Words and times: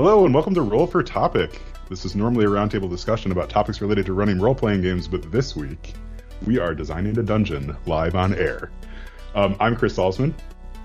Hello 0.00 0.24
and 0.24 0.32
welcome 0.32 0.54
to 0.54 0.62
Roll 0.62 0.86
for 0.86 1.02
Topic. 1.02 1.60
This 1.88 2.04
is 2.04 2.14
normally 2.14 2.44
a 2.44 2.48
roundtable 2.48 2.88
discussion 2.88 3.32
about 3.32 3.50
topics 3.50 3.80
related 3.80 4.06
to 4.06 4.12
running 4.12 4.40
role 4.40 4.54
playing 4.54 4.80
games, 4.80 5.08
but 5.08 5.32
this 5.32 5.56
week 5.56 5.92
we 6.46 6.56
are 6.56 6.72
designing 6.72 7.18
a 7.18 7.22
dungeon 7.24 7.76
live 7.84 8.14
on 8.14 8.32
air. 8.32 8.70
Um, 9.34 9.56
I'm 9.58 9.74
Chris 9.74 9.96
Salzman. 9.96 10.34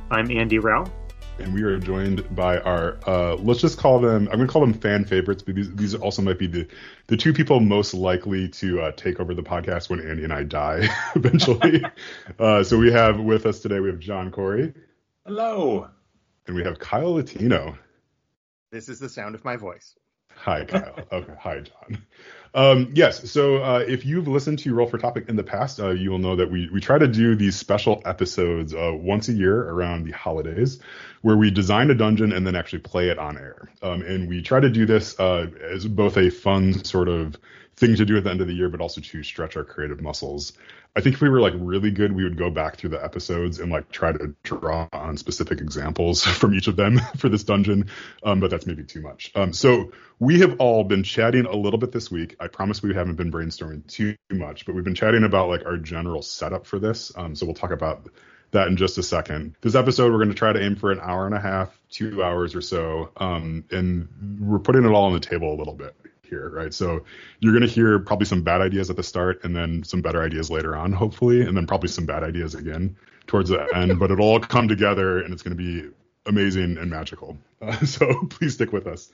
I'm 0.09 0.31
Andy 0.31 0.57
Rao. 0.57 0.91
And 1.37 1.53
we 1.53 1.61
are 1.61 1.77
joined 1.77 2.35
by 2.35 2.57
our, 2.61 2.97
uh, 3.05 3.35
let's 3.35 3.61
just 3.61 3.77
call 3.77 3.99
them, 3.99 4.27
I'm 4.31 4.37
going 4.37 4.47
to 4.47 4.51
call 4.51 4.61
them 4.65 4.73
fan 4.73 5.05
favorites, 5.05 5.43
but 5.43 5.53
these, 5.53 5.71
these 5.75 5.93
also 5.93 6.23
might 6.23 6.39
be 6.39 6.47
the, 6.47 6.67
the 7.05 7.15
two 7.15 7.33
people 7.33 7.59
most 7.59 7.93
likely 7.93 8.49
to 8.49 8.81
uh, 8.81 8.91
take 8.93 9.19
over 9.19 9.35
the 9.35 9.43
podcast 9.43 9.91
when 9.91 9.99
Andy 9.99 10.23
and 10.23 10.33
I 10.33 10.41
die 10.41 10.89
eventually. 11.15 11.85
uh, 12.39 12.63
so 12.63 12.79
we 12.79 12.91
have 12.91 13.19
with 13.19 13.45
us 13.45 13.59
today, 13.59 13.79
we 13.79 13.89
have 13.89 13.99
John 13.99 14.31
Corey. 14.31 14.73
Hello. 15.23 15.87
And 16.47 16.55
we 16.55 16.63
have 16.63 16.79
Kyle 16.79 17.13
Latino. 17.13 17.77
This 18.73 18.89
is 18.89 18.97
the 18.97 19.07
sound 19.07 19.35
of 19.35 19.45
my 19.45 19.55
voice. 19.55 19.93
Hi, 20.35 20.65
Kyle. 20.65 20.95
okay. 21.11 21.33
Hi, 21.39 21.59
John. 21.59 22.05
Um, 22.55 22.91
yes. 22.95 23.29
So 23.29 23.57
uh, 23.57 23.85
if 23.87 24.03
you've 24.03 24.27
listened 24.27 24.57
to 24.59 24.73
Roll 24.73 24.87
for 24.87 24.97
Topic 24.97 25.29
in 25.29 25.35
the 25.35 25.43
past, 25.43 25.79
uh, 25.79 25.91
you 25.91 26.09
will 26.09 26.17
know 26.17 26.37
that 26.37 26.49
we, 26.49 26.67
we 26.73 26.81
try 26.81 26.97
to 26.97 27.07
do 27.07 27.35
these 27.35 27.55
special 27.55 28.01
episodes 28.03 28.73
uh, 28.73 28.89
once 28.91 29.29
a 29.29 29.33
year 29.33 29.69
around 29.69 30.05
the 30.05 30.11
holidays 30.11 30.79
where 31.21 31.37
we 31.37 31.51
design 31.51 31.91
a 31.91 31.93
dungeon 31.93 32.33
and 32.33 32.47
then 32.47 32.55
actually 32.55 32.79
play 32.79 33.09
it 33.09 33.19
on 33.19 33.37
air. 33.37 33.69
Um, 33.83 34.01
and 34.01 34.27
we 34.27 34.41
try 34.41 34.59
to 34.59 34.71
do 34.71 34.87
this 34.87 35.19
uh, 35.19 35.51
as 35.61 35.85
both 35.85 36.17
a 36.17 36.31
fun 36.31 36.83
sort 36.83 37.09
of 37.09 37.37
thing 37.83 37.95
to 37.97 38.05
do 38.05 38.15
at 38.15 38.23
the 38.23 38.29
end 38.29 38.39
of 38.39 38.47
the 38.47 38.53
year, 38.53 38.69
but 38.69 38.79
also 38.79 39.01
to 39.01 39.23
stretch 39.23 39.57
our 39.57 39.63
creative 39.63 40.01
muscles. 40.01 40.53
I 40.95 41.01
think 41.01 41.15
if 41.15 41.21
we 41.21 41.27
were 41.27 41.41
like 41.41 41.53
really 41.57 41.91
good, 41.91 42.13
we 42.13 42.23
would 42.23 42.37
go 42.37 42.49
back 42.49 42.77
through 42.77 42.91
the 42.91 43.03
episodes 43.03 43.59
and 43.59 43.71
like 43.71 43.91
try 43.91 44.13
to 44.13 44.33
draw 44.43 44.87
on 44.93 45.17
specific 45.17 45.59
examples 45.59 46.23
from 46.39 46.53
each 46.53 46.67
of 46.67 46.77
them 46.77 46.99
for 47.17 47.27
this 47.27 47.43
dungeon. 47.43 47.89
Um, 48.23 48.39
but 48.39 48.51
that's 48.51 48.65
maybe 48.65 48.83
too 48.83 49.01
much. 49.01 49.31
Um, 49.35 49.51
so 49.51 49.91
we 50.19 50.39
have 50.39 50.55
all 50.59 50.85
been 50.85 51.03
chatting 51.03 51.45
a 51.45 51.55
little 51.55 51.79
bit 51.79 51.91
this 51.91 52.09
week. 52.09 52.37
I 52.39 52.47
promise 52.47 52.81
we 52.81 52.93
haven't 52.93 53.15
been 53.15 53.31
brainstorming 53.31 53.85
too 53.87 54.15
much, 54.31 54.65
but 54.65 54.75
we've 54.75 54.85
been 54.85 54.95
chatting 54.95 55.25
about 55.25 55.49
like 55.49 55.65
our 55.65 55.77
general 55.77 56.21
setup 56.21 56.65
for 56.65 56.79
this. 56.79 57.11
Um, 57.17 57.35
so 57.35 57.45
we'll 57.45 57.55
talk 57.55 57.71
about 57.71 58.07
that 58.51 58.67
in 58.67 58.77
just 58.77 58.97
a 58.97 59.03
second. 59.03 59.55
This 59.61 59.75
episode, 59.75 60.11
we're 60.11 60.19
going 60.19 60.29
to 60.29 60.35
try 60.35 60.53
to 60.53 60.63
aim 60.63 60.75
for 60.77 60.91
an 60.91 60.99
hour 61.01 61.25
and 61.25 61.35
a 61.35 61.41
half, 61.41 61.77
two 61.89 62.23
hours 62.23 62.55
or 62.55 62.61
so. 62.61 63.09
Um, 63.17 63.65
and 63.71 64.39
we're 64.39 64.59
putting 64.59 64.85
it 64.85 64.89
all 64.89 65.05
on 65.05 65.13
the 65.13 65.19
table 65.19 65.53
a 65.53 65.57
little 65.57 65.73
bit 65.73 65.95
right? 66.35 66.73
So 66.73 67.03
you're 67.39 67.53
going 67.53 67.67
to 67.67 67.73
hear 67.73 67.99
probably 67.99 68.25
some 68.25 68.43
bad 68.43 68.61
ideas 68.61 68.89
at 68.89 68.95
the 68.95 69.03
start 69.03 69.43
and 69.43 69.55
then 69.55 69.83
some 69.83 70.01
better 70.01 70.21
ideas 70.21 70.49
later 70.49 70.75
on, 70.75 70.91
hopefully, 70.91 71.41
and 71.41 71.55
then 71.55 71.67
probably 71.67 71.89
some 71.89 72.05
bad 72.05 72.23
ideas 72.23 72.55
again 72.55 72.95
towards 73.27 73.49
the 73.49 73.67
end. 73.75 73.99
But 73.99 74.11
it'll 74.11 74.25
all 74.25 74.39
come 74.39 74.67
together 74.67 75.19
and 75.21 75.33
it's 75.33 75.43
going 75.43 75.57
to 75.57 75.63
be 75.63 75.89
amazing 76.25 76.77
and 76.77 76.89
magical. 76.89 77.37
Uh, 77.61 77.77
so 77.85 78.25
please 78.29 78.53
stick 78.55 78.71
with 78.71 78.87
us. 78.87 79.11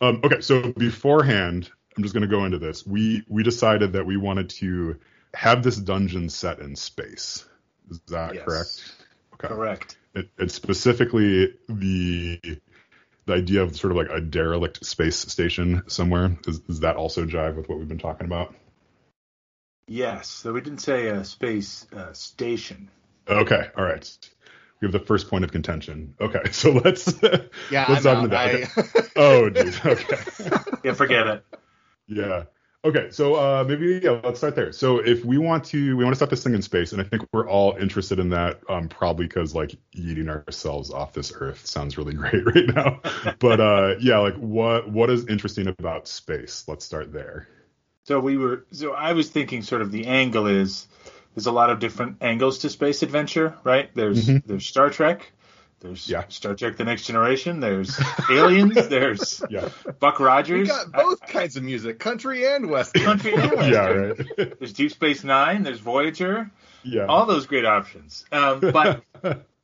Um, 0.00 0.20
okay, 0.24 0.40
so 0.40 0.72
beforehand, 0.72 1.70
I'm 1.96 2.02
just 2.02 2.14
going 2.14 2.28
to 2.28 2.28
go 2.28 2.44
into 2.44 2.58
this. 2.58 2.86
We 2.86 3.24
we 3.28 3.42
decided 3.42 3.92
that 3.92 4.06
we 4.06 4.16
wanted 4.16 4.50
to 4.50 4.98
have 5.34 5.62
this 5.62 5.76
dungeon 5.76 6.28
set 6.28 6.58
in 6.58 6.76
space. 6.76 7.44
Is 7.90 8.00
that 8.08 8.34
yes. 8.34 8.44
correct? 8.44 8.94
Okay. 9.34 9.48
Correct. 9.48 9.96
It, 10.14 10.28
it's 10.38 10.54
specifically 10.54 11.54
the 11.68 12.38
the 13.26 13.34
idea 13.34 13.62
of 13.62 13.76
sort 13.76 13.92
of 13.92 13.96
like 13.96 14.10
a 14.10 14.20
derelict 14.20 14.84
space 14.84 15.16
station 15.16 15.82
somewhere. 15.86 16.36
Is, 16.46 16.60
does 16.60 16.80
that 16.80 16.96
also 16.96 17.24
jive 17.24 17.56
with 17.56 17.68
what 17.68 17.78
we've 17.78 17.88
been 17.88 17.98
talking 17.98 18.26
about? 18.26 18.54
Yes. 19.86 20.28
So 20.28 20.52
we 20.52 20.60
didn't 20.60 20.80
say 20.80 21.08
a 21.08 21.24
space 21.24 21.86
uh, 21.94 22.12
station. 22.12 22.90
Okay. 23.28 23.68
All 23.76 23.84
right. 23.84 24.18
We 24.80 24.86
have 24.86 24.92
the 24.92 25.06
first 25.06 25.28
point 25.28 25.44
of 25.44 25.52
contention. 25.52 26.14
Okay. 26.20 26.40
So 26.52 26.72
let's 26.72 27.14
yeah. 27.70 27.86
let's 27.88 28.04
dive 28.04 28.24
into 28.24 28.28
that. 28.28 28.54
Okay. 28.76 29.08
oh, 29.16 29.50
geez. 29.50 29.78
Okay. 29.84 30.18
yeah. 30.84 30.94
Forget 30.94 31.26
it. 31.26 31.44
Yeah. 32.08 32.44
Okay, 32.84 33.10
so 33.10 33.36
uh, 33.36 33.64
maybe 33.66 34.00
yeah, 34.02 34.20
let's 34.24 34.40
start 34.40 34.56
there. 34.56 34.72
So 34.72 34.98
if 34.98 35.24
we 35.24 35.38
want 35.38 35.64
to, 35.66 35.96
we 35.96 36.02
want 36.02 36.16
to 36.16 36.18
set 36.18 36.30
this 36.30 36.42
thing 36.42 36.54
in 36.54 36.62
space, 36.62 36.90
and 36.90 37.00
I 37.00 37.04
think 37.04 37.22
we're 37.32 37.48
all 37.48 37.76
interested 37.76 38.18
in 38.18 38.30
that, 38.30 38.60
um, 38.68 38.88
probably 38.88 39.26
because 39.26 39.54
like 39.54 39.76
eating 39.92 40.28
ourselves 40.28 40.90
off 40.90 41.12
this 41.12 41.32
Earth 41.34 41.64
sounds 41.64 41.96
really 41.96 42.14
great 42.14 42.44
right 42.44 42.66
now. 42.66 43.00
but 43.38 43.60
uh, 43.60 43.94
yeah, 44.00 44.18
like 44.18 44.34
what 44.34 44.90
what 44.90 45.10
is 45.10 45.28
interesting 45.28 45.68
about 45.68 46.08
space? 46.08 46.64
Let's 46.66 46.84
start 46.84 47.12
there. 47.12 47.46
So 48.04 48.18
we 48.18 48.36
were, 48.36 48.66
so 48.72 48.94
I 48.94 49.12
was 49.12 49.30
thinking, 49.30 49.62
sort 49.62 49.80
of 49.80 49.92
the 49.92 50.06
angle 50.06 50.48
is 50.48 50.88
there's 51.36 51.46
a 51.46 51.52
lot 51.52 51.70
of 51.70 51.78
different 51.78 52.16
angles 52.20 52.58
to 52.60 52.68
space 52.68 53.04
adventure, 53.04 53.56
right? 53.62 53.90
There's 53.94 54.26
mm-hmm. 54.26 54.46
there's 54.46 54.66
Star 54.66 54.90
Trek, 54.90 55.30
there's 55.82 56.08
yeah. 56.08 56.24
Star 56.28 56.54
Trek: 56.54 56.76
The 56.76 56.84
Next 56.84 57.04
Generation. 57.04 57.60
There's 57.60 58.00
Aliens. 58.30 58.74
there's 58.88 59.42
yeah. 59.50 59.68
Buck 59.98 60.20
Rogers. 60.20 60.60
We 60.60 60.66
got 60.68 60.92
both 60.92 61.22
I, 61.22 61.26
kinds 61.26 61.56
of 61.56 61.64
music, 61.64 61.98
country 61.98 62.46
and 62.46 62.70
western. 62.70 63.02
Country 63.02 63.34
and 63.34 63.52
western. 63.56 63.72
yeah, 63.72 63.86
right. 63.86 64.58
There's 64.58 64.72
Deep 64.72 64.92
Space 64.92 65.24
Nine. 65.24 65.64
There's 65.64 65.80
Voyager. 65.80 66.50
Yeah. 66.84 67.06
All 67.06 67.26
those 67.26 67.46
great 67.46 67.64
options. 67.64 68.24
Um, 68.32 68.60
but 68.60 69.02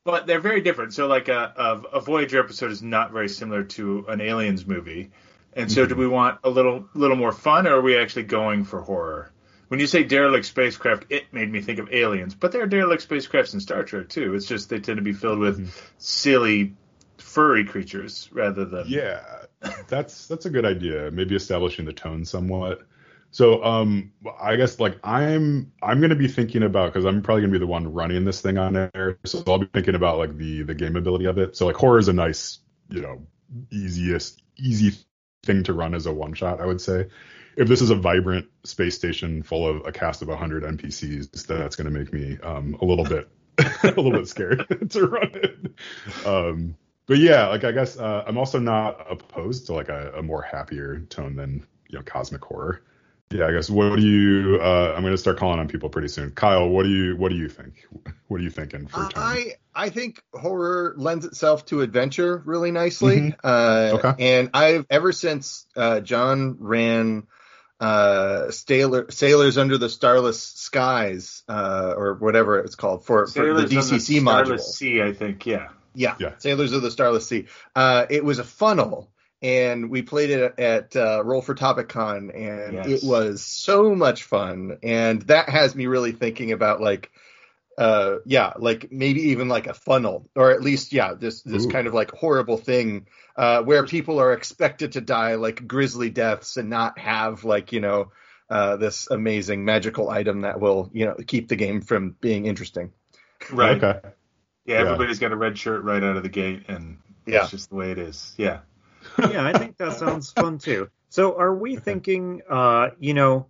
but 0.03 0.27
they're 0.27 0.41
very 0.41 0.61
different. 0.61 0.93
So 0.93 1.07
like 1.07 1.29
a, 1.29 1.53
a, 1.55 1.97
a 1.97 2.01
Voyager 2.01 2.39
episode 2.39 2.71
is 2.71 2.83
not 2.83 3.11
very 3.11 3.29
similar 3.29 3.63
to 3.63 4.05
an 4.09 4.21
Aliens 4.21 4.65
movie. 4.67 5.11
And 5.53 5.71
so, 5.71 5.81
mm-hmm. 5.81 5.93
do 5.93 5.99
we 5.99 6.07
want 6.07 6.39
a 6.43 6.49
little 6.49 6.87
little 6.93 7.17
more 7.17 7.31
fun, 7.31 7.65
or 7.65 7.77
are 7.77 7.81
we 7.81 7.97
actually 7.97 8.23
going 8.23 8.65
for 8.65 8.81
horror? 8.81 9.31
When 9.69 9.79
you 9.79 9.87
say 9.87 10.03
derelict 10.03 10.45
spacecraft, 10.45 11.05
it 11.09 11.31
made 11.31 11.51
me 11.51 11.61
think 11.61 11.79
of 11.79 11.93
aliens, 11.93 12.35
but 12.35 12.51
there 12.51 12.63
are 12.63 12.67
derelict 12.67 13.07
spacecrafts 13.07 13.53
in 13.53 13.59
Star 13.59 13.83
Trek 13.83 14.09
too. 14.09 14.35
It's 14.35 14.45
just 14.45 14.69
they 14.69 14.79
tend 14.79 14.97
to 14.97 15.03
be 15.03 15.13
filled 15.13 15.39
with 15.39 15.59
mm-hmm. 15.59 15.69
silly, 15.97 16.73
furry 17.17 17.63
creatures 17.65 18.29
rather 18.31 18.65
than 18.65 18.85
yeah. 18.87 19.21
That's 19.87 20.27
that's 20.27 20.45
a 20.45 20.49
good 20.49 20.65
idea. 20.65 21.11
Maybe 21.11 21.35
establishing 21.35 21.85
the 21.85 21.93
tone 21.93 22.25
somewhat. 22.25 22.81
So 23.31 23.63
um, 23.63 24.11
I 24.41 24.55
guess 24.55 24.79
like 24.79 24.97
I'm 25.03 25.71
I'm 25.83 26.01
gonna 26.01 26.15
be 26.15 26.27
thinking 26.27 26.63
about 26.63 26.91
because 26.91 27.05
I'm 27.05 27.21
probably 27.21 27.43
gonna 27.43 27.53
be 27.53 27.59
the 27.59 27.67
one 27.67 27.93
running 27.93 28.25
this 28.25 28.41
thing 28.41 28.57
on 28.57 28.75
air. 28.75 29.19
So 29.25 29.43
I'll 29.47 29.59
be 29.59 29.69
thinking 29.71 29.95
about 29.95 30.17
like 30.17 30.35
the 30.35 30.63
the 30.63 30.73
game 30.73 30.95
ability 30.95 31.25
of 31.25 31.37
it. 31.37 31.55
So 31.55 31.67
like 31.67 31.75
horror 31.75 31.99
is 31.99 32.07
a 32.07 32.13
nice 32.13 32.59
you 32.89 33.01
know 33.01 33.21
easiest 33.69 34.41
easy 34.57 34.97
thing 35.43 35.63
to 35.63 35.73
run 35.73 35.93
as 35.93 36.07
a 36.07 36.13
one 36.13 36.33
shot. 36.33 36.59
I 36.59 36.65
would 36.65 36.81
say 36.81 37.07
if 37.55 37.67
this 37.67 37.81
is 37.81 37.89
a 37.89 37.95
vibrant 37.95 38.47
space 38.63 38.95
station 38.95 39.43
full 39.43 39.67
of 39.67 39.85
a 39.85 39.91
cast 39.91 40.21
of 40.21 40.27
100 40.27 40.63
NPCs, 40.63 41.47
then 41.47 41.59
that's 41.59 41.75
going 41.75 41.91
to 41.91 41.97
make 41.97 42.13
me 42.13 42.37
um, 42.43 42.77
a 42.81 42.85
little 42.85 43.05
bit 43.05 43.29
a 43.83 43.87
little 43.87 44.11
bit 44.11 44.27
scared 44.27 44.65
to 44.89 45.07
run 45.07 45.31
it. 45.33 46.25
Um, 46.25 46.75
but 47.07 47.17
yeah, 47.17 47.47
like 47.47 47.63
I 47.63 47.71
guess 47.71 47.97
uh, 47.97 48.23
I'm 48.25 48.37
also 48.37 48.59
not 48.59 49.07
opposed 49.09 49.65
to 49.67 49.73
like 49.73 49.89
a, 49.89 50.13
a, 50.17 50.21
more 50.21 50.41
happier 50.41 50.99
tone 51.09 51.35
than 51.35 51.65
you 51.87 51.97
know 51.97 52.03
cosmic 52.03 52.43
horror. 52.43 52.83
Yeah, 53.31 53.47
I 53.47 53.51
guess 53.51 53.69
what 53.69 53.95
do 53.95 54.07
you? 54.07 54.59
Uh, 54.61 54.93
I'm 54.95 55.01
going 55.01 55.13
to 55.13 55.17
start 55.17 55.37
calling 55.37 55.59
on 55.59 55.67
people 55.67 55.89
pretty 55.89 56.07
soon. 56.07 56.31
Kyle, 56.31 56.69
what 56.69 56.83
do 56.83 56.89
you 56.89 57.15
what 57.15 57.29
do 57.29 57.35
you 57.35 57.49
think? 57.49 57.87
What 58.27 58.39
are 58.39 58.43
you 58.43 58.49
thinking 58.49 58.87
for 58.87 59.01
tone? 59.01 59.11
I 59.15 59.53
I 59.73 59.89
think 59.89 60.21
horror 60.33 60.93
lends 60.97 61.25
itself 61.25 61.65
to 61.67 61.81
adventure 61.81 62.41
really 62.45 62.71
nicely. 62.71 63.17
Mm-hmm. 63.17 63.39
Uh, 63.43 63.97
okay. 63.97 64.37
And 64.37 64.49
I've 64.53 64.85
ever 64.89 65.11
since 65.11 65.65
uh, 65.75 65.99
John 66.01 66.57
ran 66.59 67.27
uh, 67.79 68.51
sailor, 68.51 69.09
sailors 69.09 69.57
under 69.57 69.77
the 69.77 69.89
starless 69.89 70.41
skies, 70.41 71.43
uh, 71.47 71.93
or 71.95 72.15
whatever 72.15 72.59
it's 72.59 72.75
called 72.75 73.05
for, 73.05 73.27
for 73.27 73.53
the 73.53 73.63
DCC 73.63 74.07
the 74.07 74.19
module. 74.19 74.59
Sea, 74.59 75.01
I 75.01 75.13
think, 75.13 75.45
yeah. 75.45 75.69
yeah. 75.93 76.15
yeah, 76.19 76.33
Sailors 76.39 76.73
of 76.73 76.81
the 76.81 76.91
Starless 76.91 77.27
Sea. 77.27 77.47
Uh, 77.75 78.05
it 78.09 78.23
was 78.25 78.39
a 78.39 78.43
funnel, 78.43 79.09
and 79.41 79.89
we 79.89 80.01
played 80.01 80.29
it 80.29 80.59
at 80.59 80.95
uh, 80.95 81.23
Roll 81.23 81.41
for 81.41 81.55
Topic 81.55 81.87
Con, 81.87 82.31
and 82.31 82.73
yes. 82.73 82.87
it 82.87 83.07
was 83.07 83.41
so 83.41 83.95
much 83.95 84.23
fun. 84.23 84.79
And 84.83 85.21
that 85.23 85.47
has 85.49 85.73
me 85.75 85.87
really 85.87 86.11
thinking 86.11 86.51
about 86.51 86.81
like 86.81 87.11
uh 87.79 88.17
yeah 88.25 88.51
like 88.57 88.91
maybe 88.91 89.21
even 89.29 89.47
like 89.47 89.65
a 89.65 89.73
funnel 89.73 90.29
or 90.35 90.51
at 90.51 90.61
least 90.61 90.91
yeah 90.91 91.13
this 91.13 91.41
this 91.43 91.65
Ooh. 91.65 91.69
kind 91.69 91.87
of 91.87 91.93
like 91.93 92.11
horrible 92.11 92.57
thing 92.57 93.07
uh 93.37 93.63
where 93.63 93.85
people 93.85 94.19
are 94.19 94.33
expected 94.33 94.91
to 94.91 95.01
die 95.01 95.35
like 95.35 95.65
grisly 95.65 96.09
deaths 96.09 96.57
and 96.57 96.69
not 96.69 96.99
have 96.99 97.45
like 97.45 97.71
you 97.71 97.79
know 97.79 98.11
uh 98.49 98.75
this 98.75 99.09
amazing 99.09 99.63
magical 99.63 100.09
item 100.09 100.41
that 100.41 100.59
will 100.59 100.89
you 100.93 101.05
know 101.05 101.15
keep 101.25 101.47
the 101.47 101.55
game 101.55 101.79
from 101.79 102.17
being 102.19 102.45
interesting 102.45 102.91
right 103.49 103.81
okay 103.81 104.09
yeah, 104.65 104.75
yeah. 104.75 104.81
everybody's 104.81 105.19
got 105.19 105.31
a 105.31 105.37
red 105.37 105.57
shirt 105.57 105.85
right 105.85 106.03
out 106.03 106.17
of 106.17 106.23
the 106.23 106.29
gate 106.29 106.65
and 106.67 106.97
yeah. 107.25 107.43
it's 107.43 107.51
just 107.51 107.69
the 107.69 107.75
way 107.75 107.91
it 107.91 107.97
is 107.97 108.35
yeah 108.37 108.59
yeah 109.19 109.47
i 109.47 109.57
think 109.57 109.77
that 109.77 109.93
sounds 109.93 110.31
fun 110.33 110.57
too 110.57 110.89
so 111.07 111.39
are 111.39 111.55
we 111.55 111.77
thinking 111.77 112.41
uh 112.49 112.89
you 112.99 113.13
know 113.13 113.47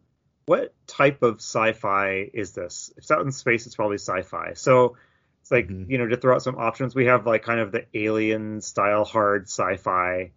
what 0.49 0.73
type 0.87 1.21
of 1.21 1.35
sci-fi 1.35 2.27
is 2.33 2.53
this? 2.53 2.91
If 2.97 3.03
it's 3.03 3.11
out 3.11 3.21
in 3.21 3.31
space, 3.31 3.67
it's 3.67 3.75
probably 3.75 3.99
sci-fi. 3.99 4.53
So 4.55 4.97
it's 5.41 5.51
like 5.51 5.67
mm-hmm. 5.67 5.91
you 5.91 5.99
know 5.99 6.07
to 6.07 6.17
throw 6.17 6.33
out 6.33 6.41
some 6.41 6.57
options, 6.57 6.95
we 6.95 7.05
have 7.05 7.27
like 7.27 7.43
kind 7.43 7.59
of 7.59 7.71
the 7.71 7.85
alien 7.93 8.59
style 8.61 9.05
hard 9.05 9.43
sci-fi, 9.43 10.31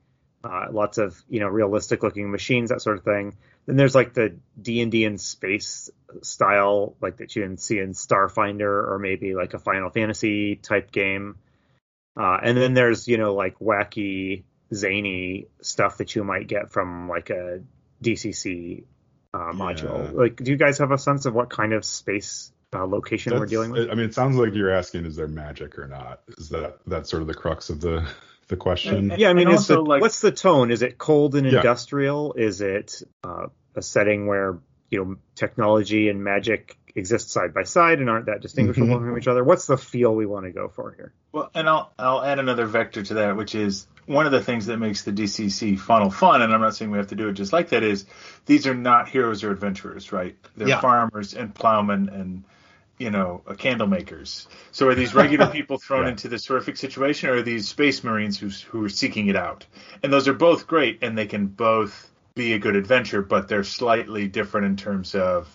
uh, 0.45 0.67
lots 0.71 0.99
of 0.99 1.19
you 1.31 1.41
know 1.41 1.49
realistic 1.49 2.03
looking 2.03 2.31
machines, 2.31 2.69
that 2.69 2.83
sort 2.83 2.99
of 2.99 3.05
thing. 3.05 3.39
Then 3.65 3.77
there's 3.77 3.95
like 3.95 4.13
the 4.13 4.37
D 4.61 4.83
and 4.83 4.93
D 4.93 5.05
in 5.05 5.17
space 5.17 5.89
style, 6.21 6.95
like 7.01 7.17
that 7.17 7.35
you 7.35 7.45
can 7.45 7.57
see 7.57 7.79
in 7.79 7.93
Starfinder 7.95 8.91
or 8.91 8.99
maybe 8.99 9.35
like 9.35 9.55
a 9.55 9.59
Final 9.59 9.89
Fantasy 9.89 10.57
type 10.57 10.93
game. 10.93 11.39
Uh, 12.21 12.37
and 12.43 12.59
then 12.59 12.75
there's 12.75 13.09
you 13.09 13.17
know 13.17 13.33
like 13.33 13.59
wacky 13.61 14.43
zany 14.75 15.47
stuff 15.63 15.97
that 15.97 16.15
you 16.15 16.23
might 16.23 16.49
get 16.49 16.71
from 16.71 17.09
like 17.09 17.31
a 17.31 17.63
DCC 18.05 18.85
uh, 19.35 19.53
module. 19.53 20.13
Yeah. 20.13 20.19
Like, 20.19 20.37
do 20.37 20.51
you 20.51 20.57
guys 20.57 20.79
have 20.79 20.91
a 20.91 20.99
sense 20.99 21.27
of 21.27 21.35
what 21.35 21.51
kind 21.51 21.73
of 21.73 21.85
space 21.85 22.53
uh, 22.75 22.87
location 22.87 23.31
that's, 23.31 23.41
we're 23.41 23.47
dealing 23.47 23.71
with? 23.71 23.91
I 23.91 23.95
mean, 23.95 24.07
it 24.07 24.15
sounds 24.15 24.37
like 24.37 24.55
you're 24.55 24.71
asking, 24.73 25.07
is 25.07 25.17
there 25.17 25.29
magic 25.29 25.79
or 25.79 25.87
not? 25.87 26.21
Is 26.39 26.51
that 26.51 26.79
that's 26.87 27.11
sort 27.11 27.23
of 27.23 27.29
the 27.29 27.35
crux 27.35 27.71
of 27.71 27.81
the 27.81 28.07
the 28.49 28.57
question? 28.57 29.15
Yeah, 29.17 29.31
I 29.31 29.33
mean, 29.33 29.49
is 29.51 29.67
the, 29.67 29.81
like, 29.81 30.01
what's 30.01 30.21
the 30.21 30.33
tone? 30.33 30.71
Is 30.71 30.83
it 30.83 30.99
cold 30.99 31.35
and 31.35 31.47
yeah. 31.47 31.59
industrial? 31.59 32.35
Is 32.35 32.61
it 32.61 33.03
uh, 33.25 33.47
a 33.75 33.83
setting 33.83 34.27
where 34.27 34.59
you 34.91 35.05
know 35.05 35.17
technology 35.35 36.09
and 36.09 36.23
magic 36.23 36.77
exist 36.95 37.31
side 37.31 37.55
by 37.55 37.63
side 37.63 37.99
and 37.99 38.11
aren't 38.11 38.27
that 38.27 38.41
distinguishable 38.41 38.89
mm-hmm. 38.89 39.09
from 39.09 39.19
each 39.19 39.29
other? 39.29 39.43
What's 39.43 39.67
the 39.67 39.77
feel 39.77 40.15
we 40.15 40.27
want 40.27 40.47
to 40.47 40.53
go 40.53 40.69
for 40.69 40.93
here? 40.93 41.13
Well, 41.33 41.51
and 41.55 41.69
I'll 41.69 41.93
I'll 41.99 42.23
add 42.23 42.39
another 42.39 42.67
vector 42.67 43.03
to 43.03 43.15
that, 43.15 43.37
which 43.37 43.55
is 43.55 43.87
one 44.07 44.27
of 44.27 44.33
the 44.33 44.43
things 44.43 44.67
that 44.67 44.79
makes 44.79 45.03
the 45.03 45.13
DCC 45.13 45.79
funnel 45.79 46.11
fun, 46.11 46.43
and 46.43 46.53
I'm 46.53 46.61
not 46.61 46.75
saying 46.75 46.91
we 46.91 46.99
have 46.99 47.09
to 47.09 47.15
do 47.15 47.29
it 47.29 47.35
just 47.35 47.53
like 47.53 47.71
that, 47.71 47.83
is 47.83 48.05
these 48.47 48.67
are 48.67 48.75
not 48.75 49.09
heroes 49.09 49.45
or 49.45 49.51
adventurers, 49.51 50.13
right? 50.13 50.37
They're 50.57 50.69
yeah. 50.69 50.81
farmers 50.81 51.35
and 51.35 51.55
plowmen 51.55 52.09
and 52.09 52.45
you 52.99 53.11
know, 53.11 53.43
uh, 53.47 53.55
candle 53.55 53.89
makers. 53.89 54.47
So 54.71 54.89
are 54.89 54.95
these 54.95 55.15
regular 55.15 55.47
people 55.53 55.79
thrown 55.79 56.05
yeah. 56.05 56.11
into 56.11 56.29
this 56.29 56.47
horrific 56.47 56.77
situation, 56.77 57.31
or 57.31 57.37
are 57.37 57.43
these 57.43 57.69
space 57.69 58.05
marines 58.05 58.39
who 58.39 58.49
who 58.71 58.85
are 58.85 58.89
seeking 58.89 59.29
it 59.29 59.37
out? 59.37 59.67
And 60.03 60.13
those 60.13 60.29
are 60.29 60.35
both 60.35 60.67
great, 60.67 61.03
and 61.03 61.17
they 61.17 61.27
can 61.27 61.47
both 61.47 62.11
be 62.35 62.53
a 62.53 62.59
good 62.59 62.77
adventure, 62.77 63.23
but 63.23 63.49
they're 63.49 63.65
slightly 63.65 64.29
different 64.29 64.67
in 64.67 64.77
terms 64.77 65.15
of 65.15 65.55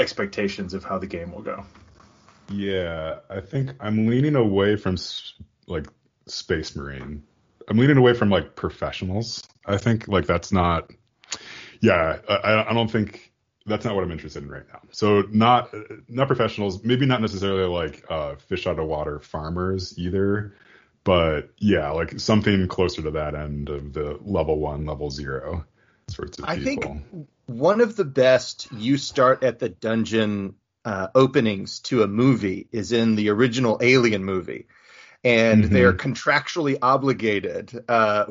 expectations 0.00 0.74
of 0.74 0.82
how 0.84 0.98
the 0.98 1.06
game 1.06 1.32
will 1.32 1.42
go. 1.42 1.64
Yeah, 2.48 3.20
I 3.28 3.40
think 3.40 3.70
I'm 3.78 4.08
leaning 4.08 4.34
away 4.34 4.76
from 4.76 4.96
like 5.66 5.86
space 6.26 6.74
marine. 6.74 7.22
I'm 7.68 7.78
leaning 7.78 7.96
away 7.96 8.14
from 8.14 8.30
like 8.30 8.56
professionals. 8.56 9.46
I 9.64 9.76
think 9.76 10.08
like 10.08 10.26
that's 10.26 10.50
not. 10.50 10.90
Yeah, 11.80 12.18
I, 12.28 12.66
I 12.68 12.74
don't 12.74 12.90
think 12.90 13.32
that's 13.66 13.84
not 13.84 13.94
what 13.94 14.02
I'm 14.02 14.10
interested 14.10 14.42
in 14.42 14.50
right 14.50 14.66
now. 14.72 14.80
So 14.90 15.22
not 15.30 15.72
not 16.08 16.26
professionals, 16.26 16.82
maybe 16.82 17.06
not 17.06 17.20
necessarily 17.20 17.66
like 17.66 18.04
uh, 18.10 18.34
fish 18.34 18.66
out 18.66 18.78
of 18.78 18.86
water 18.86 19.20
farmers 19.20 19.96
either, 19.96 20.54
but 21.04 21.50
yeah, 21.58 21.90
like 21.90 22.18
something 22.18 22.66
closer 22.66 23.02
to 23.02 23.12
that 23.12 23.34
end 23.34 23.68
of 23.68 23.92
the 23.92 24.18
level 24.22 24.58
one, 24.58 24.86
level 24.86 25.10
zero 25.10 25.64
sorts 26.10 26.38
of 26.38 26.44
I 26.46 26.58
people. 26.58 26.94
think 26.94 27.28
one 27.46 27.80
of 27.80 27.96
the 27.96 28.04
best 28.04 28.68
you 28.72 28.96
start 28.96 29.42
at 29.42 29.58
the 29.58 29.68
dungeon 29.68 30.54
uh, 30.84 31.08
openings 31.14 31.80
to 31.80 32.02
a 32.02 32.06
movie 32.06 32.68
is 32.72 32.92
in 32.92 33.16
the 33.16 33.30
original 33.30 33.78
Alien 33.80 34.24
movie 34.24 34.66
and 35.22 35.64
mm-hmm. 35.64 35.74
they're 35.74 35.92
contractually 35.92 36.78
obligated 36.80 37.84
uh, 37.88 38.24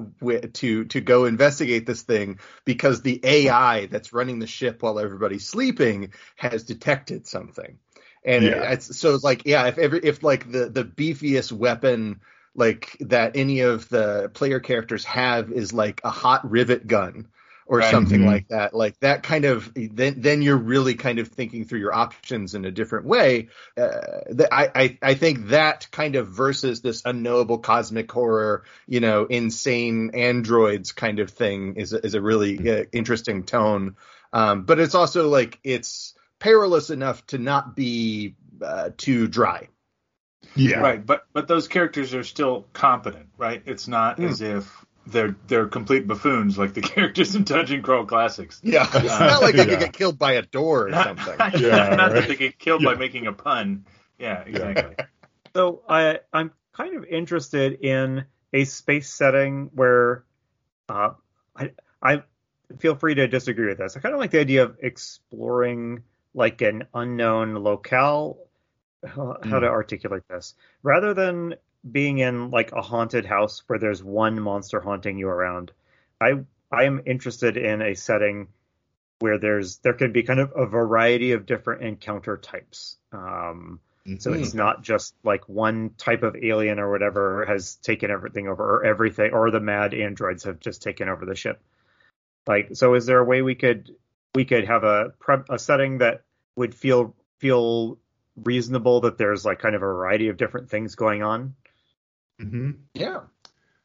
to 0.53 0.85
to 0.85 1.01
go 1.01 1.25
investigate 1.25 1.85
this 1.85 2.01
thing 2.01 2.39
because 2.65 3.01
the 3.01 3.19
AI 3.23 3.85
that's 3.85 4.11
running 4.11 4.39
the 4.39 4.47
ship 4.47 4.81
while 4.81 4.99
everybody's 4.99 5.47
sleeping 5.47 6.13
has 6.35 6.63
detected 6.63 7.27
something. 7.27 7.77
And 8.25 8.43
yeah. 8.43 8.71
it's, 8.71 8.97
so 8.97 9.15
it's 9.15 9.23
like, 9.23 9.43
yeah, 9.45 9.67
if 9.67 9.77
every 9.77 9.99
if 9.99 10.23
like 10.23 10.51
the 10.51 10.69
the 10.69 10.83
beefiest 10.83 11.51
weapon 11.51 12.21
like 12.55 12.97
that 13.01 13.35
any 13.35 13.61
of 13.61 13.87
the 13.89 14.31
player 14.33 14.59
characters 14.59 15.05
have 15.05 15.51
is 15.51 15.71
like 15.71 16.01
a 16.03 16.09
hot 16.09 16.49
rivet 16.49 16.87
gun 16.87 17.27
or 17.69 17.77
right. 17.77 17.91
something 17.91 18.21
mm-hmm. 18.21 18.29
like 18.29 18.47
that 18.47 18.73
like 18.73 18.99
that 18.99 19.21
kind 19.21 19.45
of 19.45 19.71
then 19.75 20.15
then 20.17 20.41
you're 20.41 20.57
really 20.57 20.95
kind 20.95 21.19
of 21.19 21.27
thinking 21.27 21.63
through 21.63 21.79
your 21.79 21.93
options 21.93 22.55
in 22.55 22.65
a 22.65 22.71
different 22.71 23.05
way 23.05 23.47
uh, 23.77 24.21
I, 24.51 24.71
I 24.75 24.97
i 25.01 25.13
think 25.13 25.49
that 25.49 25.87
kind 25.91 26.15
of 26.15 26.27
versus 26.29 26.81
this 26.81 27.03
unknowable 27.05 27.59
cosmic 27.59 28.11
horror 28.11 28.63
you 28.87 28.99
know 28.99 29.25
insane 29.25 30.11
androids 30.15 30.91
kind 30.91 31.19
of 31.19 31.29
thing 31.29 31.75
is 31.75 31.93
a, 31.93 32.03
is 32.03 32.15
a 32.15 32.21
really 32.21 32.57
mm-hmm. 32.57 32.81
uh, 32.81 32.85
interesting 32.91 33.43
tone 33.43 33.95
um, 34.33 34.63
but 34.63 34.79
it's 34.79 34.95
also 34.95 35.29
like 35.29 35.59
it's 35.63 36.15
perilous 36.39 36.89
enough 36.89 37.25
to 37.27 37.37
not 37.37 37.75
be 37.75 38.35
uh, 38.63 38.89
too 38.97 39.27
dry 39.27 39.67
yeah 40.55 40.79
right 40.79 41.05
but 41.05 41.25
but 41.33 41.47
those 41.47 41.67
characters 41.67 42.15
are 42.15 42.23
still 42.23 42.65
competent 42.73 43.27
right 43.37 43.61
it's 43.67 43.87
not 43.87 44.17
mm. 44.17 44.27
as 44.27 44.41
if 44.41 44.85
they're 45.11 45.35
they're 45.47 45.67
complete 45.67 46.07
buffoons 46.07 46.57
like 46.57 46.73
the 46.73 46.81
characters 46.93 47.35
in 47.35 47.43
Dungeon 47.43 47.81
Crawl 47.81 48.05
Classics. 48.05 48.59
Yeah, 48.63 48.87
it's 48.93 49.19
not 49.19 49.41
like 49.41 49.55
they 49.55 49.63
yeah. 49.63 49.69
could 49.69 49.79
get 49.79 49.93
killed 49.93 50.17
by 50.17 50.33
a 50.33 50.41
door 50.41 50.87
or 50.87 50.91
something. 50.91 51.35
yeah, 51.59 51.95
not 51.95 52.11
right. 52.11 52.13
that 52.13 52.27
they 52.27 52.35
get 52.35 52.59
killed 52.59 52.81
yeah. 52.81 52.93
by 52.93 52.95
making 52.95 53.27
a 53.27 53.33
pun. 53.33 53.85
Yeah, 54.17 54.43
exactly. 54.45 54.95
so 55.55 55.81
I 55.87 56.19
I'm 56.31 56.51
kind 56.73 56.95
of 56.95 57.05
interested 57.05 57.81
in 57.81 58.25
a 58.53 58.65
space 58.65 59.13
setting 59.13 59.69
where 59.73 60.23
uh, 60.87 61.11
I 61.55 61.71
I 62.01 62.23
feel 62.77 62.95
free 62.95 63.15
to 63.15 63.27
disagree 63.27 63.67
with 63.67 63.77
this. 63.77 63.97
I 63.97 63.99
kind 63.99 64.13
of 64.13 64.19
like 64.19 64.31
the 64.31 64.39
idea 64.39 64.63
of 64.63 64.77
exploring 64.81 66.03
like 66.33 66.61
an 66.61 66.85
unknown 66.93 67.55
locale. 67.55 68.37
How, 69.01 69.37
mm. 69.41 69.45
how 69.45 69.59
to 69.59 69.67
articulate 69.67 70.23
this 70.27 70.55
rather 70.83 71.13
than 71.13 71.55
being 71.89 72.19
in 72.19 72.51
like 72.51 72.71
a 72.71 72.81
haunted 72.81 73.25
house 73.25 73.63
where 73.67 73.79
there's 73.79 74.03
one 74.03 74.39
monster 74.39 74.79
haunting 74.79 75.17
you 75.17 75.27
around. 75.27 75.71
I 76.21 76.43
I 76.71 76.83
am 76.83 77.01
interested 77.05 77.57
in 77.57 77.81
a 77.81 77.95
setting 77.95 78.47
where 79.19 79.37
there's 79.37 79.77
there 79.77 79.93
could 79.93 80.13
be 80.13 80.23
kind 80.23 80.39
of 80.39 80.53
a 80.55 80.65
variety 80.65 81.33
of 81.33 81.45
different 81.45 81.83
encounter 81.83 82.37
types. 82.37 82.97
Um, 83.11 83.79
mm-hmm. 84.05 84.17
So 84.17 84.33
it's 84.33 84.53
not 84.53 84.81
just 84.81 85.13
like 85.23 85.47
one 85.47 85.91
type 85.97 86.23
of 86.23 86.35
alien 86.35 86.79
or 86.79 86.91
whatever 86.91 87.45
has 87.45 87.75
taken 87.75 88.11
everything 88.11 88.47
over, 88.47 88.63
or 88.63 88.85
everything, 88.85 89.31
or 89.31 89.51
the 89.51 89.59
mad 89.59 89.93
androids 89.93 90.43
have 90.43 90.59
just 90.59 90.81
taken 90.81 91.09
over 91.09 91.25
the 91.25 91.35
ship. 91.35 91.61
Like, 92.47 92.69
so 92.73 92.93
is 92.95 93.05
there 93.05 93.19
a 93.19 93.25
way 93.25 93.41
we 93.41 93.55
could 93.55 93.95
we 94.35 94.45
could 94.45 94.65
have 94.65 94.83
a 94.83 95.13
a 95.49 95.59
setting 95.59 95.99
that 95.99 96.23
would 96.55 96.75
feel 96.75 97.15
feel 97.39 97.97
reasonable 98.35 99.01
that 99.01 99.17
there's 99.17 99.43
like 99.43 99.59
kind 99.59 99.75
of 99.75 99.81
a 99.81 99.85
variety 99.85 100.29
of 100.29 100.37
different 100.37 100.69
things 100.69 100.95
going 100.95 101.23
on? 101.23 101.55
Mm-hmm. 102.39 102.71
Yeah. 102.93 103.21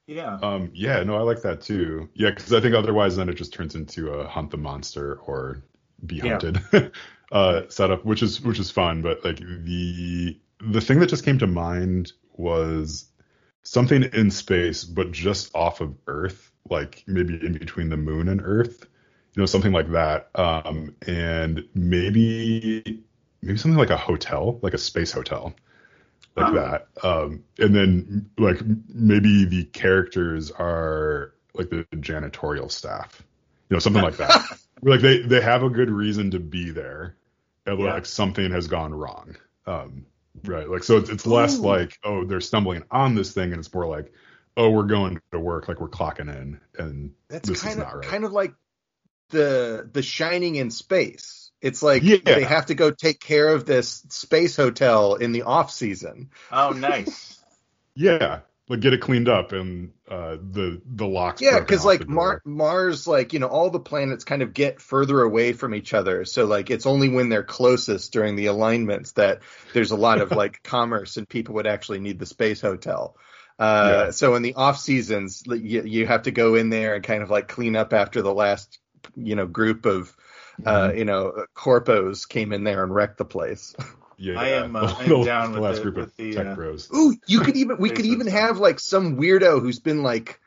Yeah. 0.06 0.38
Um, 0.42 0.70
yeah, 0.74 1.02
no, 1.02 1.16
I 1.16 1.22
like 1.22 1.42
that 1.42 1.62
too. 1.62 2.08
Yeah, 2.14 2.30
because 2.30 2.52
I 2.52 2.60
think 2.60 2.74
otherwise 2.74 3.16
then 3.16 3.28
it 3.28 3.34
just 3.34 3.52
turns 3.52 3.74
into 3.74 4.12
a 4.12 4.26
hunt 4.26 4.50
the 4.50 4.58
monster 4.58 5.16
or 5.26 5.62
be 6.04 6.18
hunted 6.18 6.60
yeah. 6.72 6.88
uh, 7.32 7.62
setup, 7.68 8.04
which 8.04 8.22
is 8.22 8.40
which 8.42 8.58
is 8.58 8.70
fun. 8.70 9.00
But 9.00 9.24
like 9.24 9.38
the 9.38 10.38
the 10.60 10.80
thing 10.80 11.00
that 11.00 11.08
just 11.08 11.24
came 11.24 11.38
to 11.38 11.46
mind 11.46 12.12
was 12.34 13.06
something 13.62 14.02
in 14.02 14.30
space, 14.30 14.84
but 14.84 15.10
just 15.10 15.54
off 15.54 15.80
of 15.80 15.94
Earth, 16.06 16.50
like 16.68 17.02
maybe 17.06 17.34
in 17.34 17.54
between 17.54 17.88
the 17.88 17.96
moon 17.96 18.28
and 18.28 18.42
Earth, 18.44 18.86
you 19.34 19.40
know, 19.40 19.46
something 19.46 19.72
like 19.72 19.90
that. 19.92 20.28
Um, 20.34 20.94
and 21.06 21.66
maybe 21.74 23.02
maybe 23.40 23.58
something 23.58 23.78
like 23.78 23.90
a 23.90 23.96
hotel, 23.96 24.58
like 24.62 24.74
a 24.74 24.78
space 24.78 25.12
hotel 25.12 25.54
like 26.36 26.54
that. 26.54 26.88
Um, 27.02 27.44
and 27.58 27.74
then 27.74 28.30
like 28.38 28.60
maybe 28.88 29.44
the 29.44 29.64
characters 29.64 30.50
are 30.50 31.34
like 31.54 31.70
the 31.70 31.86
janitorial 31.96 32.70
staff, 32.70 33.22
you 33.68 33.74
know, 33.74 33.78
something 33.78 34.02
like 34.02 34.16
that. 34.16 34.58
like 34.82 35.00
they 35.00 35.20
they 35.20 35.40
have 35.40 35.62
a 35.62 35.70
good 35.70 35.90
reason 35.90 36.32
to 36.32 36.40
be 36.40 36.70
there, 36.70 37.16
and 37.66 37.78
yeah. 37.78 37.94
like 37.94 38.06
something 38.06 38.50
has 38.50 38.66
gone 38.66 38.92
wrong. 38.92 39.36
Um, 39.66 40.06
right. 40.44 40.68
Like 40.68 40.82
so, 40.82 40.98
it's, 40.98 41.10
it's 41.10 41.26
less 41.26 41.58
Ooh. 41.58 41.62
like 41.62 41.98
oh 42.04 42.24
they're 42.24 42.40
stumbling 42.40 42.82
on 42.90 43.14
this 43.14 43.32
thing, 43.32 43.52
and 43.52 43.58
it's 43.58 43.72
more 43.72 43.86
like 43.86 44.12
oh 44.56 44.70
we're 44.70 44.84
going 44.84 45.20
to 45.32 45.38
work, 45.38 45.68
like 45.68 45.80
we're 45.80 45.88
clocking 45.88 46.34
in, 46.34 46.60
and 46.78 47.12
that's 47.28 47.62
kind 47.62 47.80
of 47.80 47.92
right. 47.92 48.06
kind 48.06 48.24
of 48.24 48.32
like 48.32 48.54
the 49.30 49.88
the 49.92 50.02
Shining 50.02 50.56
in 50.56 50.70
space 50.70 51.43
it's 51.64 51.82
like 51.82 52.02
yeah. 52.02 52.18
they 52.22 52.44
have 52.44 52.66
to 52.66 52.74
go 52.74 52.90
take 52.90 53.18
care 53.18 53.48
of 53.48 53.64
this 53.64 54.04
space 54.10 54.54
hotel 54.54 55.14
in 55.14 55.32
the 55.32 55.42
off 55.42 55.70
season. 55.70 56.28
Oh, 56.52 56.70
nice. 56.70 57.42
yeah, 57.94 58.40
like 58.68 58.80
get 58.80 58.92
it 58.92 59.00
cleaned 59.00 59.30
up 59.30 59.52
and 59.52 59.92
uh, 60.06 60.36
the 60.36 60.82
the 60.84 61.06
locks. 61.06 61.40
Yeah, 61.40 61.58
because 61.58 61.82
like 61.82 62.06
Mar- 62.06 62.42
Mars, 62.44 63.06
like 63.06 63.32
you 63.32 63.38
know, 63.38 63.46
all 63.46 63.70
the 63.70 63.80
planets 63.80 64.24
kind 64.24 64.42
of 64.42 64.52
get 64.52 64.78
further 64.78 65.22
away 65.22 65.54
from 65.54 65.74
each 65.74 65.94
other. 65.94 66.26
So 66.26 66.44
like 66.44 66.70
it's 66.70 66.84
only 66.84 67.08
when 67.08 67.30
they're 67.30 67.42
closest 67.42 68.12
during 68.12 68.36
the 68.36 68.46
alignments 68.46 69.12
that 69.12 69.40
there's 69.72 69.90
a 69.90 69.96
lot 69.96 70.20
of 70.20 70.30
like 70.36 70.62
commerce 70.62 71.16
and 71.16 71.26
people 71.26 71.54
would 71.54 71.66
actually 71.66 72.00
need 72.00 72.18
the 72.18 72.26
space 72.26 72.60
hotel. 72.60 73.16
Uh, 73.58 74.04
yeah. 74.04 74.10
So 74.10 74.34
in 74.34 74.42
the 74.42 74.52
off 74.52 74.78
seasons, 74.78 75.44
you, 75.46 75.82
you 75.82 76.06
have 76.06 76.24
to 76.24 76.30
go 76.30 76.56
in 76.56 76.68
there 76.68 76.94
and 76.94 77.02
kind 77.02 77.22
of 77.22 77.30
like 77.30 77.48
clean 77.48 77.74
up 77.74 77.94
after 77.94 78.20
the 78.20 78.34
last 78.34 78.78
you 79.16 79.34
know 79.34 79.46
group 79.46 79.86
of 79.86 80.14
uh, 80.64 80.88
mm-hmm. 80.88 80.98
you 80.98 81.04
know, 81.04 81.46
corpos 81.54 82.28
came 82.28 82.52
in 82.52 82.64
there 82.64 82.82
and 82.82 82.94
wrecked 82.94 83.18
the 83.18 83.24
place. 83.24 83.74
Yeah, 84.16 84.38
I 84.38 84.48
am, 84.50 84.76
uh, 84.76 84.94
I 84.98 85.04
am 85.04 85.24
down 85.24 85.52
the, 85.52 85.60
with 85.60 85.70
last 85.70 85.76
the, 85.76 85.82
group 85.82 85.96
of 85.96 86.16
the, 86.16 86.34
tech 86.34 86.46
uh, 86.46 86.54
bros. 86.54 86.88
Ooh, 86.94 87.16
you 87.26 87.40
could 87.40 87.56
even 87.56 87.78
we 87.78 87.90
could 87.96 88.06
even 88.06 88.26
have 88.28 88.58
like 88.58 88.80
some 88.80 89.16
weirdo 89.16 89.60
who's 89.60 89.80
been 89.80 90.02
like, 90.02 90.40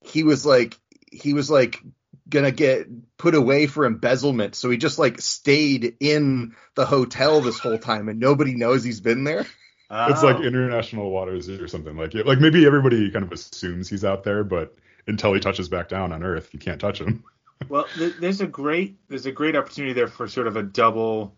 he 0.00 0.22
was 0.22 0.44
like 0.44 0.78
he 1.10 1.34
was 1.34 1.50
like 1.50 1.80
gonna 2.28 2.50
get 2.50 2.86
put 3.16 3.34
away 3.34 3.66
for 3.66 3.86
embezzlement, 3.86 4.54
so 4.54 4.70
he 4.70 4.76
just 4.76 4.98
like 4.98 5.20
stayed 5.20 5.96
in 6.00 6.54
the 6.74 6.86
hotel 6.86 7.40
this 7.40 7.58
whole 7.58 7.78
time, 7.78 8.08
and 8.08 8.20
nobody 8.20 8.54
knows 8.54 8.82
he's 8.82 9.00
been 9.00 9.24
there. 9.24 9.46
Oh. 9.88 10.06
It's 10.10 10.22
like 10.22 10.40
international 10.40 11.10
waters 11.10 11.48
or 11.48 11.68
something 11.68 11.96
like 11.96 12.16
it. 12.16 12.26
Like 12.26 12.40
maybe 12.40 12.66
everybody 12.66 13.08
kind 13.12 13.24
of 13.24 13.30
assumes 13.30 13.88
he's 13.88 14.04
out 14.04 14.24
there, 14.24 14.42
but 14.42 14.74
until 15.06 15.32
he 15.32 15.40
touches 15.40 15.68
back 15.68 15.88
down 15.88 16.12
on 16.12 16.22
Earth. 16.22 16.50
You 16.52 16.58
can't 16.58 16.80
touch 16.80 17.00
him. 17.00 17.24
well, 17.68 17.86
there's 17.96 18.40
a 18.40 18.46
great 18.46 18.96
there's 19.08 19.26
a 19.26 19.32
great 19.32 19.56
opportunity 19.56 19.92
there 19.92 20.08
for 20.08 20.28
sort 20.28 20.46
of 20.46 20.56
a 20.56 20.62
double 20.62 21.34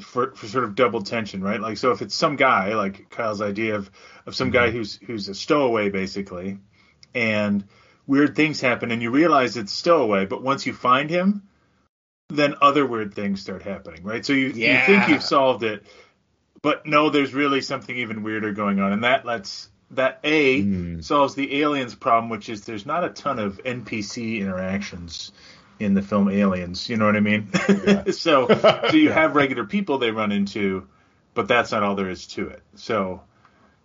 for, 0.00 0.32
for 0.34 0.46
sort 0.46 0.64
of 0.64 0.74
double 0.74 1.02
tension, 1.02 1.42
right? 1.42 1.60
Like 1.60 1.76
so 1.76 1.92
if 1.92 2.02
it's 2.02 2.14
some 2.14 2.36
guy 2.36 2.74
like 2.74 3.10
Kyle's 3.10 3.40
idea 3.40 3.76
of 3.76 3.90
of 4.26 4.34
some 4.34 4.50
guy 4.50 4.68
mm-hmm. 4.68 4.76
who's 4.76 4.96
who's 5.06 5.28
a 5.28 5.34
stowaway 5.34 5.90
basically, 5.90 6.58
and 7.14 7.64
weird 8.06 8.34
things 8.34 8.60
happen 8.60 8.90
and 8.90 9.02
you 9.02 9.10
realize 9.10 9.56
it's 9.56 9.72
stowaway, 9.72 10.26
but 10.26 10.42
once 10.42 10.66
you 10.66 10.72
find 10.72 11.10
him, 11.10 11.42
then 12.30 12.54
other 12.60 12.86
weird 12.86 13.14
things 13.14 13.40
start 13.40 13.62
happening, 13.62 14.02
right? 14.02 14.24
So 14.24 14.32
you, 14.32 14.48
yeah. 14.48 14.80
you 14.80 14.86
think 14.86 15.08
you've 15.08 15.22
solved 15.22 15.62
it, 15.62 15.84
but 16.62 16.86
no, 16.86 17.10
there's 17.10 17.34
really 17.34 17.60
something 17.60 17.96
even 17.96 18.22
weirder 18.22 18.52
going 18.52 18.80
on, 18.80 18.92
and 18.92 19.04
that 19.04 19.24
lets 19.24 19.68
that 19.92 20.20
a 20.24 20.62
mm. 20.62 21.04
solves 21.04 21.34
the 21.34 21.62
aliens 21.62 21.94
problem, 21.94 22.30
which 22.30 22.48
is 22.48 22.62
there's 22.62 22.84
not 22.84 23.04
a 23.04 23.10
ton 23.10 23.38
of 23.38 23.58
NPC 23.64 24.40
interactions 24.40 25.32
in 25.78 25.94
the 25.94 26.02
film 26.02 26.28
Aliens. 26.28 26.88
You 26.88 26.96
know 26.96 27.06
what 27.06 27.16
I 27.16 27.20
mean? 27.20 27.48
Yeah. 27.68 28.04
so 28.10 28.48
so 28.48 28.90
you 28.92 29.00
yeah. 29.08 29.14
have 29.14 29.36
regular 29.36 29.64
people 29.64 29.98
they 29.98 30.10
run 30.10 30.32
into, 30.32 30.86
but 31.34 31.48
that's 31.48 31.72
not 31.72 31.82
all 31.82 31.94
there 31.94 32.10
is 32.10 32.26
to 32.28 32.48
it. 32.48 32.62
So 32.74 33.22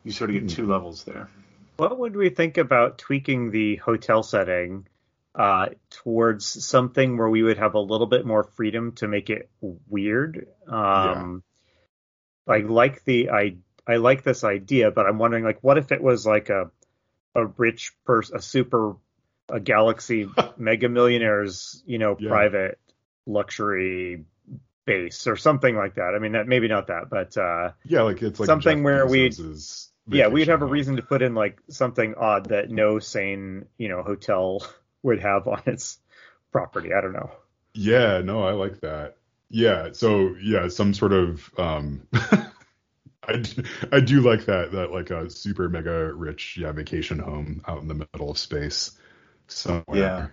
you 0.03 0.11
sort 0.11 0.29
of 0.29 0.35
get 0.35 0.45
mm. 0.45 0.49
two 0.49 0.67
levels 0.67 1.03
there. 1.03 1.29
What 1.77 1.97
would 1.97 2.15
we 2.15 2.29
think 2.29 2.57
about 2.57 2.97
tweaking 2.97 3.51
the 3.51 3.77
hotel 3.77 4.21
setting 4.21 4.87
uh, 5.35 5.69
towards 5.89 6.45
something 6.45 7.17
where 7.17 7.29
we 7.29 7.41
would 7.41 7.57
have 7.57 7.73
a 7.73 7.79
little 7.79 8.05
bit 8.07 8.25
more 8.25 8.43
freedom 8.43 8.91
to 8.93 9.07
make 9.07 9.29
it 9.29 9.49
weird? 9.89 10.47
Um, 10.67 11.43
yeah. 12.47 12.53
Like 12.53 12.69
like 12.69 13.03
the 13.05 13.29
I 13.29 13.55
I 13.87 13.95
like 13.95 14.23
this 14.23 14.43
idea, 14.43 14.91
but 14.91 15.05
I'm 15.05 15.17
wondering 15.17 15.43
like 15.43 15.59
what 15.61 15.77
if 15.77 15.91
it 15.91 16.01
was 16.01 16.25
like 16.25 16.49
a 16.49 16.69
a 17.35 17.45
rich 17.45 17.93
person, 18.05 18.37
a 18.37 18.41
super 18.41 18.95
a 19.49 19.59
galaxy 19.59 20.29
mega 20.57 20.89
millionaires, 20.89 21.83
you 21.85 21.97
know, 21.97 22.15
yeah. 22.19 22.29
private 22.29 22.79
luxury 23.25 24.25
base 24.85 25.27
or 25.27 25.35
something 25.35 25.75
like 25.75 25.95
that. 25.95 26.13
I 26.15 26.19
mean, 26.19 26.33
that 26.33 26.47
maybe 26.47 26.67
not 26.67 26.87
that, 26.87 27.09
but 27.09 27.37
uh, 27.37 27.71
yeah, 27.85 28.01
like 28.01 28.21
it's 28.21 28.39
like 28.39 28.47
something 28.47 28.79
Jeff 28.79 28.83
where 28.83 29.07
we 29.07 29.31
yeah 30.07 30.27
we'd 30.27 30.49
have 30.49 30.61
a 30.61 30.65
reason 30.65 30.97
to 30.97 31.01
put 31.01 31.21
in 31.21 31.33
like 31.33 31.59
something 31.69 32.15
odd 32.15 32.49
that 32.49 32.69
no 32.69 32.99
sane 32.99 33.65
you 33.77 33.87
know 33.87 34.03
hotel 34.03 34.65
would 35.03 35.19
have 35.19 35.47
on 35.47 35.61
its 35.65 35.99
property. 36.51 36.93
I 36.93 37.01
don't 37.01 37.13
know. 37.13 37.31
Yeah, 37.73 38.21
no, 38.21 38.43
I 38.43 38.51
like 38.51 38.81
that. 38.81 39.15
Yeah, 39.49 39.89
so 39.93 40.35
yeah, 40.41 40.67
some 40.67 40.93
sort 40.93 41.13
of 41.13 41.49
um 41.57 42.07
I 43.25 43.37
do, 43.37 43.63
I 43.91 43.99
do 44.01 44.21
like 44.21 44.45
that 44.45 44.73
that 44.73 44.91
like 44.91 45.11
a 45.11 45.29
super 45.29 45.69
mega 45.69 46.13
rich 46.13 46.57
yeah 46.57 46.71
vacation 46.71 47.19
home 47.19 47.61
out 47.67 47.81
in 47.81 47.87
the 47.87 47.93
middle 47.93 48.31
of 48.31 48.37
space 48.37 48.91
somewhere. 49.53 49.97
Yeah. 49.97 50.27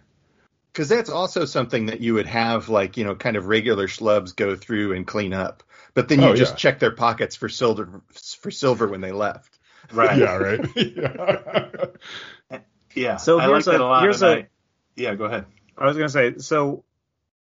Because 0.73 0.89
that's 0.89 1.11
also 1.11 1.45
something 1.45 1.87
that 1.87 2.01
you 2.01 2.15
would 2.15 2.27
have 2.27 2.69
like 2.69 2.97
you 2.97 3.05
know 3.05 3.15
kind 3.15 3.37
of 3.37 3.47
regular 3.47 3.89
schlubs 3.89 4.35
go 4.35 4.55
through 4.55 4.95
and 4.95 5.07
clean 5.07 5.33
up, 5.33 5.65
but 5.95 6.09
then 6.09 6.21
you 6.21 6.29
oh, 6.29 6.37
just 6.37 6.53
yeah. 6.53 6.57
check 6.57 6.79
their 6.79 6.93
pockets 6.93 7.35
for 7.35 7.49
silver 7.49 8.03
for 8.13 8.51
silver 8.51 8.87
when 8.87 9.01
they 9.01 9.13
left. 9.13 9.59
Right. 9.93 10.19
yeah. 10.19 10.37
Right. 10.37 10.61
yeah. 10.77 12.59
yeah. 12.95 13.17
So 13.17 13.41
I 13.41 13.47
here's 13.47 13.67
like 13.67 13.81
a, 13.81 13.85
a 13.85 14.01
here's 14.01 14.23
a 14.23 14.29
I, 14.29 14.49
yeah. 14.95 15.15
Go 15.17 15.25
ahead. 15.25 15.47
I 15.77 15.87
was 15.87 15.97
gonna 15.97 16.09
say 16.09 16.39
so. 16.39 16.85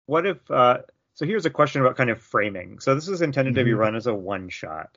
What 0.07 0.27
if 0.27 0.51
uh, 0.51 0.79
so? 1.15 1.27
Here's 1.27 1.45
a 1.45 1.51
question 1.51 1.83
about 1.83 1.97
kind 1.97 2.09
of 2.09 2.23
framing. 2.23 2.81
So 2.81 2.95
this 2.95 3.09
is 3.09 3.21
intended 3.21 3.53
mm-hmm. 3.53 3.59
to 3.59 3.65
be 3.65 3.71
mm-hmm. 3.73 3.81
run 3.81 3.97
as 3.97 4.07
a 4.07 4.15
one 4.15 4.49
shot. 4.49 4.97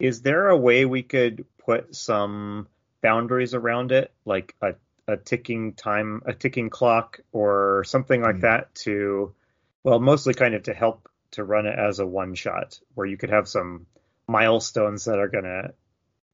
Is 0.00 0.22
there 0.22 0.48
a 0.48 0.56
way 0.56 0.86
we 0.86 1.02
could 1.02 1.44
put 1.58 1.94
some 1.94 2.66
boundaries 3.02 3.54
around 3.54 3.92
it, 3.92 4.12
like 4.24 4.54
a 4.60 4.74
a 5.10 5.16
ticking 5.16 5.74
time, 5.74 6.22
a 6.26 6.32
ticking 6.32 6.70
clock, 6.70 7.20
or 7.32 7.84
something 7.84 8.22
like 8.22 8.36
mm. 8.36 8.40
that 8.42 8.74
to, 8.76 9.34
well, 9.82 10.00
mostly 10.00 10.34
kind 10.34 10.54
of 10.54 10.64
to 10.64 10.74
help 10.74 11.08
to 11.32 11.44
run 11.44 11.66
it 11.66 11.78
as 11.78 11.98
a 11.98 12.06
one 12.06 12.34
shot, 12.34 12.78
where 12.94 13.06
you 13.06 13.16
could 13.16 13.30
have 13.30 13.48
some 13.48 13.86
milestones 14.26 15.04
that 15.04 15.18
are 15.18 15.28
gonna 15.28 15.72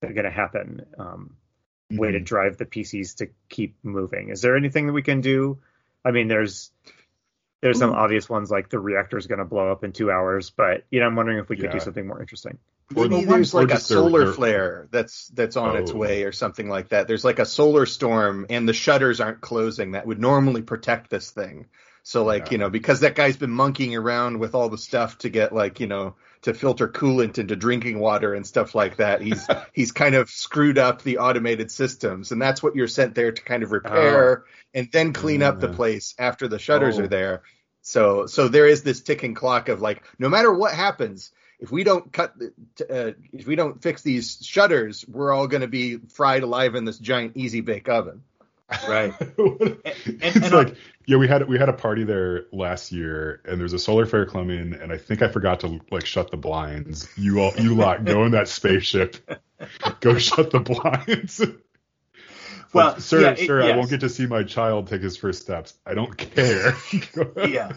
that 0.01 0.11
are 0.11 0.15
gonna 0.15 0.31
happen. 0.31 0.87
Um, 0.99 1.37
mm-hmm. 1.93 1.99
Way 1.99 2.13
to 2.13 2.19
mm-hmm. 2.19 2.25
drive 2.25 2.57
the 2.57 2.67
PCs 2.67 3.17
to 3.17 3.29
keep 3.49 3.77
moving. 3.83 4.31
Is 4.31 4.41
there 4.43 4.57
anything 4.57 4.87
that 4.87 4.93
we 4.93 5.03
can 5.03 5.21
do? 5.21 5.59
I 6.05 6.11
mean, 6.11 6.29
there's 6.29 6.71
there's 7.63 7.77
Ooh. 7.79 7.81
some 7.81 7.93
obvious 7.93 8.29
ones 8.29 8.51
like 8.51 8.69
the 8.69 8.79
reactor 8.79 9.19
is 9.19 9.27
going 9.27 9.39
to 9.39 9.45
blow 9.45 9.73
up 9.73 9.83
in 9.85 9.93
two 9.93 10.11
hours, 10.11 10.51
but 10.51 10.85
you 10.91 11.01
know, 11.01 11.07
I'm 11.07 11.17
wondering 11.17 11.39
if 11.39 11.49
we 11.49 11.57
could 11.57 11.67
yeah. 11.67 11.73
do 11.73 11.81
something 11.81 12.07
more 12.07 12.21
interesting. 12.21 12.59
Maybe 12.91 13.25
there's 13.25 13.53
like 13.53 13.73
a 13.73 13.81
solar 13.81 14.33
flare 14.33 14.87
that's 14.93 15.27
that's 15.29 15.57
on 15.57 15.77
oh. 15.77 15.81
its 15.81 15.93
way 15.93 16.23
or 16.23 16.31
something 16.31 16.69
like 16.69 16.91
that. 16.91 17.09
There's 17.09 17.25
like 17.25 17.41
a 17.41 17.47
solar 17.47 17.85
storm 17.85 18.47
and 18.49 18.69
the 18.69 18.73
shutters 18.73 19.21
aren't 19.21 19.41
closing 19.41 19.93
that 19.93 20.07
would 20.07 20.21
normally 20.21 20.63
protect 20.63 21.11
this 21.11 21.31
thing. 21.31 21.67
So 22.05 22.25
like, 22.25 22.47
yeah. 22.47 22.53
you 22.53 22.59
know, 22.59 22.71
because 22.71 23.01
that 23.01 23.17
guy's 23.17 23.37
been 23.37 23.51
monkeying 23.51 23.97
around 23.97 24.39
with 24.39 24.55
all 24.55 24.69
the 24.69 24.79
stuff 24.79 25.19
to 25.19 25.29
get 25.29 25.53
like, 25.53 25.81
you 25.81 25.89
know, 25.89 26.15
to 26.43 26.55
filter 26.55 26.87
coolant 26.87 27.39
into 27.39 27.57
drinking 27.57 27.99
water 27.99 28.35
and 28.35 28.47
stuff 28.47 28.77
like 28.77 28.99
that. 28.99 29.21
He's 29.21 29.45
he's 29.73 29.91
kind 29.91 30.15
of 30.15 30.31
screwed 30.31 30.79
up 30.79 31.03
the 31.03 31.19
automated 31.19 31.73
systems 31.73 32.31
and 32.31 32.41
that's 32.41 32.63
what 32.63 32.77
you're 32.77 32.87
sent 32.87 33.17
there 33.17 33.33
to 33.33 33.43
kind 33.43 33.65
of 33.65 33.73
repair 33.73 34.45
oh. 34.45 34.51
and 34.75 34.89
then 34.93 35.13
clean 35.13 35.43
up 35.43 35.59
the 35.59 35.73
place 35.73 36.15
after 36.21 36.47
the 36.47 36.61
shutters 36.61 37.01
oh. 37.01 37.03
are 37.03 37.09
there. 37.09 37.43
So 37.83 38.27
so 38.27 38.47
there 38.47 38.69
is 38.69 38.85
this 38.85 39.01
ticking 39.01 39.35
clock 39.35 39.69
of 39.69 39.81
like 39.81 40.05
no 40.21 40.29
matter 40.29 40.55
what 40.55 40.73
happens, 40.73 41.33
if 41.59 41.71
we 41.71 41.85
don't 41.85 42.13
cut, 42.13 42.35
uh, 42.91 43.13
if 43.33 43.47
we 43.47 43.57
don't 43.57 43.83
fix 43.83 44.03
these 44.03 44.39
shutters, 44.43 45.05
we're 45.09 45.33
all 45.33 45.47
going 45.47 45.63
to 45.63 45.69
be 45.69 45.97
fried 45.97 46.43
alive 46.43 46.75
in 46.75 46.85
this 46.85 46.99
giant 46.99 47.37
easy 47.37 47.61
bake 47.61 47.89
oven. 47.89 48.23
Right. 48.89 49.15
and, 49.39 49.79
and, 49.85 50.17
it's 50.21 50.53
like, 50.53 50.75
yeah, 51.07 51.19
we 51.19 51.29
had 51.29 51.49
we 51.49 51.57
had 51.57 51.69
a 51.69 51.73
party 51.73 52.03
there 52.05 52.47
last 52.53 52.91
year, 52.91 53.41
and 53.45 53.61
there's 53.61 53.73
a 53.73 53.79
solar 53.79 54.07
flare 54.07 54.27
coming, 54.27 54.75
and 54.75 54.93
I 54.93 54.99
think 54.99 55.23
I 55.23 55.29
forgot 55.29 55.61
to 55.61 55.81
like 55.91 56.05
shut 56.05 56.31
the 56.31 56.37
blinds. 56.37 57.09
You 57.17 57.41
all, 57.41 57.53
you 57.57 57.75
lot, 57.77 58.05
go 58.05 58.25
in 58.25 58.33
that 58.33 58.49
spaceship, 58.49 59.17
go 60.01 60.19
shut 60.19 60.51
the 60.51 60.61
blinds. 60.61 61.41
well, 62.73 62.93
like, 62.93 63.01
sir, 63.01 63.21
yeah, 63.21 63.47
sir, 63.47 63.63
yes. 63.63 63.73
I 63.73 63.77
won't 63.77 63.89
get 63.89 64.01
to 64.01 64.09
see 64.09 64.27
my 64.27 64.43
child 64.43 64.89
take 64.89 65.03
his 65.03 65.17
first 65.17 65.43
steps. 65.43 65.75
I 65.87 65.95
don't 65.95 66.17
care. 66.17 66.75
yeah. 67.37 67.73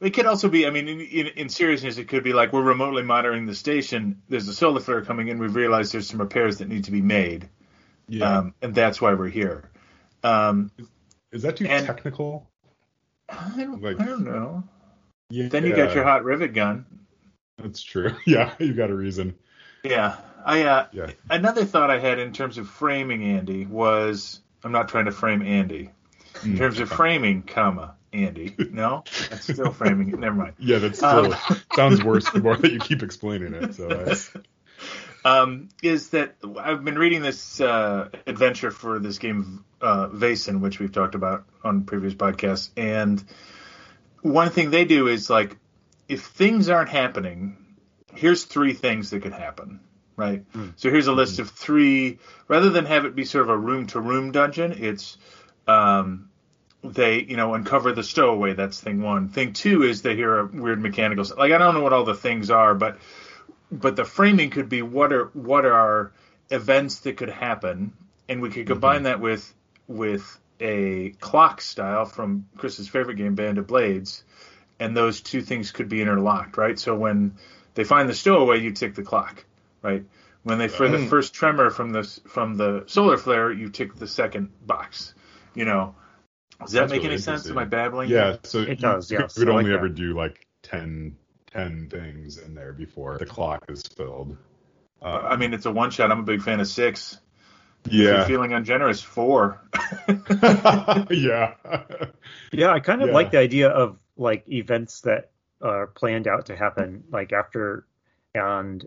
It 0.00 0.14
could 0.14 0.26
also 0.26 0.48
be, 0.48 0.66
I 0.66 0.70
mean, 0.70 0.88
in, 0.88 1.00
in, 1.00 1.26
in, 1.26 1.48
seriousness, 1.50 1.98
it 1.98 2.08
could 2.08 2.24
be 2.24 2.32
like 2.32 2.54
we're 2.54 2.62
remotely 2.62 3.02
monitoring 3.02 3.44
the 3.44 3.54
station. 3.54 4.22
There's 4.28 4.48
a 4.48 4.54
solar 4.54 4.80
flare 4.80 5.04
coming 5.04 5.28
in. 5.28 5.38
We've 5.38 5.54
realized 5.54 5.92
there's 5.92 6.08
some 6.08 6.20
repairs 6.20 6.58
that 6.58 6.68
need 6.68 6.84
to 6.84 6.90
be 6.90 7.02
made. 7.02 7.48
Yeah. 8.08 8.38
Um, 8.38 8.54
and 8.62 8.74
that's 8.74 9.00
why 9.00 9.12
we're 9.12 9.28
here. 9.28 9.70
Um, 10.24 10.70
is, 10.78 10.86
is, 11.32 11.42
that 11.42 11.56
too 11.56 11.66
and, 11.66 11.86
technical? 11.86 12.48
I 13.28 13.52
don't, 13.56 13.82
like, 13.82 14.00
I 14.00 14.04
don't 14.06 14.24
know. 14.24 14.64
Yeah. 15.28 15.48
Then 15.48 15.66
you 15.66 15.76
got 15.76 15.94
your 15.94 16.04
hot 16.04 16.24
rivet 16.24 16.54
gun. 16.54 16.86
That's 17.58 17.82
true. 17.82 18.16
Yeah, 18.26 18.54
you 18.58 18.72
got 18.72 18.90
a 18.90 18.94
reason. 18.94 19.34
Yeah. 19.84 20.16
I 20.44 20.62
uh, 20.62 20.86
yeah. 20.92 21.10
another 21.28 21.66
thought 21.66 21.90
I 21.90 21.98
had 21.98 22.18
in 22.18 22.32
terms 22.32 22.56
of 22.56 22.68
framing 22.68 23.22
Andy 23.22 23.66
was 23.66 24.40
I'm 24.64 24.72
not 24.72 24.88
trying 24.88 25.04
to 25.04 25.12
frame 25.12 25.42
Andy. 25.42 25.90
In 26.42 26.54
mm. 26.54 26.58
terms 26.58 26.80
of 26.80 26.88
framing, 26.88 27.42
comma, 27.42 27.94
Andy. 28.12 28.54
No, 28.70 29.04
that's 29.28 29.44
still 29.44 29.72
framing 29.72 30.08
it. 30.08 30.18
Never 30.18 30.36
mind. 30.36 30.54
Yeah, 30.58 30.78
that 30.78 30.96
still 30.96 31.32
um, 31.32 31.60
sounds 31.74 32.02
worse 32.02 32.28
the 32.30 32.40
more 32.40 32.56
that 32.56 32.72
you 32.72 32.78
keep 32.78 33.02
explaining 33.02 33.54
it. 33.54 33.74
So. 33.74 34.14
Um, 35.22 35.68
is 35.82 36.10
that 36.10 36.36
I've 36.58 36.82
been 36.82 36.98
reading 36.98 37.20
this 37.20 37.60
uh, 37.60 38.08
adventure 38.26 38.70
for 38.70 38.98
this 38.98 39.18
game 39.18 39.66
uh, 39.80 40.08
Vaesen, 40.08 40.60
which 40.60 40.78
we've 40.78 40.92
talked 40.92 41.14
about 41.14 41.44
on 41.62 41.84
previous 41.84 42.14
podcasts, 42.14 42.70
and 42.76 43.22
one 44.22 44.50
thing 44.50 44.70
they 44.70 44.84
do 44.84 45.08
is 45.08 45.28
like 45.28 45.58
if 46.08 46.24
things 46.24 46.68
aren't 46.68 46.88
happening, 46.88 47.56
here's 48.14 48.44
three 48.44 48.72
things 48.72 49.10
that 49.10 49.22
could 49.22 49.32
happen, 49.32 49.80
right? 50.16 50.50
Mm. 50.52 50.72
So 50.76 50.90
here's 50.90 51.06
a 51.06 51.12
list 51.12 51.36
mm. 51.36 51.40
of 51.40 51.50
three. 51.50 52.18
Rather 52.48 52.70
than 52.70 52.86
have 52.86 53.04
it 53.04 53.14
be 53.14 53.24
sort 53.24 53.42
of 53.44 53.50
a 53.50 53.58
room 53.58 53.86
to 53.88 54.00
room 54.00 54.32
dungeon, 54.32 54.72
it's 54.72 55.18
um, 55.68 56.29
they 56.82 57.22
you 57.22 57.36
know 57.36 57.54
uncover 57.54 57.92
the 57.92 58.02
stowaway. 58.02 58.54
That's 58.54 58.80
thing 58.80 59.02
one. 59.02 59.28
Thing 59.28 59.52
two 59.52 59.82
is 59.82 60.02
they 60.02 60.16
hear 60.16 60.38
a 60.38 60.46
weird 60.46 60.80
mechanical 60.80 61.24
like 61.36 61.52
I 61.52 61.58
don't 61.58 61.74
know 61.74 61.82
what 61.82 61.92
all 61.92 62.04
the 62.04 62.14
things 62.14 62.50
are, 62.50 62.74
but 62.74 62.98
but 63.70 63.96
the 63.96 64.04
framing 64.04 64.50
could 64.50 64.68
be 64.68 64.82
what 64.82 65.12
are 65.12 65.26
what 65.26 65.64
are 65.64 66.12
events 66.50 67.00
that 67.00 67.16
could 67.16 67.28
happen, 67.28 67.92
and 68.28 68.42
we 68.42 68.50
could 68.50 68.66
combine 68.66 68.96
mm-hmm. 68.96 69.04
that 69.04 69.20
with 69.20 69.54
with 69.86 70.38
a 70.60 71.10
clock 71.20 71.60
style 71.60 72.04
from 72.04 72.46
Chris's 72.56 72.88
favorite 72.88 73.16
game, 73.16 73.34
Band 73.34 73.58
of 73.58 73.66
Blades, 73.66 74.24
and 74.78 74.96
those 74.96 75.20
two 75.20 75.42
things 75.42 75.72
could 75.72 75.88
be 75.88 76.02
interlocked, 76.02 76.56
right? 76.56 76.78
So 76.78 76.94
when 76.94 77.36
they 77.74 77.84
find 77.84 78.08
the 78.08 78.14
stowaway, 78.14 78.60
you 78.60 78.72
tick 78.72 78.94
the 78.94 79.02
clock, 79.02 79.44
right? 79.82 80.04
When 80.42 80.58
they 80.58 80.68
for 80.68 80.88
the 80.88 80.98
mm. 80.98 81.08
first 81.08 81.34
tremor 81.34 81.70
from 81.70 81.90
the 81.90 82.02
from 82.02 82.56
the 82.56 82.84
solar 82.86 83.18
flare, 83.18 83.52
you 83.52 83.68
tick 83.68 83.94
the 83.94 84.06
second 84.06 84.50
box. 84.66 85.14
You 85.54 85.64
know, 85.64 85.94
does 86.60 86.72
that 86.72 86.80
That's 86.80 86.92
make 86.92 87.02
really 87.02 87.14
any 87.14 87.22
sense? 87.22 87.48
Am 87.48 87.58
I 87.58 87.64
babbling? 87.64 88.10
Yeah, 88.10 88.36
so 88.44 88.60
it 88.60 88.80
does. 88.80 89.10
Yeah, 89.10 89.28
we 89.36 89.44
would 89.44 89.48
only 89.48 89.64
like 89.64 89.78
ever 89.78 89.88
do 89.88 90.14
like 90.14 90.46
10, 90.62 91.16
10 91.52 91.88
things 91.88 92.38
in 92.38 92.54
there 92.54 92.72
before 92.72 93.18
the 93.18 93.26
clock 93.26 93.64
is 93.68 93.82
filled. 93.82 94.36
Uh, 95.02 95.06
I 95.06 95.36
mean, 95.36 95.54
it's 95.54 95.66
a 95.66 95.70
one 95.70 95.90
shot. 95.90 96.12
I'm 96.12 96.20
a 96.20 96.24
big 96.24 96.42
fan 96.42 96.60
of 96.60 96.68
six. 96.68 97.18
Yeah. 97.88 98.26
feeling 98.26 98.52
ungenerous, 98.52 99.00
four. 99.00 99.60
yeah. 101.10 101.54
Yeah, 102.52 102.72
I 102.72 102.80
kind 102.80 103.02
of 103.02 103.08
yeah. 103.08 103.14
like 103.14 103.30
the 103.30 103.38
idea 103.38 103.70
of 103.70 103.98
like 104.16 104.44
events 104.48 105.00
that 105.02 105.30
are 105.62 105.86
planned 105.86 106.28
out 106.28 106.46
to 106.46 106.56
happen 106.56 107.04
like 107.10 107.32
after 107.32 107.86
and 108.34 108.86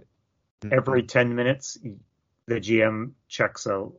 mm-hmm. 0.61 0.73
every 0.73 1.03
10 1.03 1.35
minutes 1.35 1.77
the 2.45 2.55
GM 2.55 3.11
checks 3.27 3.65
a 3.65 3.89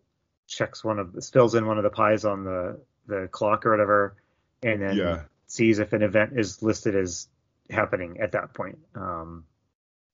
checks 0.47 0.85
one 0.85 0.99
of 0.99 1.17
fills 1.33 1.55
in 1.55 1.67
one 1.67 1.79
of 1.79 1.85
the 1.85 1.91
pies 1.91 2.25
on 2.25 2.45
the 2.45 2.81
the 3.07 3.29
clock 3.31 3.67
or 3.67 3.71
whatever 3.71 4.17
and 4.63 4.83
then 4.83 4.97
yeah. 4.97 5.21
sees 5.47 5.79
if 5.79 5.93
an 5.93 6.03
event 6.03 6.33
is 6.39 6.63
listed 6.63 6.97
as 6.97 7.29
happening 7.71 8.19
at 8.21 8.33
that 8.33 8.55
point. 8.55 8.79
Um, 8.95 9.45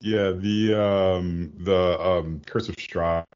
yeah, 0.00 0.32
the 0.32 0.75
um, 0.75 1.52
the 1.59 2.00
um, 2.00 2.42
Curse 2.47 2.68
of 2.68 2.76
Strahd 2.76 3.26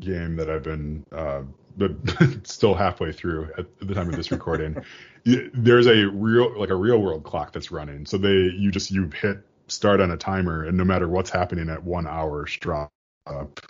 game 0.00 0.36
that 0.36 0.50
I've 0.50 0.62
been 0.62 1.04
uh, 1.12 1.42
but 1.76 1.92
still 2.46 2.74
halfway 2.74 3.12
through 3.12 3.50
at 3.56 3.66
the 3.80 3.94
time 3.94 4.08
of 4.08 4.16
this 4.16 4.30
recording. 4.30 4.76
there's 5.54 5.86
a 5.86 6.04
real 6.06 6.58
like 6.58 6.70
a 6.70 6.74
real 6.74 7.00
world 7.00 7.24
clock 7.24 7.52
that's 7.52 7.70
running. 7.70 8.06
So 8.06 8.18
they 8.18 8.50
you 8.56 8.70
just 8.70 8.90
you 8.90 9.10
hit 9.20 9.38
start 9.68 10.00
on 10.00 10.10
a 10.10 10.16
timer, 10.16 10.64
and 10.64 10.76
no 10.76 10.84
matter 10.84 11.08
what's 11.08 11.30
happening 11.30 11.68
at 11.70 11.82
one 11.82 12.06
hour, 12.06 12.44
Strahd 12.46 12.90
up, 13.26 13.60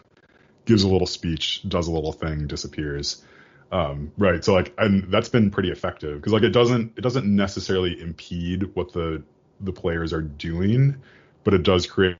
gives 0.64 0.82
a 0.82 0.88
little 0.88 1.06
speech, 1.06 1.68
does 1.68 1.88
a 1.88 1.92
little 1.92 2.12
thing, 2.12 2.46
disappears. 2.46 3.22
Um, 3.72 4.12
right. 4.18 4.44
So 4.44 4.52
like, 4.52 4.74
and 4.78 5.10
that's 5.12 5.28
been 5.28 5.50
pretty 5.50 5.70
effective 5.70 6.16
because 6.16 6.32
like 6.32 6.42
it 6.42 6.50
doesn't 6.50 6.94
it 6.96 7.02
doesn't 7.02 7.26
necessarily 7.26 8.00
impede 8.00 8.74
what 8.74 8.92
the 8.92 9.22
the 9.60 9.72
players 9.72 10.12
are 10.12 10.22
doing, 10.22 10.96
but 11.44 11.54
it 11.54 11.62
does 11.62 11.86
create 11.86 12.16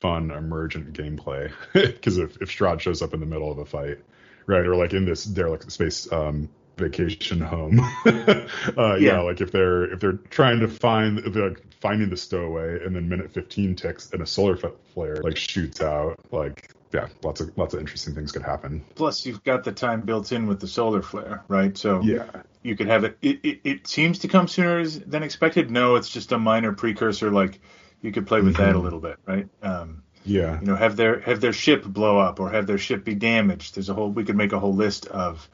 fun 0.00 0.30
emergent 0.30 0.92
gameplay 0.92 1.52
because 1.72 2.18
if 2.18 2.40
if 2.40 2.48
Strahd 2.48 2.80
shows 2.80 3.02
up 3.02 3.12
in 3.12 3.20
the 3.20 3.26
middle 3.26 3.50
of 3.50 3.58
a 3.58 3.66
fight, 3.66 3.98
right, 4.46 4.64
or 4.66 4.76
like 4.76 4.94
in 4.94 5.04
this 5.04 5.24
derelict 5.24 5.70
space 5.70 6.10
um, 6.10 6.48
vacation 6.76 7.40
home, 7.40 7.80
uh, 8.06 8.46
yeah. 8.76 8.96
yeah, 8.98 9.20
like 9.20 9.40
if 9.40 9.52
they're 9.52 9.92
if 9.92 10.00
they're 10.00 10.12
trying 10.12 10.60
to 10.60 10.68
find 10.68 11.18
if 11.20 11.32
they're 11.32 11.50
like 11.50 11.62
finding 11.80 12.10
the 12.10 12.16
stowaway 12.16 12.84
and 12.84 12.96
then 12.96 13.08
minute 13.08 13.30
15 13.32 13.76
ticks 13.76 14.10
and 14.12 14.22
a 14.22 14.26
solar 14.26 14.56
flare 14.56 15.16
like 15.22 15.36
shoots 15.36 15.80
out, 15.80 16.18
like 16.32 16.74
yeah, 16.94 17.08
lots 17.22 17.40
of 17.40 17.56
lots 17.58 17.74
of 17.74 17.80
interesting 17.80 18.14
things 18.14 18.30
could 18.30 18.42
happen. 18.42 18.84
Plus, 18.94 19.26
you've 19.26 19.42
got 19.42 19.64
the 19.64 19.72
time 19.72 20.02
built 20.02 20.30
in 20.30 20.46
with 20.46 20.60
the 20.60 20.68
solar 20.68 21.02
flare, 21.02 21.42
right? 21.48 21.76
So 21.76 22.00
yeah, 22.02 22.28
you 22.62 22.76
could 22.76 22.86
have 22.86 23.02
it. 23.02 23.18
It, 23.20 23.40
it, 23.42 23.60
it 23.64 23.86
seems 23.86 24.20
to 24.20 24.28
come 24.28 24.46
sooner 24.46 24.86
than 24.86 25.24
expected. 25.24 25.70
No, 25.72 25.96
it's 25.96 26.08
just 26.08 26.30
a 26.30 26.38
minor 26.38 26.72
precursor. 26.72 27.32
Like 27.32 27.60
you 28.00 28.12
could 28.12 28.28
play 28.28 28.40
with 28.40 28.54
mm-hmm. 28.54 28.62
that 28.62 28.76
a 28.76 28.78
little 28.78 29.00
bit, 29.00 29.18
right? 29.26 29.48
Um, 29.60 30.04
yeah, 30.24 30.60
you 30.60 30.66
know, 30.66 30.76
have 30.76 30.94
their 30.94 31.18
have 31.20 31.40
their 31.40 31.52
ship 31.52 31.84
blow 31.84 32.18
up 32.18 32.38
or 32.38 32.50
have 32.50 32.68
their 32.68 32.78
ship 32.78 33.04
be 33.04 33.14
damaged. 33.14 33.74
There's 33.74 33.88
a 33.88 33.94
whole. 33.94 34.10
We 34.10 34.24
could 34.24 34.36
make 34.36 34.52
a 34.52 34.60
whole 34.60 34.74
list 34.74 35.06
of 35.06 35.48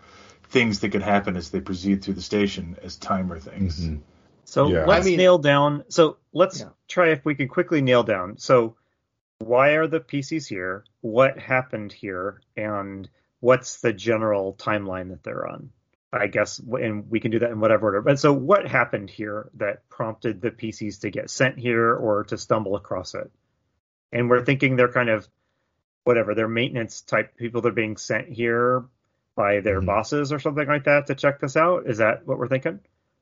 things 0.51 0.81
that 0.81 0.91
could 0.91 1.03
happen 1.03 1.37
as 1.37 1.51
they 1.51 1.61
proceed 1.61 2.03
through 2.03 2.15
the 2.15 2.23
station 2.23 2.77
as 2.83 2.97
timer 2.97 3.39
things. 3.39 3.81
Mm-hmm. 3.81 3.97
So 4.45 4.69
yeah. 4.69 4.85
let's 4.85 5.07
I 5.07 5.11
mean, 5.11 5.19
nail 5.19 5.39
down. 5.39 5.85
So 5.89 6.17
let's 6.33 6.61
yeah. 6.61 6.71
try 6.89 7.11
if 7.11 7.25
we 7.25 7.37
can 7.37 7.49
quickly 7.49 7.83
nail 7.83 8.03
down. 8.03 8.37
So 8.39 8.77
why 9.39 9.71
are 9.71 9.87
the 9.87 10.01
PCs 10.01 10.49
here? 10.49 10.85
What 11.03 11.39
happened 11.39 11.93
here? 11.93 12.43
And 12.57 13.09
what's 13.39 13.81
the 13.81 13.93
general 13.93 14.55
timeline 14.55 15.11
that 15.11 15.23
they're 15.23 15.47
on? 15.47 15.71
I 16.13 16.27
guess, 16.27 16.59
and 16.59 17.09
we 17.09 17.21
can 17.21 17.31
do 17.31 17.39
that 17.39 17.53
in 17.53 17.61
whatever 17.61 17.87
order. 17.87 18.03
But 18.03 18.19
so, 18.19 18.33
what 18.33 18.67
happened 18.67 19.11
here 19.11 19.49
that 19.55 19.89
prompted 19.89 20.41
the 20.41 20.51
PCs 20.51 21.03
to 21.03 21.11
get 21.11 21.31
sent 21.31 21.57
here 21.57 21.95
or 21.95 22.25
to 22.25 22.37
stumble 22.37 22.75
across 22.75 23.15
it? 23.15 23.31
And 24.11 24.29
we're 24.29 24.45
thinking 24.45 24.75
they're 24.75 24.93
kind 24.93 25.09
of 25.09 25.29
whatever 26.03 26.35
they're 26.35 26.49
maintenance 26.49 27.03
type 27.03 27.37
people. 27.37 27.61
They're 27.61 27.71
being 27.71 27.97
sent 27.97 28.29
here 28.29 28.87
by 29.41 29.61
their 29.61 29.79
mm-hmm. 29.79 29.87
bosses 29.87 30.33
or 30.33 30.39
something 30.39 30.69
like 30.69 30.85
that 30.85 31.07
to 31.07 31.15
check 31.15 31.41
this 31.41 31.57
out. 31.57 31.87
Is 31.87 31.99
that 31.99 32.27
what 32.27 32.39
we're 32.39 32.49
thinking? 32.49 32.79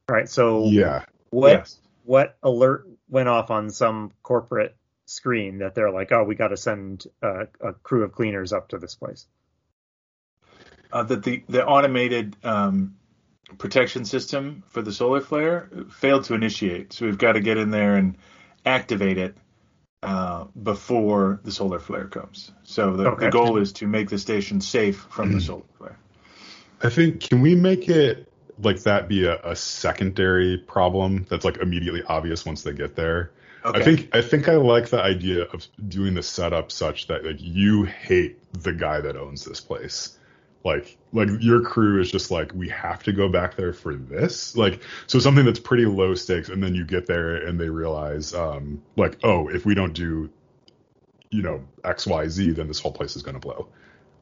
All 0.09 0.17
right. 0.17 0.29
So 0.29 0.65
yeah, 0.65 1.05
what 1.31 1.51
yes. 1.51 1.79
what 2.05 2.37
alert 2.43 2.89
went 3.09 3.29
off 3.29 3.53
on 3.53 3.71
some 3.71 4.11
corporate 4.25 4.75
screen 5.07 5.59
that 5.59 5.77
they're 5.77 5.93
like, 5.93 6.11
oh, 6.11 6.25
we 6.25 6.35
got 6.35 6.49
to 6.49 6.57
send 6.57 7.07
a, 7.23 7.47
a, 7.61 7.73
crew 7.73 8.03
of 8.03 8.13
cleaners 8.13 8.53
up 8.53 8.69
to 8.71 8.79
this 8.79 8.97
place? 8.97 9.27
Uh, 10.93 11.05
that 11.05 11.23
the 11.23 11.45
the 11.49 11.65
automated 11.65 12.37
um, 12.43 12.97
protection 13.59 14.05
system 14.05 14.65
for 14.67 14.83
the 14.83 14.93
solar 14.93 15.21
flare 15.21 15.71
failed 15.91 16.25
to 16.25 16.35
initiate, 16.35 16.93
so 16.93 17.07
we've 17.07 17.17
got 17.17 17.33
to 17.33 17.41
get 17.41 17.59
in 17.59 17.71
there 17.71 17.95
and 17.95 18.19
activate 18.67 19.19
it 19.19 19.37
uh, 20.03 20.47
before 20.61 21.39
the 21.45 21.53
solar 21.53 21.79
flare 21.79 22.09
comes. 22.09 22.51
So 22.65 22.97
the, 22.97 23.07
okay. 23.11 23.27
the 23.27 23.31
goal 23.31 23.59
is 23.59 23.73
to 23.75 23.87
make 23.87 24.09
the 24.09 24.19
station 24.19 24.61
safe 24.61 25.07
from 25.11 25.33
the 25.33 25.41
solar 25.41 25.63
flare. 25.77 25.99
I 26.83 26.91
think 26.91 27.21
can 27.21 27.41
we 27.41 27.55
make 27.55 27.89
it 27.89 28.29
like 28.61 28.81
that 28.81 29.09
be 29.09 29.25
a, 29.25 29.41
a 29.43 29.57
secondary 29.57 30.59
problem 30.59 31.27
that's 31.29 31.45
like 31.45 31.59
immediately 31.59 32.03
obvious 32.03 32.45
once 32.45 32.63
they 32.63 32.73
get 32.73 32.97
there? 32.97 33.31
Okay. 33.65 33.81
I 33.81 33.83
think 33.83 34.15
I 34.15 34.23
think 34.23 34.49
I 34.49 34.55
like 34.55 34.89
the 34.89 35.01
idea 35.01 35.45
of 35.45 35.67
doing 35.89 36.15
the 36.15 36.23
setup 36.23 36.71
such 36.71 37.09
that 37.09 37.25
like 37.25 37.37
you 37.39 37.85
hate 37.85 38.39
the 38.53 38.73
guy 38.73 39.01
that 39.01 39.17
owns 39.17 39.45
this 39.45 39.61
place. 39.61 40.17
Like 40.65 40.97
like 41.13 41.29
your 41.41 41.63
crew 41.63 42.01
is 42.01 42.11
just 42.11 42.31
like 42.31 42.53
we 42.55 42.69
have 42.69 43.03
to 43.05 43.13
go 43.13 43.29
back 43.29 43.57
there 43.57 43.73
for 43.73 43.95
this. 43.95 44.57
Like 44.57 44.83
so 45.07 45.19
something 45.19 45.45
that's 45.45 45.61
pretty 45.61 45.87
low 45.87 46.15
stakes 46.15 46.49
and 46.49 46.63
then 46.63 46.75
you 46.75 46.85
get 46.85 47.07
there 47.07 47.37
and 47.37 47.59
they 47.59 47.69
realize 47.69 48.35
um 48.35 48.83
like 48.97 49.19
oh 49.25 49.49
if 49.49 49.67
we 49.67 49.75
don't 49.75 49.93
do 49.93 50.31
you 51.31 51.43
know 51.43 51.65
XYZ 51.83 52.57
then 52.57 52.69
this 52.69 52.81
whole 52.81 52.93
place 52.93 53.17
is 53.17 53.23
going 53.23 53.35
to 53.35 53.41
blow. 53.41 53.69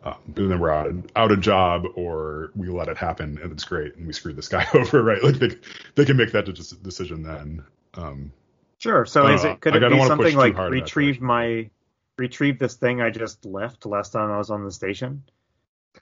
Um, 0.07 0.19
and 0.37 0.51
then 0.51 0.61
we're 0.61 0.71
out 0.71 0.92
out 1.16 1.33
of 1.33 1.40
job 1.40 1.85
or 1.97 2.53
we 2.55 2.69
let 2.69 2.88
it 2.88 2.97
happen 2.97 3.38
and 3.42 3.51
it's 3.51 3.64
great 3.64 3.97
and 3.97 4.07
we 4.07 4.12
screwed 4.12 4.37
this 4.37 4.47
guy 4.47 4.64
over 4.75 5.03
right 5.03 5.23
like 5.23 5.38
they 5.40 5.57
they 5.97 6.05
can 6.05 6.16
make 6.16 6.31
that 6.33 6.45
decision 6.45 7.23
then 7.25 7.64
um 7.95 8.31
Sure. 8.79 9.07
So 9.07 9.27
is 9.29 9.45
it 9.45 9.61
could 9.61 9.75
it 9.75 9.90
be 9.90 10.07
something 10.07 10.37
like 10.37 10.57
retrieve 10.59 11.21
my 11.21 11.71
retrieve 12.19 12.59
this 12.59 12.75
thing 12.75 13.01
I 13.01 13.11
just 13.11 13.45
left 13.45 13.87
last 13.87 14.12
time 14.12 14.31
I 14.31 14.38
was 14.38 14.51
on 14.51 14.64
the 14.64 14.71
station? 14.71 15.25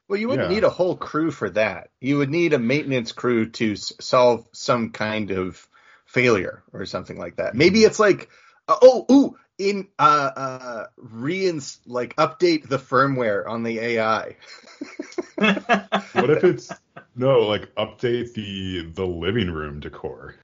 Well, 0.08 0.18
you 0.18 0.28
wouldn't 0.28 0.50
yeah. 0.50 0.54
need 0.54 0.64
a 0.64 0.70
whole 0.70 0.96
crew 0.96 1.30
for 1.30 1.50
that. 1.50 1.90
You 2.00 2.18
would 2.18 2.30
need 2.30 2.52
a 2.52 2.58
maintenance 2.58 3.12
crew 3.12 3.50
to 3.50 3.72
s- 3.72 3.92
solve 4.00 4.44
some 4.52 4.90
kind 4.90 5.30
of 5.30 5.68
failure 6.04 6.64
or 6.72 6.84
something 6.84 7.16
like 7.16 7.36
that. 7.36 7.54
Maybe 7.54 7.84
it's 7.84 8.00
like, 8.00 8.28
uh, 8.66 8.76
oh, 8.82 9.06
ooh, 9.10 9.38
in 9.58 9.88
uh, 9.98 10.30
uh, 10.36 10.86
reins 10.96 11.80
like 11.86 12.16
update 12.16 12.68
the 12.68 12.78
firmware 12.78 13.48
on 13.48 13.62
the 13.62 13.78
AI. 13.78 14.36
what 15.36 16.30
if 16.30 16.44
it's 16.44 16.72
no, 17.16 17.40
like 17.40 17.74
update 17.76 18.34
the 18.34 18.90
the 18.92 19.06
living 19.06 19.50
room 19.50 19.80
decor? 19.80 20.36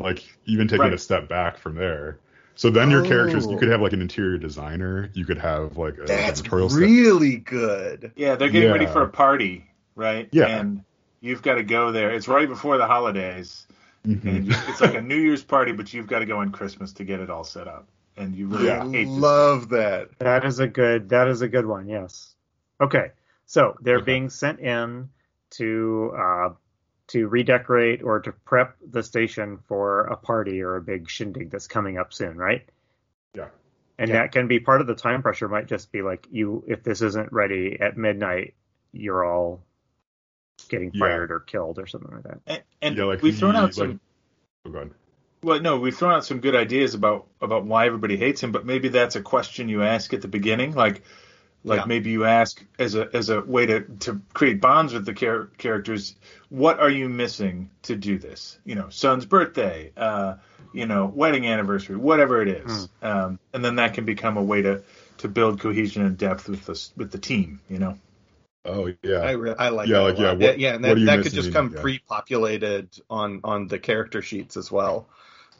like 0.00 0.24
even 0.46 0.66
taking 0.66 0.84
right. 0.84 0.92
a 0.92 0.98
step 0.98 1.28
back 1.28 1.58
from 1.58 1.74
there. 1.74 2.18
So 2.54 2.70
then 2.70 2.90
your 2.90 3.04
oh. 3.04 3.08
characters, 3.08 3.46
you 3.46 3.56
could 3.56 3.68
have 3.68 3.80
like 3.80 3.92
an 3.92 4.02
interior 4.02 4.36
designer, 4.36 5.10
you 5.14 5.24
could 5.24 5.38
have 5.38 5.76
like 5.76 5.98
a 5.98 6.06
That's 6.06 6.42
really 6.50 7.32
step. 7.32 7.44
good. 7.44 8.12
Yeah, 8.16 8.36
they're 8.36 8.48
getting 8.48 8.68
yeah. 8.68 8.74
ready 8.74 8.86
for 8.86 9.02
a 9.02 9.08
party, 9.08 9.66
right? 9.94 10.28
Yeah, 10.32 10.46
and 10.46 10.84
you've 11.20 11.42
got 11.42 11.54
to 11.54 11.62
go 11.62 11.92
there. 11.92 12.10
It's 12.10 12.28
right 12.28 12.48
before 12.48 12.76
the 12.76 12.86
holidays, 12.86 13.66
mm-hmm. 14.06 14.28
and 14.28 14.48
it's 14.68 14.80
like 14.80 14.94
a 14.94 15.00
New 15.00 15.16
Year's 15.16 15.42
party, 15.42 15.72
but 15.72 15.94
you've 15.94 16.06
got 16.06 16.18
to 16.18 16.26
go 16.26 16.38
on 16.38 16.52
Christmas 16.52 16.92
to 16.94 17.04
get 17.04 17.20
it 17.20 17.30
all 17.30 17.44
set 17.44 17.66
up. 17.66 17.88
And 18.20 18.36
you 18.36 18.48
really 18.48 18.66
yeah. 18.66 18.84
love 19.08 19.70
that. 19.70 20.10
That 20.18 20.44
is 20.44 20.58
a 20.58 20.66
good. 20.66 21.08
That 21.08 21.28
is 21.28 21.40
a 21.40 21.48
good 21.48 21.66
one. 21.66 21.88
Yes. 21.88 22.34
Okay, 22.80 23.12
so 23.46 23.74
they're 23.80 23.96
okay. 23.96 24.04
being 24.04 24.30
sent 24.30 24.60
in 24.60 25.08
to 25.52 26.12
uh, 26.16 26.48
to 27.08 27.26
redecorate 27.26 28.02
or 28.02 28.20
to 28.20 28.32
prep 28.32 28.76
the 28.88 29.02
station 29.02 29.58
for 29.66 30.02
a 30.02 30.16
party 30.16 30.62
or 30.62 30.76
a 30.76 30.80
big 30.80 31.10
shindig 31.10 31.50
that's 31.50 31.66
coming 31.66 31.98
up 31.98 32.12
soon, 32.12 32.36
right? 32.36 32.68
Yeah. 33.34 33.48
And 33.98 34.08
yeah. 34.08 34.22
that 34.22 34.32
can 34.32 34.48
be 34.48 34.60
part 34.60 34.80
of 34.80 34.86
the 34.86 34.94
time 34.94 35.22
pressure 35.22 35.48
might 35.48 35.66
just 35.66 35.90
be 35.90 36.02
like 36.02 36.26
you 36.30 36.64
if 36.68 36.82
this 36.82 37.02
isn't 37.02 37.32
ready 37.32 37.78
at 37.80 37.96
midnight, 37.96 38.54
you're 38.92 39.24
all 39.24 39.62
getting 40.68 40.92
fired 40.92 41.30
yeah. 41.30 41.36
or 41.36 41.40
killed 41.40 41.78
or 41.78 41.86
something 41.86 42.12
like 42.12 42.22
that. 42.24 42.40
And, 42.46 42.62
and 42.82 42.96
yeah, 42.96 43.04
like 43.04 43.22
we've 43.22 43.36
thrown 43.36 43.56
out 43.56 43.74
some 43.74 44.00
like, 44.64 44.74
oh, 44.76 44.90
Well, 45.42 45.60
no, 45.60 45.78
we've 45.78 45.96
thrown 45.96 46.12
out 46.12 46.24
some 46.24 46.40
good 46.40 46.54
ideas 46.54 46.94
about 46.94 47.26
about 47.40 47.64
why 47.64 47.86
everybody 47.86 48.16
hates 48.16 48.42
him, 48.42 48.52
but 48.52 48.66
maybe 48.66 48.88
that's 48.88 49.16
a 49.16 49.22
question 49.22 49.68
you 49.68 49.82
ask 49.82 50.12
at 50.12 50.22
the 50.22 50.28
beginning, 50.28 50.74
like 50.74 51.02
like 51.64 51.80
yeah. 51.80 51.86
maybe 51.86 52.10
you 52.10 52.24
ask 52.24 52.62
as 52.78 52.94
a 52.94 53.08
as 53.14 53.30
a 53.30 53.40
way 53.40 53.66
to 53.66 53.80
to 54.00 54.20
create 54.34 54.60
bonds 54.60 54.92
with 54.92 55.04
the 55.04 55.14
char- 55.14 55.50
characters, 55.58 56.14
what 56.48 56.78
are 56.78 56.90
you 56.90 57.08
missing 57.08 57.70
to 57.82 57.96
do 57.96 58.18
this? 58.18 58.58
You 58.64 58.74
know, 58.74 58.88
son's 58.90 59.26
birthday, 59.26 59.92
uh, 59.96 60.36
you 60.72 60.86
know, 60.86 61.06
wedding 61.06 61.46
anniversary, 61.46 61.96
whatever 61.96 62.42
it 62.42 62.48
is, 62.48 62.88
mm. 63.02 63.06
um, 63.06 63.38
and 63.52 63.64
then 63.64 63.76
that 63.76 63.94
can 63.94 64.04
become 64.04 64.36
a 64.36 64.42
way 64.42 64.62
to 64.62 64.82
to 65.18 65.28
build 65.28 65.60
cohesion 65.60 66.04
and 66.04 66.16
depth 66.16 66.48
with 66.48 66.64
the 66.66 66.88
with 66.96 67.10
the 67.10 67.18
team. 67.18 67.60
You 67.68 67.78
know. 67.78 67.98
Oh 68.64 68.92
yeah, 69.02 69.20
I, 69.20 69.30
re- 69.32 69.54
I 69.58 69.70
like 69.70 69.88
yeah, 69.88 70.00
like 70.00 70.18
yeah, 70.18 70.32
what, 70.32 70.58
yeah, 70.58 70.74
and 70.74 70.84
that, 70.84 70.98
that 71.06 71.22
could 71.22 71.32
just 71.32 71.52
come 71.52 71.72
yeah. 71.74 71.80
pre-populated 71.80 72.90
on 73.08 73.40
on 73.42 73.68
the 73.68 73.78
character 73.78 74.20
sheets 74.20 74.58
as 74.58 74.70
well. 74.70 75.08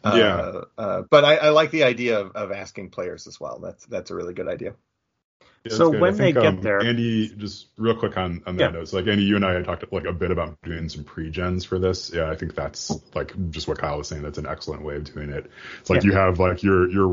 Uh, 0.02 0.14
yeah, 0.16 0.60
uh, 0.82 1.02
but 1.10 1.24
I, 1.24 1.36
I, 1.36 1.48
like 1.50 1.70
the 1.70 1.84
idea 1.84 2.20
of, 2.20 2.32
of 2.32 2.52
asking 2.52 2.90
players 2.90 3.26
as 3.26 3.38
well. 3.38 3.58
That's 3.58 3.84
that's 3.86 4.10
a 4.10 4.14
really 4.14 4.32
good 4.32 4.48
idea. 4.48 4.74
Yeah, 5.64 5.76
so 5.76 5.90
when 5.90 6.16
think, 6.16 6.36
they 6.36 6.40
get 6.40 6.54
um, 6.54 6.62
there, 6.62 6.82
Andy, 6.82 7.28
just 7.28 7.66
real 7.76 7.94
quick 7.94 8.16
on 8.16 8.42
on 8.46 8.56
that 8.56 8.72
yeah. 8.72 8.78
note. 8.78 8.88
So 8.88 8.96
like 8.96 9.06
Andy, 9.08 9.24
you 9.24 9.36
and 9.36 9.44
I 9.44 9.52
had 9.52 9.66
talked 9.66 9.84
like 9.92 10.06
a 10.06 10.12
bit 10.12 10.30
about 10.30 10.56
doing 10.62 10.88
some 10.88 11.04
pre-gens 11.04 11.66
for 11.66 11.78
this. 11.78 12.10
Yeah, 12.14 12.30
I 12.30 12.36
think 12.36 12.54
that's 12.54 12.90
like 13.14 13.34
just 13.50 13.68
what 13.68 13.76
Kyle 13.76 13.98
was 13.98 14.08
saying. 14.08 14.22
That's 14.22 14.38
an 14.38 14.46
excellent 14.46 14.82
way 14.82 14.96
of 14.96 15.12
doing 15.12 15.28
it. 15.28 15.50
It's 15.80 15.90
like 15.90 16.02
yeah. 16.02 16.10
you 16.10 16.16
have 16.16 16.38
like 16.38 16.62
your 16.62 16.90
your 16.90 17.08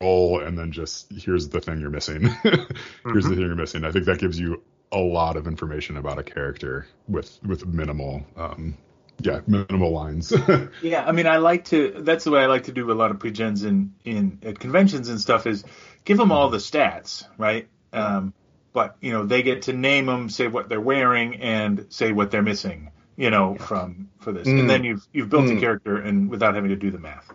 role, 0.00 0.40
and 0.40 0.58
then 0.58 0.72
just 0.72 1.12
here's 1.12 1.48
the 1.48 1.60
thing 1.60 1.80
you're 1.80 1.90
missing. 1.90 2.22
here's 2.42 2.56
mm-hmm. 2.56 3.20
the 3.20 3.28
thing 3.28 3.38
you're 3.38 3.54
missing. 3.54 3.84
I 3.84 3.92
think 3.92 4.06
that 4.06 4.18
gives 4.18 4.36
you 4.36 4.62
a 4.90 4.98
lot 4.98 5.36
of 5.36 5.46
information 5.46 5.96
about 5.96 6.18
a 6.18 6.24
character 6.24 6.88
with 7.06 7.38
with 7.44 7.64
minimal 7.66 8.26
um 8.36 8.76
yeah 9.22 9.40
minimal 9.46 9.92
lines 9.92 10.32
yeah 10.82 11.04
i 11.06 11.12
mean 11.12 11.26
i 11.26 11.36
like 11.36 11.64
to 11.64 11.94
that's 11.98 12.24
the 12.24 12.30
way 12.30 12.40
i 12.40 12.46
like 12.46 12.64
to 12.64 12.72
do 12.72 12.90
a 12.90 12.94
lot 12.94 13.10
of 13.10 13.18
pre-gens 13.18 13.64
in 13.64 13.94
in 14.04 14.38
at 14.42 14.58
conventions 14.58 15.08
and 15.08 15.20
stuff 15.20 15.46
is 15.46 15.64
give 16.04 16.16
them 16.16 16.32
all 16.32 16.50
the 16.50 16.58
stats 16.58 17.26
right 17.38 17.68
um 17.92 18.32
but 18.72 18.96
you 19.00 19.12
know 19.12 19.24
they 19.24 19.42
get 19.42 19.62
to 19.62 19.72
name 19.72 20.06
them 20.06 20.28
say 20.28 20.46
what 20.46 20.68
they're 20.68 20.80
wearing 20.80 21.36
and 21.36 21.86
say 21.90 22.12
what 22.12 22.30
they're 22.30 22.42
missing 22.42 22.90
you 23.16 23.30
know 23.30 23.56
from 23.56 24.08
for 24.20 24.32
this 24.32 24.48
mm. 24.48 24.60
and 24.60 24.70
then 24.70 24.84
you've 24.84 25.06
you've 25.12 25.28
built 25.28 25.44
mm. 25.44 25.56
a 25.56 25.60
character 25.60 25.96
and 25.96 26.30
without 26.30 26.54
having 26.54 26.70
to 26.70 26.76
do 26.76 26.90
the 26.90 26.98
math 26.98 27.30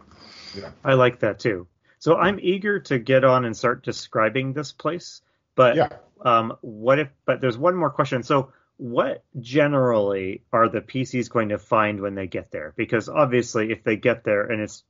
yeah 0.56 0.72
i 0.84 0.94
like 0.94 1.20
that 1.20 1.40
too 1.40 1.68
so 2.00 2.18
i'm 2.18 2.40
eager 2.42 2.80
to 2.80 3.00
get 3.00 3.24
on 3.24 3.46
and 3.46 3.56
start 3.56 3.84
describing 3.84 4.54
this 4.54 4.72
place 4.72 5.22
but 5.58 5.76
yeah. 5.76 5.90
um, 6.22 6.56
what 6.62 7.00
if? 7.00 7.10
But 7.26 7.42
there's 7.42 7.58
one 7.58 7.76
more 7.76 7.90
question. 7.90 8.24
So 8.24 8.54
what 8.78 9.24
generally 9.40 10.44
are 10.54 10.70
the 10.70 10.82
PCs 10.82 11.30
going 11.30 11.50
to 11.50 11.58
find 11.58 12.00
when 12.00 12.16
they 12.16 12.28
get 12.28 12.52
there? 12.52 12.74
Because 12.76 13.10
obviously, 13.10 13.72
if 13.72 13.84
they 13.84 13.98
get 13.98 14.24
there 14.24 14.44
and 14.44 14.62
it's 14.62 14.84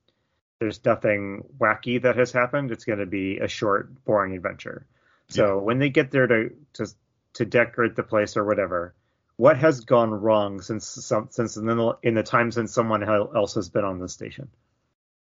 there's 0.60 0.84
nothing 0.84 1.44
wacky 1.58 2.02
that 2.02 2.16
has 2.16 2.32
happened, 2.32 2.70
it's 2.70 2.84
going 2.84 2.98
to 2.98 3.06
be 3.06 3.38
a 3.38 3.48
short, 3.48 4.04
boring 4.04 4.34
adventure. 4.34 4.86
So 5.28 5.56
yeah. 5.56 5.62
when 5.62 5.78
they 5.78 5.88
get 5.88 6.10
there 6.10 6.26
to 6.26 6.50
to 6.74 6.86
to 7.34 7.44
decorate 7.44 7.96
the 7.96 8.02
place 8.02 8.36
or 8.36 8.44
whatever, 8.44 8.94
what 9.36 9.56
has 9.58 9.80
gone 9.80 10.10
wrong 10.10 10.60
since 10.60 10.86
some 10.86 11.28
since 11.30 11.56
in 11.56 11.66
the, 11.66 11.96
in 12.02 12.14
the 12.14 12.22
time 12.22 12.50
since 12.50 12.72
someone 12.72 13.02
else 13.02 13.54
has 13.54 13.68
been 13.68 13.84
on 13.84 13.98
the 13.98 14.08
station? 14.08 14.48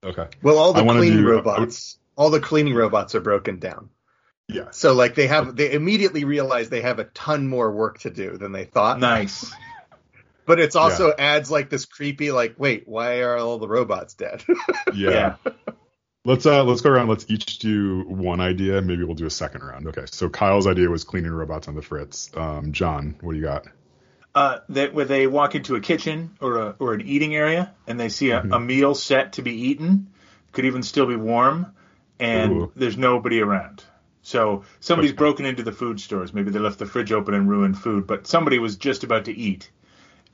Okay. 0.03 0.27
Well, 0.43 0.59
all 0.59 0.73
the 0.73 0.83
cleaning 0.83 1.23
do, 1.23 1.29
uh, 1.29 1.33
robots, 1.33 1.99
all 2.17 2.31
the 2.31 2.41
cleaning 2.41 2.75
robots 2.75 3.15
are 3.15 3.21
broken 3.21 3.59
down. 3.59 3.91
Yeah. 4.49 4.71
So 4.71 4.95
like 4.95 5.15
they 5.15 5.27
have 5.27 5.57
they 5.57 5.73
immediately 5.73 6.25
realize 6.25 6.71
they 6.71 6.81
have 6.81 6.99
a 6.99 7.05
ton 7.05 7.49
more 7.49 7.71
work 7.71 8.01
to 8.01 8.11
do 8.11 8.39
than 8.39 8.53
they 8.53 8.65
thought. 8.65 8.99
Nice. 8.99 9.53
but 10.47 10.59
it's 10.59 10.75
also 10.75 11.09
yeah. 11.09 11.15
adds 11.19 11.51
like 11.51 11.69
this 11.69 11.85
creepy 11.85 12.33
like 12.33 12.55
wait 12.59 12.89
why 12.89 13.21
are 13.21 13.37
all 13.37 13.59
the 13.59 13.69
robots 13.69 14.15
dead? 14.15 14.43
yeah. 14.95 15.37
yeah. 15.45 15.53
Let's 16.25 16.47
uh 16.47 16.65
let's 16.65 16.81
go 16.81 16.91
around. 16.91 17.09
Let's 17.09 17.27
each 17.29 17.59
do 17.59 18.05
one 18.07 18.41
idea. 18.41 18.81
Maybe 18.81 19.05
we'll 19.05 19.15
do 19.15 19.27
a 19.27 19.31
second 19.31 19.63
round. 19.63 19.87
Okay. 19.89 20.05
So 20.07 20.31
Kyle's 20.31 20.67
idea 20.67 20.89
was 20.89 21.05
cleaning 21.05 21.33
robots 21.33 21.69
on 21.69 21.75
the 21.75 21.83
fritz. 21.83 22.31
Um, 22.35 22.73
John, 22.73 23.17
what 23.21 23.33
do 23.33 23.39
you 23.39 23.45
got? 23.45 23.67
Uh, 24.35 24.61
that 24.71 24.95
where 24.95 25.05
they 25.05 25.27
walk 25.27 25.55
into 25.55 25.75
a 25.75 25.81
kitchen 25.81 26.37
or 26.41 26.59
a 26.59 26.77
or 26.79 26.95
an 26.95 27.03
eating 27.03 27.35
area 27.35 27.75
and 27.87 28.01
they 28.01 28.09
see 28.09 28.31
a, 28.31 28.41
mm-hmm. 28.41 28.53
a 28.53 28.61
meal 28.61 28.95
set 28.95 29.35
to 29.35 29.43
be 29.43 29.69
eaten, 29.69 30.09
could 30.53 30.65
even 30.65 30.83
still 30.83 31.07
be 31.07 31.17
warm, 31.17 31.75
and 32.19 32.53
Ooh. 32.53 32.73
there's 32.75 32.97
nobody 32.97 33.41
around. 33.41 33.83
So 34.29 34.65
somebody's 34.81 35.15
broken 35.15 35.47
into 35.47 35.63
the 35.63 35.73
food 35.73 35.99
stores. 35.99 36.35
Maybe 36.35 36.51
they 36.51 36.59
left 36.59 36.79
the 36.79 36.85
fridge 36.85 37.13
open 37.13 37.33
and 37.33 37.49
ruined 37.49 37.79
food, 37.79 38.07
but 38.07 38.27
somebody 38.27 38.59
was 38.59 38.77
just 38.77 39.03
about 39.03 39.25
to 39.25 39.33
eat. 39.33 39.71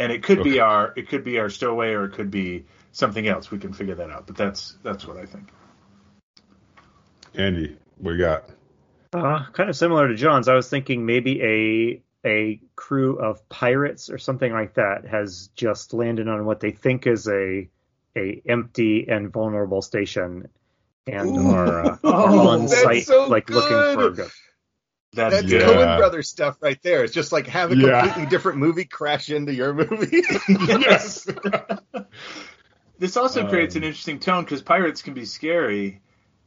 And 0.00 0.10
it 0.10 0.24
could 0.24 0.40
okay. 0.40 0.50
be 0.50 0.58
our 0.58 0.92
it 0.96 1.08
could 1.08 1.22
be 1.22 1.38
our 1.38 1.48
stowaway 1.48 1.92
or 1.92 2.06
it 2.06 2.14
could 2.14 2.28
be 2.28 2.64
something 2.90 3.28
else. 3.28 3.52
We 3.52 3.58
can 3.60 3.72
figure 3.72 3.94
that 3.94 4.10
out. 4.10 4.26
But 4.26 4.36
that's 4.36 4.76
that's 4.82 5.06
what 5.06 5.16
I 5.16 5.26
think. 5.26 5.48
Andy, 7.34 7.76
we 8.00 8.16
got? 8.16 8.50
Uh, 9.12 9.44
kind 9.52 9.70
of 9.70 9.76
similar 9.76 10.08
to 10.08 10.16
John's. 10.16 10.48
I 10.48 10.54
was 10.54 10.68
thinking 10.68 11.06
maybe 11.06 11.40
a 11.44 12.02
a 12.28 12.60
crew 12.74 13.20
of 13.20 13.48
pirates 13.48 14.10
or 14.10 14.18
something 14.18 14.52
like 14.52 14.74
that 14.74 15.06
has 15.06 15.50
just 15.54 15.94
landed 15.94 16.26
on 16.26 16.44
what 16.46 16.58
they 16.58 16.72
think 16.72 17.06
is 17.06 17.28
a 17.28 17.68
a 18.16 18.42
empty 18.44 19.06
and 19.08 19.32
vulnerable 19.32 19.82
station 19.82 20.48
and 21.06 21.36
Ooh. 21.36 21.50
are, 21.50 21.86
uh, 21.86 21.96
oh, 22.04 22.48
on 22.48 22.68
site, 22.68 23.04
so 23.04 23.26
like 23.26 23.46
good. 23.46 23.56
looking 23.56 24.00
for. 24.00 24.10
Good. 24.10 24.30
That's, 25.12 25.42
that's 25.42 25.52
yeah. 25.52 25.60
Coen 25.60 25.98
Brothers 25.98 26.28
stuff 26.28 26.56
right 26.60 26.80
there. 26.82 27.04
It's 27.04 27.14
just 27.14 27.30
like 27.30 27.46
have 27.46 27.70
a 27.70 27.76
yeah. 27.76 28.00
completely 28.00 28.30
different 28.30 28.58
movie 28.58 28.84
crash 28.84 29.30
into 29.30 29.54
your 29.54 29.72
movie. 29.72 30.22
yes. 30.48 31.28
this 32.98 33.16
also 33.16 33.44
um, 33.44 33.48
creates 33.48 33.76
an 33.76 33.84
interesting 33.84 34.18
tone 34.18 34.44
because 34.44 34.62
pirates 34.62 35.02
can 35.02 35.14
be 35.14 35.24
scary, 35.24 36.00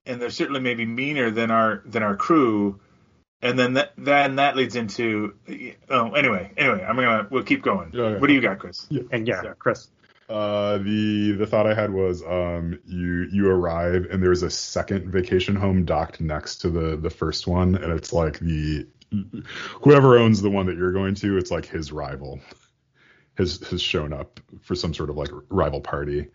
and 0.05 0.21
they're 0.21 0.29
certainly 0.29 0.59
maybe 0.59 0.85
meaner 0.85 1.31
than 1.31 1.49
our 1.49 1.81
than 1.85 2.03
our 2.03 2.15
crew. 2.15 2.79
And 3.41 3.57
then 3.57 3.73
that 3.73 3.93
then 3.97 4.37
that 4.37 4.55
leads 4.55 4.75
into 4.75 5.35
oh 5.89 6.13
anyway 6.13 6.51
anyway 6.57 6.83
I'm 6.83 6.95
gonna 6.95 7.27
we'll 7.29 7.43
keep 7.43 7.61
going. 7.61 7.91
What 7.91 8.27
do 8.27 8.33
you 8.33 8.41
got, 8.41 8.59
Chris? 8.59 8.87
Yeah. 8.89 9.03
And 9.11 9.27
yeah, 9.27 9.53
Chris. 9.59 9.89
Uh, 10.29 10.77
the 10.79 11.31
the 11.33 11.47
thought 11.47 11.67
I 11.67 11.73
had 11.73 11.93
was 11.93 12.21
um, 12.21 12.77
you 12.85 13.27
you 13.31 13.49
arrive 13.49 14.07
and 14.11 14.21
there's 14.21 14.43
a 14.43 14.49
second 14.49 15.09
vacation 15.09 15.55
home 15.55 15.85
docked 15.85 16.19
next 16.19 16.57
to 16.57 16.69
the 16.69 16.97
the 16.97 17.09
first 17.09 17.47
one, 17.47 17.75
and 17.75 17.93
it's 17.93 18.11
like 18.11 18.39
the 18.39 18.87
whoever 19.81 20.17
owns 20.17 20.41
the 20.41 20.49
one 20.49 20.65
that 20.65 20.77
you're 20.77 20.91
going 20.91 21.15
to, 21.15 21.37
it's 21.37 21.51
like 21.51 21.65
his 21.65 21.91
rival 21.91 22.41
has 23.37 23.59
has 23.69 23.81
shown 23.81 24.11
up 24.11 24.39
for 24.61 24.75
some 24.75 24.93
sort 24.93 25.09
of 25.09 25.15
like 25.15 25.29
rival 25.49 25.79
party. 25.79 26.27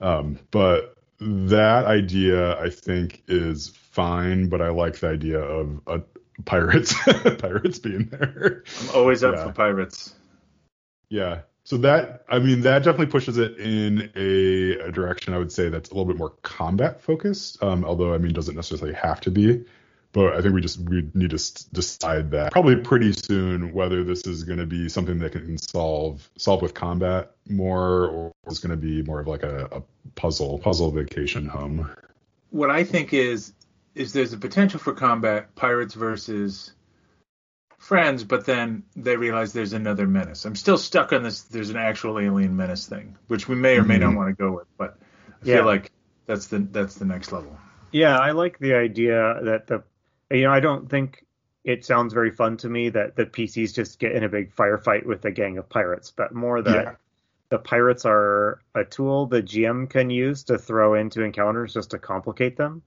Um, 0.00 0.38
but 0.50 0.96
that 1.20 1.86
idea 1.86 2.60
I 2.60 2.70
think 2.70 3.24
is 3.26 3.68
fine, 3.68 4.48
but 4.48 4.62
I 4.62 4.68
like 4.68 4.98
the 4.98 5.08
idea 5.08 5.40
of 5.40 5.80
a 5.86 6.02
pirates 6.44 6.94
pirates 7.38 7.78
being 7.78 8.06
there. 8.06 8.62
I'm 8.82 8.90
always 8.94 9.24
up 9.24 9.36
yeah. 9.36 9.44
for 9.44 9.52
pirates. 9.52 10.14
Yeah, 11.08 11.42
so 11.64 11.78
that 11.78 12.24
I 12.28 12.38
mean 12.38 12.60
that 12.62 12.84
definitely 12.84 13.06
pushes 13.06 13.38
it 13.38 13.56
in 13.58 14.10
a, 14.14 14.86
a, 14.86 14.92
direction 14.92 15.32
I 15.32 15.38
would 15.38 15.50
say 15.50 15.70
that's 15.70 15.90
a 15.90 15.94
little 15.94 16.06
bit 16.06 16.18
more 16.18 16.30
combat 16.42 17.00
focused. 17.00 17.62
Um, 17.62 17.84
although 17.84 18.14
I 18.14 18.18
mean 18.18 18.34
doesn't 18.34 18.54
necessarily 18.54 18.94
have 18.94 19.20
to 19.22 19.30
be. 19.30 19.64
But 20.12 20.34
I 20.34 20.42
think 20.42 20.54
we 20.54 20.60
just 20.60 20.78
we 20.78 21.10
need 21.12 21.30
to 21.30 21.72
decide 21.72 22.30
that 22.30 22.52
probably 22.52 22.76
pretty 22.76 23.12
soon 23.12 23.72
whether 23.72 24.04
this 24.04 24.28
is 24.28 24.44
going 24.44 24.60
to 24.60 24.66
be 24.66 24.88
something 24.88 25.18
that 25.18 25.32
can 25.32 25.58
solve 25.58 26.30
solve 26.38 26.62
with 26.62 26.72
combat 26.72 27.32
more, 27.48 28.06
or 28.06 28.32
it's 28.46 28.60
going 28.60 28.70
to 28.70 28.76
be 28.76 29.02
more 29.02 29.18
of 29.18 29.26
like 29.26 29.42
a, 29.42 29.68
a 29.72 29.82
puzzle 30.14 30.60
puzzle 30.60 30.92
vacation 30.92 31.46
home. 31.46 31.90
What 32.50 32.70
I 32.70 32.84
think 32.84 33.12
is 33.12 33.54
is 33.96 34.12
there's 34.12 34.32
a 34.32 34.38
potential 34.38 34.78
for 34.78 34.92
combat 34.92 35.52
pirates 35.56 35.94
versus 35.94 36.73
friends, 37.84 38.24
but 38.24 38.46
then 38.46 38.82
they 38.96 39.16
realize 39.16 39.52
there's 39.52 39.74
another 39.74 40.06
menace. 40.06 40.46
I'm 40.46 40.56
still 40.56 40.78
stuck 40.78 41.12
on 41.12 41.22
this. 41.22 41.42
There's 41.42 41.68
an 41.68 41.76
actual 41.76 42.18
alien 42.18 42.56
menace 42.56 42.86
thing, 42.86 43.16
which 43.28 43.46
we 43.46 43.56
may 43.56 43.76
or 43.76 43.84
may 43.84 43.96
mm-hmm. 43.96 44.04
not 44.04 44.16
want 44.16 44.28
to 44.30 44.42
go 44.42 44.52
with, 44.52 44.66
but 44.78 44.96
I 45.28 45.32
yeah. 45.42 45.56
feel 45.56 45.66
like 45.66 45.92
that's 46.26 46.46
the 46.46 46.58
that's 46.58 46.94
the 46.94 47.04
next 47.04 47.30
level. 47.30 47.56
Yeah, 47.92 48.18
I 48.18 48.30
like 48.30 48.58
the 48.58 48.74
idea 48.74 49.38
that 49.42 49.66
the 49.66 49.84
you 50.30 50.44
know 50.44 50.50
I 50.50 50.60
don't 50.60 50.88
think 50.88 51.26
it 51.62 51.84
sounds 51.84 52.14
very 52.14 52.30
fun 52.30 52.56
to 52.58 52.68
me 52.68 52.88
that 52.88 53.16
the 53.16 53.26
PCs 53.26 53.74
just 53.74 53.98
get 53.98 54.12
in 54.12 54.24
a 54.24 54.28
big 54.28 54.54
firefight 54.54 55.04
with 55.04 55.24
a 55.26 55.30
gang 55.30 55.58
of 55.58 55.68
pirates, 55.68 56.10
but 56.10 56.34
more 56.34 56.62
that 56.62 56.84
yeah. 56.84 56.94
the 57.50 57.58
pirates 57.58 58.04
are 58.06 58.62
a 58.74 58.84
tool 58.84 59.26
the 59.26 59.42
GM 59.42 59.90
can 59.90 60.08
use 60.08 60.44
to 60.44 60.56
throw 60.58 60.94
into 60.94 61.22
encounters 61.22 61.74
just 61.74 61.90
to 61.90 61.98
complicate 61.98 62.56
them. 62.56 62.82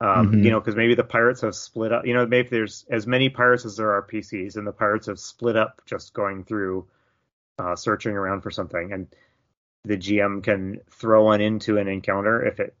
Um, 0.00 0.28
mm-hmm. 0.28 0.44
You 0.44 0.50
know, 0.50 0.60
because 0.60 0.76
maybe 0.76 0.94
the 0.94 1.04
pirates 1.04 1.40
have 1.40 1.54
split 1.54 1.92
up. 1.92 2.06
You 2.06 2.14
know, 2.14 2.26
maybe 2.26 2.48
there's 2.48 2.86
as 2.88 3.06
many 3.06 3.30
pirates 3.30 3.64
as 3.64 3.76
there 3.76 3.92
are 3.92 4.06
PCs, 4.06 4.56
and 4.56 4.66
the 4.66 4.72
pirates 4.72 5.06
have 5.06 5.18
split 5.18 5.56
up 5.56 5.82
just 5.86 6.14
going 6.14 6.44
through, 6.44 6.86
uh, 7.58 7.74
searching 7.74 8.12
around 8.12 8.42
for 8.42 8.50
something, 8.50 8.92
and 8.92 9.08
the 9.84 9.96
GM 9.96 10.42
can 10.42 10.80
throw 10.90 11.24
one 11.24 11.40
into 11.40 11.78
an 11.78 11.88
encounter 11.88 12.44
if 12.44 12.60
it 12.60 12.76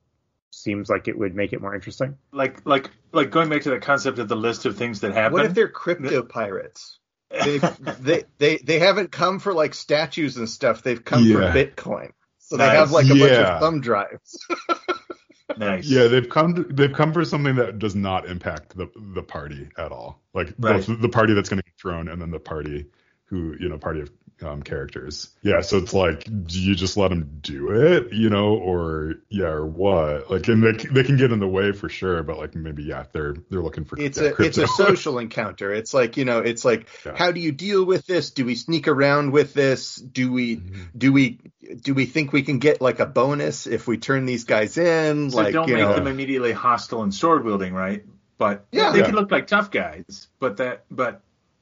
seems 0.50 0.88
like 0.88 1.08
it 1.08 1.18
would 1.18 1.34
make 1.34 1.52
it 1.52 1.60
more 1.60 1.74
interesting. 1.74 2.16
Like, 2.32 2.64
like, 2.64 2.90
like 3.12 3.30
going 3.30 3.48
back 3.48 3.62
to 3.62 3.70
the 3.70 3.78
concept 3.80 4.18
of 4.18 4.28
the 4.28 4.36
list 4.36 4.66
of 4.66 4.76
things 4.76 5.00
that 5.00 5.12
happen. 5.12 5.32
What 5.32 5.44
if 5.44 5.54
they're 5.54 5.68
crypto 5.68 6.22
pirates? 6.28 6.98
they 7.30 8.24
they 8.38 8.56
they 8.56 8.78
haven't 8.78 9.12
come 9.12 9.38
for 9.38 9.52
like 9.52 9.74
statues 9.74 10.36
and 10.36 10.48
stuff. 10.48 10.82
They've 10.82 11.04
come 11.04 11.24
yeah. 11.24 11.52
for 11.52 11.58
Bitcoin. 11.58 12.12
So 12.38 12.56
nice. 12.56 12.70
they 12.70 12.76
have 12.76 12.90
like 12.90 13.06
a 13.06 13.16
yeah. 13.16 13.26
bunch 13.26 13.48
of 13.48 13.60
thumb 13.60 13.80
drives. 13.80 14.46
Nice. 15.56 15.86
Yeah, 15.86 16.08
they've 16.08 16.28
come 16.28 16.54
to, 16.54 16.62
they've 16.64 16.92
come 16.92 17.12
for 17.12 17.24
something 17.24 17.54
that 17.56 17.78
does 17.78 17.94
not 17.94 18.26
impact 18.26 18.76
the 18.76 18.88
the 19.14 19.22
party 19.22 19.68
at 19.78 19.92
all. 19.92 20.20
Like 20.34 20.48
right. 20.58 20.86
both 20.86 21.00
the 21.00 21.08
party 21.08 21.32
that's 21.32 21.48
going 21.48 21.58
to 21.58 21.64
get 21.64 21.78
thrown 21.80 22.08
and 22.08 22.20
then 22.20 22.30
the 22.30 22.38
party 22.38 22.86
who 23.24 23.56
you 23.58 23.68
know 23.68 23.78
party 23.78 24.00
of 24.00 24.10
um, 24.42 24.62
characters. 24.62 25.30
Yeah, 25.42 25.60
so 25.60 25.78
it's 25.78 25.92
like, 25.92 26.24
do 26.24 26.60
you 26.60 26.74
just 26.74 26.96
let 26.96 27.08
them 27.08 27.38
do 27.42 27.70
it, 27.70 28.12
you 28.12 28.30
know, 28.30 28.54
or 28.54 29.14
yeah, 29.28 29.46
or 29.46 29.66
what? 29.66 30.30
Like, 30.30 30.48
and 30.48 30.62
they 30.62 30.72
they 30.72 31.04
can 31.04 31.16
get 31.16 31.32
in 31.32 31.38
the 31.38 31.48
way 31.48 31.72
for 31.72 31.88
sure, 31.88 32.22
but 32.22 32.38
like 32.38 32.54
maybe 32.54 32.84
yeah, 32.84 33.04
they're 33.12 33.36
they're 33.50 33.62
looking 33.62 33.84
for. 33.84 33.98
It's 33.98 34.18
a 34.18 34.32
crypto. 34.32 34.44
it's 34.44 34.58
a 34.58 34.66
social 34.74 35.18
encounter. 35.18 35.72
It's 35.72 35.92
like 35.92 36.16
you 36.16 36.24
know, 36.24 36.38
it's 36.40 36.64
like 36.64 36.88
yeah. 37.04 37.16
how 37.16 37.32
do 37.32 37.40
you 37.40 37.52
deal 37.52 37.84
with 37.84 38.06
this? 38.06 38.30
Do 38.30 38.44
we 38.44 38.54
sneak 38.54 38.88
around 38.88 39.32
with 39.32 39.54
this? 39.54 39.96
Do 39.96 40.32
we 40.32 40.56
mm-hmm. 40.56 40.82
do 40.96 41.12
we 41.12 41.40
do 41.82 41.94
we 41.94 42.06
think 42.06 42.32
we 42.32 42.42
can 42.42 42.58
get 42.58 42.80
like 42.80 43.00
a 43.00 43.06
bonus 43.06 43.66
if 43.66 43.86
we 43.86 43.98
turn 43.98 44.26
these 44.26 44.44
guys 44.44 44.78
in? 44.78 45.30
So 45.30 45.36
like, 45.36 45.52
don't 45.52 45.68
make 45.68 45.78
know, 45.78 45.94
them 45.94 46.06
immediately 46.06 46.52
hostile 46.52 47.02
and 47.02 47.14
sword 47.14 47.44
wielding, 47.44 47.74
right? 47.74 48.04
but 48.38 48.66
yeah, 48.72 48.92
they 48.92 49.00
yeah. 49.00 49.06
can 49.06 49.14
look 49.14 49.30
like 49.30 49.48
tough 49.48 49.70
guys, 49.70 50.28
but 50.38 50.56
that 50.58 50.84
but 50.90 51.20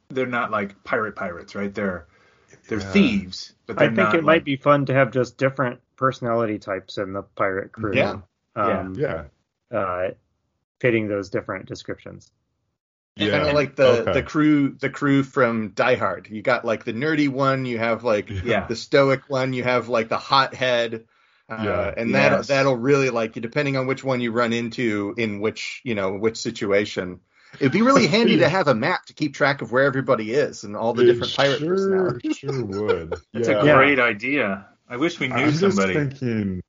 they're 0.08 0.26
not 0.26 0.50
like 0.50 0.84
pirate 0.84 1.16
pirates, 1.16 1.54
right? 1.54 1.74
They're 1.74 2.06
they're 2.68 2.81
yeah. 2.81 2.92
thieves, 2.92 3.52
but 3.66 3.81
I 3.81 3.87
think 3.88 4.14
it 4.14 4.16
like... 4.16 4.22
might 4.22 4.44
be 4.44 4.57
fun 4.57 4.87
to 4.87 4.94
have 4.94 5.11
just 5.11 5.38
different 5.38 5.81
personality 5.96 6.59
types 6.59 6.98
in 6.98 7.12
the 7.12 7.22
pirate 7.22 7.72
crew. 7.72 7.94
Yeah, 7.94 8.20
um, 8.55 8.94
yeah, 8.94 9.24
yeah. 9.70 9.79
Uh, 9.79 10.11
fitting 10.81 11.09
those 11.09 11.31
different 11.31 11.66
descriptions. 11.66 12.31
Yeah. 13.16 13.31
Kind 13.31 13.48
of 13.48 13.55
like 13.55 13.76
the 13.76 13.87
okay. 14.02 14.12
the 14.12 14.22
crew 14.22 14.76
the 14.79 14.90
crew 14.90 15.22
from 15.22 15.70
Die 15.70 15.94
Hard. 15.94 16.29
You 16.31 16.42
got 16.42 16.66
like 16.66 16.85
the 16.85 16.92
nerdy 16.92 17.29
one, 17.29 17.64
you 17.64 17.79
have 17.79 18.05
like 18.05 18.29
yeah. 18.29 18.66
the 18.66 18.76
stoic 18.76 19.22
one, 19.29 19.55
you 19.55 19.64
have 19.64 19.88
like 19.88 20.09
the 20.09 20.18
hothead. 20.18 21.05
Uh, 21.48 21.62
yeah. 21.62 21.94
and 21.96 22.14
that 22.16 22.33
yes. 22.33 22.48
that'll 22.48 22.76
really 22.76 23.09
like 23.09 23.37
you 23.37 23.42
depending 23.42 23.76
on 23.76 23.87
which 23.87 24.02
one 24.02 24.20
you 24.20 24.33
run 24.33 24.52
into 24.52 25.14
in 25.16 25.40
which 25.40 25.81
you 25.83 25.94
know 25.94 26.12
which 26.12 26.37
situation. 26.37 27.20
It'd 27.59 27.72
be 27.72 27.82
really 27.82 28.06
handy 28.06 28.38
to 28.38 28.48
have 28.48 28.68
a 28.68 28.74
map 28.74 29.06
to 29.06 29.14
keep 29.14 29.35
track 29.35 29.62
of 29.62 29.72
where 29.72 29.85
everybody 29.85 30.32
is 30.32 30.64
and 30.64 30.76
all 30.76 30.92
the 30.92 31.02
it 31.02 31.06
different 31.06 31.35
pirate 31.35 31.59
sure, 31.59 32.20
Sure 32.32 32.64
would. 32.64 33.11
That's 33.32 33.48
yeah. 33.48 33.61
a 33.61 33.62
great 33.62 33.98
idea. 33.98 34.66
I 34.88 34.96
wish 34.96 35.18
we 35.18 35.28
knew 35.28 35.35
I'm 35.35 35.52
somebody. 35.52 35.94
Just 35.94 36.20
thinking, 36.20 36.62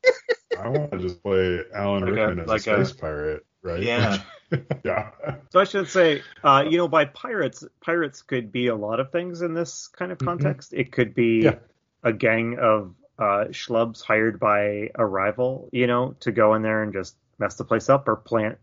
I 0.59 0.69
want 0.69 0.91
to 0.91 0.99
just 0.99 1.21
play 1.21 1.61
Alan 1.73 2.03
like 2.03 2.11
Rickman 2.13 2.39
a, 2.39 2.41
as 2.43 2.47
like 2.47 2.67
a 2.67 2.85
space 2.85 2.91
a, 2.91 2.95
pirate, 2.95 3.45
right? 3.61 3.83
Yeah. 3.83 4.17
yeah. 4.83 5.11
So 5.51 5.59
I 5.59 5.65
should 5.65 5.89
say, 5.89 6.23
uh, 6.43 6.63
you 6.67 6.77
know, 6.77 6.87
by 6.87 7.05
pirates, 7.05 7.63
pirates 7.81 8.21
could 8.21 8.51
be 8.51 8.67
a 8.67 8.75
lot 8.75 8.99
of 8.99 9.11
things 9.11 9.41
in 9.41 9.53
this 9.53 9.87
kind 9.87 10.11
of 10.11 10.17
mm-hmm. 10.17 10.27
context. 10.27 10.71
Mm-hmm. 10.71 10.81
It 10.81 10.91
could 10.91 11.13
be 11.13 11.41
yeah. 11.43 11.55
a 12.03 12.13
gang 12.13 12.57
of 12.59 12.95
uh, 13.19 13.45
schlubs 13.49 14.01
hired 14.01 14.39
by 14.39 14.89
a 14.95 15.05
rival, 15.05 15.69
you 15.71 15.87
know, 15.87 16.15
to 16.21 16.31
go 16.31 16.53
in 16.53 16.61
there 16.61 16.81
and 16.81 16.93
just 16.93 17.15
mess 17.39 17.55
the 17.55 17.65
place 17.65 17.89
up 17.89 18.07
or 18.07 18.15
plant 18.15 18.57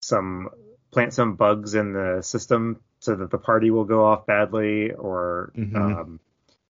some 0.00 0.50
plant 0.94 1.12
some 1.12 1.34
bugs 1.34 1.74
in 1.74 1.92
the 1.92 2.22
system 2.22 2.80
so 3.00 3.14
that 3.14 3.30
the 3.30 3.38
party 3.38 3.70
will 3.70 3.84
go 3.84 4.06
off 4.06 4.26
badly 4.26 4.92
or 4.92 5.52
mm-hmm. 5.56 5.76
um, 5.76 6.20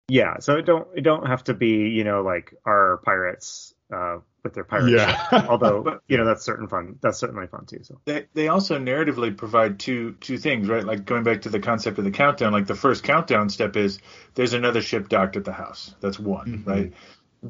yeah 0.09 0.39
so 0.39 0.57
it 0.57 0.63
don't 0.63 0.87
it 0.95 1.03
don't 1.03 1.27
have 1.27 1.43
to 1.45 1.53
be 1.53 1.89
you 1.89 2.05
know 2.05 2.23
like 2.23 2.55
our 2.65 3.01
pirates 3.05 3.75
uh, 3.93 4.19
with 4.43 4.55
their 4.55 4.65
pirates 4.65 4.93
yeah. 4.93 5.47
although 5.49 6.01
you 6.09 6.17
know 6.17 6.25
that's 6.25 6.45
certain 6.45 6.69
fun 6.69 6.97
that's 7.03 7.19
certainly 7.19 7.47
fun 7.47 7.67
too 7.67 7.81
so 7.83 8.01
they, 8.05 8.27
they 8.35 8.49
also 8.49 8.79
narratively 8.79 9.37
provide 9.37 9.79
two 9.79 10.13
two 10.21 10.39
things 10.39 10.69
right 10.69 10.85
like 10.85 11.05
going 11.05 11.25
back 11.25 11.43
to 11.43 11.49
the 11.49 11.61
concept 11.61 11.99
of 11.99 12.05
the 12.05 12.11
countdown 12.11 12.53
like 12.53 12.67
the 12.67 12.75
first 12.75 13.03
countdown 13.03 13.51
step 13.51 13.77
is 13.77 13.99
there's 14.35 14.55
another 14.55 14.81
ship 14.81 15.09
docked 15.09 15.37
at 15.37 15.45
the 15.45 15.53
house 15.53 15.95
that's 16.01 16.19
one 16.19 16.47
mm-hmm. 16.47 16.71
right 16.71 16.93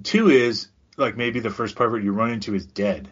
two 0.02 0.30
is 0.30 0.68
like 0.96 1.16
maybe 1.16 1.40
the 1.40 1.50
first 1.50 1.76
pirate 1.76 2.02
you 2.02 2.12
run 2.12 2.30
into 2.30 2.54
is 2.54 2.66
dead 2.66 3.10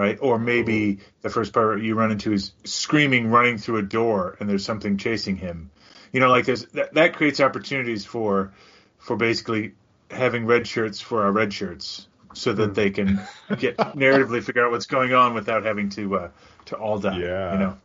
right? 0.00 0.18
Or 0.20 0.38
maybe 0.38 1.00
the 1.20 1.28
first 1.28 1.52
part 1.52 1.82
you 1.82 1.94
run 1.94 2.10
into 2.10 2.32
is 2.32 2.52
screaming, 2.64 3.28
running 3.30 3.58
through 3.58 3.76
a 3.76 3.82
door, 3.82 4.34
and 4.40 4.48
there's 4.48 4.64
something 4.64 4.96
chasing 4.96 5.36
him. 5.36 5.70
You 6.10 6.20
know, 6.20 6.30
like 6.30 6.46
there's 6.46 6.64
that, 6.68 6.94
that 6.94 7.14
creates 7.14 7.38
opportunities 7.38 8.06
for 8.06 8.52
for 8.98 9.16
basically 9.16 9.74
having 10.10 10.46
red 10.46 10.66
shirts 10.66 11.00
for 11.00 11.22
our 11.22 11.30
red 11.30 11.52
shirts, 11.52 12.08
so 12.32 12.54
that 12.54 12.74
they 12.74 12.90
can 12.90 13.20
get 13.58 13.76
narratively 13.78 14.42
figure 14.42 14.64
out 14.64 14.70
what's 14.70 14.86
going 14.86 15.12
on 15.12 15.34
without 15.34 15.64
having 15.64 15.90
to 15.90 16.16
uh, 16.16 16.30
to 16.66 16.76
all 16.76 16.98
die. 16.98 17.18
Yeah. 17.18 17.52
You 17.52 17.58
know. 17.58 17.78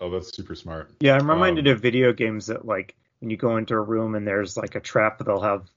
Oh, 0.00 0.08
that's 0.08 0.34
super 0.34 0.54
smart. 0.54 0.90
Yeah, 1.00 1.18
I'm 1.18 1.30
reminded 1.30 1.68
um, 1.68 1.74
of 1.74 1.82
video 1.82 2.14
games 2.14 2.46
that 2.46 2.64
like 2.64 2.96
when 3.20 3.28
you 3.28 3.36
go 3.36 3.58
into 3.58 3.74
a 3.74 3.80
room 3.80 4.14
and 4.14 4.26
there's 4.26 4.56
like 4.56 4.76
a 4.76 4.80
trap, 4.80 5.22
they'll 5.24 5.42
have 5.42 5.68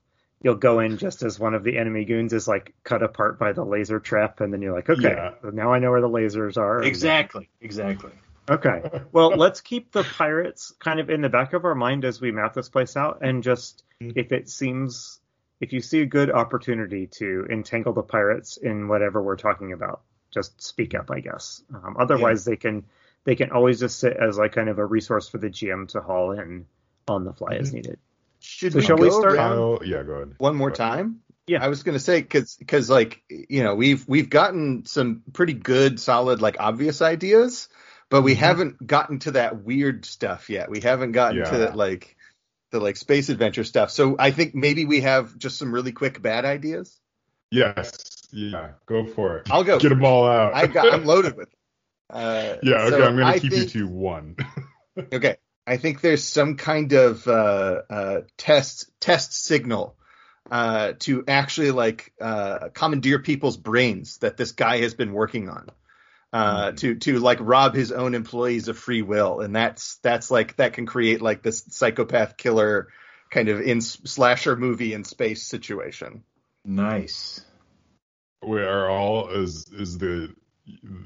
you'll 0.43 0.55
go 0.55 0.81
in 0.81 0.97
just 0.97 1.23
as 1.23 1.39
one 1.39 1.53
of 1.55 1.63
the 1.63 1.77
enemy 1.77 2.03
goons 2.03 2.33
is 2.33 2.47
like 2.47 2.75
cut 2.83 3.01
apart 3.01 3.39
by 3.39 3.53
the 3.53 3.63
laser 3.63 3.99
trap, 3.99 4.41
and 4.41 4.53
then 4.53 4.61
you're 4.61 4.75
like, 4.75 4.89
okay, 4.89 5.15
yeah. 5.15 5.31
now 5.51 5.73
I 5.73 5.79
know 5.79 5.89
where 5.89 6.01
the 6.01 6.09
lasers 6.09 6.57
are. 6.57 6.83
Exactly, 6.83 7.49
exactly. 7.61 8.11
Okay, 8.49 8.83
well, 9.13 9.29
let's 9.29 9.61
keep 9.61 9.91
the 9.91 10.03
pirates 10.03 10.73
kind 10.79 10.99
of 10.99 11.09
in 11.09 11.21
the 11.21 11.29
back 11.29 11.53
of 11.53 11.63
our 11.63 11.73
mind 11.73 12.03
as 12.03 12.19
we 12.19 12.31
map 12.31 12.53
this 12.53 12.69
place 12.69 12.95
out, 12.97 13.19
and 13.21 13.41
just 13.41 13.83
mm-hmm. 14.01 14.19
if 14.19 14.31
it 14.33 14.49
seems, 14.49 15.19
if 15.61 15.71
you 15.71 15.79
see 15.79 16.01
a 16.01 16.05
good 16.05 16.29
opportunity 16.29 17.07
to 17.07 17.47
entangle 17.49 17.93
the 17.93 18.03
pirates 18.03 18.57
in 18.57 18.89
whatever 18.89 19.23
we're 19.23 19.37
talking 19.37 19.71
about, 19.71 20.01
just 20.29 20.61
speak 20.61 20.93
up, 20.93 21.09
I 21.09 21.21
guess. 21.21 21.63
Um, 21.73 21.95
otherwise, 21.97 22.45
yeah. 22.45 22.51
they 22.51 22.57
can 22.57 22.83
they 23.23 23.35
can 23.35 23.51
always 23.51 23.79
just 23.79 23.97
sit 23.97 24.17
as 24.17 24.37
like 24.37 24.51
kind 24.51 24.67
of 24.67 24.77
a 24.77 24.85
resource 24.85 25.29
for 25.29 25.37
the 25.37 25.49
GM 25.49 25.87
to 25.89 26.01
haul 26.01 26.31
in 26.31 26.65
on 27.07 27.23
the 27.23 27.31
fly 27.31 27.53
mm-hmm. 27.53 27.61
as 27.61 27.73
needed. 27.73 27.97
Should 28.43 28.73
so 28.73 28.79
we 28.79 28.85
shall 28.85 28.97
we 28.97 29.09
start? 29.09 29.37
Kyle, 29.37 29.79
yeah, 29.85 30.03
go 30.03 30.13
ahead. 30.13 30.35
One 30.37 30.55
more 30.55 30.69
time. 30.69 31.21
Yeah, 31.47 31.63
I 31.63 31.69
was 31.69 31.83
gonna 31.83 31.99
say 31.99 32.21
because 32.21 32.55
because 32.57 32.89
like 32.89 33.23
you 33.29 33.63
know 33.63 33.75
we've 33.75 34.05
we've 34.07 34.29
gotten 34.29 34.85
some 34.85 35.23
pretty 35.31 35.53
good 35.53 35.99
solid 35.99 36.41
like 36.41 36.57
obvious 36.59 37.01
ideas, 37.01 37.69
but 38.09 38.21
we 38.21 38.33
mm-hmm. 38.33 38.39
haven't 38.41 38.85
gotten 38.85 39.19
to 39.19 39.31
that 39.31 39.63
weird 39.63 40.05
stuff 40.05 40.49
yet. 40.49 40.69
We 40.69 40.81
haven't 40.81 41.13
gotten 41.13 41.37
yeah. 41.37 41.49
to 41.51 41.57
that 41.59 41.75
like 41.77 42.17
the 42.71 42.81
like 42.81 42.97
space 42.97 43.29
adventure 43.29 43.63
stuff. 43.63 43.91
So 43.91 44.17
I 44.19 44.31
think 44.31 44.55
maybe 44.55 44.83
we 44.83 45.01
have 45.01 45.37
just 45.37 45.57
some 45.57 45.73
really 45.73 45.93
quick 45.93 46.21
bad 46.21 46.43
ideas. 46.43 46.99
Yes. 47.49 47.93
Yeah. 48.33 48.71
Go 48.87 49.05
for 49.05 49.37
it. 49.37 49.51
I'll 49.51 49.63
go. 49.63 49.79
Get 49.79 49.89
them 49.89 50.03
all 50.03 50.27
out. 50.27 50.53
I 50.53 50.67
got. 50.67 50.91
I'm 50.91 51.05
loaded 51.05 51.37
with. 51.37 51.49
Uh, 52.09 52.57
yeah. 52.61 52.75
Okay. 52.75 52.89
So 52.89 53.07
I'm 53.07 53.17
gonna 53.17 53.39
keep 53.39 53.51
think, 53.51 53.73
you 53.73 53.85
to 53.85 53.87
one. 53.87 54.35
okay. 55.13 55.37
I 55.65 55.77
think 55.77 56.01
there's 56.01 56.23
some 56.23 56.57
kind 56.57 56.91
of 56.93 57.27
uh, 57.27 57.81
uh, 57.89 58.21
test 58.37 58.91
test 58.99 59.33
signal 59.33 59.95
uh, 60.51 60.93
to 60.99 61.23
actually 61.27 61.71
like 61.71 62.13
uh, 62.19 62.69
commandeer 62.73 63.19
people's 63.19 63.57
brains 63.57 64.17
that 64.17 64.37
this 64.37 64.51
guy 64.51 64.79
has 64.79 64.93
been 64.93 65.13
working 65.13 65.49
on. 65.49 65.69
Mm. 66.33 66.77
To 66.77 66.95
to 66.95 67.19
like 67.19 67.37
rob 67.41 67.75
his 67.75 67.91
own 67.91 68.15
employees 68.15 68.67
of 68.67 68.75
free 68.75 69.03
will, 69.03 69.41
and 69.41 69.55
that's 69.55 69.97
that's 69.97 70.31
like 70.31 70.55
that 70.55 70.73
can 70.73 70.87
create 70.87 71.21
like 71.21 71.43
this 71.43 71.63
psychopath 71.69 72.37
killer 72.37 72.87
kind 73.29 73.49
of 73.49 73.61
in 73.61 73.81
slasher 73.81 74.55
movie 74.55 74.93
in 74.93 75.03
space 75.03 75.43
situation. 75.43 76.23
Nice. 76.65 77.41
We 78.41 78.61
are 78.61 78.89
all 78.89 79.29
is 79.29 79.67
is 79.71 79.99
the 79.99 80.33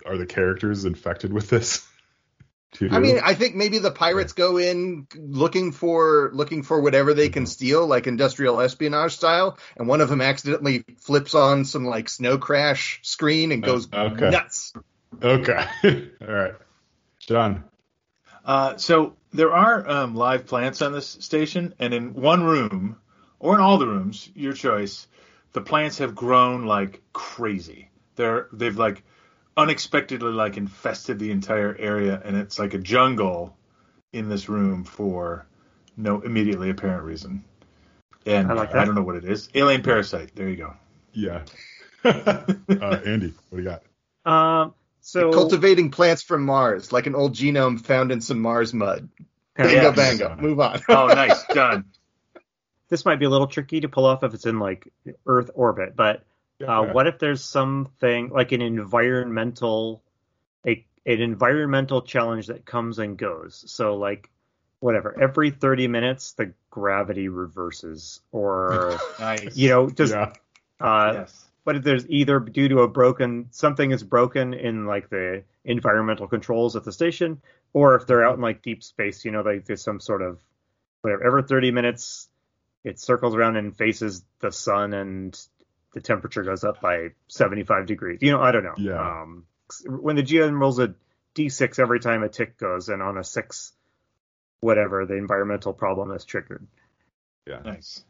are 0.05 0.17
the 0.17 0.25
characters 0.25 0.85
infected 0.85 1.33
with 1.33 1.49
this? 1.49 1.85
I 2.81 2.99
mean, 2.99 3.19
I 3.23 3.33
think 3.33 3.55
maybe 3.55 3.79
the 3.79 3.91
pirates 3.91 4.33
go 4.33 4.57
in 4.57 5.07
looking 5.15 5.71
for 5.71 6.31
looking 6.33 6.63
for 6.63 6.81
whatever 6.81 7.13
they 7.13 7.29
can 7.29 7.43
mm-hmm. 7.43 7.49
steal, 7.49 7.87
like 7.87 8.07
industrial 8.07 8.59
espionage 8.59 9.15
style, 9.15 9.57
and 9.77 9.87
one 9.87 10.01
of 10.01 10.09
them 10.09 10.21
accidentally 10.21 10.83
flips 10.99 11.33
on 11.33 11.65
some 11.65 11.85
like 11.85 12.09
snow 12.09 12.37
crash 12.37 12.99
screen 13.03 13.51
and 13.51 13.63
goes 13.63 13.87
uh, 13.91 14.09
okay. 14.11 14.29
nuts. 14.29 14.73
Okay, 15.21 15.65
all 16.21 16.27
right, 16.27 16.55
John. 17.19 17.63
Uh, 18.45 18.77
so 18.77 19.15
there 19.33 19.53
are 19.53 19.89
um, 19.89 20.15
live 20.15 20.45
plants 20.45 20.81
on 20.81 20.91
this 20.91 21.07
station, 21.07 21.73
and 21.79 21.93
in 21.93 22.13
one 22.13 22.43
room, 22.43 22.97
or 23.39 23.55
in 23.55 23.61
all 23.61 23.77
the 23.77 23.87
rooms, 23.87 24.29
your 24.35 24.53
choice, 24.53 25.07
the 25.53 25.61
plants 25.61 25.99
have 25.99 26.15
grown 26.15 26.65
like 26.65 27.01
crazy. 27.13 27.89
They're 28.15 28.47
they've 28.51 28.77
like 28.77 29.03
unexpectedly 29.57 30.31
like 30.31 30.55
infested 30.55 31.19
the 31.19 31.31
entire 31.31 31.75
area, 31.77 32.21
and 32.23 32.37
it's 32.37 32.59
like 32.59 32.73
a 32.75 32.77
jungle 32.77 33.57
in 34.13 34.29
this 34.29 34.47
room 34.47 34.83
for 34.83 35.47
no 35.97 36.21
immediately 36.21 36.69
apparent 36.69 37.03
reason. 37.03 37.43
And 38.25 38.51
I, 38.51 38.53
like 38.53 38.75
I 38.75 38.85
don't 38.85 38.95
know 38.95 39.03
what 39.03 39.15
it 39.15 39.25
is. 39.25 39.49
Alien 39.55 39.81
parasite. 39.81 40.35
There 40.35 40.47
you 40.47 40.57
go. 40.57 40.73
Yeah. 41.11 41.43
uh, 42.03 42.43
Andy, 42.69 43.33
what 43.49 43.57
do 43.57 43.57
you 43.57 43.63
got? 43.63 43.83
Um, 44.31 44.73
so 45.01 45.31
cultivating 45.31 45.89
plants 45.89 46.21
from 46.21 46.45
Mars, 46.45 46.91
like 46.91 47.07
an 47.07 47.15
old 47.15 47.33
genome 47.33 47.79
found 47.83 48.11
in 48.11 48.21
some 48.21 48.39
Mars 48.39 48.73
mud. 48.73 49.09
Bingo, 49.55 49.71
yes. 49.71 49.95
bango. 49.95 50.35
Move 50.39 50.59
on. 50.59 50.81
oh, 50.89 51.07
nice. 51.07 51.43
Done. 51.47 51.85
This 52.89 53.03
might 53.03 53.19
be 53.19 53.25
a 53.25 53.29
little 53.29 53.47
tricky 53.47 53.81
to 53.81 53.89
pull 53.89 54.05
off 54.05 54.23
if 54.23 54.33
it's 54.33 54.45
in 54.45 54.59
like 54.59 54.87
Earth 55.25 55.49
orbit, 55.53 55.93
but 55.97 56.23
uh, 56.65 56.85
what 56.85 57.07
if 57.07 57.19
there's 57.19 57.43
something 57.43 58.29
like 58.29 58.51
an 58.51 58.61
environmental, 58.61 60.01
a 60.65 60.85
an 61.05 61.21
environmental 61.21 62.01
challenge 62.01 62.47
that 62.47 62.65
comes 62.65 62.99
and 62.99 63.17
goes? 63.17 63.63
So 63.67 63.95
like, 63.95 64.29
whatever, 64.79 65.15
every 65.19 65.51
30 65.51 65.87
minutes 65.87 66.33
the 66.33 66.53
gravity 66.69 67.29
reverses, 67.29 68.21
or 68.31 68.99
nice. 69.19 69.55
you 69.55 69.69
know, 69.69 69.89
just 69.89 70.13
yeah. 70.13 70.33
uh, 70.79 71.11
yes. 71.13 71.45
But 71.63 71.75
if 71.75 71.83
there's 71.83 72.07
either 72.07 72.39
due 72.39 72.69
to 72.69 72.79
a 72.79 72.87
broken 72.87 73.47
something 73.51 73.91
is 73.91 74.01
broken 74.01 74.53
in 74.53 74.85
like 74.85 75.09
the 75.09 75.43
environmental 75.65 76.27
controls 76.27 76.75
at 76.77 76.85
the 76.85 76.93
station, 76.93 77.41
or 77.73 77.95
if 77.95 78.07
they're 78.07 78.25
out 78.25 78.35
in 78.35 78.41
like 78.41 78.61
deep 78.61 78.83
space, 78.83 79.25
you 79.25 79.31
know, 79.31 79.41
like 79.41 79.65
there's 79.65 79.83
some 79.83 79.99
sort 79.99 80.21
of 80.21 80.39
whatever. 81.01 81.25
Every 81.25 81.43
30 81.43 81.71
minutes, 81.71 82.29
it 82.83 82.99
circles 82.99 83.35
around 83.35 83.57
and 83.57 83.75
faces 83.75 84.23
the 84.39 84.51
sun 84.51 84.93
and 84.93 85.37
the 85.97 86.01
temperature 86.01 86.43
goes 86.43 86.63
up 86.63 86.79
by 86.79 87.09
75 87.27 87.87
degrees. 87.87 88.19
You 88.21 88.31
know, 88.31 88.39
I 88.39 88.51
don't 88.51 88.63
know. 88.63 88.75
Yeah. 88.77 89.21
Um, 89.21 89.45
when 89.87 90.15
the 90.15 90.21
GM 90.21 90.59
rolls 90.59 90.77
a 90.77 90.93
d6 91.35 91.79
every 91.79 91.99
time 91.99 92.21
a 92.21 92.29
tick 92.29 92.57
goes, 92.57 92.89
and 92.89 93.01
on 93.01 93.17
a 93.17 93.23
six, 93.23 93.73
whatever, 94.59 95.07
the 95.07 95.15
environmental 95.15 95.73
problem 95.73 96.11
is 96.11 96.23
triggered. 96.23 96.67
Yeah. 97.47 97.61
Nice. 97.65 98.03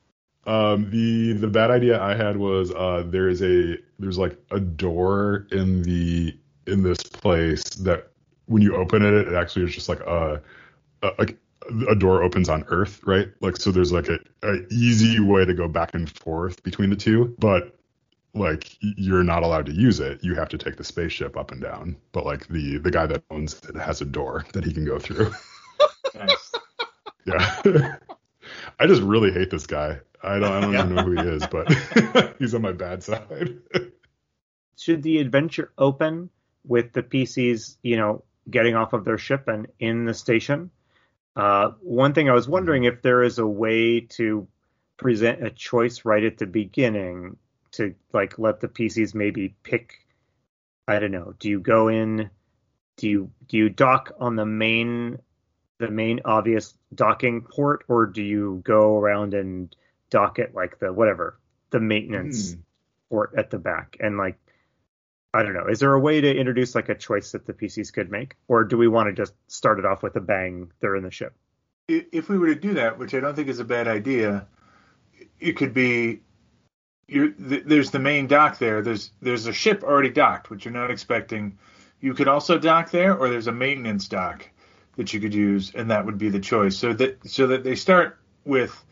Um, 0.45 0.89
the 0.91 1.33
the 1.33 1.47
bad 1.47 1.71
idea 1.71 2.01
I 2.01 2.15
had 2.15 2.37
was 2.37 2.71
uh, 2.71 3.03
there's 3.05 3.41
a 3.41 3.77
there's 3.99 4.17
like 4.17 4.37
a 4.51 4.59
door 4.59 5.47
in 5.51 5.83
the 5.83 6.37
in 6.65 6.83
this 6.83 7.03
place 7.03 7.63
that 7.75 8.11
when 8.47 8.61
you 8.61 8.75
open 8.75 9.03
it, 9.03 9.13
it 9.13 9.33
actually 9.33 9.65
is 9.65 9.73
just 9.73 9.89
like 9.89 9.99
a, 10.01 10.41
a 11.03 11.11
like 11.17 11.37
a 11.89 11.95
door 11.95 12.23
opens 12.23 12.49
on 12.49 12.65
Earth, 12.67 13.01
right? 13.05 13.29
Like 13.41 13.57
so, 13.57 13.71
there's 13.71 13.91
like 13.91 14.07
a, 14.09 14.19
a 14.43 14.65
easy 14.69 15.19
way 15.19 15.45
to 15.45 15.53
go 15.53 15.67
back 15.67 15.93
and 15.93 16.09
forth 16.09 16.63
between 16.63 16.89
the 16.89 16.95
two, 16.95 17.35
but 17.39 17.76
like 18.39 18.77
you're 18.79 19.23
not 19.23 19.43
allowed 19.43 19.65
to 19.67 19.73
use 19.73 19.99
it. 19.99 20.23
You 20.23 20.35
have 20.35 20.49
to 20.49 20.57
take 20.57 20.77
the 20.77 20.83
spaceship 20.83 21.37
up 21.37 21.51
and 21.51 21.61
down. 21.61 21.97
But 22.11 22.25
like 22.25 22.47
the 22.47 22.77
the 22.77 22.91
guy 22.91 23.05
that 23.07 23.23
owns 23.29 23.61
it 23.67 23.75
has 23.75 24.01
a 24.01 24.05
door 24.05 24.45
that 24.53 24.63
he 24.63 24.73
can 24.73 24.85
go 24.85 24.99
through. 24.99 25.31
nice. 26.15 26.51
Yeah. 27.25 27.61
I 28.79 28.87
just 28.87 29.01
really 29.01 29.33
hate 29.33 29.49
this 29.49 29.67
guy. 29.67 29.99
I 30.23 30.39
don't 30.39 30.51
I 30.51 30.61
don't 30.61 30.73
even 30.73 30.95
know 30.95 31.03
who 31.03 31.11
he 31.11 31.27
is, 31.27 31.45
but 31.45 32.35
he's 32.39 32.55
on 32.55 32.61
my 32.61 32.71
bad 32.71 33.03
side. 33.03 33.57
Should 34.77 35.03
the 35.03 35.17
adventure 35.17 35.73
open 35.77 36.29
with 36.63 36.93
the 36.93 37.03
PCs, 37.03 37.75
you 37.83 37.97
know, 37.97 38.23
getting 38.49 38.75
off 38.75 38.93
of 38.93 39.03
their 39.03 39.17
ship 39.17 39.49
and 39.49 39.67
in 39.77 40.05
the 40.05 40.13
station? 40.13 40.71
Uh, 41.35 41.71
one 41.81 42.13
thing 42.13 42.29
I 42.29 42.33
was 42.33 42.47
wondering 42.47 42.85
if 42.85 43.01
there 43.01 43.23
is 43.23 43.39
a 43.39 43.45
way 43.45 43.99
to 43.99 44.47
present 44.95 45.45
a 45.45 45.49
choice 45.49 46.05
right 46.05 46.23
at 46.23 46.37
the 46.37 46.47
beginning 46.47 47.37
to 47.77 47.95
like 48.13 48.37
let 48.37 48.59
the 48.59 48.67
PCs 48.67 49.15
maybe 49.15 49.55
pick. 49.63 50.05
I 50.87 50.99
don't 50.99 51.11
know. 51.11 51.33
Do 51.39 51.49
you 51.49 51.59
go 51.59 51.87
in? 51.87 52.29
Do 52.97 53.07
you 53.07 53.31
do 53.47 53.57
you 53.57 53.69
dock 53.69 54.13
on 54.19 54.35
the 54.35 54.45
main 54.45 55.19
the 55.79 55.89
main 55.89 56.21
obvious 56.25 56.73
docking 56.93 57.41
port, 57.41 57.85
or 57.87 58.05
do 58.05 58.23
you 58.23 58.61
go 58.63 58.97
around 58.97 59.33
and 59.33 59.75
dock 60.09 60.39
it 60.39 60.55
like 60.55 60.79
the 60.79 60.91
whatever 60.91 61.39
the 61.69 61.79
maintenance 61.79 62.53
mm. 62.53 62.59
port 63.09 63.33
at 63.37 63.49
the 63.51 63.59
back 63.59 63.97
and 63.99 64.17
like 64.17 64.37
I 65.33 65.43
don't 65.43 65.53
know. 65.53 65.67
Is 65.67 65.79
there 65.79 65.93
a 65.93 65.99
way 65.99 66.19
to 66.21 66.35
introduce 66.35 66.73
like 66.73 66.89
a 66.89 66.95
choice 66.95 67.33
that 67.33 67.45
the 67.45 67.53
PCs 67.53 67.93
could 67.93 68.09
make, 68.09 68.35
or 68.47 68.63
do 68.63 68.75
we 68.75 68.87
want 68.87 69.07
to 69.07 69.13
just 69.13 69.33
start 69.47 69.77
it 69.77 69.85
off 69.85 70.01
with 70.01 70.15
a 70.15 70.21
bang? 70.21 70.71
They're 70.79 70.95
in 70.95 71.03
the 71.03 71.11
ship. 71.11 71.33
If 71.87 72.27
we 72.27 72.37
were 72.39 72.47
to 72.47 72.55
do 72.55 72.73
that, 72.75 72.97
which 72.97 73.13
I 73.13 73.19
don't 73.19 73.35
think 73.35 73.47
is 73.47 73.59
a 73.59 73.65
bad 73.65 73.87
idea, 73.87 74.47
it 75.39 75.53
could 75.53 75.73
be 75.73 76.21
th- 77.09 77.63
there's 77.65 77.91
the 77.91 77.99
main 77.99 78.27
dock 78.27 78.57
there. 78.57 78.81
There's 78.81 79.11
there's 79.21 79.47
a 79.47 79.53
ship 79.53 79.83
already 79.83 80.09
docked, 80.09 80.49
which 80.49 80.65
you're 80.65 80.73
not 80.73 80.91
expecting. 80.91 81.57
You 81.99 82.13
could 82.13 82.27
also 82.27 82.57
dock 82.59 82.91
there, 82.91 83.17
or 83.17 83.29
there's 83.29 83.47
a 83.47 83.51
maintenance 83.51 84.07
dock 84.07 84.47
that 84.97 85.13
you 85.13 85.19
could 85.19 85.33
use, 85.33 85.71
and 85.73 85.91
that 85.91 86.05
would 86.05 86.17
be 86.17 86.29
the 86.29 86.39
choice. 86.39 86.77
So 86.77 86.93
that 86.93 87.27
so 87.27 87.47
that 87.47 87.63
they 87.63 87.75
start 87.75 88.19
with 88.45 88.83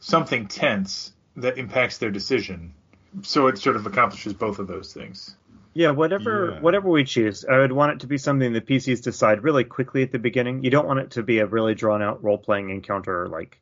something 0.00 0.46
tense 0.46 1.12
that 1.36 1.58
impacts 1.58 1.98
their 1.98 2.10
decision. 2.10 2.74
So 3.22 3.46
it 3.46 3.58
sort 3.58 3.76
of 3.76 3.86
accomplishes 3.86 4.34
both 4.34 4.58
of 4.58 4.66
those 4.66 4.92
things. 4.92 5.36
Yeah, 5.72 5.90
whatever 5.90 6.52
yeah. 6.52 6.60
whatever 6.60 6.88
we 6.88 7.04
choose, 7.04 7.44
I 7.44 7.58
would 7.58 7.72
want 7.72 7.92
it 7.92 8.00
to 8.00 8.06
be 8.06 8.18
something 8.18 8.52
the 8.52 8.60
PCs 8.60 9.02
decide 9.02 9.42
really 9.42 9.64
quickly 9.64 10.02
at 10.02 10.12
the 10.12 10.18
beginning. 10.18 10.64
You 10.64 10.70
don't 10.70 10.86
want 10.86 11.00
it 11.00 11.10
to 11.12 11.22
be 11.22 11.38
a 11.38 11.46
really 11.46 11.74
drawn 11.74 12.02
out 12.02 12.24
role 12.24 12.38
playing 12.38 12.70
encounter 12.70 13.28
like 13.28 13.60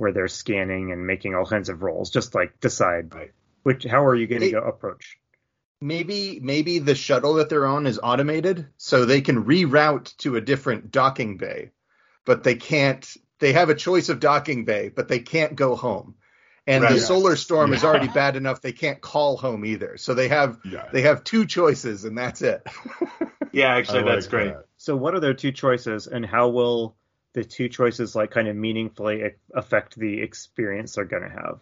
where 0.00 0.12
they're 0.12 0.28
scanning 0.28 0.92
and 0.92 1.06
making 1.06 1.34
all 1.34 1.46
kinds 1.46 1.68
of 1.68 1.82
rolls. 1.82 2.10
Just 2.10 2.34
like 2.34 2.60
decide 2.60 3.14
right. 3.14 3.32
which 3.62 3.84
how 3.84 4.04
are 4.04 4.14
you 4.14 4.26
going 4.26 4.42
to 4.42 4.50
go 4.50 4.60
approach. 4.60 5.18
Maybe 5.80 6.40
maybe 6.42 6.78
the 6.78 6.94
shuttle 6.94 7.34
that 7.34 7.48
they're 7.48 7.66
on 7.66 7.86
is 7.86 8.00
automated, 8.02 8.68
so 8.76 9.04
they 9.04 9.22
can 9.22 9.44
reroute 9.44 10.16
to 10.18 10.36
a 10.36 10.40
different 10.40 10.90
docking 10.90 11.36
bay, 11.36 11.70
but 12.24 12.44
they 12.44 12.54
can't. 12.56 13.06
They 13.38 13.54
have 13.54 13.70
a 13.70 13.74
choice 13.74 14.10
of 14.10 14.20
docking 14.20 14.66
bay, 14.66 14.90
but 14.94 15.08
they 15.08 15.20
can't 15.20 15.56
go 15.56 15.74
home 15.74 16.16
and 16.66 16.84
right. 16.84 16.94
the 16.94 17.00
solar 17.00 17.36
storm 17.36 17.70
yeah. 17.70 17.76
is 17.76 17.84
already 17.84 18.08
bad 18.08 18.36
enough 18.36 18.60
they 18.60 18.72
can't 18.72 19.00
call 19.00 19.36
home 19.36 19.64
either 19.64 19.96
so 19.96 20.14
they 20.14 20.28
have 20.28 20.58
yeah. 20.64 20.88
they 20.92 21.02
have 21.02 21.24
two 21.24 21.46
choices 21.46 22.04
and 22.04 22.16
that's 22.16 22.42
it 22.42 22.66
yeah 23.52 23.74
actually 23.74 24.02
that's 24.04 24.26
great 24.26 24.52
that. 24.52 24.64
so 24.76 24.96
what 24.96 25.14
are 25.14 25.20
their 25.20 25.34
two 25.34 25.52
choices 25.52 26.06
and 26.06 26.24
how 26.24 26.48
will 26.48 26.96
the 27.32 27.44
two 27.44 27.68
choices 27.68 28.14
like 28.14 28.30
kind 28.30 28.48
of 28.48 28.56
meaningfully 28.56 29.32
affect 29.54 29.96
the 29.96 30.20
experience 30.20 30.94
they're 30.94 31.04
going 31.04 31.22
to 31.22 31.28
have 31.28 31.60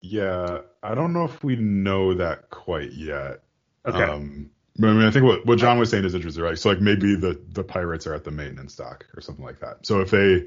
yeah 0.00 0.58
i 0.82 0.94
don't 0.94 1.12
know 1.12 1.24
if 1.24 1.42
we 1.44 1.56
know 1.56 2.14
that 2.14 2.50
quite 2.50 2.92
yet 2.92 3.42
okay 3.86 4.02
um, 4.02 4.50
I 4.78 4.86
mean, 4.86 5.02
I 5.02 5.10
think 5.10 5.26
what, 5.26 5.44
what 5.44 5.58
John 5.58 5.78
was 5.78 5.90
saying 5.90 6.04
is 6.04 6.14
interesting, 6.14 6.42
right? 6.42 6.58
So, 6.58 6.70
like, 6.70 6.80
maybe 6.80 7.14
the 7.14 7.38
the 7.50 7.62
pirates 7.62 8.06
are 8.06 8.14
at 8.14 8.24
the 8.24 8.30
maintenance 8.30 8.74
dock 8.74 9.04
or 9.14 9.20
something 9.20 9.44
like 9.44 9.60
that. 9.60 9.84
So, 9.84 10.00
if 10.00 10.10
they, 10.10 10.46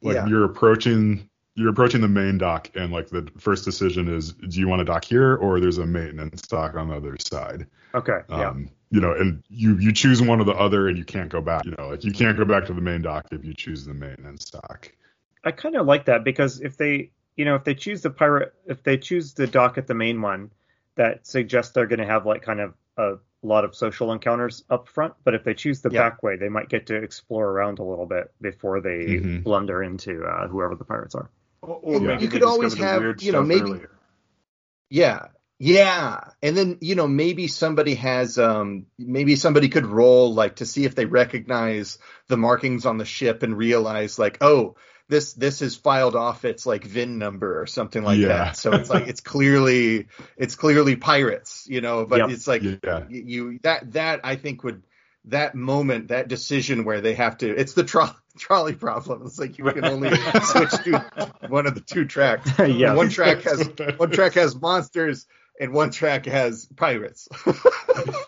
like, 0.00 0.14
yeah. 0.14 0.26
you're 0.26 0.44
approaching 0.44 1.28
you're 1.56 1.70
approaching 1.70 2.00
the 2.00 2.08
main 2.08 2.38
dock 2.38 2.70
and 2.74 2.92
like 2.92 3.08
the 3.08 3.30
first 3.38 3.64
decision 3.64 4.12
is 4.12 4.32
do 4.32 4.58
you 4.58 4.68
want 4.68 4.80
to 4.80 4.84
dock 4.84 5.04
here 5.04 5.36
or 5.36 5.60
there's 5.60 5.78
a 5.78 5.86
maintenance 5.86 6.42
dock 6.42 6.74
on 6.74 6.88
the 6.88 6.96
other 6.96 7.16
side 7.18 7.66
okay 7.94 8.20
um, 8.28 8.62
yeah. 8.62 8.68
you 8.90 9.00
know 9.00 9.12
and 9.12 9.42
you 9.48 9.76
you 9.78 9.92
choose 9.92 10.20
one 10.20 10.40
or 10.40 10.44
the 10.44 10.52
other 10.52 10.88
and 10.88 10.98
you 10.98 11.04
can't 11.04 11.30
go 11.30 11.40
back 11.40 11.64
you 11.64 11.74
know 11.78 11.88
like 11.88 12.04
you 12.04 12.12
can't 12.12 12.36
go 12.36 12.44
back 12.44 12.66
to 12.66 12.72
the 12.72 12.80
main 12.80 13.02
dock 13.02 13.26
if 13.30 13.44
you 13.44 13.54
choose 13.54 13.84
the 13.84 13.94
maintenance 13.94 14.50
dock 14.50 14.90
i 15.44 15.50
kind 15.50 15.76
of 15.76 15.86
like 15.86 16.06
that 16.06 16.24
because 16.24 16.60
if 16.60 16.76
they 16.76 17.10
you 17.36 17.44
know 17.44 17.54
if 17.54 17.64
they 17.64 17.74
choose 17.74 18.02
the 18.02 18.10
pirate 18.10 18.52
if 18.66 18.82
they 18.82 18.96
choose 18.96 19.34
the 19.34 19.46
dock 19.46 19.78
at 19.78 19.86
the 19.86 19.94
main 19.94 20.20
one 20.20 20.50
that 20.96 21.26
suggests 21.26 21.72
they're 21.72 21.86
going 21.86 21.98
to 21.98 22.06
have 22.06 22.24
like 22.26 22.42
kind 22.42 22.60
of 22.60 22.74
a 22.96 23.14
lot 23.42 23.64
of 23.64 23.74
social 23.74 24.12
encounters 24.12 24.64
up 24.70 24.88
front, 24.88 25.14
but 25.24 25.34
if 25.34 25.44
they 25.44 25.54
choose 25.54 25.80
the 25.80 25.90
yeah. 25.90 26.08
back 26.08 26.22
way, 26.22 26.36
they 26.36 26.48
might 26.48 26.68
get 26.68 26.86
to 26.86 26.96
explore 26.96 27.48
around 27.48 27.78
a 27.78 27.84
little 27.84 28.06
bit 28.06 28.32
before 28.40 28.80
they 28.80 29.04
mm-hmm. 29.06 29.40
blunder 29.40 29.82
into 29.82 30.24
uh, 30.24 30.48
whoever 30.48 30.74
the 30.74 30.84
pirates 30.84 31.14
are. 31.14 31.30
Or, 31.64 32.00
yeah. 32.00 32.18
you 32.18 32.28
could 32.28 32.42
always 32.42 32.74
have, 32.74 33.22
you 33.22 33.32
know, 33.32 33.42
maybe. 33.42 33.70
Earlier. 33.70 33.90
Yeah, 34.90 35.28
yeah, 35.58 36.30
and 36.42 36.56
then 36.56 36.78
you 36.80 36.94
know 36.94 37.06
maybe 37.06 37.46
somebody 37.48 37.94
has 37.94 38.38
um 38.38 38.86
maybe 38.98 39.36
somebody 39.36 39.68
could 39.68 39.86
roll 39.86 40.34
like 40.34 40.56
to 40.56 40.66
see 40.66 40.84
if 40.84 40.94
they 40.94 41.06
recognize 41.06 41.98
the 42.28 42.36
markings 42.36 42.86
on 42.86 42.98
the 42.98 43.04
ship 43.04 43.42
and 43.42 43.56
realize 43.56 44.18
like 44.18 44.38
oh 44.40 44.76
this 45.08 45.34
this 45.34 45.62
is 45.62 45.76
filed 45.76 46.16
off 46.16 46.44
its 46.44 46.66
like 46.66 46.84
VIN 46.84 47.18
number 47.18 47.60
or 47.60 47.66
something 47.66 48.02
like 48.02 48.18
yeah. 48.18 48.28
that. 48.28 48.56
So 48.56 48.72
it's 48.72 48.90
like 48.90 49.06
it's 49.06 49.20
clearly 49.20 50.08
it's 50.36 50.56
clearly 50.56 50.96
pirates, 50.96 51.66
you 51.68 51.80
know. 51.80 52.06
But 52.06 52.20
yep. 52.20 52.30
it's 52.30 52.46
like 52.46 52.62
yeah. 52.62 53.04
you 53.08 53.58
that 53.62 53.92
that 53.92 54.20
I 54.24 54.36
think 54.36 54.64
would 54.64 54.82
that 55.26 55.54
moment, 55.54 56.08
that 56.08 56.28
decision 56.28 56.84
where 56.84 57.00
they 57.00 57.14
have 57.14 57.38
to, 57.38 57.48
it's 57.48 57.74
the 57.74 57.84
tro- 57.84 58.10
trolley 58.38 58.74
problem. 58.74 59.22
It's 59.26 59.38
like 59.38 59.58
you 59.58 59.64
can 59.64 59.84
only 59.84 60.14
switch 60.42 60.70
to 60.84 61.32
one 61.48 61.66
of 61.66 61.74
the 61.74 61.80
two 61.80 62.04
tracks. 62.04 62.50
yeah. 62.58 62.94
One 62.94 63.08
track 63.08 63.42
has 63.42 63.68
one 63.96 64.10
track 64.10 64.34
has 64.34 64.54
monsters 64.54 65.26
and 65.58 65.72
one 65.72 65.90
track 65.90 66.26
has 66.26 66.66
pirates. 66.76 67.28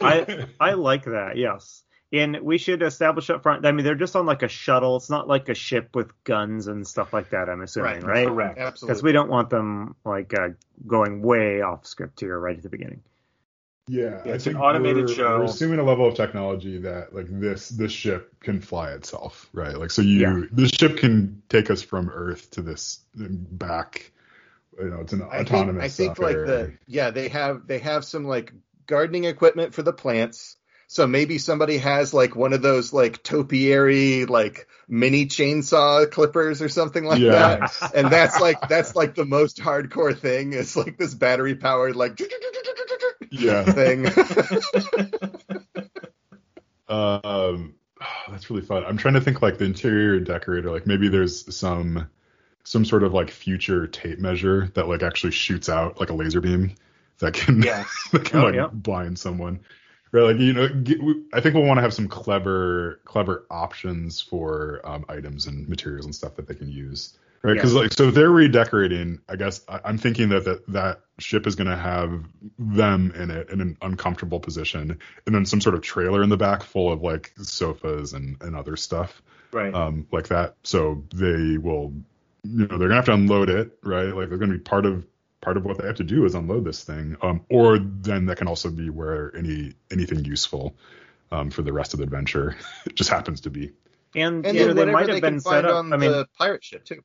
I 0.00 0.46
I 0.60 0.72
like 0.72 1.04
that. 1.04 1.36
Yes. 1.36 1.82
And 2.12 2.38
we 2.40 2.56
should 2.56 2.82
establish 2.82 3.28
up 3.30 3.42
front. 3.42 3.66
I 3.66 3.72
mean, 3.72 3.84
they're 3.84 3.96
just 3.96 4.14
on 4.14 4.26
like 4.26 4.44
a 4.44 4.48
shuttle. 4.48 4.96
It's 4.96 5.10
not 5.10 5.26
like 5.26 5.48
a 5.48 5.54
ship 5.54 5.90
with 5.94 6.12
guns 6.22 6.68
and 6.68 6.86
stuff 6.86 7.12
like 7.12 7.30
that. 7.30 7.48
I'm 7.48 7.60
assuming, 7.62 8.02
right? 8.02 8.04
right? 8.04 8.28
Correct. 8.28 8.58
Absolutely. 8.58 8.92
Because 8.92 9.02
we 9.02 9.12
don't 9.12 9.28
want 9.28 9.50
them 9.50 9.96
like 10.04 10.32
uh, 10.32 10.50
going 10.86 11.20
way 11.20 11.62
off 11.62 11.84
script 11.84 12.20
here 12.20 12.38
right 12.38 12.56
at 12.56 12.62
the 12.62 12.68
beginning. 12.68 13.02
Yeah, 13.88 14.20
it's 14.24 14.48
an 14.48 14.56
automated 14.56 15.06
we're, 15.06 15.14
show. 15.14 15.38
We're 15.38 15.44
assuming 15.44 15.78
a 15.78 15.84
level 15.84 16.08
of 16.08 16.14
technology 16.14 16.78
that 16.78 17.14
like 17.14 17.26
this 17.28 17.68
this 17.68 17.92
ship 17.92 18.34
can 18.40 18.60
fly 18.60 18.90
itself, 18.90 19.48
right? 19.52 19.78
Like 19.78 19.92
so 19.92 20.02
you 20.02 20.20
yeah. 20.20 20.46
this 20.50 20.70
ship 20.70 20.98
can 20.98 21.42
take 21.48 21.70
us 21.70 21.82
from 21.82 22.10
Earth 22.10 22.50
to 22.52 22.62
this 22.62 23.00
back. 23.14 24.10
You 24.76 24.90
know, 24.90 25.00
it's 25.02 25.12
an 25.12 25.22
I 25.22 25.40
autonomous. 25.40 25.96
Think, 25.96 26.10
I 26.10 26.14
think 26.14 26.18
like 26.18 26.46
the 26.46 26.72
yeah 26.88 27.10
they 27.10 27.28
have 27.28 27.68
they 27.68 27.78
have 27.78 28.04
some 28.04 28.24
like 28.24 28.52
gardening 28.86 29.24
equipment 29.24 29.72
for 29.72 29.82
the 29.82 29.92
plants. 29.92 30.56
So 30.88 31.06
maybe 31.06 31.38
somebody 31.38 31.78
has 31.78 32.14
like 32.14 32.36
one 32.36 32.52
of 32.52 32.62
those 32.62 32.92
like 32.92 33.22
topiary 33.22 34.24
like 34.24 34.68
mini 34.88 35.26
chainsaw 35.26 36.10
clippers 36.10 36.62
or 36.62 36.68
something 36.68 37.04
like 37.04 37.20
yeah. 37.20 37.30
that. 37.70 37.92
And 37.94 38.10
that's 38.10 38.40
like 38.40 38.68
that's 38.68 38.96
like 38.96 39.14
the 39.14 39.24
most 39.24 39.58
hardcore 39.58 40.16
thing. 40.16 40.52
It's 40.52 40.76
like 40.76 40.96
this 40.96 41.14
battery 41.14 41.54
powered 41.54 41.96
like 41.96 42.20
yeah 43.30 43.64
thing. 43.64 44.06
um, 46.88 47.74
oh, 48.00 48.30
that's 48.30 48.50
really 48.50 48.62
fun. 48.62 48.84
I'm 48.84 48.96
trying 48.96 49.14
to 49.14 49.20
think 49.20 49.42
like 49.42 49.58
the 49.58 49.64
interior 49.64 50.20
decorator. 50.20 50.70
Like 50.70 50.86
maybe 50.86 51.08
there's 51.08 51.54
some 51.54 52.08
some 52.64 52.84
sort 52.84 53.04
of 53.04 53.14
like 53.14 53.30
future 53.30 53.86
tape 53.86 54.18
measure 54.18 54.70
that 54.74 54.88
like 54.88 55.02
actually 55.02 55.32
shoots 55.32 55.68
out 55.68 56.00
like 56.00 56.10
a 56.10 56.14
laser 56.14 56.40
beam 56.40 56.74
that 57.18 57.34
can 57.34 57.62
yes. 57.62 58.08
that 58.12 58.24
can 58.24 58.40
oh, 58.40 58.44
like 58.44 58.54
yeah. 58.54 58.68
blind 58.72 59.18
someone. 59.18 59.60
Right, 60.12 60.22
like 60.22 60.38
you 60.38 60.52
know, 60.52 60.68
get, 60.68 61.02
we, 61.02 61.24
I 61.32 61.40
think 61.40 61.54
we'll 61.54 61.64
want 61.64 61.78
to 61.78 61.82
have 61.82 61.92
some 61.92 62.08
clever 62.08 63.00
clever 63.04 63.44
options 63.50 64.20
for 64.20 64.80
um, 64.84 65.04
items 65.08 65.46
and 65.46 65.68
materials 65.68 66.06
and 66.06 66.14
stuff 66.14 66.36
that 66.36 66.46
they 66.46 66.54
can 66.54 66.68
use 66.68 67.18
right? 67.46 67.54
Because 67.54 67.74
yeah. 67.74 67.80
like, 67.80 67.92
so 67.92 68.10
they're 68.10 68.30
redecorating. 68.30 69.20
I 69.28 69.36
guess 69.36 69.62
I, 69.68 69.80
am 69.84 69.98
thinking 69.98 70.30
that, 70.30 70.44
that 70.44 70.66
that 70.68 71.00
ship 71.18 71.46
is 71.46 71.54
going 71.54 71.70
to 71.70 71.76
have 71.76 72.24
them 72.58 73.12
in 73.14 73.30
it 73.30 73.50
in 73.50 73.60
an 73.60 73.78
uncomfortable 73.80 74.40
position, 74.40 74.98
and 75.26 75.34
then 75.34 75.46
some 75.46 75.60
sort 75.60 75.74
of 75.74 75.82
trailer 75.82 76.22
in 76.22 76.28
the 76.28 76.36
back 76.36 76.62
full 76.62 76.92
of 76.92 77.02
like 77.02 77.32
sofas 77.40 78.12
and 78.12 78.36
and 78.42 78.56
other 78.56 78.76
stuff, 78.76 79.22
right? 79.52 79.72
Um, 79.72 80.06
like 80.10 80.28
that. 80.28 80.56
So 80.64 81.04
they 81.14 81.56
will, 81.56 81.92
you 82.42 82.66
know, 82.66 82.78
they're 82.78 82.88
gonna 82.88 82.96
have 82.96 83.06
to 83.06 83.14
unload 83.14 83.48
it, 83.48 83.78
right? 83.82 84.14
Like 84.14 84.28
they're 84.28 84.38
gonna 84.38 84.54
be 84.54 84.58
part 84.58 84.84
of 84.84 85.06
part 85.40 85.56
of 85.56 85.64
what 85.64 85.78
they 85.78 85.86
have 85.86 85.96
to 85.96 86.04
do 86.04 86.24
is 86.24 86.34
unload 86.34 86.64
this 86.64 86.82
thing. 86.82 87.16
Um, 87.22 87.44
or 87.48 87.78
then 87.78 88.26
that 88.26 88.38
can 88.38 88.48
also 88.48 88.70
be 88.70 88.90
where 88.90 89.34
any 89.36 89.74
anything 89.92 90.24
useful 90.24 90.74
um, 91.30 91.50
for 91.50 91.62
the 91.62 91.72
rest 91.72 91.94
of 91.94 91.98
the 91.98 92.04
adventure. 92.04 92.56
it 92.84 92.94
just 92.96 93.10
happens 93.10 93.42
to 93.42 93.50
be. 93.50 93.72
And, 94.14 94.46
and 94.46 94.56
you 94.56 94.66
know, 94.66 94.72
they 94.72 94.86
might 94.86 95.08
have 95.08 95.20
been 95.20 95.40
set 95.40 95.64
up 95.66 95.74
on 95.74 95.92
I 95.92 95.96
mean, 95.96 96.10
the 96.10 96.26
pirate 96.38 96.64
ship 96.64 96.84
too. 96.84 97.02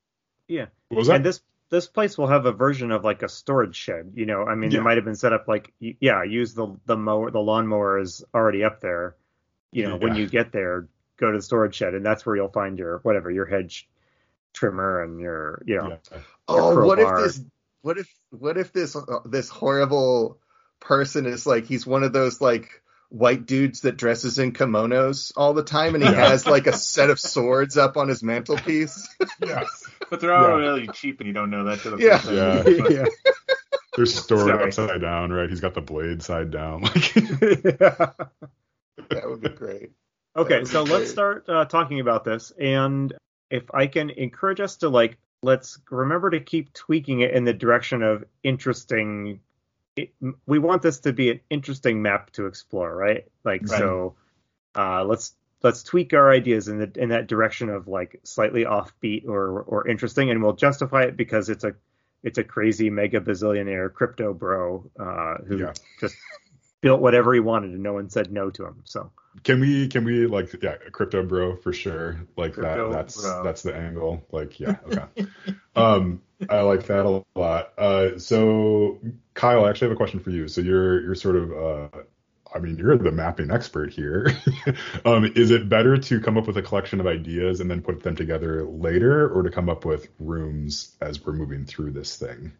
Yeah. 0.48 0.66
What 0.88 0.98
was 0.98 1.06
that? 1.08 1.16
And 1.16 1.24
this 1.24 1.40
this 1.70 1.86
place 1.86 2.18
will 2.18 2.26
have 2.26 2.44
a 2.44 2.52
version 2.52 2.90
of 2.90 3.02
like 3.02 3.22
a 3.22 3.28
storage 3.28 3.76
shed. 3.76 4.12
You 4.14 4.26
know, 4.26 4.44
I 4.44 4.54
mean, 4.54 4.70
yeah. 4.70 4.80
it 4.80 4.82
might 4.82 4.98
have 4.98 5.06
been 5.06 5.16
set 5.16 5.32
up 5.32 5.48
like 5.48 5.72
yeah, 5.80 6.22
use 6.22 6.54
the 6.54 6.76
the 6.84 6.96
mower, 6.96 7.30
the 7.30 7.40
lawnmower 7.40 7.98
is 7.98 8.22
already 8.34 8.62
up 8.62 8.80
there. 8.80 9.16
You 9.70 9.84
know, 9.84 9.94
yeah. 9.94 10.04
when 10.04 10.14
you 10.14 10.28
get 10.28 10.52
there, 10.52 10.88
go 11.16 11.30
to 11.30 11.38
the 11.38 11.42
storage 11.42 11.74
shed, 11.74 11.94
and 11.94 12.04
that's 12.04 12.26
where 12.26 12.36
you'll 12.36 12.48
find 12.48 12.78
your 12.78 12.98
whatever 12.98 13.30
your 13.30 13.46
hedge 13.46 13.88
trimmer 14.52 15.02
and 15.02 15.18
your 15.18 15.62
you 15.66 15.78
know. 15.78 15.98
Yeah. 16.12 16.18
Oh, 16.46 16.84
what 16.84 16.98
if 16.98 17.08
this? 17.16 17.40
What 17.80 17.98
if 17.98 18.14
what 18.30 18.58
if 18.58 18.72
this 18.72 18.94
uh, 18.94 19.20
this 19.24 19.48
horrible 19.48 20.38
person 20.78 21.26
is 21.26 21.46
like 21.46 21.66
he's 21.66 21.86
one 21.86 22.02
of 22.02 22.12
those 22.12 22.40
like 22.40 22.81
white 23.12 23.44
dudes 23.44 23.82
that 23.82 23.98
dresses 23.98 24.38
in 24.38 24.52
kimonos 24.52 25.32
all 25.36 25.52
the 25.52 25.62
time 25.62 25.94
and 25.94 26.02
he 26.02 26.10
yeah. 26.10 26.28
has 26.28 26.46
like 26.46 26.66
a 26.66 26.72
set 26.72 27.10
of 27.10 27.20
swords 27.20 27.76
up 27.76 27.98
on 27.98 28.08
his 28.08 28.22
mantelpiece. 28.22 29.14
yes. 29.44 29.84
But 30.10 30.20
they're 30.20 30.34
all 30.34 30.60
yeah. 30.60 30.66
really 30.66 30.88
cheap 30.88 31.20
and 31.20 31.26
you 31.26 31.32
don't 31.32 31.48
know 31.48 31.64
that 31.64 31.80
to 31.80 31.90
the 31.90 31.96
yeah. 31.96 32.20
Yeah. 32.30 32.64
yeah. 32.90 33.04
They're 33.96 34.04
stored 34.04 34.48
Sorry. 34.48 34.66
upside 34.66 35.00
down, 35.00 35.32
right? 35.32 35.48
He's 35.48 35.60
got 35.60 35.72
the 35.72 35.80
blade 35.80 36.22
side 36.22 36.50
down. 36.50 36.82
Like 36.82 37.14
That 37.14 38.36
would 39.24 39.40
be 39.40 39.48
great. 39.48 39.92
Okay, 40.36 40.66
so 40.66 40.84
great. 40.84 40.98
let's 40.98 41.10
start 41.10 41.48
uh, 41.48 41.64
talking 41.64 42.00
about 42.00 42.24
this 42.24 42.52
and 42.60 43.14
if 43.50 43.62
I 43.72 43.86
can 43.86 44.10
encourage 44.10 44.60
us 44.60 44.76
to 44.78 44.90
like 44.90 45.16
let's 45.42 45.78
remember 45.90 46.28
to 46.30 46.40
keep 46.40 46.74
tweaking 46.74 47.20
it 47.20 47.30
in 47.30 47.44
the 47.44 47.54
direction 47.54 48.02
of 48.02 48.24
interesting 48.42 49.40
it, 49.96 50.12
we 50.46 50.58
want 50.58 50.82
this 50.82 51.00
to 51.00 51.12
be 51.12 51.30
an 51.30 51.40
interesting 51.50 52.02
map 52.02 52.30
to 52.32 52.46
explore, 52.46 52.94
right? 52.94 53.26
Like 53.44 53.62
right. 53.62 53.78
so, 53.78 54.14
uh, 54.74 55.04
let's 55.04 55.34
let's 55.62 55.82
tweak 55.82 56.12
our 56.14 56.30
ideas 56.30 56.68
in 56.68 56.78
the 56.78 56.90
in 56.96 57.10
that 57.10 57.28
direction 57.28 57.68
of 57.68 57.88
like 57.88 58.20
slightly 58.24 58.64
offbeat 58.64 59.26
or 59.26 59.60
or 59.62 59.88
interesting, 59.88 60.30
and 60.30 60.42
we'll 60.42 60.54
justify 60.54 61.02
it 61.02 61.16
because 61.16 61.48
it's 61.48 61.64
a 61.64 61.74
it's 62.22 62.38
a 62.38 62.44
crazy 62.44 62.90
mega 62.90 63.20
bazillionaire 63.20 63.92
crypto 63.92 64.32
bro 64.32 64.90
uh, 64.98 65.36
who 65.46 65.58
yeah. 65.58 65.72
just 66.00 66.16
built 66.82 67.00
whatever 67.00 67.32
he 67.32 67.40
wanted 67.40 67.70
and 67.70 67.82
no 67.82 67.94
one 67.94 68.10
said 68.10 68.30
no 68.30 68.50
to 68.50 68.66
him. 68.66 68.82
So 68.84 69.10
can 69.42 69.60
we 69.60 69.88
can 69.88 70.04
we 70.04 70.26
like 70.26 70.54
yeah 70.62 70.76
crypto 70.90 71.22
bro 71.22 71.56
for 71.56 71.72
sure 71.72 72.20
like 72.36 72.52
crypto 72.52 72.90
that 72.90 72.94
that's 72.94 73.22
bro. 73.22 73.42
that's 73.42 73.62
the 73.62 73.74
angle 73.74 74.22
like 74.30 74.60
yeah 74.60 74.76
okay 74.86 75.26
um 75.74 76.20
I 76.50 76.62
like 76.62 76.86
that 76.86 77.06
a 77.06 77.22
lot. 77.38 77.72
Uh, 77.78 78.18
so 78.18 78.98
Kyle, 79.34 79.64
I 79.64 79.70
actually 79.70 79.90
have 79.90 79.92
a 79.92 79.96
question 79.96 80.18
for 80.18 80.30
you. 80.30 80.48
So 80.48 80.60
you're 80.60 81.00
you're 81.00 81.14
sort 81.14 81.36
of 81.36 81.52
uh, 81.52 81.98
I 82.54 82.58
mean, 82.58 82.76
you're 82.76 82.96
the 82.98 83.10
mapping 83.12 83.50
expert 83.50 83.92
here. 83.92 84.28
um, 85.04 85.24
is 85.36 85.50
it 85.50 85.68
better 85.68 85.96
to 85.96 86.20
come 86.20 86.36
up 86.36 86.46
with 86.46 86.56
a 86.56 86.62
collection 86.62 87.00
of 87.00 87.06
ideas 87.06 87.60
and 87.60 87.70
then 87.70 87.82
put 87.82 88.02
them 88.02 88.16
together 88.16 88.64
later, 88.64 89.28
or 89.28 89.42
to 89.42 89.50
come 89.50 89.68
up 89.68 89.84
with 89.84 90.08
rooms 90.18 90.94
as 91.00 91.24
we're 91.24 91.32
moving 91.32 91.64
through 91.64 91.92
this 91.92 92.16
thing? 92.16 92.52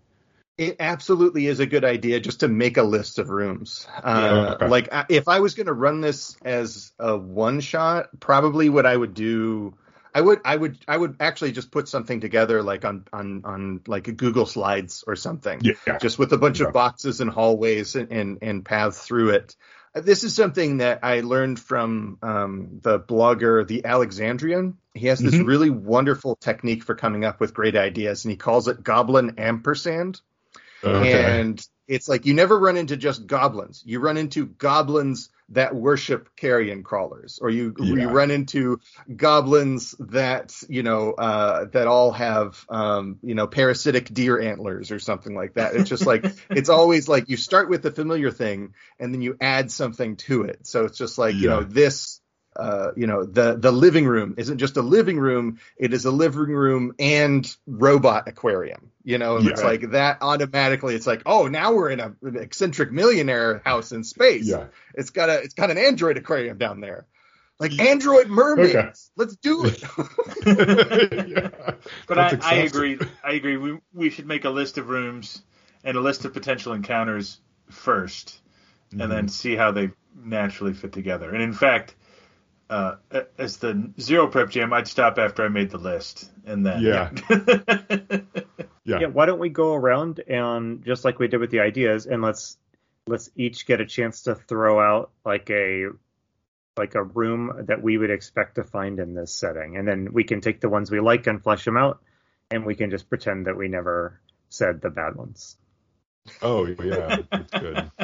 It 0.68 0.76
absolutely 0.80 1.46
is 1.46 1.60
a 1.60 1.66
good 1.66 1.84
idea 1.84 2.20
just 2.20 2.40
to 2.40 2.48
make 2.48 2.76
a 2.76 2.82
list 2.82 3.18
of 3.18 3.30
rooms. 3.30 3.86
Uh, 4.02 4.54
okay. 4.54 4.68
Like, 4.68 4.88
if 5.08 5.28
I 5.28 5.40
was 5.40 5.54
going 5.54 5.66
to 5.66 5.72
run 5.72 6.00
this 6.00 6.36
as 6.44 6.92
a 6.98 7.16
one 7.16 7.60
shot, 7.60 8.08
probably 8.20 8.68
what 8.68 8.86
I 8.86 8.96
would 8.96 9.14
do 9.14 9.74
I 10.14 10.20
would 10.20 10.40
I 10.44 10.56
would 10.56 10.78
I 10.86 10.96
would 10.96 11.16
actually 11.20 11.52
just 11.52 11.70
put 11.70 11.88
something 11.88 12.20
together 12.20 12.62
like 12.62 12.84
on 12.84 13.04
on 13.12 13.42
on 13.44 13.80
like 13.86 14.08
a 14.08 14.12
Google 14.12 14.46
Slides 14.46 15.04
or 15.06 15.16
something. 15.16 15.60
Yeah. 15.62 15.98
Just 15.98 16.18
with 16.18 16.32
a 16.32 16.38
bunch 16.38 16.60
yeah. 16.60 16.66
of 16.66 16.72
boxes 16.72 17.20
and 17.20 17.30
hallways 17.30 17.96
and, 17.96 18.12
and, 18.12 18.38
and 18.42 18.64
paths 18.64 18.98
through 18.98 19.30
it. 19.30 19.56
This 19.94 20.24
is 20.24 20.34
something 20.34 20.78
that 20.78 21.00
I 21.02 21.20
learned 21.20 21.60
from 21.60 22.18
um, 22.22 22.80
the 22.82 22.98
blogger 22.98 23.66
The 23.66 23.84
Alexandrian. 23.84 24.78
He 24.94 25.08
has 25.08 25.18
this 25.18 25.34
mm-hmm. 25.34 25.44
really 25.44 25.70
wonderful 25.70 26.36
technique 26.36 26.82
for 26.84 26.94
coming 26.94 27.26
up 27.26 27.40
with 27.40 27.52
great 27.52 27.76
ideas, 27.76 28.24
and 28.24 28.30
he 28.30 28.38
calls 28.38 28.68
it 28.68 28.82
Goblin 28.82 29.34
Ampersand. 29.38 30.20
Okay. 30.84 31.40
And 31.40 31.64
it's 31.88 32.08
like 32.08 32.26
you 32.26 32.34
never 32.34 32.58
run 32.58 32.76
into 32.76 32.96
just 32.96 33.26
goblins. 33.26 33.82
You 33.84 34.00
run 34.00 34.16
into 34.16 34.46
goblins 34.46 35.28
that 35.50 35.74
worship 35.74 36.34
carrion 36.36 36.82
crawlers, 36.82 37.38
or 37.42 37.50
you 37.50 37.74
yeah. 37.78 37.94
you 37.94 38.08
run 38.08 38.30
into 38.30 38.80
goblins 39.14 39.94
that 39.98 40.54
you 40.68 40.82
know 40.82 41.12
uh, 41.12 41.66
that 41.66 41.86
all 41.86 42.12
have 42.12 42.64
um, 42.70 43.18
you 43.22 43.34
know 43.34 43.46
parasitic 43.46 44.12
deer 44.12 44.40
antlers 44.40 44.90
or 44.90 44.98
something 44.98 45.34
like 45.34 45.54
that. 45.54 45.74
It's 45.74 45.90
just 45.90 46.06
like 46.06 46.24
it's 46.50 46.70
always 46.70 47.08
like 47.08 47.28
you 47.28 47.36
start 47.36 47.68
with 47.68 47.82
the 47.82 47.90
familiar 47.90 48.30
thing 48.30 48.72
and 48.98 49.12
then 49.12 49.20
you 49.20 49.36
add 49.40 49.70
something 49.70 50.16
to 50.16 50.44
it. 50.44 50.66
So 50.66 50.86
it's 50.86 50.96
just 50.96 51.18
like 51.18 51.34
yeah. 51.34 51.40
you 51.40 51.48
know 51.48 51.62
this 51.62 52.21
uh, 52.54 52.92
you 52.96 53.06
know, 53.06 53.24
the 53.24 53.56
the 53.56 53.72
living 53.72 54.06
room 54.06 54.34
isn't 54.36 54.58
just 54.58 54.76
a 54.76 54.82
living 54.82 55.18
room; 55.18 55.58
it 55.76 55.94
is 55.94 56.04
a 56.04 56.10
living 56.10 56.54
room 56.54 56.94
and 56.98 57.56
robot 57.66 58.28
aquarium. 58.28 58.90
You 59.04 59.18
know, 59.18 59.38
yeah. 59.38 59.50
it's 59.50 59.62
like 59.62 59.92
that 59.92 60.18
automatically. 60.20 60.94
It's 60.94 61.06
like, 61.06 61.22
oh, 61.24 61.48
now 61.48 61.72
we're 61.72 61.90
in 61.90 62.00
a, 62.00 62.14
an 62.22 62.36
eccentric 62.36 62.92
millionaire 62.92 63.62
house 63.64 63.92
in 63.92 64.04
space. 64.04 64.46
Yeah, 64.46 64.66
it's 64.94 65.10
got 65.10 65.30
a 65.30 65.40
it's 65.40 65.54
got 65.54 65.70
an 65.70 65.78
android 65.78 66.18
aquarium 66.18 66.58
down 66.58 66.80
there, 66.80 67.06
like 67.58 67.78
android 67.80 68.28
mermaids. 68.28 68.74
Okay. 68.74 68.92
Let's 69.16 69.36
do 69.36 69.64
it. 69.64 69.82
yeah. 71.28 71.74
But 72.06 72.18
I, 72.18 72.38
I 72.42 72.54
agree. 72.56 72.98
I 73.24 73.32
agree. 73.32 73.56
We 73.56 73.78
we 73.94 74.10
should 74.10 74.26
make 74.26 74.44
a 74.44 74.50
list 74.50 74.76
of 74.76 74.90
rooms 74.90 75.42
and 75.84 75.96
a 75.96 76.00
list 76.00 76.26
of 76.26 76.34
potential 76.34 76.74
encounters 76.74 77.40
1st 77.70 78.24
mm-hmm. 78.24 79.00
and 79.00 79.10
then 79.10 79.28
see 79.28 79.56
how 79.56 79.72
they 79.72 79.90
naturally 80.14 80.74
fit 80.74 80.92
together. 80.92 81.32
And 81.32 81.42
in 81.42 81.54
fact 81.54 81.94
uh, 82.72 82.96
as 83.36 83.58
the 83.58 83.92
zero 84.00 84.26
prep 84.28 84.48
jam, 84.48 84.72
I'd 84.72 84.88
stop 84.88 85.18
after 85.18 85.44
I 85.44 85.48
made 85.48 85.70
the 85.70 85.78
list, 85.78 86.30
and 86.46 86.64
then 86.64 86.80
yeah. 86.80 87.10
yeah, 88.84 89.00
yeah. 89.00 89.06
Why 89.08 89.26
don't 89.26 89.38
we 89.38 89.50
go 89.50 89.74
around 89.74 90.20
and 90.26 90.82
just 90.82 91.04
like 91.04 91.18
we 91.18 91.28
did 91.28 91.38
with 91.38 91.50
the 91.50 91.60
ideas, 91.60 92.06
and 92.06 92.22
let's 92.22 92.56
let's 93.06 93.28
each 93.36 93.66
get 93.66 93.82
a 93.82 93.86
chance 93.86 94.22
to 94.22 94.34
throw 94.34 94.80
out 94.80 95.10
like 95.22 95.50
a 95.50 95.88
like 96.78 96.94
a 96.94 97.02
room 97.02 97.66
that 97.68 97.82
we 97.82 97.98
would 97.98 98.10
expect 98.10 98.54
to 98.54 98.64
find 98.64 98.98
in 99.00 99.12
this 99.12 99.34
setting, 99.34 99.76
and 99.76 99.86
then 99.86 100.08
we 100.10 100.24
can 100.24 100.40
take 100.40 100.62
the 100.62 100.70
ones 100.70 100.90
we 100.90 100.98
like 100.98 101.26
and 101.26 101.42
flesh 101.42 101.66
them 101.66 101.76
out, 101.76 102.00
and 102.50 102.64
we 102.64 102.74
can 102.74 102.90
just 102.90 103.10
pretend 103.10 103.48
that 103.48 103.56
we 103.58 103.68
never 103.68 104.18
said 104.48 104.80
the 104.80 104.88
bad 104.88 105.14
ones. 105.14 105.58
Oh 106.40 106.66
yeah, 106.66 107.18
that's 107.30 107.50
good. 107.52 107.90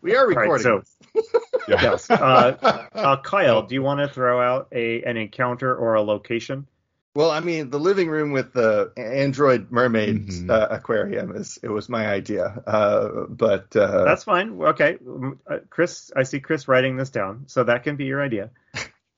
We 0.00 0.16
are 0.16 0.26
recording. 0.26 0.52
Right, 0.52 0.60
so 0.62 0.82
yeah. 1.68 1.82
Yes. 1.82 2.10
Uh, 2.10 2.86
uh, 2.92 3.16
Kyle, 3.22 3.62
do 3.62 3.74
you 3.74 3.82
want 3.82 4.00
to 4.00 4.08
throw 4.08 4.40
out 4.40 4.68
a 4.72 5.02
an 5.02 5.16
encounter 5.16 5.74
or 5.74 5.94
a 5.94 6.02
location? 6.02 6.66
Well, 7.14 7.30
I 7.30 7.40
mean, 7.40 7.70
the 7.70 7.80
living 7.80 8.08
room 8.08 8.30
with 8.32 8.52
the 8.52 8.92
android 8.96 9.72
mermaid 9.72 10.28
mm-hmm. 10.28 10.50
uh, 10.50 10.66
aquarium 10.70 11.34
is 11.34 11.58
it 11.62 11.68
was 11.68 11.88
my 11.88 12.06
idea, 12.06 12.62
uh, 12.66 13.26
but 13.28 13.74
uh, 13.74 14.04
that's 14.04 14.24
fine. 14.24 14.60
Okay, 14.62 14.98
uh, 15.46 15.58
Chris, 15.68 16.12
I 16.14 16.22
see 16.22 16.38
Chris 16.38 16.68
writing 16.68 16.96
this 16.96 17.10
down, 17.10 17.44
so 17.48 17.64
that 17.64 17.82
can 17.82 17.96
be 17.96 18.04
your 18.04 18.22
idea. 18.22 18.50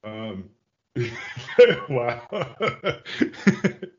Um, 0.03 0.51
wow. 1.89 2.23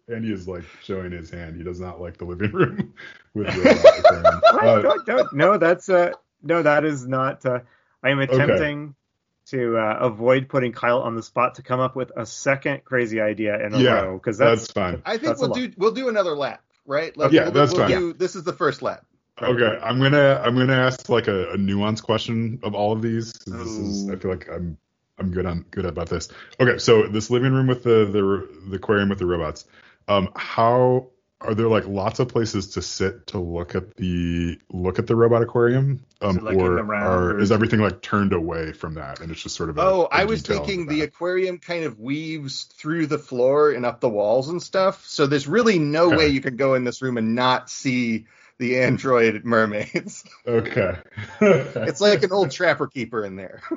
Andy 0.09 0.33
is 0.33 0.47
like 0.47 0.63
showing 0.81 1.11
his 1.11 1.29
hand. 1.29 1.55
He 1.55 1.63
does 1.63 1.79
not 1.79 2.01
like 2.01 2.17
the 2.17 2.25
living 2.25 2.51
room 2.51 2.93
with 3.33 3.47
the 3.47 4.41
uh, 4.59 5.23
no, 5.31 5.57
that's 5.57 5.89
uh, 5.89 6.13
no, 6.41 6.63
that 6.63 6.85
is 6.85 7.07
not. 7.07 7.45
Uh, 7.45 7.59
I 8.03 8.09
am 8.09 8.19
attempting 8.19 8.83
okay. 8.83 9.57
to 9.57 9.77
uh, 9.77 9.97
avoid 10.01 10.49
putting 10.49 10.71
Kyle 10.71 11.01
on 11.01 11.15
the 11.15 11.23
spot 11.23 11.55
to 11.55 11.61
come 11.61 11.79
up 11.79 11.95
with 11.95 12.11
a 12.15 12.25
second 12.25 12.83
crazy 12.83 13.21
idea 13.21 13.65
in 13.65 13.73
a 13.73 13.79
yeah, 13.79 14.01
row 14.01 14.17
because 14.17 14.37
that's, 14.37 14.61
that's, 14.61 14.71
fine. 14.71 15.01
I 15.05 15.17
think 15.17 15.39
we'll 15.39 15.49
do 15.49 15.71
we'll 15.77 15.91
do 15.91 16.09
another 16.09 16.35
lap, 16.35 16.63
right? 16.85 17.15
Like, 17.15 17.31
yeah, 17.31 17.43
we'll, 17.43 17.51
that's 17.51 17.73
we'll 17.73 17.87
fine. 17.87 17.97
Do, 17.97 18.13
this 18.13 18.35
is 18.35 18.43
the 18.43 18.53
first 18.53 18.81
lap. 18.81 19.05
Okay, 19.41 19.79
I'm 19.81 19.99
gonna 19.99 20.41
I'm 20.43 20.55
gonna 20.55 20.73
ask 20.73 21.09
like 21.09 21.27
a, 21.27 21.51
a 21.51 21.57
nuanced 21.57 22.03
question 22.03 22.59
of 22.63 22.75
all 22.75 22.91
of 22.91 23.01
these. 23.01 23.33
This 23.33 23.67
is 23.67 24.09
I 24.09 24.15
feel 24.15 24.31
like 24.31 24.47
I'm 24.49 24.77
I'm 25.17 25.31
good 25.31 25.45
on 25.45 25.65
good 25.71 25.85
about 25.85 26.09
this. 26.09 26.29
Okay, 26.59 26.77
so 26.77 27.07
this 27.07 27.29
living 27.29 27.53
room 27.53 27.67
with 27.67 27.83
the 27.83 28.05
the, 28.05 28.69
the 28.69 28.75
aquarium 28.75 29.09
with 29.09 29.19
the 29.19 29.25
robots. 29.25 29.65
Um, 30.07 30.29
how 30.35 31.10
are 31.41 31.55
there 31.55 31.67
like 31.67 31.87
lots 31.87 32.19
of 32.19 32.27
places 32.27 32.67
to 32.71 32.81
sit 32.81 33.27
to 33.27 33.39
look 33.39 33.75
at 33.75 33.95
the 33.95 34.59
look 34.71 34.99
at 34.99 35.07
the 35.07 35.15
robot 35.15 35.41
aquarium? 35.41 36.05
Um, 36.21 36.37
like 36.37 36.55
or, 36.55 36.79
or 36.93 37.39
is 37.39 37.51
everything 37.51 37.79
like 37.79 38.01
turned 38.01 38.31
away 38.31 38.73
from 38.73 38.93
that 38.93 39.21
and 39.21 39.31
it's 39.31 39.41
just 39.41 39.55
sort 39.55 39.71
of 39.71 39.79
a, 39.79 39.81
oh 39.81 40.07
I 40.11 40.25
was 40.25 40.43
thinking 40.43 40.85
the 40.85 41.01
aquarium 41.01 41.57
kind 41.57 41.83
of 41.83 41.99
weaves 41.99 42.65
through 42.65 43.07
the 43.07 43.17
floor 43.17 43.71
and 43.71 43.85
up 43.85 44.01
the 44.01 44.09
walls 44.09 44.49
and 44.49 44.61
stuff. 44.61 45.05
So 45.07 45.25
there's 45.25 45.47
really 45.47 45.79
no 45.79 46.07
okay. 46.07 46.17
way 46.17 46.27
you 46.27 46.41
can 46.41 46.57
go 46.57 46.75
in 46.75 46.83
this 46.83 47.01
room 47.01 47.17
and 47.17 47.33
not 47.33 47.69
see 47.69 48.27
the 48.59 48.79
android 48.81 49.41
mermaids. 49.43 50.23
Okay. 50.45 50.97
It's 51.41 52.01
like 52.01 52.21
an 52.21 52.31
old 52.31 52.51
trapper 52.51 52.87
keeper 52.87 53.25
in 53.25 53.35
there. 53.35 53.61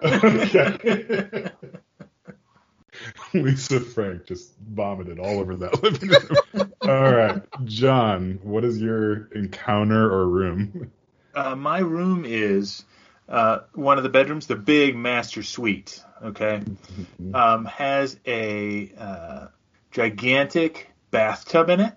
Okay 0.00 1.50
Lisa 3.34 3.80
Frank 3.80 4.26
just 4.26 4.52
vomited 4.58 5.18
all 5.18 5.38
over 5.38 5.56
that 5.56 5.82
living 5.82 6.10
room. 6.10 6.72
all 6.82 7.14
right, 7.14 7.42
John, 7.64 8.40
what 8.42 8.64
is 8.64 8.80
your 8.80 9.26
encounter 9.32 10.10
or 10.10 10.26
room? 10.26 10.90
Uh, 11.34 11.54
my 11.54 11.78
room 11.78 12.24
is 12.26 12.84
uh, 13.28 13.60
one 13.74 13.98
of 13.98 14.04
the 14.04 14.10
bedrooms, 14.10 14.46
the 14.46 14.56
big 14.56 14.96
master 14.96 15.42
suite, 15.42 16.02
okay, 16.22 16.62
mm-hmm. 16.64 17.34
um, 17.34 17.64
has 17.66 18.18
a 18.26 18.92
uh, 18.98 19.46
gigantic 19.90 20.90
bathtub 21.10 21.68
in 21.70 21.80
it. 21.80 21.94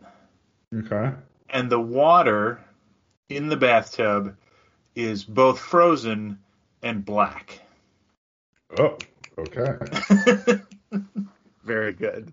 Okay. 0.73 1.11
And 1.49 1.69
the 1.69 1.79
water 1.79 2.63
in 3.29 3.47
the 3.47 3.57
bathtub 3.57 4.37
is 4.95 5.23
both 5.23 5.59
frozen 5.59 6.39
and 6.81 7.03
black. 7.03 7.61
Oh, 8.77 8.97
okay. 9.37 10.61
Very 11.63 11.93
good. 11.93 12.31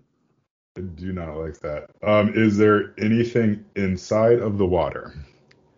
I 0.77 0.81
do 0.81 1.11
not 1.11 1.35
like 1.35 1.59
that. 1.59 1.89
Um, 2.03 2.33
is 2.35 2.57
there 2.57 2.93
anything 2.97 3.65
inside 3.75 4.39
of 4.39 4.57
the 4.57 4.65
water? 4.65 5.13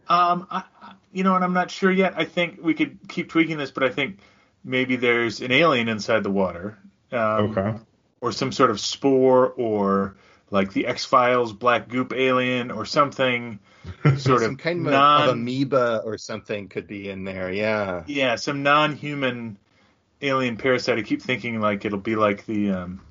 Um, 0.07 0.47
I, 0.51 0.63
you 1.11 1.23
know, 1.23 1.35
and 1.35 1.43
I'm 1.43 1.53
not 1.53 1.71
sure 1.71 1.91
yet. 1.91 2.13
I 2.17 2.25
think 2.25 2.59
we 2.61 2.73
could 2.73 2.99
keep 3.07 3.29
tweaking 3.29 3.57
this, 3.57 3.71
but 3.71 3.83
I 3.83 3.89
think 3.89 4.19
maybe 4.63 4.95
there's 4.95 5.41
an 5.41 5.51
alien 5.51 5.87
inside 5.87 6.23
the 6.23 6.31
water. 6.31 6.77
Um, 7.11 7.57
okay. 7.57 7.79
Or 8.21 8.31
some 8.31 8.51
sort 8.51 8.69
of 8.69 8.79
spore, 8.79 9.49
or 9.49 10.15
like 10.51 10.73
the 10.73 10.85
X 10.85 11.05
Files 11.05 11.53
black 11.53 11.87
goop 11.87 12.13
alien, 12.13 12.71
or 12.71 12.85
something. 12.85 13.59
Sort 14.17 14.41
some 14.41 14.51
of 14.51 14.57
kind 14.59 14.83
non, 14.83 15.23
of 15.23 15.29
amoeba 15.29 16.03
or 16.05 16.19
something 16.19 16.67
could 16.67 16.85
be 16.85 17.09
in 17.09 17.23
there. 17.23 17.51
Yeah. 17.51 18.03
Yeah, 18.05 18.35
some 18.35 18.61
non-human 18.61 19.57
alien 20.21 20.57
parasite. 20.57 20.97
I 20.97 21.01
keep 21.01 21.21
thinking 21.21 21.59
like 21.59 21.85
it'll 21.85 21.99
be 21.99 22.15
like 22.15 22.45
the 22.45 22.71
um, 22.71 23.01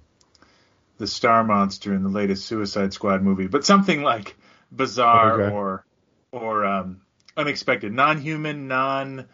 the 0.98 1.06
Star 1.06 1.44
Monster 1.44 1.94
in 1.94 2.02
the 2.02 2.08
latest 2.08 2.46
Suicide 2.46 2.92
Squad 2.92 3.22
movie, 3.22 3.46
but 3.46 3.64
something 3.64 4.02
like 4.02 4.36
bizarre 4.70 5.42
okay. 5.42 5.54
or 5.54 5.84
or 6.32 6.64
um, 6.64 7.00
unexpected, 7.36 7.92
non-human, 7.92 8.68
non 8.68 9.26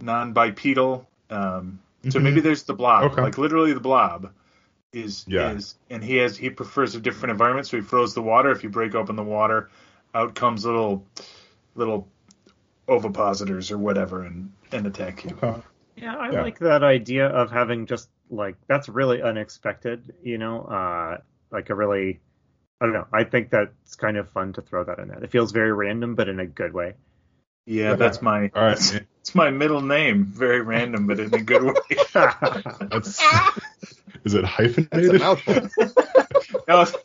non-bipedal. 0.00 1.08
Um, 1.30 1.38
mm-hmm. 1.40 2.10
So 2.10 2.20
maybe 2.20 2.40
there's 2.40 2.62
the 2.62 2.74
blob, 2.74 3.12
okay. 3.12 3.22
like 3.22 3.38
literally 3.38 3.72
the 3.72 3.80
blob 3.80 4.32
is 4.92 5.24
yeah. 5.28 5.52
is, 5.52 5.74
and 5.90 6.02
he 6.02 6.16
has 6.16 6.36
he 6.36 6.50
prefers 6.50 6.94
a 6.94 7.00
different 7.00 7.32
environment, 7.32 7.66
so 7.66 7.76
he 7.76 7.82
froze 7.82 8.14
the 8.14 8.22
water. 8.22 8.50
If 8.50 8.62
you 8.62 8.70
break 8.70 8.94
open 8.94 9.16
the 9.16 9.22
water, 9.22 9.70
out 10.14 10.34
comes 10.34 10.64
little 10.64 11.04
little 11.74 12.08
ovipositors 12.88 13.70
or 13.70 13.78
whatever 13.78 14.22
and 14.22 14.52
and 14.72 14.86
attack 14.86 15.24
you. 15.24 15.36
Okay. 15.42 15.60
Yeah, 16.00 16.16
I 16.16 16.30
yeah. 16.30 16.42
like 16.42 16.58
that 16.60 16.82
idea 16.82 17.26
of 17.26 17.50
having 17.50 17.86
just 17.86 18.08
like 18.30 18.56
that's 18.66 18.88
really 18.88 19.22
unexpected, 19.22 20.14
you 20.22 20.38
know, 20.38 20.62
uh 20.62 21.18
like 21.50 21.70
a 21.70 21.74
really 21.74 22.20
I 22.80 22.84
don't 22.84 22.94
know. 22.94 23.06
I 23.12 23.24
think 23.24 23.50
that's 23.50 23.96
kind 23.96 24.16
of 24.16 24.30
fun 24.30 24.52
to 24.54 24.62
throw 24.62 24.84
that 24.84 24.98
in 24.98 25.08
there. 25.08 25.22
It 25.22 25.30
feels 25.30 25.50
very 25.52 25.72
random, 25.72 26.14
but 26.14 26.28
in 26.28 26.38
a 26.38 26.46
good 26.46 26.72
way. 26.72 26.94
Yeah, 27.66 27.96
that's 27.96 28.22
my 28.22 28.50
all 28.54 28.62
right. 28.62 29.06
It's 29.20 29.34
my 29.34 29.50
middle 29.50 29.82
name. 29.82 30.24
Very 30.24 30.62
random, 30.62 31.06
but 31.06 31.20
in 31.20 31.34
a 31.34 31.42
good 31.42 31.62
way. 31.62 31.74
that's, 32.14 33.22
is 34.24 34.34
it 34.34 34.44
hyphenated? 34.44 35.20
no, 35.20 35.36
it's, 36.80 36.96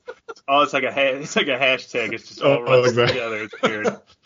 oh, 0.48 0.62
it's 0.62 0.72
like 0.72 0.84
a 0.84 1.20
it's 1.20 1.36
like 1.36 1.48
a 1.48 1.58
hashtag. 1.58 2.14
It's 2.14 2.30
just 2.30 2.42
all 2.42 2.60
oh, 2.60 2.62
runs 2.62 2.70
oh, 2.70 2.84
exactly. 2.86 3.14
together. 3.16 3.44
It's 3.44 3.62
weird. 3.62 3.88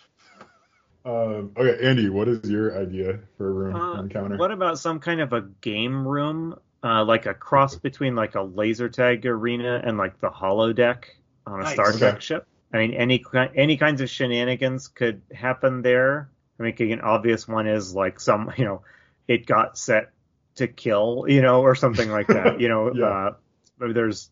Um, 1.08 1.54
okay, 1.56 1.88
Andy, 1.88 2.10
what 2.10 2.28
is 2.28 2.50
your 2.50 2.78
idea 2.78 3.20
for 3.38 3.48
a 3.48 3.52
room 3.52 3.76
uh, 3.76 4.02
encounter? 4.02 4.36
What 4.36 4.52
about 4.52 4.78
some 4.78 5.00
kind 5.00 5.22
of 5.22 5.32
a 5.32 5.42
game 5.62 6.06
room, 6.06 6.60
uh, 6.84 7.06
like 7.06 7.26
a 7.26 7.34
cross 7.34 7.76
between 7.76 8.14
like 8.14 8.36
a 8.36 8.42
laser 8.42 8.90
tag 8.90 9.26
arena 9.26 9.82
and 9.82 9.98
like 9.98 10.20
the 10.20 10.30
holodeck 10.30 11.06
on 11.46 11.62
a 11.62 11.64
nice. 11.64 11.74
Star 11.74 11.94
Trek 11.94 12.16
okay. 12.16 12.20
ship? 12.20 12.48
I 12.74 12.80
mean, 12.80 12.94
any 12.94 13.24
any 13.56 13.78
kinds 13.78 14.02
of 14.02 14.10
shenanigans 14.10 14.90
could 14.90 15.22
happen 15.34 15.82
there. 15.82 16.30
I 16.60 16.64
mean, 16.64 16.76
an 16.92 17.00
obvious 17.00 17.48
one 17.48 17.68
is 17.68 17.96
like 17.96 18.20
some, 18.20 18.52
you 18.58 18.66
know, 18.66 18.82
it 19.30 19.46
got 19.46 19.78
set 19.78 20.12
to 20.56 20.68
kill, 20.68 21.24
you 21.30 21.42
know, 21.42 21.62
or 21.62 21.76
something 21.76 22.12
like 22.12 22.28
that. 22.28 22.60
You 22.60 22.68
know, 22.68 22.92
yeah. 22.94 23.06
uh, 23.06 23.94
there's 23.94 24.30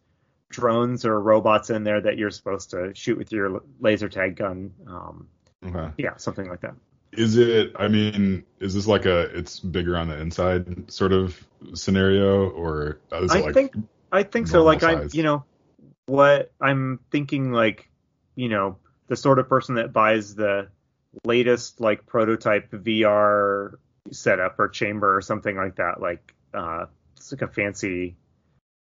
drones 0.49 1.05
or 1.05 1.17
robots 1.21 1.69
in 1.69 1.85
there 1.85 2.01
that 2.01 2.17
you're 2.17 2.31
supposed 2.31 2.71
to 2.71 2.91
shoot 2.95 3.17
with 3.17 3.31
your 3.31 3.61
laser 3.79 4.09
tag 4.09 4.35
gun. 4.35 4.73
Um, 4.85 5.29
Okay. 5.65 5.91
Yeah, 5.97 6.17
something 6.17 6.47
like 6.47 6.61
that. 6.61 6.75
Is 7.11 7.37
it? 7.37 7.73
I 7.77 7.87
mean, 7.87 8.43
is 8.59 8.73
this 8.73 8.87
like 8.87 9.05
a 9.05 9.21
it's 9.37 9.59
bigger 9.59 9.97
on 9.97 10.09
the 10.09 10.19
inside 10.19 10.91
sort 10.91 11.13
of 11.13 11.41
scenario, 11.73 12.49
or 12.49 12.99
is 13.11 13.31
I 13.31 13.39
like 13.39 13.53
think 13.53 13.73
I 14.11 14.23
think 14.23 14.47
so. 14.47 14.63
Like 14.63 14.83
I, 14.83 15.03
you 15.11 15.23
know, 15.23 15.45
what 16.07 16.51
I'm 16.59 16.99
thinking, 17.11 17.51
like 17.51 17.89
you 18.35 18.49
know, 18.49 18.77
the 19.07 19.15
sort 19.15 19.39
of 19.39 19.47
person 19.47 19.75
that 19.75 19.93
buys 19.93 20.35
the 20.35 20.67
latest 21.23 21.79
like 21.79 22.05
prototype 22.05 22.71
VR 22.71 23.75
setup 24.11 24.59
or 24.59 24.67
chamber 24.67 25.15
or 25.15 25.21
something 25.21 25.55
like 25.55 25.77
that. 25.77 26.01
Like 26.01 26.33
uh, 26.53 26.87
it's 27.15 27.31
like 27.31 27.41
a 27.41 27.47
fancy 27.47 28.17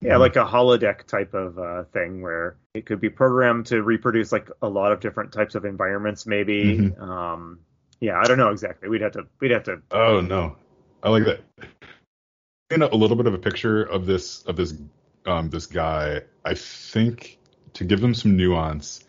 yeah, 0.04 0.18
like 0.18 0.36
a 0.36 0.46
holodeck 0.46 1.06
type 1.06 1.34
of 1.34 1.58
uh, 1.58 1.84
thing 1.86 2.22
where 2.22 2.58
it 2.74 2.86
could 2.86 3.00
be 3.00 3.10
programmed 3.10 3.68
to 3.68 3.82
reproduce 3.82 4.32
like 4.32 4.50
a 4.62 4.68
lot 4.68 4.92
of 4.92 5.00
different 5.00 5.32
types 5.32 5.56
of 5.56 5.66
environments, 5.66 6.26
maybe. 6.26 6.78
Mm-hmm. 6.78 7.02
Um, 7.02 7.60
yeah, 8.00 8.20
I 8.20 8.26
don't 8.26 8.38
know 8.38 8.50
exactly. 8.50 8.90
We'd 8.90 9.02
have 9.02 9.14
to. 9.14 9.24
We'd 9.40 9.52
have 9.52 9.64
to. 9.64 9.82
Oh 9.92 10.22
no, 10.22 10.58
I 11.02 11.10
like 11.10 11.26
that. 11.26 11.42
In 12.70 12.82
a, 12.82 12.88
a 12.88 12.96
little 12.96 13.16
bit 13.16 13.28
of 13.28 13.34
a 13.34 13.38
picture 13.38 13.84
of 13.84 14.06
this 14.06 14.44
of 14.44 14.56
this 14.56 14.74
um, 15.26 15.50
this 15.50 15.68
guy, 15.68 16.22
I 16.44 16.56
think 16.56 17.40
to 17.74 17.86
give 17.86 18.04
him 18.04 18.14
some 18.14 18.36
nuance, 18.36 19.04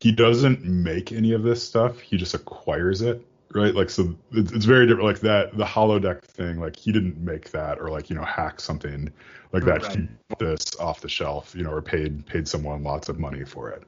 he 0.00 0.12
doesn't 0.12 0.64
make 0.64 1.12
any 1.12 1.32
of 1.32 1.42
this 1.42 1.66
stuff. 1.66 2.00
He 2.00 2.16
just 2.16 2.34
acquires 2.34 3.02
it 3.02 3.24
right? 3.54 3.74
Like, 3.74 3.90
so 3.90 4.14
it's, 4.32 4.52
it's, 4.52 4.64
very 4.64 4.86
different. 4.86 5.06
Like 5.06 5.20
that, 5.20 5.56
the 5.56 5.64
holodeck 5.64 6.22
thing, 6.22 6.60
like 6.60 6.76
he 6.76 6.92
didn't 6.92 7.18
make 7.18 7.50
that 7.50 7.80
or 7.80 7.90
like, 7.90 8.10
you 8.10 8.16
know, 8.16 8.24
hack 8.24 8.60
something 8.60 9.12
like 9.52 9.64
that. 9.64 9.82
Right. 9.82 9.96
He 9.96 10.08
bought 10.28 10.38
this 10.38 10.76
off 10.76 11.00
the 11.00 11.08
shelf, 11.08 11.54
you 11.54 11.62
know, 11.62 11.70
or 11.70 11.82
paid, 11.82 12.26
paid 12.26 12.48
someone 12.48 12.82
lots 12.82 13.08
of 13.08 13.18
money 13.18 13.44
for 13.44 13.70
it. 13.70 13.84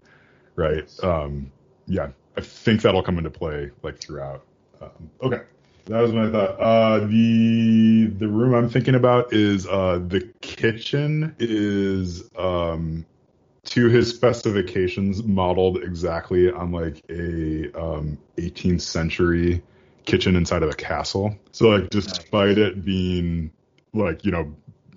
Right. 0.57 0.89
Um, 1.03 1.51
yeah, 1.87 2.11
I 2.37 2.41
think 2.41 2.83
that'll 2.83 3.03
come 3.03 3.19
into 3.19 3.31
play 3.31 3.71
like 3.83 3.99
throughout. 3.99 4.45
Um, 4.81 5.11
okay. 5.23 5.43
That 5.87 6.01
was 6.01 6.13
my 6.13 6.31
thought. 6.31 6.59
Uh, 6.59 7.01
the 7.01 8.07
the 8.17 8.27
room 8.27 8.55
I'm 8.55 8.71
thinking 8.71 8.95
about 8.95 9.35
is 9.35 9.67
uh, 9.67 10.01
the 10.07 10.33
kitchen 10.41 11.37
is 11.39 12.31
um, 12.39 13.05
to 13.65 13.89
his 13.89 14.11
specifications 14.11 15.23
modeled 15.23 15.83
exactly 15.83 16.51
on 16.51 16.73
like 16.73 17.03
a 17.09 17.73
um, 17.73 18.19
18th 18.37 18.83
century 18.83 19.63
kitchen 20.05 20.37
inside 20.37 20.63
of 20.63 20.71
a 20.71 20.75
castle. 20.75 21.37
So 21.53 21.69
like 21.69 21.91
despite 21.91 22.59
it 22.59 22.85
being 22.85 23.53
like, 23.93 24.25
you 24.25 24.33
know, 24.33 24.55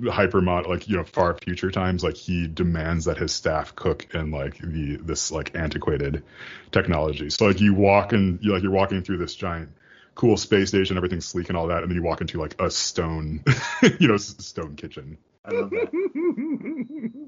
hyper 0.10 0.42
mod 0.42 0.68
like, 0.68 0.88
you 0.88 0.98
know, 0.98 1.04
far 1.04 1.38
future 1.38 1.72
times, 1.72 2.04
like 2.04 2.16
he 2.16 2.48
demands 2.48 3.06
that 3.06 3.18
his 3.18 3.34
staff 3.34 3.76
cook 3.76 4.14
in 4.14 4.32
like 4.32 4.58
the 4.60 4.98
this 4.98 5.32
like 5.32 5.56
antiquated 5.56 6.24
technology. 6.72 7.30
So 7.30 7.48
like 7.48 7.62
you 7.62 7.74
walk 7.74 8.14
and 8.14 8.40
you 8.42 8.54
like 8.54 8.64
you're 8.64 8.72
walking 8.72 9.02
through 9.02 9.18
this 9.18 9.34
giant 9.34 9.70
cool 10.18 10.36
space 10.36 10.70
station, 10.70 10.98
everything's 10.98 11.28
sleek 11.28 11.50
and 11.50 11.58
all 11.58 11.68
that, 11.68 11.84
and 11.84 11.90
then 11.90 11.96
you 11.96 12.04
walk 12.04 12.22
into 12.22 12.40
like 12.40 12.60
a 12.60 12.70
stone, 12.70 13.44
you 14.00 14.08
know, 14.08 14.18
stone 14.18 14.76
kitchen. 14.76 15.18
I 15.46 15.52
love 15.52 15.70
that. 15.70 15.88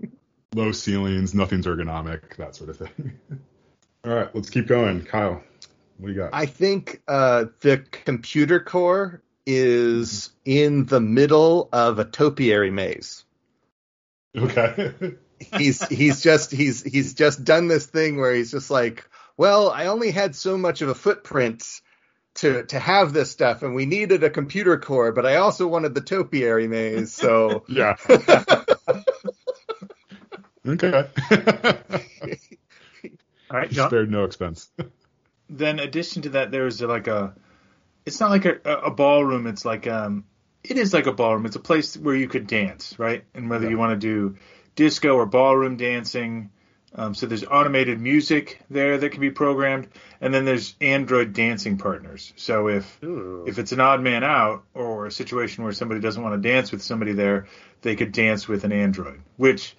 low 0.55 0.71
ceilings, 0.71 1.33
nothing's 1.33 1.65
ergonomic, 1.65 2.35
that 2.37 2.55
sort 2.55 2.69
of 2.69 2.77
thing. 2.77 3.19
All 4.05 4.13
right, 4.13 4.33
let's 4.33 4.49
keep 4.49 4.67
going. 4.67 5.03
Kyle, 5.03 5.43
what 5.97 6.07
do 6.07 6.13
you 6.13 6.19
got? 6.19 6.29
I 6.33 6.45
think 6.45 7.01
uh, 7.07 7.45
the 7.61 7.79
computer 7.79 8.59
core 8.59 9.21
is 9.45 10.29
in 10.45 10.85
the 10.85 11.01
middle 11.01 11.69
of 11.71 11.99
a 11.99 12.05
topiary 12.05 12.71
maze. 12.71 13.25
Okay. 14.37 14.93
he's 15.57 15.85
he's 15.87 16.21
just 16.21 16.51
he's 16.51 16.83
he's 16.83 17.13
just 17.13 17.43
done 17.43 17.67
this 17.67 17.85
thing 17.85 18.17
where 18.17 18.33
he's 18.33 18.51
just 18.51 18.69
like, 18.69 19.09
well, 19.37 19.69
I 19.69 19.87
only 19.87 20.11
had 20.11 20.35
so 20.35 20.57
much 20.57 20.81
of 20.81 20.89
a 20.89 20.95
footprint 20.95 21.63
to 22.35 22.63
to 22.65 22.79
have 22.79 23.13
this 23.13 23.31
stuff, 23.31 23.63
and 23.63 23.75
we 23.75 23.85
needed 23.85 24.23
a 24.23 24.29
computer 24.29 24.77
core, 24.77 25.11
but 25.11 25.25
I 25.25 25.37
also 25.37 25.67
wanted 25.67 25.93
the 25.93 26.01
topiary 26.01 26.67
maze, 26.67 27.13
so 27.13 27.63
yeah. 27.67 27.95
Okay. 30.67 30.91
All 33.51 33.57
right, 33.57 33.71
John. 33.71 33.89
Spared 33.89 34.11
no 34.11 34.25
expense. 34.25 34.69
then, 35.49 35.79
addition 35.79 36.23
to 36.23 36.29
that, 36.29 36.51
there's 36.51 36.81
like 36.81 37.07
a. 37.07 37.33
It's 38.05 38.19
not 38.19 38.29
like 38.29 38.45
a, 38.45 38.59
a 38.63 38.91
ballroom. 38.91 39.47
It's 39.47 39.65
like 39.65 39.87
um, 39.87 40.25
it 40.63 40.77
is 40.77 40.93
like 40.93 41.07
a 41.07 41.13
ballroom. 41.13 41.45
It's 41.45 41.55
a 41.55 41.61
place 41.61 41.97
where 41.97 42.15
you 42.15 42.27
could 42.27 42.47
dance, 42.47 42.97
right? 42.99 43.23
And 43.33 43.49
whether 43.49 43.65
yeah. 43.65 43.71
you 43.71 43.77
want 43.77 43.99
to 43.99 44.07
do 44.07 44.37
disco 44.75 45.15
or 45.15 45.25
ballroom 45.25 45.77
dancing. 45.77 46.51
Um, 46.95 47.13
so 47.13 47.27
there's 47.27 47.43
automated 47.45 47.99
music 48.01 48.61
there 48.71 48.97
that 48.97 49.11
can 49.11 49.21
be 49.21 49.29
programmed, 49.29 49.89
and 50.21 50.33
then 50.33 50.45
there's 50.45 50.75
Android 50.81 51.33
dancing 51.33 51.77
partners. 51.77 52.33
So 52.35 52.67
if 52.67 53.03
Ooh. 53.03 53.45
if 53.47 53.59
it's 53.59 53.71
an 53.73 53.79
odd 53.79 54.01
man 54.01 54.23
out 54.23 54.63
or 54.73 55.05
a 55.05 55.11
situation 55.11 55.63
where 55.63 55.73
somebody 55.73 56.01
doesn't 56.01 56.21
want 56.21 56.41
to 56.41 56.49
dance 56.49 56.71
with 56.71 56.81
somebody 56.81 57.13
there, 57.13 57.45
they 57.81 57.95
could 57.95 58.11
dance 58.11 58.47
with 58.47 58.63
an 58.63 58.71
Android, 58.71 59.21
which 59.37 59.75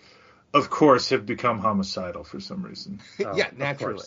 of 0.52 0.70
course, 0.70 1.10
have 1.10 1.26
become 1.26 1.58
homicidal 1.60 2.24
for 2.24 2.40
some 2.40 2.62
reason. 2.62 3.00
Oh, 3.24 3.32
yeah, 3.36 3.50
naturally. 3.56 4.06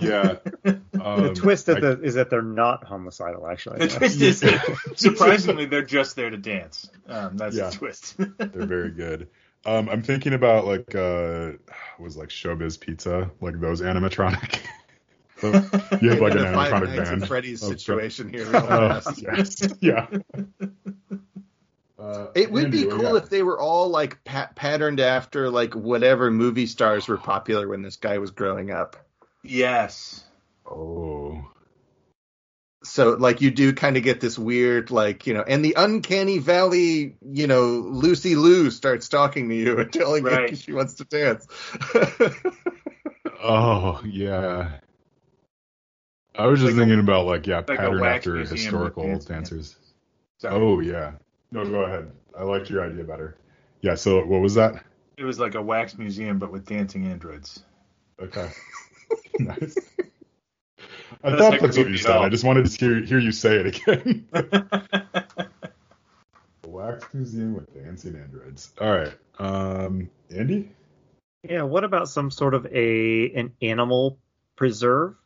yeah. 0.00 0.36
Um, 0.64 1.22
the 1.22 1.34
twist 1.34 1.68
I, 1.68 1.80
the, 1.80 2.00
is 2.02 2.14
that 2.14 2.30
they're 2.30 2.42
not 2.42 2.84
homicidal. 2.84 3.46
Actually, 3.48 3.78
the 3.78 3.88
twist 3.88 4.20
is 4.20 4.44
surprisingly 4.96 5.66
they're 5.66 5.82
just 5.82 6.16
there 6.16 6.30
to 6.30 6.36
dance. 6.36 6.90
Um, 7.06 7.36
that's 7.36 7.56
yeah, 7.56 7.70
the 7.70 7.76
twist. 7.76 8.16
they're 8.18 8.66
very 8.66 8.90
good. 8.90 9.28
Um, 9.64 9.88
I'm 9.88 10.02
thinking 10.02 10.34
about 10.34 10.66
like 10.66 10.94
uh, 10.94 11.52
was 11.98 12.16
like 12.16 12.28
Showbiz 12.28 12.78
Pizza, 12.78 13.30
like 13.40 13.58
those 13.58 13.80
animatronic. 13.80 14.60
you 15.42 16.10
have 16.10 16.20
like 16.20 16.34
an 16.34 16.44
animatronic 16.44 16.96
band. 16.96 17.26
Freddy's 17.26 17.62
oh, 17.64 17.70
situation 17.70 18.28
here. 18.28 18.54
Uh, 18.54 19.00
yes. 19.16 19.66
Yeah. 19.80 20.06
Uh, 22.00 22.28
it 22.34 22.50
would 22.50 22.66
Andy, 22.66 22.84
be 22.84 22.90
cool 22.90 23.16
if 23.16 23.28
they 23.28 23.42
were 23.42 23.60
all 23.60 23.88
like 23.88 24.24
pa- 24.24 24.50
patterned 24.54 25.00
after 25.00 25.50
like 25.50 25.74
whatever 25.74 26.30
movie 26.30 26.66
stars 26.66 27.06
were 27.06 27.18
popular 27.18 27.68
when 27.68 27.82
this 27.82 27.96
guy 27.96 28.18
was 28.18 28.30
growing 28.30 28.70
up. 28.70 28.96
Yes. 29.42 30.24
Oh. 30.64 31.44
So 32.82 33.10
like 33.10 33.42
you 33.42 33.50
do 33.50 33.74
kind 33.74 33.98
of 33.98 34.02
get 34.02 34.20
this 34.20 34.38
weird 34.38 34.90
like 34.90 35.26
you 35.26 35.34
know, 35.34 35.42
and 35.46 35.62
the 35.62 35.74
uncanny 35.76 36.38
valley 36.38 37.16
you 37.20 37.46
know 37.46 37.66
Lucy 37.66 38.34
Liu 38.34 38.70
starts 38.70 39.10
talking 39.10 39.50
to 39.50 39.54
you 39.54 39.78
and 39.78 39.92
telling 39.92 40.24
right. 40.24 40.50
you 40.50 40.56
she 40.56 40.72
wants 40.72 40.94
to 40.94 41.04
dance. 41.04 41.46
oh 43.42 44.00
yeah. 44.06 44.78
I 46.34 46.46
was 46.46 46.60
just 46.60 46.72
like 46.72 46.78
thinking 46.78 47.00
a, 47.00 47.02
about 47.02 47.26
like 47.26 47.46
yeah, 47.46 47.56
like 47.56 47.66
pattern 47.66 48.02
after 48.02 48.36
historical 48.36 49.18
dancers. 49.18 49.76
Oh 50.42 50.80
yeah. 50.80 51.12
No, 51.52 51.64
go 51.64 51.82
ahead. 51.82 52.10
I 52.38 52.44
liked 52.44 52.70
your 52.70 52.84
idea 52.84 53.04
better. 53.04 53.36
Yeah. 53.80 53.94
So 53.94 54.24
what 54.24 54.40
was 54.40 54.54
that? 54.54 54.84
It 55.16 55.24
was 55.24 55.38
like 55.38 55.54
a 55.54 55.62
wax 55.62 55.98
museum, 55.98 56.38
but 56.38 56.52
with 56.52 56.66
dancing 56.66 57.06
androids. 57.06 57.64
Okay. 58.20 58.50
nice. 59.38 59.76
I 61.22 61.30
that's 61.30 61.42
thought 61.42 61.60
that's 61.60 61.76
what 61.76 61.88
you 61.88 61.98
said. 61.98 62.16
I 62.16 62.28
just 62.28 62.44
wanted 62.44 62.66
to 62.66 62.78
hear 62.78 63.04
hear 63.04 63.18
you 63.18 63.32
say 63.32 63.56
it 63.56 63.66
again. 63.66 64.26
wax 66.66 67.04
museum 67.12 67.54
with 67.54 67.74
dancing 67.74 68.16
androids. 68.16 68.72
All 68.80 68.90
right. 68.90 69.12
Um, 69.38 70.08
Andy. 70.34 70.70
Yeah. 71.42 71.62
What 71.62 71.84
about 71.84 72.08
some 72.08 72.30
sort 72.30 72.54
of 72.54 72.66
a 72.66 73.32
an 73.32 73.52
animal 73.60 74.18
preserve? 74.56 75.16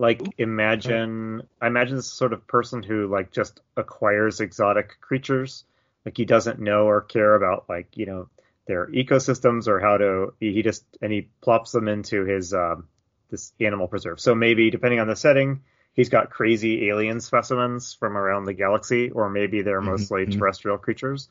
Like 0.00 0.22
imagine 0.38 1.42
I 1.60 1.66
imagine 1.66 1.96
this 1.96 2.10
sort 2.10 2.32
of 2.32 2.46
person 2.46 2.82
who 2.82 3.06
like 3.06 3.30
just 3.30 3.60
acquires 3.76 4.40
exotic 4.40 4.98
creatures. 5.02 5.64
Like 6.06 6.16
he 6.16 6.24
doesn't 6.24 6.58
know 6.58 6.86
or 6.86 7.02
care 7.02 7.34
about 7.34 7.66
like, 7.68 7.98
you 7.98 8.06
know, 8.06 8.28
their 8.66 8.86
ecosystems 8.86 9.68
or 9.68 9.78
how 9.78 9.98
to 9.98 10.32
he 10.40 10.62
just 10.62 10.84
and 11.02 11.12
he 11.12 11.28
plops 11.42 11.72
them 11.72 11.86
into 11.86 12.24
his 12.24 12.54
um, 12.54 12.88
this 13.30 13.52
animal 13.60 13.88
preserve. 13.88 14.20
So 14.20 14.34
maybe 14.34 14.70
depending 14.70 15.00
on 15.00 15.06
the 15.06 15.16
setting, 15.16 15.64
he's 15.92 16.08
got 16.08 16.30
crazy 16.30 16.88
alien 16.88 17.20
specimens 17.20 17.92
from 17.92 18.16
around 18.16 18.46
the 18.46 18.54
galaxy, 18.54 19.10
or 19.10 19.28
maybe 19.28 19.60
they're 19.60 19.80
mm-hmm. 19.80 19.90
mostly 19.90 20.22
mm-hmm. 20.22 20.38
terrestrial 20.38 20.78
creatures, 20.78 21.28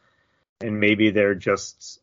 and 0.62 0.80
maybe 0.80 1.10
they're 1.10 1.34
just 1.34 2.02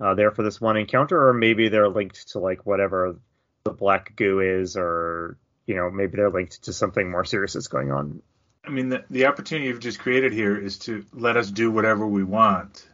uh, 0.00 0.14
there 0.14 0.30
for 0.30 0.44
this 0.44 0.60
one 0.60 0.76
encounter, 0.76 1.28
or 1.28 1.34
maybe 1.34 1.68
they're 1.68 1.88
linked 1.88 2.28
to 2.28 2.38
like 2.38 2.64
whatever 2.64 3.16
the 3.64 3.72
black 3.72 4.14
goo 4.14 4.38
is, 4.38 4.76
or 4.76 5.36
you 5.66 5.76
know, 5.76 5.90
maybe 5.90 6.16
they're 6.16 6.30
linked 6.30 6.64
to 6.64 6.72
something 6.72 7.10
more 7.10 7.24
serious 7.24 7.54
that's 7.54 7.68
going 7.68 7.92
on. 7.92 8.22
I 8.64 8.70
mean, 8.70 8.88
the, 8.88 9.04
the 9.10 9.26
opportunity 9.26 9.68
you've 9.68 9.80
just 9.80 10.00
created 10.00 10.32
here 10.32 10.56
is 10.58 10.78
to 10.80 11.04
let 11.12 11.36
us 11.36 11.50
do 11.50 11.70
whatever 11.70 12.06
we 12.06 12.24
want, 12.24 12.88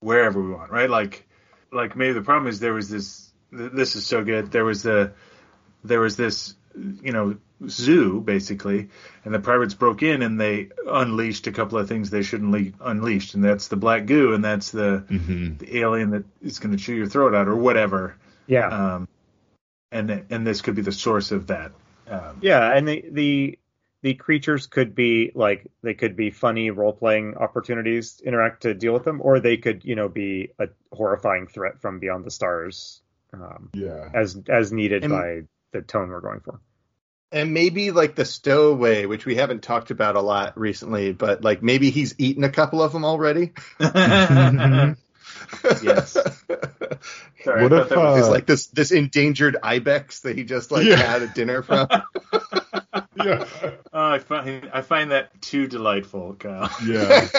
wherever 0.00 0.40
we 0.40 0.52
want, 0.52 0.70
right? 0.70 0.88
Like, 0.88 1.26
like 1.72 1.96
maybe 1.96 2.12
the 2.12 2.22
problem 2.22 2.48
is 2.48 2.60
there 2.60 2.74
was 2.74 2.88
this. 2.88 3.26
This 3.52 3.96
is 3.96 4.06
so 4.06 4.22
good. 4.22 4.52
There 4.52 4.64
was 4.64 4.84
the, 4.84 5.12
there 5.82 5.98
was 5.98 6.16
this, 6.16 6.54
you 6.76 7.10
know, 7.10 7.36
zoo 7.68 8.20
basically, 8.20 8.88
and 9.24 9.34
the 9.34 9.40
pirates 9.40 9.74
broke 9.74 10.04
in 10.04 10.22
and 10.22 10.40
they 10.40 10.68
unleashed 10.86 11.48
a 11.48 11.52
couple 11.52 11.76
of 11.78 11.88
things 11.88 12.10
they 12.10 12.22
shouldn't 12.22 12.52
le- 12.52 12.72
unleashed, 12.80 13.34
and 13.34 13.42
that's 13.42 13.66
the 13.66 13.76
black 13.76 14.06
goo, 14.06 14.34
and 14.34 14.44
that's 14.44 14.70
the 14.70 15.04
mm-hmm. 15.08 15.56
the 15.56 15.78
alien 15.78 16.10
that 16.10 16.24
is 16.40 16.60
going 16.60 16.76
to 16.76 16.82
chew 16.82 16.94
your 16.94 17.08
throat 17.08 17.34
out 17.34 17.48
or 17.48 17.56
whatever. 17.56 18.14
Yeah. 18.46 18.68
Um, 18.68 19.08
and 19.90 20.24
and 20.30 20.46
this 20.46 20.62
could 20.62 20.76
be 20.76 20.82
the 20.82 20.92
source 20.92 21.32
of 21.32 21.48
that. 21.48 21.72
Um, 22.10 22.38
yeah, 22.40 22.76
and 22.76 22.88
the 22.88 23.04
the 23.10 23.58
the 24.02 24.14
creatures 24.14 24.66
could 24.66 24.94
be 24.94 25.32
like 25.34 25.66
they 25.82 25.94
could 25.94 26.16
be 26.16 26.30
funny 26.30 26.70
role 26.70 26.92
playing 26.92 27.36
opportunities 27.36 28.14
to 28.14 28.24
interact 28.24 28.62
to 28.62 28.74
deal 28.74 28.92
with 28.92 29.04
them, 29.04 29.20
or 29.22 29.40
they 29.40 29.56
could 29.56 29.84
you 29.84 29.94
know 29.94 30.08
be 30.08 30.50
a 30.58 30.68
horrifying 30.92 31.46
threat 31.46 31.80
from 31.80 31.98
beyond 31.98 32.24
the 32.24 32.30
stars. 32.30 33.02
Um, 33.32 33.70
yeah, 33.74 34.08
as 34.12 34.40
as 34.48 34.72
needed 34.72 35.04
and, 35.04 35.12
by 35.12 35.42
the 35.72 35.82
tone 35.82 36.08
we're 36.08 36.20
going 36.20 36.40
for. 36.40 36.60
And 37.32 37.54
maybe 37.54 37.92
like 37.92 38.16
the 38.16 38.24
stowaway, 38.24 39.06
which 39.06 39.24
we 39.24 39.36
haven't 39.36 39.62
talked 39.62 39.92
about 39.92 40.16
a 40.16 40.20
lot 40.20 40.58
recently, 40.58 41.12
but 41.12 41.44
like 41.44 41.62
maybe 41.62 41.90
he's 41.90 42.16
eaten 42.18 42.42
a 42.42 42.50
couple 42.50 42.82
of 42.82 42.92
them 42.92 43.04
already. 43.04 43.52
yes. 45.82 46.16
Sorry, 47.44 47.62
what 47.62 47.72
if 47.72 47.92
uh, 47.92 48.30
like 48.30 48.46
this 48.46 48.66
this 48.66 48.92
endangered 48.92 49.56
ibex 49.62 50.20
that 50.20 50.36
he 50.36 50.44
just 50.44 50.70
like 50.70 50.84
yeah. 50.84 50.96
had 50.96 51.22
a 51.22 51.28
dinner 51.28 51.62
from? 51.62 51.88
yeah. 53.16 53.46
Oh, 53.92 54.12
I 54.12 54.18
find 54.18 54.70
I 54.72 54.82
find 54.82 55.10
that 55.10 55.40
too 55.40 55.66
delightful, 55.66 56.34
Kyle. 56.34 56.70
Yeah. 56.84 57.28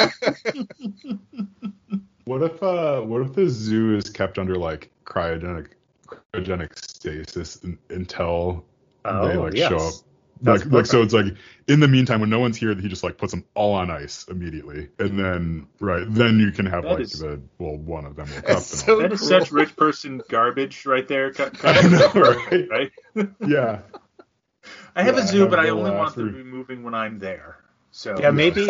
what 2.25 2.41
if 2.43 2.63
uh 2.63 3.01
what 3.01 3.21
if 3.21 3.33
the 3.33 3.49
zoo 3.49 3.95
is 3.95 4.09
kept 4.09 4.39
under 4.39 4.55
like 4.55 4.89
cryogenic 5.05 5.67
cryogenic 6.07 6.77
stasis 6.77 7.63
until 7.89 8.65
oh, 9.05 9.27
they 9.27 9.35
like 9.35 9.53
yes. 9.53 9.69
show 9.69 9.77
up 9.77 9.93
like, 10.41 10.65
like 10.65 10.85
so 10.85 11.01
it's 11.01 11.13
like 11.13 11.35
in 11.67 11.79
the 11.79 11.87
meantime 11.87 12.19
when 12.19 12.29
no 12.29 12.39
one's 12.39 12.57
here 12.57 12.73
he 12.75 12.87
just 12.87 13.03
like 13.03 13.17
puts 13.17 13.31
them 13.31 13.45
all 13.53 13.73
on 13.73 13.89
ice 13.91 14.25
immediately. 14.27 14.89
And 14.99 15.19
then 15.19 15.67
right 15.79 16.05
then 16.07 16.39
you 16.39 16.51
can 16.51 16.65
have 16.65 16.83
that 16.83 16.93
like 16.93 17.01
is, 17.01 17.19
the 17.19 17.41
well 17.57 17.77
one 17.77 18.05
of 18.05 18.15
them 18.15 18.27
will 18.33 18.41
cut 18.41 18.63
so 18.63 19.01
that 19.01 19.11
is 19.13 19.27
such 19.27 19.51
rich 19.51 19.75
person 19.75 20.21
garbage 20.29 20.85
right 20.85 21.07
there 21.07 21.31
cut, 21.31 21.53
cut 21.57 21.83
I 21.83 21.87
know, 21.87 22.11
right? 22.49 22.69
right? 22.69 23.29
yeah. 23.47 23.79
I 24.95 25.03
have 25.03 25.15
yeah, 25.15 25.23
a 25.23 25.27
zoo 25.27 25.37
I 25.37 25.41
have 25.41 25.49
but 25.49 25.59
I 25.59 25.69
only 25.69 25.91
want 25.91 26.15
them 26.15 26.27
to 26.27 26.37
be 26.37 26.43
moving 26.43 26.83
when 26.83 26.93
I'm 26.93 27.19
there 27.19 27.57
so. 27.91 28.15
Yeah 28.19 28.31
maybe 28.31 28.67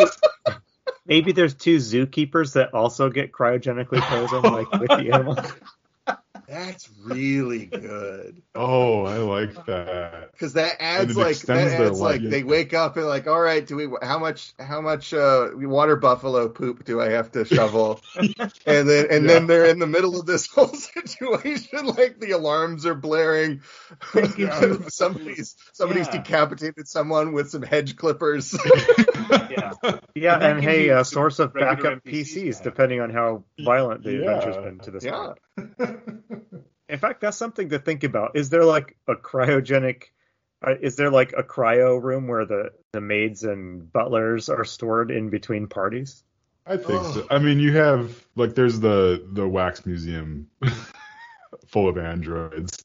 maybe 1.06 1.32
there's 1.32 1.54
two 1.54 1.76
zookeepers 1.76 2.54
that 2.54 2.74
also 2.74 3.10
get 3.10 3.32
cryogenically 3.32 4.02
frozen 4.08 4.42
like 4.52 4.70
with 4.72 4.88
the 4.88 5.10
animals 5.12 5.52
that's 6.52 6.90
really 7.02 7.66
good. 7.66 8.42
Oh, 8.54 9.06
I 9.06 9.16
like 9.16 9.64
that. 9.64 10.32
Because 10.32 10.52
that 10.52 10.76
adds 10.78 11.16
like 11.16 11.38
that 11.38 11.80
adds 11.80 11.98
like 11.98 12.20
they 12.20 12.42
wake 12.42 12.74
up 12.74 12.98
and 12.98 13.06
like, 13.06 13.26
all 13.26 13.40
right, 13.40 13.66
do 13.66 13.76
we 13.76 13.88
how 14.02 14.18
much 14.18 14.52
how 14.58 14.82
much 14.82 15.14
uh, 15.14 15.48
water 15.54 15.96
buffalo 15.96 16.50
poop 16.50 16.84
do 16.84 17.00
I 17.00 17.12
have 17.12 17.32
to 17.32 17.44
shovel? 17.46 18.00
and 18.66 18.88
then 18.88 19.06
and 19.10 19.24
yeah. 19.24 19.32
then 19.32 19.46
they're 19.46 19.64
in 19.64 19.78
the 19.78 19.86
middle 19.86 20.20
of 20.20 20.26
this 20.26 20.46
whole 20.54 20.68
situation, 20.68 21.86
like 21.86 22.20
the 22.20 22.32
alarms 22.32 22.84
are 22.84 22.94
blaring. 22.94 23.62
somebody's 24.88 25.56
somebody's 25.72 26.08
yeah. 26.08 26.22
decapitated 26.22 26.86
someone 26.86 27.32
with 27.32 27.48
some 27.50 27.62
hedge 27.62 27.96
clippers. 27.96 28.54
yeah, 29.30 29.72
yeah, 30.14 30.34
and, 30.34 30.44
and 30.44 30.62
hey, 30.62 30.90
a 30.90 31.06
source 31.06 31.38
of 31.38 31.54
backup 31.54 32.04
PCs, 32.04 32.62
depending 32.62 33.00
on 33.00 33.08
how 33.08 33.44
violent 33.58 34.04
the 34.04 34.18
adventure's 34.18 34.56
been 34.56 34.78
to 34.80 34.90
this 34.90 35.04
yeah. 35.04 35.32
point. 35.56 36.41
In 36.88 36.98
fact, 36.98 37.20
that's 37.20 37.36
something 37.36 37.70
to 37.70 37.78
think 37.78 38.04
about. 38.04 38.36
Is 38.36 38.50
there 38.50 38.64
like 38.64 38.96
a 39.08 39.14
cryogenic? 39.14 40.04
Uh, 40.66 40.74
is 40.80 40.96
there 40.96 41.10
like 41.10 41.32
a 41.36 41.42
cryo 41.42 42.00
room 42.00 42.28
where 42.28 42.44
the 42.44 42.72
the 42.92 43.00
maids 43.00 43.44
and 43.44 43.90
butlers 43.92 44.48
are 44.48 44.64
stored 44.64 45.10
in 45.10 45.30
between 45.30 45.66
parties? 45.66 46.22
I 46.66 46.76
think 46.76 47.02
oh. 47.02 47.12
so. 47.12 47.26
I 47.30 47.38
mean, 47.38 47.58
you 47.58 47.76
have 47.76 48.24
like 48.36 48.54
there's 48.54 48.78
the 48.78 49.26
the 49.32 49.48
wax 49.48 49.84
museum 49.86 50.48
full 51.66 51.88
of 51.88 51.98
androids 51.98 52.78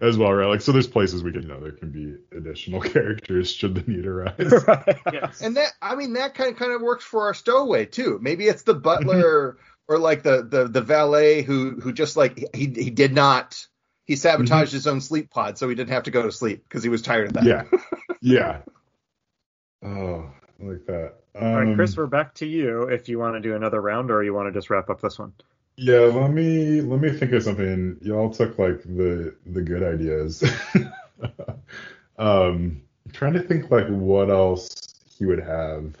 as 0.00 0.18
well, 0.18 0.32
right? 0.32 0.46
Like, 0.46 0.60
so 0.60 0.72
there's 0.72 0.86
places 0.86 1.22
we 1.22 1.32
can, 1.32 1.42
you 1.42 1.48
know, 1.48 1.60
there 1.60 1.72
can 1.72 1.90
be 1.90 2.16
additional 2.36 2.80
characters 2.92 3.50
should 3.50 3.74
the 3.74 3.90
need 3.90 4.06
arise. 4.06 4.34
right. 4.66 4.98
yes. 5.12 5.40
And 5.40 5.56
that, 5.56 5.72
I 5.80 5.94
mean, 5.94 6.12
that 6.14 6.34
kind 6.34 6.50
of 6.50 6.58
kind 6.58 6.72
of 6.72 6.80
works 6.80 7.04
for 7.04 7.22
our 7.22 7.34
stowaway 7.34 7.86
too. 7.86 8.18
Maybe 8.20 8.46
it's 8.46 8.62
the 8.62 8.74
butler 8.74 9.56
or 9.88 9.98
like 9.98 10.22
the 10.22 10.42
the 10.42 10.68
the 10.68 10.80
valet 10.80 11.42
who 11.42 11.72
who 11.80 11.92
just 11.92 12.16
like 12.16 12.48
he 12.54 12.66
he 12.66 12.90
did 12.90 13.12
not 13.12 13.66
he 14.04 14.16
sabotaged 14.16 14.68
mm-hmm. 14.68 14.76
his 14.76 14.86
own 14.86 15.00
sleep 15.00 15.30
pod 15.30 15.58
so 15.58 15.68
he 15.68 15.74
didn't 15.74 15.90
have 15.90 16.04
to 16.04 16.10
go 16.10 16.22
to 16.22 16.32
sleep 16.32 16.64
because 16.68 16.82
he 16.82 16.88
was 16.88 17.02
tired 17.02 17.28
of 17.28 17.32
that. 17.34 17.44
Yeah, 17.44 17.64
yeah. 18.20 18.58
Oh, 19.84 20.30
I 20.60 20.64
like 20.64 20.86
that. 20.86 21.14
Um, 21.36 21.44
All 21.46 21.64
right, 21.64 21.74
Chris, 21.74 21.92
um, 21.92 21.96
we're 22.02 22.06
back 22.06 22.34
to 22.34 22.46
you. 22.46 22.84
If 22.84 23.08
you 23.08 23.18
want 23.18 23.34
to 23.34 23.40
do 23.40 23.56
another 23.56 23.80
round, 23.80 24.10
or 24.10 24.22
you 24.22 24.32
want 24.32 24.48
to 24.48 24.52
just 24.52 24.70
wrap 24.70 24.88
up 24.88 25.00
this 25.00 25.18
one. 25.18 25.32
Yeah, 25.76 26.00
let 26.00 26.30
me 26.30 26.80
let 26.80 27.00
me 27.00 27.10
think 27.10 27.32
of 27.32 27.42
something. 27.42 27.98
Y'all 28.00 28.30
took 28.30 28.58
like 28.58 28.82
the 28.84 29.34
the 29.46 29.62
good 29.62 29.82
ideas. 29.82 30.44
um, 32.18 32.82
I'm 33.06 33.12
trying 33.12 33.32
to 33.32 33.42
think 33.42 33.70
like 33.70 33.88
what 33.88 34.30
else 34.30 34.94
he 35.18 35.26
would 35.26 35.40
have. 35.40 35.94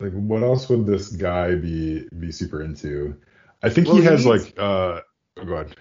Like, 0.00 0.12
what 0.12 0.42
else 0.42 0.68
would 0.68 0.86
this 0.86 1.08
guy 1.08 1.54
be 1.56 2.06
be 2.16 2.30
super 2.30 2.62
into? 2.62 3.16
I 3.62 3.70
think 3.70 3.88
well, 3.88 3.96
he, 3.96 4.02
he 4.02 4.08
has 4.08 4.24
needs, 4.24 4.46
like. 4.46 4.58
uh 4.58 5.00
oh, 5.36 5.44
Go 5.44 5.54
ahead. 5.54 5.74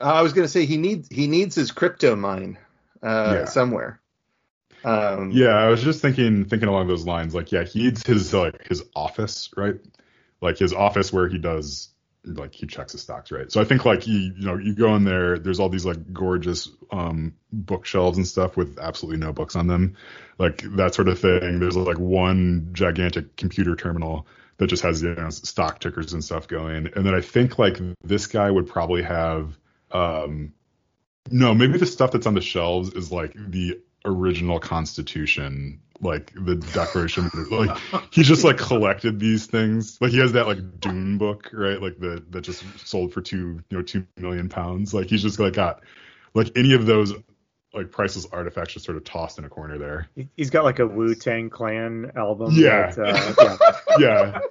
I 0.00 0.22
was 0.22 0.32
gonna 0.32 0.48
say 0.48 0.66
he 0.66 0.76
needs 0.76 1.08
he 1.10 1.26
needs 1.26 1.54
his 1.54 1.72
crypto 1.72 2.14
mine 2.14 2.58
uh, 3.02 3.32
yeah. 3.38 3.44
somewhere. 3.46 4.00
Um, 4.84 5.32
yeah, 5.32 5.48
I 5.48 5.68
was 5.68 5.82
just 5.82 6.00
thinking 6.02 6.44
thinking 6.44 6.68
along 6.68 6.88
those 6.88 7.06
lines. 7.06 7.34
Like, 7.34 7.50
yeah, 7.50 7.64
he 7.64 7.84
needs 7.84 8.06
his 8.06 8.32
like 8.32 8.68
his 8.68 8.84
office, 8.94 9.50
right? 9.56 9.76
Like 10.40 10.58
his 10.58 10.72
office 10.72 11.12
where 11.12 11.28
he 11.28 11.38
does 11.38 11.88
like 12.36 12.54
he 12.54 12.66
checks 12.66 12.92
his 12.92 13.02
stocks, 13.02 13.30
right? 13.30 13.50
So 13.50 13.60
I 13.60 13.64
think 13.64 13.84
like 13.84 14.06
you 14.06 14.18
you 14.36 14.46
know 14.46 14.56
you 14.56 14.74
go 14.74 14.94
in 14.96 15.04
there, 15.04 15.38
there's 15.38 15.60
all 15.60 15.68
these 15.68 15.86
like 15.86 16.12
gorgeous 16.12 16.68
um 16.90 17.34
bookshelves 17.52 18.18
and 18.18 18.26
stuff 18.26 18.56
with 18.56 18.78
absolutely 18.78 19.18
no 19.18 19.32
books 19.32 19.56
on 19.56 19.66
them, 19.66 19.96
like 20.38 20.62
that 20.76 20.94
sort 20.94 21.08
of 21.08 21.18
thing. 21.18 21.60
There's 21.60 21.76
like 21.76 21.98
one 21.98 22.70
gigantic 22.72 23.36
computer 23.36 23.76
terminal 23.76 24.26
that 24.58 24.66
just 24.66 24.82
has 24.82 25.02
you 25.02 25.14
know 25.14 25.30
stock 25.30 25.80
tickers 25.80 26.12
and 26.12 26.22
stuff 26.22 26.48
going, 26.48 26.90
and 26.94 27.06
then 27.06 27.14
I 27.14 27.20
think 27.20 27.58
like 27.58 27.78
this 28.02 28.26
guy 28.26 28.50
would 28.50 28.68
probably 28.68 29.02
have 29.02 29.56
um 29.90 30.52
no 31.30 31.54
maybe 31.54 31.78
the 31.78 31.86
stuff 31.86 32.12
that's 32.12 32.26
on 32.26 32.34
the 32.34 32.40
shelves 32.40 32.92
is 32.92 33.10
like 33.10 33.32
the 33.34 33.80
original 34.04 34.60
Constitution 34.60 35.80
like 36.00 36.32
the 36.34 36.56
Declaration. 36.56 37.30
like 37.50 37.76
he 38.12 38.22
just 38.22 38.44
like 38.44 38.58
collected 38.58 39.18
these 39.18 39.46
things. 39.46 39.98
Like 40.00 40.12
he 40.12 40.18
has 40.18 40.32
that 40.32 40.46
like 40.46 40.80
Dune 40.80 41.18
book, 41.18 41.50
right? 41.52 41.80
Like 41.80 41.98
the 41.98 42.22
that 42.30 42.42
just 42.42 42.64
sold 42.86 43.12
for 43.12 43.20
two 43.20 43.60
you 43.70 43.76
know 43.76 43.82
two 43.82 44.06
million 44.16 44.48
pounds. 44.48 44.94
Like 44.94 45.08
he's 45.08 45.22
just 45.22 45.38
like 45.38 45.54
got 45.54 45.82
like 46.34 46.50
any 46.56 46.74
of 46.74 46.86
those 46.86 47.12
like 47.74 47.90
priceless 47.90 48.26
artifacts 48.32 48.74
just 48.74 48.84
sort 48.84 48.96
of 48.96 49.04
tossed 49.04 49.38
in 49.38 49.44
a 49.44 49.48
corner 49.48 49.78
there. 49.78 50.08
He's 50.36 50.50
got 50.50 50.64
like 50.64 50.78
a 50.78 50.86
Wu 50.86 51.14
Tang 51.14 51.50
Clan 51.50 52.12
album. 52.16 52.52
Yeah. 52.52 52.90
That, 52.92 53.38
uh, 53.38 53.80
yeah. 53.98 54.08
yeah. 54.08 54.40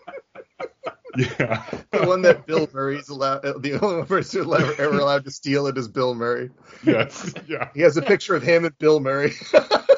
Yeah. 1.17 1.65
the 1.91 2.05
one 2.05 2.21
that 2.23 2.45
Bill 2.45 2.69
Murray's 2.71 3.09
allowed, 3.09 3.41
the 3.41 3.79
only 3.81 4.05
person 4.05 4.41
ever, 4.41 4.73
ever 4.79 4.99
allowed 4.99 5.25
to 5.25 5.31
steal 5.31 5.65
it 5.65 5.75
is 5.75 5.87
Bill 5.87 6.13
Murray. 6.13 6.51
Yes. 6.83 7.33
Yeah. 7.47 7.69
He 7.73 7.81
has 7.81 7.97
a 7.97 8.03
picture 8.03 8.35
of 8.35 8.43
him 8.43 8.65
and 8.65 8.77
Bill 8.77 8.99
Murray. 8.99 9.33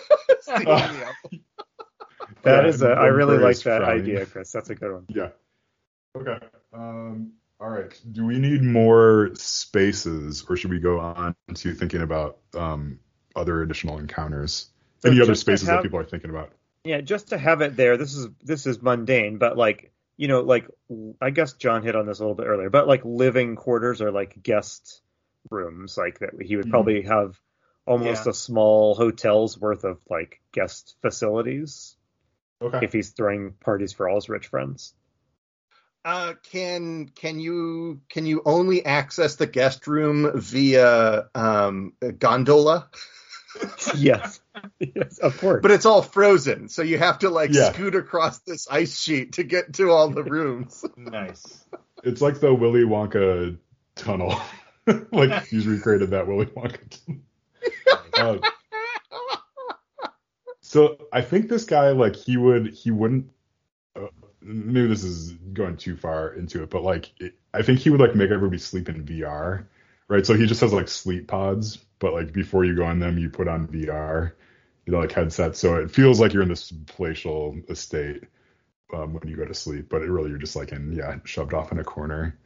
That 2.43 2.63
yeah, 2.63 2.69
is 2.69 2.81
a. 2.81 2.89
I 2.89 3.07
really 3.07 3.37
like 3.37 3.57
that 3.59 3.79
trying. 3.79 4.01
idea, 4.01 4.25
Chris. 4.25 4.51
That's 4.51 4.69
a 4.69 4.75
good 4.75 4.93
one. 4.93 5.05
Yeah. 5.09 5.29
Okay. 6.15 6.37
Um, 6.73 7.33
all 7.59 7.69
right. 7.69 7.99
Do 8.11 8.25
we 8.25 8.39
need 8.39 8.63
more 8.63 9.31
spaces, 9.33 10.45
or 10.47 10.55
should 10.55 10.71
we 10.71 10.79
go 10.79 10.99
on 10.99 11.35
to 11.55 11.73
thinking 11.73 12.01
about 12.01 12.37
um, 12.53 12.99
other 13.35 13.61
additional 13.61 13.99
encounters? 13.99 14.67
So 14.99 15.09
Any 15.09 15.21
other 15.21 15.35
spaces 15.35 15.67
have, 15.67 15.77
that 15.77 15.83
people 15.83 15.99
are 15.99 16.05
thinking 16.05 16.29
about? 16.29 16.51
Yeah, 16.83 17.01
just 17.01 17.29
to 17.29 17.37
have 17.37 17.61
it 17.61 17.75
there. 17.75 17.97
This 17.97 18.15
is 18.15 18.27
this 18.41 18.65
is 18.65 18.81
mundane, 18.81 19.37
but 19.37 19.57
like 19.57 19.91
you 20.15 20.29
know, 20.29 20.41
like 20.41 20.67
I 21.21 21.31
guess 21.31 21.53
John 21.53 21.83
hit 21.83 21.95
on 21.95 22.05
this 22.05 22.19
a 22.19 22.21
little 22.23 22.35
bit 22.35 22.47
earlier, 22.47 22.69
but 22.69 22.87
like 22.87 23.03
living 23.03 23.57
quarters 23.57 24.01
or 24.01 24.11
like 24.11 24.41
guest 24.41 25.01
rooms, 25.49 25.97
like 25.97 26.19
that 26.19 26.31
he 26.41 26.55
would 26.55 26.65
mm-hmm. 26.65 26.71
probably 26.71 27.01
have 27.01 27.37
almost 27.85 28.25
yeah. 28.25 28.31
a 28.31 28.33
small 28.33 28.95
hotel's 28.95 29.57
worth 29.59 29.83
of 29.83 29.99
like 30.09 30.41
guest 30.51 30.95
facilities. 31.01 31.95
Okay. 32.61 32.79
If 32.83 32.91
he's 32.91 33.11
throwing 33.11 33.53
parties 33.53 33.93
for 33.93 34.09
all 34.09 34.15
his 34.15 34.27
rich 34.27 34.47
friends. 34.47 34.93
Uh, 36.03 36.33
can 36.51 37.09
can 37.09 37.39
you 37.39 38.01
can 38.09 38.25
you 38.25 38.41
only 38.45 38.85
access 38.85 39.35
the 39.35 39.47
guest 39.47 39.85
room 39.85 40.31
via 40.35 41.29
um, 41.35 41.93
gondola? 42.17 42.89
yes, 43.95 44.39
yes, 44.79 45.17
of 45.17 45.37
course. 45.37 45.61
But 45.61 45.71
it's 45.71 45.85
all 45.85 46.01
frozen, 46.01 46.69
so 46.69 46.83
you 46.83 46.97
have 46.97 47.19
to 47.19 47.29
like 47.29 47.51
yeah. 47.51 47.71
scoot 47.71 47.95
across 47.95 48.39
this 48.39 48.67
ice 48.69 48.99
sheet 48.99 49.33
to 49.33 49.43
get 49.43 49.73
to 49.73 49.89
all 49.91 50.09
the 50.09 50.23
rooms. 50.23 50.85
nice. 50.97 51.65
It's 52.03 52.21
like 52.21 52.39
the 52.39 52.53
Willy 52.53 52.83
Wonka 52.83 53.57
tunnel. 53.95 54.39
like 55.11 55.47
he's 55.47 55.67
recreated 55.67 56.11
that 56.11 56.27
Willy 56.27 56.45
Wonka. 56.45 56.79
Tunnel. 57.05 57.21
Uh, 58.13 58.37
so 60.61 60.97
I 61.11 61.21
think 61.21 61.49
this 61.49 61.65
guy, 61.65 61.91
like, 61.91 62.15
he 62.15 62.37
would, 62.37 62.73
he 62.73 62.91
wouldn't. 62.91 63.31
Uh, 63.95 64.07
maybe 64.41 64.87
this 64.87 65.03
is 65.03 65.31
going 65.31 65.77
too 65.77 65.95
far 65.95 66.33
into 66.33 66.63
it, 66.63 66.69
but 66.69 66.83
like, 66.83 67.11
it, 67.19 67.33
I 67.53 67.61
think 67.61 67.79
he 67.79 67.89
would 67.89 67.99
like 68.01 68.15
make 68.15 68.31
everybody 68.31 68.59
sleep 68.59 68.89
in 68.89 69.05
VR, 69.05 69.65
right? 70.07 70.25
So 70.25 70.33
he 70.33 70.45
just 70.45 70.61
has 70.61 70.73
like 70.73 70.87
sleep 70.87 71.27
pods, 71.27 71.77
but 71.99 72.13
like 72.13 72.31
before 72.33 72.65
you 72.65 72.75
go 72.75 72.85
on 72.85 72.99
them, 72.99 73.17
you 73.17 73.29
put 73.29 73.47
on 73.47 73.67
VR, 73.67 74.33
you 74.85 74.93
know, 74.93 74.99
like 74.99 75.11
headsets, 75.11 75.59
so 75.59 75.77
it 75.77 75.91
feels 75.91 76.19
like 76.19 76.33
you're 76.33 76.43
in 76.43 76.49
this 76.49 76.71
palatial 76.87 77.57
estate 77.69 78.23
um, 78.93 79.13
when 79.13 79.27
you 79.27 79.35
go 79.35 79.45
to 79.45 79.53
sleep, 79.53 79.87
but 79.89 80.01
it 80.01 80.09
really 80.09 80.29
you're 80.29 80.39
just 80.39 80.55
like 80.55 80.71
in 80.71 80.93
yeah, 80.93 81.17
shoved 81.23 81.53
off 81.53 81.71
in 81.71 81.79
a 81.79 81.83
corner. 81.83 82.37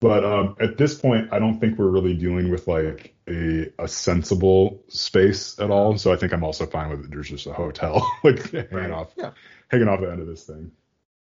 But 0.00 0.24
um, 0.24 0.56
at 0.58 0.78
this 0.78 0.94
point, 0.94 1.28
I 1.30 1.38
don't 1.38 1.60
think 1.60 1.78
we're 1.78 1.90
really 1.90 2.14
dealing 2.14 2.50
with 2.50 2.66
like 2.66 3.14
a 3.28 3.70
a 3.78 3.86
sensible 3.86 4.82
space 4.88 5.58
at 5.58 5.70
all. 5.70 5.98
So 5.98 6.10
I 6.10 6.16
think 6.16 6.32
I'm 6.32 6.42
also 6.42 6.64
fine 6.64 6.88
with 6.88 7.04
it. 7.04 7.10
There's 7.10 7.28
just 7.28 7.46
a 7.46 7.52
hotel 7.52 8.10
like 8.24 8.50
hanging 8.50 8.68
right. 8.72 8.90
off, 8.90 9.12
yeah. 9.16 9.32
hanging 9.68 9.88
off 9.88 10.00
the 10.00 10.10
end 10.10 10.22
of 10.22 10.26
this 10.26 10.44
thing. 10.44 10.72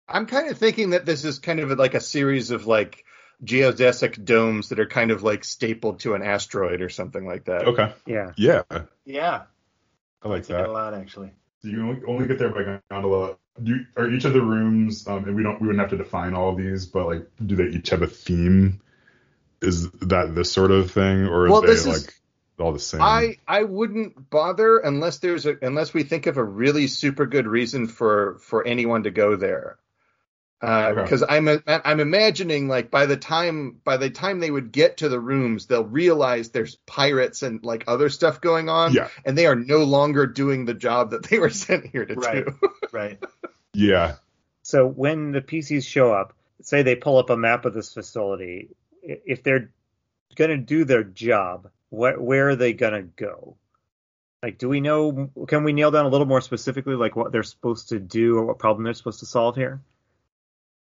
I'm 0.08 0.26
kind 0.26 0.50
of 0.50 0.56
thinking 0.56 0.90
that 0.90 1.04
this 1.04 1.24
is 1.24 1.38
kind 1.38 1.60
of 1.60 1.70
like 1.78 1.94
a 1.94 2.00
series 2.00 2.50
of 2.50 2.66
like 2.66 3.04
geodesic 3.44 4.24
domes 4.24 4.70
that 4.70 4.80
are 4.80 4.86
kind 4.86 5.10
of 5.10 5.22
like 5.22 5.44
stapled 5.44 6.00
to 6.00 6.14
an 6.14 6.22
asteroid 6.22 6.80
or 6.80 6.88
something 6.88 7.26
like 7.26 7.44
that. 7.44 7.68
Okay. 7.68 7.92
Yeah. 8.06 8.32
Yeah. 8.36 8.62
Yeah. 9.04 9.42
I 10.22 10.28
like 10.28 10.46
that. 10.46 10.66
a 10.66 10.72
lot 10.72 10.94
actually. 10.94 11.32
You 11.62 11.88
only, 11.88 12.02
only 12.06 12.26
get 12.26 12.38
there 12.38 12.50
by 12.50 12.80
gondola. 12.90 13.36
Do 13.62 13.84
are 13.96 14.10
each 14.10 14.24
of 14.24 14.32
the 14.32 14.40
rooms 14.40 15.06
um, 15.06 15.24
and 15.24 15.36
we 15.36 15.42
don't 15.42 15.60
we 15.60 15.66
wouldn't 15.66 15.80
have 15.80 15.90
to 15.90 16.02
define 16.02 16.34
all 16.34 16.50
of 16.50 16.56
these 16.56 16.86
but 16.86 17.06
like 17.06 17.26
do 17.44 17.54
they 17.54 17.76
each 17.76 17.90
have 17.90 18.02
a 18.02 18.06
theme? 18.06 18.80
Is 19.60 19.90
that 19.90 20.34
this 20.34 20.50
sort 20.50 20.70
of 20.70 20.90
thing 20.90 21.26
or 21.26 21.50
well, 21.50 21.62
is 21.64 21.84
they 21.84 21.90
like 21.90 22.00
is, 22.00 22.20
all 22.58 22.72
the 22.72 22.78
same? 22.78 23.02
I 23.02 23.36
i 23.46 23.62
wouldn't 23.62 24.30
bother 24.30 24.78
unless 24.78 25.18
there's 25.18 25.44
a 25.44 25.56
unless 25.60 25.92
we 25.92 26.02
think 26.02 26.26
of 26.26 26.38
a 26.38 26.44
really 26.44 26.86
super 26.86 27.26
good 27.26 27.46
reason 27.46 27.86
for 27.88 28.38
for 28.40 28.66
anyone 28.66 29.02
to 29.02 29.10
go 29.10 29.36
there 29.36 29.78
uh, 30.62 30.92
okay. 30.92 31.02
because 31.02 31.24
I'm 31.28 31.48
I'm 31.66 31.98
imagining 31.98 32.68
like 32.68 32.90
by 32.90 33.06
the 33.06 33.16
time 33.16 33.80
by 33.82 33.96
the 33.96 34.10
time 34.10 34.38
they 34.38 34.50
would 34.50 34.70
get 34.70 34.98
to 34.98 35.08
the 35.08 35.18
rooms, 35.18 35.66
they'll 35.66 35.84
realize 35.84 36.50
there's 36.50 36.76
pirates 36.86 37.42
and 37.42 37.64
like 37.64 37.84
other 37.88 38.08
stuff 38.08 38.40
going 38.40 38.68
on, 38.68 38.92
yeah. 38.92 39.08
and 39.24 39.36
they 39.36 39.46
are 39.46 39.56
no 39.56 39.78
longer 39.78 40.26
doing 40.26 40.64
the 40.64 40.74
job 40.74 41.10
that 41.10 41.24
they 41.24 41.40
were 41.40 41.50
sent 41.64 41.86
here 41.86 42.06
to 42.06 42.14
right. 42.14 42.46
do. 42.46 42.70
right. 42.92 43.18
Yeah. 43.74 44.16
So 44.62 44.86
when 44.86 45.32
the 45.32 45.40
PCs 45.40 45.84
show 45.84 46.12
up, 46.12 46.34
say 46.60 46.82
they 46.82 46.94
pull 46.94 47.18
up 47.18 47.30
a 47.30 47.36
map 47.36 47.64
of 47.64 47.74
this 47.74 47.92
facility, 47.92 48.68
if 49.02 49.42
they're 49.42 49.72
going 50.36 50.50
to 50.50 50.56
do 50.56 50.84
their 50.84 51.02
job, 51.02 51.70
wh- 51.90 52.20
where 52.20 52.50
are 52.50 52.56
they 52.56 52.72
going 52.72 52.92
to 52.92 53.02
go? 53.02 53.56
Like, 54.44 54.58
do 54.58 54.68
we 54.68 54.80
know? 54.80 55.28
Can 55.48 55.64
we 55.64 55.72
nail 55.72 55.90
down 55.90 56.06
a 56.06 56.08
little 56.08 56.26
more 56.26 56.40
specifically, 56.40 56.94
like 56.94 57.16
what 57.16 57.32
they're 57.32 57.42
supposed 57.42 57.88
to 57.88 57.98
do 57.98 58.36
or 58.38 58.44
what 58.44 58.60
problem 58.60 58.84
they're 58.84 58.94
supposed 58.94 59.20
to 59.20 59.26
solve 59.26 59.56
here? 59.56 59.80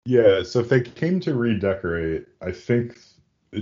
Yeah, 0.05 0.43
so 0.43 0.59
if 0.59 0.69
they 0.69 0.81
came 0.81 1.19
to 1.21 1.35
redecorate, 1.35 2.27
I 2.41 2.51
think 2.51 2.97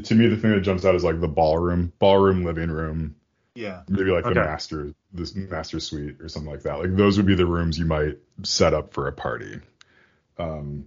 to 0.03 0.15
me 0.15 0.27
the 0.27 0.37
thing 0.37 0.51
that 0.51 0.61
jumps 0.61 0.85
out 0.85 0.95
is 0.95 1.03
like 1.03 1.19
the 1.19 1.27
ballroom, 1.27 1.91
ballroom, 1.99 2.43
living 2.43 2.69
room. 2.69 3.15
Yeah. 3.55 3.81
Maybe 3.89 4.11
like 4.11 4.25
okay. 4.25 4.35
the 4.35 4.45
master, 4.45 4.93
this 5.11 5.35
master 5.35 5.79
suite 5.79 6.21
or 6.21 6.29
something 6.29 6.51
like 6.51 6.63
that. 6.63 6.79
Like 6.79 6.95
those 6.95 7.17
would 7.17 7.25
be 7.25 7.35
the 7.35 7.45
rooms 7.45 7.77
you 7.77 7.85
might 7.85 8.17
set 8.43 8.73
up 8.73 8.93
for 8.93 9.07
a 9.07 9.11
party. 9.11 9.59
Um, 10.37 10.85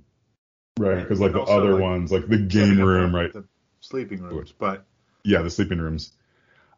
right, 0.79 1.03
because 1.03 1.21
like 1.21 1.33
the 1.33 1.43
other 1.43 1.75
like, 1.75 1.83
ones, 1.83 2.13
like 2.13 2.29
the 2.29 2.39
game 2.39 2.81
room, 2.81 3.15
right? 3.15 3.33
The 3.33 3.45
sleeping 3.81 4.23
rooms, 4.23 4.55
but 4.59 4.87
yeah, 5.25 5.43
the 5.43 5.51
sleeping 5.51 5.79
rooms. 5.79 6.13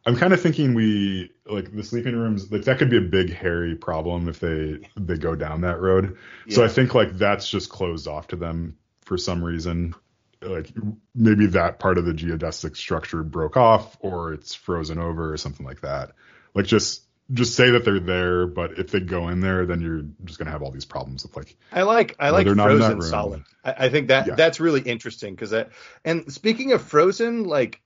I'm 0.05 0.15
kind 0.15 0.33
of 0.33 0.41
thinking 0.41 0.75
we 0.75 1.31
like 1.45 1.73
the 1.73 1.83
sleeping 1.83 2.15
rooms 2.15 2.51
like 2.51 2.63
that 2.65 2.77
could 2.77 2.89
be 2.89 2.97
a 2.97 3.01
big 3.01 3.33
hairy 3.33 3.75
problem 3.75 4.29
if 4.29 4.39
they 4.39 4.79
they 4.95 5.17
go 5.17 5.35
down 5.35 5.61
that 5.61 5.79
road. 5.79 6.17
Yeah. 6.45 6.55
So 6.55 6.63
I 6.63 6.67
think 6.67 6.93
like 6.93 7.13
that's 7.13 7.49
just 7.49 7.69
closed 7.69 8.07
off 8.07 8.27
to 8.27 8.35
them 8.35 8.77
for 9.01 9.17
some 9.17 9.43
reason. 9.43 9.95
Like 10.41 10.71
maybe 11.15 11.47
that 11.47 11.79
part 11.79 11.97
of 11.97 12.05
the 12.05 12.11
geodesic 12.11 12.77
structure 12.77 13.23
broke 13.23 13.57
off 13.57 13.97
or 13.99 14.33
it's 14.33 14.53
frozen 14.53 14.99
over 14.99 15.33
or 15.33 15.37
something 15.37 15.65
like 15.65 15.81
that. 15.81 16.11
Like 16.53 16.65
just 16.65 17.01
just 17.33 17.55
say 17.55 17.71
that 17.71 17.83
they're 17.83 17.99
there, 17.99 18.45
but 18.45 18.77
if 18.77 18.91
they 18.91 18.99
go 18.99 19.29
in 19.29 19.39
there, 19.39 19.65
then 19.65 19.81
you're 19.81 20.03
just 20.23 20.37
gonna 20.37 20.51
have 20.51 20.61
all 20.61 20.69
these 20.69 20.85
problems 20.85 21.23
with 21.23 21.35
like. 21.35 21.57
I 21.71 21.81
like 21.81 22.15
I 22.19 22.29
like 22.29 22.45
frozen 22.47 23.01
solid. 23.01 23.43
I, 23.63 23.85
I, 23.85 23.89
think 23.89 24.09
that 24.09 24.27
yeah. 24.27 24.35
that's 24.35 24.59
really 24.59 24.81
interesting 24.81 25.33
because 25.33 25.49
that. 25.49 25.71
And 26.03 26.31
speaking 26.31 26.73
of 26.73 26.83
frozen, 26.83 27.45
like 27.45 27.81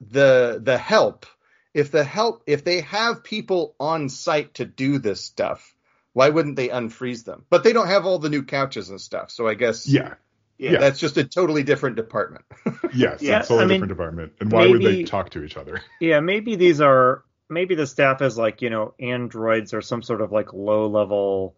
the 0.00 0.60
the 0.60 0.76
help 0.76 1.26
if 1.74 1.90
the 1.90 2.04
help 2.04 2.44
if 2.46 2.64
they 2.64 2.80
have 2.82 3.24
people 3.24 3.74
on 3.78 4.08
site 4.08 4.54
to 4.54 4.64
do 4.64 4.98
this 4.98 5.20
stuff, 5.20 5.74
why 6.12 6.30
wouldn't 6.30 6.56
they 6.56 6.68
unfreeze 6.68 7.24
them? 7.24 7.44
But 7.50 7.64
they 7.64 7.72
don't 7.72 7.88
have 7.88 8.06
all 8.06 8.18
the 8.18 8.30
new 8.30 8.44
couches 8.44 8.88
and 8.88 9.00
stuff, 9.00 9.30
so 9.30 9.46
I 9.46 9.54
guess 9.54 9.86
yeah. 9.86 10.14
Yeah, 10.56 10.78
that's 10.78 11.00
just 11.00 11.16
a 11.16 11.24
totally 11.24 11.64
different 11.64 11.96
department. 11.96 12.44
yes, 12.94 13.20
yeah, 13.20 13.40
it's 13.40 13.46
a 13.46 13.48
totally 13.48 13.64
I 13.64 13.66
mean, 13.66 13.68
different 13.68 13.88
department. 13.88 14.32
And 14.38 14.52
why 14.52 14.66
maybe, 14.66 14.72
would 14.72 14.82
they 14.82 15.02
talk 15.02 15.30
to 15.30 15.42
each 15.42 15.56
other? 15.56 15.82
Yeah, 16.00 16.20
maybe 16.20 16.54
these 16.54 16.80
are 16.80 17.24
maybe 17.48 17.74
the 17.74 17.88
staff 17.88 18.22
is 18.22 18.38
like, 18.38 18.62
you 18.62 18.70
know, 18.70 18.94
androids 19.00 19.74
or 19.74 19.82
some 19.82 20.00
sort 20.00 20.20
of 20.20 20.30
like 20.30 20.52
low 20.52 20.86
level 20.86 21.56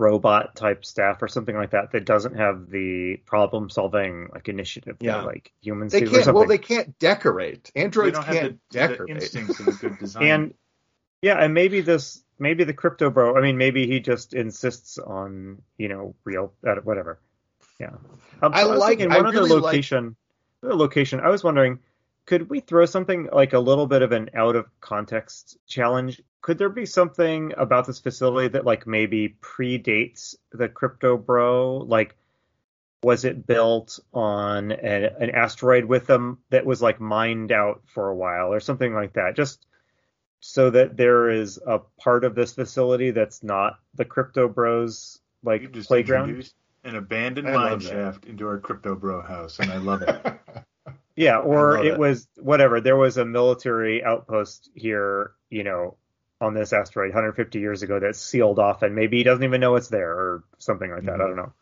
robot 0.00 0.56
type 0.56 0.84
staff 0.84 1.22
or 1.22 1.28
something 1.28 1.54
like 1.54 1.70
that 1.70 1.92
that 1.92 2.06
doesn't 2.06 2.34
have 2.34 2.70
the 2.70 3.16
problem 3.26 3.68
solving 3.68 4.28
like 4.32 4.48
initiative 4.48 4.96
yeah. 5.00 5.18
that 5.18 5.26
like 5.26 5.52
humans 5.60 5.92
they 5.92 6.00
do 6.00 6.10
can't, 6.10 6.34
Well, 6.34 6.46
they 6.46 6.58
can't 6.58 6.98
decorate. 6.98 7.70
Androids 7.76 8.18
can't 8.18 8.58
the, 8.70 8.78
decorate. 8.78 9.08
The 9.08 9.14
instincts 9.14 9.60
of 9.60 9.68
a 9.68 9.72
good 9.72 9.98
design. 9.98 10.22
and 10.24 10.54
yeah, 11.22 11.34
and 11.34 11.52
maybe 11.52 11.82
this 11.82 12.24
maybe 12.38 12.64
the 12.64 12.72
crypto 12.72 13.10
bro. 13.10 13.36
I 13.36 13.42
mean, 13.42 13.58
maybe 13.58 13.86
he 13.86 14.00
just 14.00 14.32
insists 14.32 14.98
on 14.98 15.62
you 15.76 15.88
know 15.88 16.14
real 16.24 16.54
uh, 16.66 16.76
whatever. 16.82 17.20
Yeah, 17.78 17.90
um, 18.42 18.52
I, 18.54 18.62
I 18.62 18.64
like 18.64 19.00
in 19.00 19.10
one 19.10 19.26
I 19.26 19.28
other 19.28 19.42
really 19.42 19.60
location. 19.60 20.16
Like... 20.62 20.74
Location. 20.74 21.20
I 21.20 21.28
was 21.28 21.44
wondering, 21.44 21.78
could 22.26 22.50
we 22.50 22.60
throw 22.60 22.84
something 22.84 23.28
like 23.32 23.52
a 23.54 23.58
little 23.58 23.86
bit 23.86 24.02
of 24.02 24.12
an 24.12 24.30
out 24.34 24.56
of 24.56 24.66
context 24.80 25.56
challenge? 25.66 26.22
Could 26.42 26.58
there 26.58 26.68
be 26.68 26.86
something 26.86 27.52
about 27.56 27.86
this 27.86 28.00
facility 28.00 28.48
that 28.48 28.64
like 28.64 28.86
maybe 28.86 29.36
predates 29.40 30.34
the 30.52 30.68
crypto 30.68 31.16
bro? 31.16 31.78
Like, 31.78 32.16
was 33.02 33.24
it 33.24 33.46
built 33.46 33.98
on 34.12 34.72
a, 34.72 35.10
an 35.20 35.30
asteroid 35.30 35.84
with 35.84 36.06
them 36.06 36.38
that 36.50 36.66
was 36.66 36.82
like 36.82 37.00
mined 37.00 37.52
out 37.52 37.82
for 37.86 38.08
a 38.08 38.16
while 38.16 38.52
or 38.52 38.60
something 38.60 38.94
like 38.94 39.14
that? 39.14 39.36
Just 39.36 39.66
so 40.40 40.70
that 40.70 40.96
there 40.96 41.30
is 41.30 41.58
a 41.66 41.78
part 41.98 42.24
of 42.24 42.34
this 42.34 42.54
facility 42.54 43.10
that's 43.10 43.42
not 43.42 43.78
the 43.94 44.04
crypto 44.04 44.48
bros 44.48 45.20
like 45.42 45.72
playground 45.84 46.50
an 46.84 46.96
abandoned 46.96 47.46
mine 47.46 47.78
shaft 47.78 48.24
into 48.24 48.46
our 48.46 48.58
crypto 48.58 48.94
bro 48.94 49.20
house 49.20 49.58
and 49.58 49.70
i 49.70 49.76
love 49.76 50.02
it 50.02 50.40
yeah 51.16 51.38
or 51.38 51.78
it, 51.78 51.86
it 51.86 51.98
was 51.98 52.26
whatever 52.38 52.80
there 52.80 52.96
was 52.96 53.18
a 53.18 53.24
military 53.24 54.02
outpost 54.02 54.70
here 54.74 55.32
you 55.50 55.62
know 55.62 55.96
on 56.40 56.54
this 56.54 56.72
asteroid 56.72 57.08
150 57.08 57.58
years 57.58 57.82
ago 57.82 58.00
that's 58.00 58.20
sealed 58.20 58.58
off 58.58 58.82
and 58.82 58.94
maybe 58.94 59.18
he 59.18 59.22
doesn't 59.22 59.44
even 59.44 59.60
know 59.60 59.76
it's 59.76 59.88
there 59.88 60.10
or 60.10 60.44
something 60.58 60.90
like 60.90 61.04
that 61.04 61.12
mm-hmm. 61.12 61.22
i 61.22 61.26
don't 61.26 61.36
know 61.36 61.52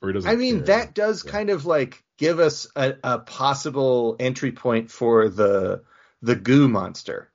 or 0.00 0.08
he 0.08 0.14
doesn't 0.14 0.30
i 0.30 0.36
mean 0.36 0.58
care. 0.58 0.66
that 0.66 0.94
does 0.94 1.24
yeah. 1.24 1.32
kind 1.32 1.50
of 1.50 1.66
like 1.66 2.02
give 2.16 2.38
us 2.38 2.68
a, 2.76 2.94
a 3.02 3.18
possible 3.18 4.16
entry 4.20 4.52
point 4.52 4.90
for 4.90 5.28
the 5.28 5.82
the 6.22 6.36
goo 6.36 6.68
monster 6.68 7.30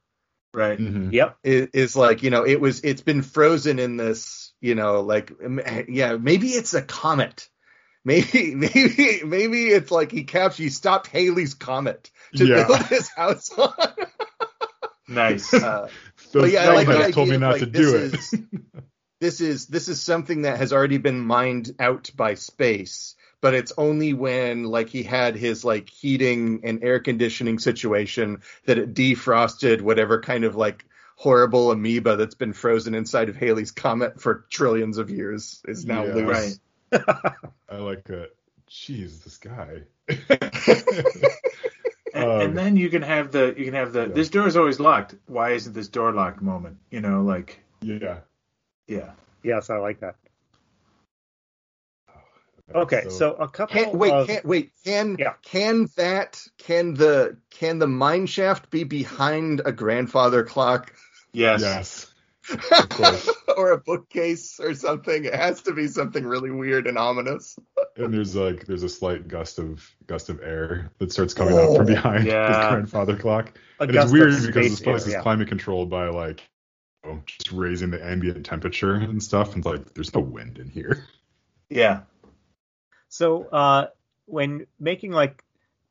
Right. 0.54 0.80
Mm-hmm. 0.80 1.12
Yep. 1.12 1.38
It, 1.44 1.70
is 1.74 1.96
like 1.96 2.24
you 2.24 2.32
know 2.32 2.44
it 2.46 2.60
was 2.60 2.82
it's 2.82 3.02
been 3.02 3.22
frozen 3.22 3.78
in 3.78 3.98
this 3.98 4.52
you 4.62 4.76
know 4.76 5.02
like 5.02 5.32
yeah 5.88 6.18
maybe 6.18 6.50
it's 6.50 6.74
a 6.74 6.82
comet. 6.82 7.48
Maybe 8.04 8.56
maybe 8.56 9.22
maybe 9.24 9.68
it's 9.68 9.92
like 9.92 10.12
he 10.12 10.24
captured 10.24 10.64
he 10.64 10.70
stopped 10.70 11.08
Halley's 11.08 11.54
comet 11.54 12.10
to 12.36 12.46
yeah. 12.46 12.66
build 12.66 12.82
his 12.88 13.10
house 13.10 13.52
on. 13.58 13.74
nice. 15.08 15.54
Uh, 15.54 15.90
but 16.34 16.52
yeah, 16.52 16.70
I 16.70 16.74
like 16.74 16.88
the 16.88 17.12
told 17.12 17.30
me 17.30 17.38
not 17.38 17.54
like, 17.54 17.62
to 17.62 17.66
do 17.66 17.96
it. 17.96 18.14
Is, 18.14 18.36
this 19.20 19.42
is 19.42 19.68
this 19.68 19.88
is 19.88 20.02
something 20.02 20.44
that 20.44 20.58
has 20.58 20.74
already 20.74 20.98
been 20.98 21.20
mined 21.20 21.76
out 21.80 22.10
by 22.16 22.36
space 22.36 23.16
but 23.42 23.54
it's 23.54 23.72
only 23.78 24.14
when 24.14 24.64
like 24.64 24.90
he 24.90 25.04
had 25.04 25.36
his 25.36 25.64
like 25.64 25.90
heating 25.90 26.62
and 26.64 26.84
air 26.84 27.00
conditioning 27.00 27.60
situation 27.60 28.42
that 28.66 28.78
it 28.78 28.94
defrosted 28.94 29.82
whatever 29.82 30.22
kind 30.22 30.44
of 30.44 30.56
like 30.56 30.86
horrible 31.16 31.72
amoeba 31.72 32.16
that's 32.16 32.36
been 32.36 32.54
frozen 32.54 32.96
inside 32.96 33.30
of 33.30 33.36
Halley's 33.36 33.72
comet 33.72 34.22
for 34.22 34.46
trillions 34.50 34.98
of 34.98 35.10
years 35.10 35.62
is 35.66 35.86
now 35.86 36.06
yeah. 36.06 36.14
loose. 36.14 36.60
Right. 36.92 37.04
I 37.70 37.78
like 37.78 38.10
it. 38.10 38.36
Jeez, 38.70 39.24
this 39.24 39.38
guy. 39.38 39.84
and, 42.30 42.42
um, 42.42 42.48
and, 42.50 42.58
then 42.58 42.78
you 42.78 42.90
can 42.90 43.02
have 43.02 43.32
the 43.32 43.54
you 43.58 43.66
can 43.66 43.74
have 43.74 43.94
the 43.94 44.02
yeah. 44.08 44.14
this 44.14 44.30
door 44.30 44.48
is 44.48 44.58
always 44.58 44.80
locked. 44.80 45.16
Why 45.28 45.52
isn't 45.52 45.74
this 45.74 45.88
door 45.88 46.12
locked 46.14 46.42
moment? 46.42 46.78
You 46.90 47.02
know, 47.02 47.22
like 47.22 47.60
yeah, 47.82 48.20
yeah. 48.88 49.12
Yes, 49.44 49.70
I 49.70 49.78
like 49.78 50.02
that. 50.02 50.16
Okay, 52.74 53.04
so, 53.06 53.10
so 53.10 53.34
a 53.34 53.48
couple. 53.48 53.84
Can, 53.84 53.98
wait, 53.98 54.14
of, 54.14 54.28
can, 54.28 54.42
wait. 54.44 54.72
Can 54.84 55.16
yeah. 55.18 55.34
can 55.42 55.90
that 55.98 56.42
can 56.58 56.94
the 56.94 57.38
can 57.50 57.80
the 57.80 57.88
mine 57.88 58.28
shaft 58.28 58.70
be 58.70 58.84
behind 58.84 59.62
a 59.66 59.72
grandfather 59.72 60.44
clock? 60.44 60.94
Yes. 61.34 61.62
Yes. 61.62 62.09
or 63.58 63.72
a 63.72 63.78
bookcase 63.78 64.60
or 64.60 64.74
something. 64.74 65.26
It 65.26 65.36
has 65.36 65.62
to 65.64 65.74
be 65.74 65.88
something 65.88 66.26
really 66.26 66.52
weird 66.52 66.88
and 66.88 66.98
ominous. 66.98 67.58
and 67.98 68.14
there's 68.14 68.36
like 68.36 68.66
there's 68.66 68.84
a 68.84 68.90
slight 68.90 69.28
gust 69.28 69.60
of 69.60 69.90
gust 70.08 70.30
of 70.30 70.42
air 70.42 70.92
that 71.00 71.12
starts 71.12 71.34
coming 71.34 71.56
oh, 71.56 71.72
out 71.72 71.78
from 71.78 71.86
behind 71.86 72.26
yeah. 72.28 72.48
his 72.48 72.72
grandfather 72.72 73.16
clock. 73.16 73.54
A 73.80 73.84
and 73.84 73.96
it's 73.96 74.12
weird 74.12 74.32
because 74.46 74.70
this 74.70 74.80
place 74.80 75.04
air, 75.04 75.08
is 75.08 75.14
yeah. 75.14 75.22
climate 75.22 75.48
controlled 75.48 75.90
by 75.90 76.08
like 76.08 76.42
you 77.04 77.12
know, 77.12 77.22
just 77.26 77.52
raising 77.52 77.92
the 77.92 78.04
ambient 78.04 78.46
temperature 78.46 78.96
and 78.96 79.22
stuff. 79.22 79.54
And 79.54 79.60
it's 79.60 79.66
like 79.66 79.94
there's 79.94 80.14
no 80.14 80.22
wind 80.22 80.58
in 80.58 80.70
here. 80.70 81.06
Yeah. 81.70 82.02
So 83.10 83.46
uh, 83.46 83.88
when 84.26 84.68
making 84.80 85.12
like 85.12 85.44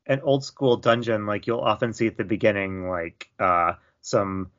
an 0.05 0.21
old 0.21 0.43
school 0.43 0.77
dungeon, 0.77 1.25
like 1.25 1.47
you'll 1.47 1.59
often 1.59 1.93
see 1.93 2.07
at 2.07 2.17
the 2.17 2.23
beginning 2.23 2.89
like 2.89 3.29
uh, 3.39 3.73
some 4.01 4.51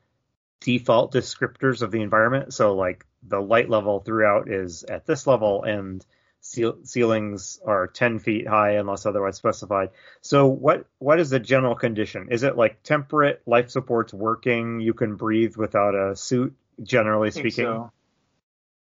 default 0.61 1.13
descriptors 1.13 1.81
of 1.81 1.91
the 1.91 2.01
environment. 2.01 2.53
So 2.53 2.75
like 2.75 3.05
the 3.23 3.41
light 3.41 3.69
level 3.69 3.99
throughout 3.99 4.49
is 4.49 4.83
at 4.83 5.05
this 5.05 5.27
level 5.27 5.63
and 5.63 6.05
ceilings 6.41 7.59
are 7.65 7.87
10 7.87 8.19
feet 8.19 8.47
high 8.47 8.71
unless 8.71 9.05
otherwise 9.05 9.35
specified. 9.35 9.89
So 10.21 10.47
what 10.47 10.85
what 10.99 11.19
is 11.19 11.29
the 11.29 11.39
general 11.39 11.75
condition? 11.75 12.29
Is 12.31 12.43
it 12.43 12.57
like 12.57 12.81
temperate, 12.83 13.41
life 13.45 13.69
support's 13.69 14.13
working, 14.13 14.79
you 14.79 14.93
can 14.93 15.15
breathe 15.15 15.55
without 15.55 15.93
a 15.93 16.15
suit, 16.15 16.55
generally 16.81 17.31
speaking? 17.31 17.65
So. 17.65 17.91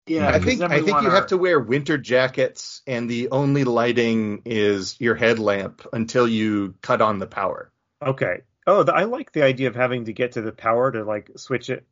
Yeah, 0.07 0.29
I 0.29 0.39
think 0.39 0.61
I 0.61 0.81
think 0.81 1.01
you 1.01 1.09
have 1.11 1.27
to 1.27 1.37
wear 1.37 1.59
winter 1.59 1.97
jackets, 1.97 2.81
and 2.87 3.07
the 3.07 3.29
only 3.29 3.63
lighting 3.63 4.41
is 4.45 4.99
your 4.99 5.13
headlamp 5.13 5.87
until 5.93 6.27
you 6.27 6.73
cut 6.81 7.01
on 7.01 7.19
the 7.19 7.27
power. 7.27 7.71
Okay. 8.01 8.41
Oh, 8.67 8.83
the, 8.83 8.93
I 8.93 9.05
like 9.05 9.31
the 9.31 9.43
idea 9.43 9.67
of 9.67 9.75
having 9.75 10.05
to 10.05 10.13
get 10.13 10.33
to 10.33 10.41
the 10.41 10.51
power 10.51 10.91
to 10.91 11.03
like 11.03 11.31
switch 11.35 11.69
it. 11.69 11.85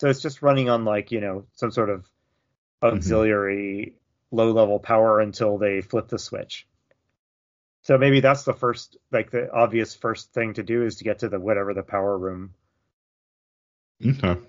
So 0.00 0.08
it's 0.08 0.20
just 0.20 0.42
running 0.42 0.68
on 0.68 0.84
like 0.84 1.12
you 1.12 1.20
know 1.20 1.46
some 1.54 1.70
sort 1.70 1.90
of 1.90 2.00
mm-hmm. 2.00 2.96
auxiliary 2.96 3.94
mm-hmm. 3.94 4.36
low 4.36 4.52
level 4.52 4.78
power 4.78 5.20
until 5.20 5.58
they 5.58 5.80
flip 5.80 6.08
the 6.08 6.18
switch. 6.18 6.66
So 7.82 7.98
maybe 7.98 8.20
that's 8.20 8.44
the 8.44 8.54
first, 8.54 8.96
like 9.10 9.32
the 9.32 9.52
obvious 9.52 9.94
first 9.94 10.32
thing 10.32 10.54
to 10.54 10.62
do 10.62 10.84
is 10.84 10.96
to 10.96 11.04
get 11.04 11.20
to 11.20 11.28
the 11.28 11.40
whatever 11.40 11.74
the 11.74 11.82
power 11.82 12.16
room. 12.16 12.54
Okay. 14.06 14.40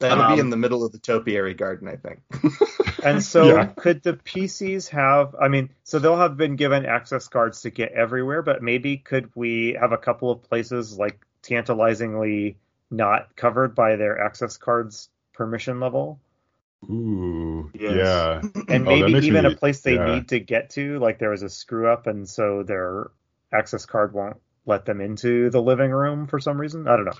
That'll 0.00 0.24
um, 0.24 0.34
be 0.34 0.40
in 0.40 0.50
the 0.50 0.56
middle 0.56 0.84
of 0.84 0.90
the 0.90 0.98
topiary 0.98 1.54
garden, 1.54 1.88
I 1.88 1.96
think. 1.96 2.20
and 3.04 3.22
so, 3.22 3.54
yeah. 3.54 3.66
could 3.66 4.02
the 4.02 4.14
PCs 4.14 4.88
have? 4.88 5.34
I 5.40 5.48
mean, 5.48 5.70
so 5.84 5.98
they'll 5.98 6.16
have 6.16 6.36
been 6.36 6.56
given 6.56 6.86
access 6.86 7.28
cards 7.28 7.62
to 7.62 7.70
get 7.70 7.92
everywhere, 7.92 8.42
but 8.42 8.62
maybe 8.62 8.96
could 8.96 9.30
we 9.34 9.76
have 9.78 9.92
a 9.92 9.98
couple 9.98 10.30
of 10.30 10.42
places 10.42 10.98
like 10.98 11.24
tantalizingly 11.42 12.56
not 12.90 13.36
covered 13.36 13.74
by 13.74 13.96
their 13.96 14.20
access 14.20 14.56
cards 14.56 15.08
permission 15.32 15.80
level? 15.80 16.20
Ooh, 16.90 17.70
yes. 17.74 17.92
yeah. 17.94 18.42
And 18.68 18.86
oh, 18.86 18.90
maybe 18.90 19.26
even 19.26 19.44
me, 19.44 19.52
a 19.52 19.56
place 19.56 19.80
they 19.80 19.94
yeah. 19.94 20.14
need 20.14 20.28
to 20.28 20.40
get 20.40 20.70
to, 20.70 20.98
like 20.98 21.18
there 21.18 21.30
was 21.30 21.42
a 21.42 21.48
screw 21.48 21.88
up, 21.88 22.06
and 22.06 22.28
so 22.28 22.62
their 22.62 23.10
access 23.52 23.86
card 23.86 24.12
won't 24.12 24.36
let 24.66 24.84
them 24.84 25.00
into 25.00 25.50
the 25.50 25.60
living 25.60 25.90
room 25.90 26.26
for 26.26 26.40
some 26.40 26.60
reason. 26.60 26.88
I 26.88 26.96
don't 26.96 27.06
know. 27.06 27.12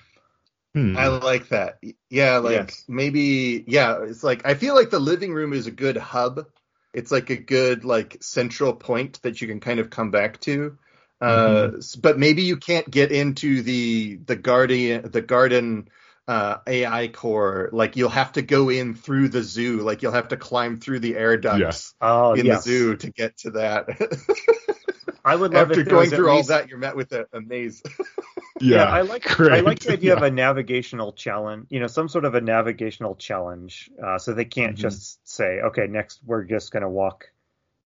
Hmm. 0.74 0.96
I 0.96 1.06
like 1.06 1.48
that. 1.48 1.78
Yeah, 2.10 2.38
like 2.38 2.68
yes. 2.68 2.84
maybe 2.88 3.64
yeah, 3.66 4.02
it's 4.02 4.24
like 4.24 4.44
I 4.44 4.54
feel 4.54 4.74
like 4.74 4.90
the 4.90 4.98
living 4.98 5.32
room 5.32 5.52
is 5.52 5.66
a 5.66 5.70
good 5.70 5.96
hub. 5.96 6.46
It's 6.92 7.12
like 7.12 7.30
a 7.30 7.36
good 7.36 7.84
like 7.84 8.18
central 8.22 8.74
point 8.74 9.22
that 9.22 9.40
you 9.40 9.46
can 9.46 9.60
kind 9.60 9.78
of 9.78 9.90
come 9.90 10.10
back 10.10 10.40
to. 10.40 10.76
Uh, 11.20 11.68
mm-hmm. 11.68 12.00
but 12.00 12.18
maybe 12.18 12.42
you 12.42 12.56
can't 12.56 12.90
get 12.90 13.12
into 13.12 13.62
the 13.62 14.16
the 14.16 14.36
guardian 14.36 15.10
the 15.10 15.22
garden 15.22 15.88
uh, 16.26 16.56
AI 16.66 17.08
core. 17.08 17.68
Like 17.72 17.96
you'll 17.96 18.08
have 18.08 18.32
to 18.32 18.42
go 18.42 18.68
in 18.68 18.94
through 18.94 19.28
the 19.28 19.42
zoo. 19.42 19.80
Like 19.82 20.02
you'll 20.02 20.12
have 20.12 20.28
to 20.28 20.36
climb 20.36 20.78
through 20.78 21.00
the 21.00 21.16
air 21.16 21.36
ducts 21.36 21.60
yes. 21.60 21.94
oh, 22.00 22.34
in 22.34 22.46
yes. 22.46 22.64
the 22.64 22.70
zoo 22.70 22.96
to 22.96 23.10
get 23.10 23.36
to 23.38 23.50
that. 23.52 23.88
I 25.24 25.36
would 25.36 25.54
love 25.54 25.70
after 25.70 25.84
going 25.84 26.10
through 26.10 26.34
least... 26.34 26.50
all 26.50 26.56
that, 26.58 26.68
you're 26.68 26.78
met 26.78 26.96
with 26.96 27.12
a, 27.12 27.26
a 27.32 27.40
maze. 27.40 27.82
yeah, 28.64 28.76
yeah, 28.76 28.84
I 28.84 29.02
like 29.02 29.24
great. 29.24 29.52
I 29.52 29.60
like 29.60 29.80
the 29.80 29.92
idea 29.92 30.12
yeah. 30.12 30.16
of 30.16 30.22
a 30.22 30.30
navigational 30.30 31.12
challenge. 31.12 31.66
You 31.70 31.80
know, 31.80 31.86
some 31.86 32.08
sort 32.08 32.24
of 32.24 32.34
a 32.34 32.40
navigational 32.40 33.14
challenge, 33.16 33.90
uh, 34.02 34.18
so 34.18 34.32
they 34.32 34.44
can't 34.44 34.72
mm-hmm. 34.72 34.82
just 34.82 35.26
say, 35.28 35.60
"Okay, 35.60 35.86
next 35.86 36.20
we're 36.24 36.44
just 36.44 36.72
going 36.72 36.82
to 36.82 36.88
walk 36.88 37.30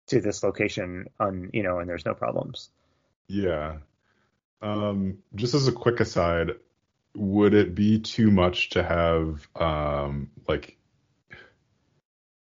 to 0.08 0.20
this 0.20 0.42
location," 0.42 1.08
on 1.18 1.50
you 1.52 1.62
know, 1.62 1.78
and 1.78 1.88
there's 1.88 2.04
no 2.04 2.14
problems. 2.14 2.70
Yeah. 3.28 3.78
Um, 4.62 5.18
just 5.34 5.54
as 5.54 5.68
a 5.68 5.72
quick 5.72 6.00
aside, 6.00 6.52
would 7.14 7.54
it 7.54 7.74
be 7.74 8.00
too 8.00 8.30
much 8.30 8.70
to 8.70 8.82
have 8.82 9.48
um, 9.56 10.30
like 10.48 10.76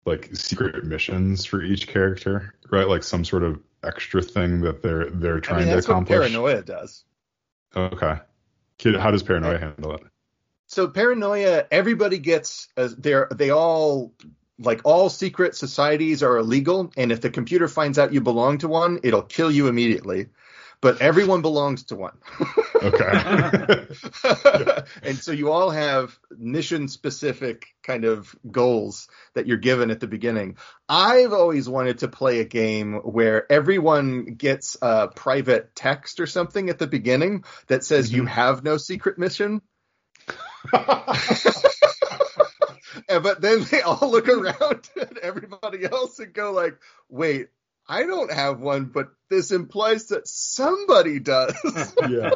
like 0.06 0.30
secret 0.36 0.84
missions 0.84 1.46
for 1.46 1.64
each 1.64 1.88
character, 1.88 2.54
right? 2.72 2.88
Like 2.88 3.04
some 3.04 3.26
sort 3.26 3.44
of 3.44 3.60
extra 3.84 4.22
thing 4.22 4.62
that 4.62 4.82
they're 4.82 5.10
they're 5.10 5.40
trying 5.40 5.64
I 5.64 5.66
mean, 5.66 5.74
that's 5.74 5.86
to 5.88 5.92
accomplish. 5.94 6.20
What 6.20 6.32
paranoia 6.32 6.62
does. 6.62 7.04
Okay. 7.76 8.16
How 8.84 9.12
does 9.12 9.24
paranoia 9.24 9.58
handle 9.58 9.96
it? 9.96 10.02
So 10.68 10.88
paranoia, 10.88 11.66
everybody 11.72 12.18
gets 12.18 12.68
uh, 12.76 12.90
they're 12.98 13.28
they 13.34 13.52
all 13.52 14.14
like 14.58 14.82
all 14.84 15.10
secret 15.10 15.56
societies 15.56 16.24
are 16.24 16.38
illegal, 16.38 16.92
and 16.98 17.12
if 17.12 17.22
the 17.22 17.30
computer 17.30 17.68
finds 17.68 18.00
out 18.00 18.14
you 18.14 18.22
belong 18.22 18.58
to 18.60 18.68
one, 18.68 19.00
it'll 19.04 19.22
kill 19.22 19.52
you 19.52 19.68
immediately. 19.68 20.28
But 20.86 21.02
everyone 21.02 21.42
belongs 21.42 21.86
to 21.86 21.96
one. 21.96 22.16
okay. 22.76 23.88
and 25.02 25.18
so 25.18 25.32
you 25.32 25.52
all 25.52 25.72
have 25.72 26.16
mission 26.38 26.88
specific 26.90 27.74
kind 27.82 28.06
of 28.06 28.36
goals 28.52 29.08
that 29.34 29.48
you're 29.48 29.58
given 29.58 29.90
at 29.90 30.00
the 30.00 30.06
beginning. 30.06 30.58
I've 30.88 31.34
always 31.34 31.68
wanted 31.68 31.98
to 32.00 32.08
play 32.08 32.40
a 32.40 32.46
game 32.46 32.98
where 32.98 33.52
everyone 33.52 34.36
gets 34.36 34.78
a 34.80 35.08
private 35.08 35.74
text 35.74 36.20
or 36.20 36.28
something 36.28 36.70
at 36.70 36.78
the 36.78 36.86
beginning 36.86 37.46
that 37.66 37.84
says 37.84 38.10
mm-hmm. 38.10 38.18
you 38.18 38.26
have 38.28 38.64
no 38.64 38.78
secret 38.78 39.18
mission. 39.18 39.64
and, 43.10 43.24
but 43.24 43.42
then 43.42 43.64
they 43.72 43.82
all 43.82 44.12
look 44.12 44.30
around 44.30 44.88
at 45.02 45.18
everybody 45.18 45.84
else 45.84 46.20
and 46.20 46.32
go 46.32 46.52
like, 46.52 46.78
"Wait, 47.10 47.48
I 47.88 48.04
don't 48.04 48.32
have 48.32 48.60
one, 48.60 48.86
but 48.86 49.10
this 49.30 49.52
implies 49.52 50.08
that 50.08 50.28
somebody 50.28 51.20
does." 51.20 51.56
yeah. 52.10 52.32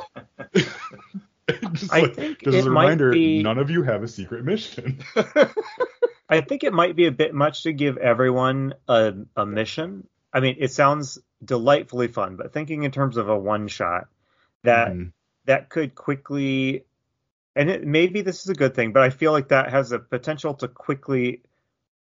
just 1.74 1.94
I 1.94 2.02
like, 2.02 2.16
think 2.16 2.44
just 2.44 2.58
as 2.58 2.66
a 2.66 2.70
reminder, 2.70 3.12
be... 3.12 3.42
none 3.44 3.58
of 3.58 3.70
you 3.70 3.84
have 3.84 4.04
a 4.04 4.08
secret 4.08 4.44
mission. 4.46 5.00
I 6.30 6.42
think 6.42 6.64
it 6.64 6.74
might 6.74 6.96
be 6.96 7.08
a 7.08 7.12
bit 7.12 7.34
much 7.34 7.64
to 7.64 7.74
give 7.74 7.98
everyone 7.98 8.76
a, 8.88 9.14
a 9.36 9.46
mission. 9.46 10.08
I 10.32 10.42
mean, 10.42 10.58
it 10.60 10.72
sounds 10.72 11.18
delightfully 11.44 12.08
fun, 12.08 12.36
but 12.36 12.54
thinking 12.54 12.84
in 12.84 12.92
terms 12.92 13.18
of 13.18 13.30
a 13.30 13.38
one 13.38 13.68
shot, 13.68 14.08
that 14.64 14.90
mm. 14.90 15.12
that 15.46 15.70
could 15.70 15.96
quickly 15.96 16.86
and 17.56 17.70
it, 17.70 17.86
maybe 17.86 18.22
this 18.22 18.42
is 18.42 18.50
a 18.50 18.54
good 18.54 18.76
thing, 18.76 18.94
but 18.94 19.04
I 19.04 19.10
feel 19.10 19.32
like 19.32 19.50
that 19.50 19.70
has 19.72 19.92
a 19.92 20.00
potential 20.00 20.54
to 20.56 20.68
quickly 20.68 21.42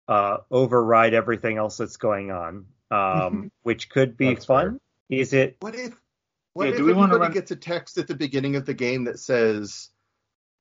uh, 0.07 0.37
override 0.49 1.13
everything 1.13 1.57
else 1.57 1.77
that's 1.77 1.97
going 1.97 2.31
on, 2.31 2.65
um, 2.93 3.51
which 3.63 3.89
could 3.89 4.17
be 4.17 4.33
that's 4.33 4.45
fun. 4.45 4.79
Fair. 5.09 5.19
Is 5.19 5.33
it? 5.33 5.57
What 5.59 5.75
if? 5.75 5.93
What 6.53 6.65
yeah, 6.65 6.71
if 6.71 6.77
do 6.77 6.85
we 6.85 6.91
everybody 6.91 7.19
run... 7.19 7.31
gets 7.31 7.51
a 7.51 7.55
text 7.55 7.97
at 7.97 8.07
the 8.07 8.15
beginning 8.15 8.55
of 8.55 8.65
the 8.65 8.73
game 8.73 9.05
that 9.05 9.19
says, 9.19 9.89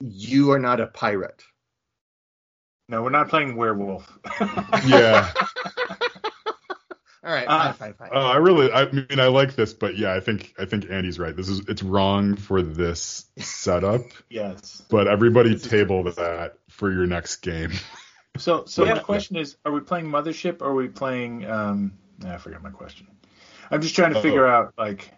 "You 0.01 0.53
are 0.53 0.59
not 0.59 0.81
a 0.81 0.87
pirate"? 0.87 1.43
No, 2.89 3.03
we're 3.03 3.11
not 3.11 3.29
playing 3.29 3.57
werewolf. 3.57 4.11
yeah. 4.87 5.33
All 7.25 7.33
right, 7.33 7.47
uh, 7.47 7.73
fine, 7.73 7.95
fine, 7.95 8.09
fine. 8.11 8.11
Uh, 8.13 8.27
I 8.27 8.37
really, 8.39 8.73
I 8.73 8.91
mean, 8.91 9.21
I 9.21 9.29
like 9.29 9.55
this, 9.55 9.73
but 9.73 9.97
yeah, 9.97 10.13
I 10.13 10.19
think, 10.19 10.55
I 10.59 10.65
think 10.65 10.91
Andy's 10.91 11.21
right. 11.21 11.37
This 11.37 11.49
is, 11.49 11.61
it's 11.69 11.83
wrong 11.83 12.35
for 12.35 12.63
this 12.63 13.27
setup. 13.39 14.03
yes. 14.29 14.83
But 14.91 15.07
everybody 15.07 15.57
table 15.57 16.03
that 16.03 16.55
for 16.69 16.93
your 16.93 17.07
next 17.07 17.37
game. 17.37 17.71
So, 18.39 18.65
so 18.65 18.85
yeah. 18.85 18.95
my 18.95 19.01
question 19.01 19.37
is, 19.37 19.57
are 19.65 19.71
we 19.71 19.81
playing 19.81 20.07
Mothership 20.07 20.63
or 20.63 20.71
are 20.71 20.75
we 20.75 20.89
playing? 20.89 21.49
Um, 21.49 21.93
I 22.31 22.39
forgot 22.39 22.63
my 22.63 22.71
question. 22.71 23.07
I'm 23.71 23.81
just 23.81 23.95
trying 23.95 24.11
to 24.13 24.17
Uh-oh. 24.17 24.23
figure 24.23 24.47
out 24.47 24.75
like, 24.77 25.13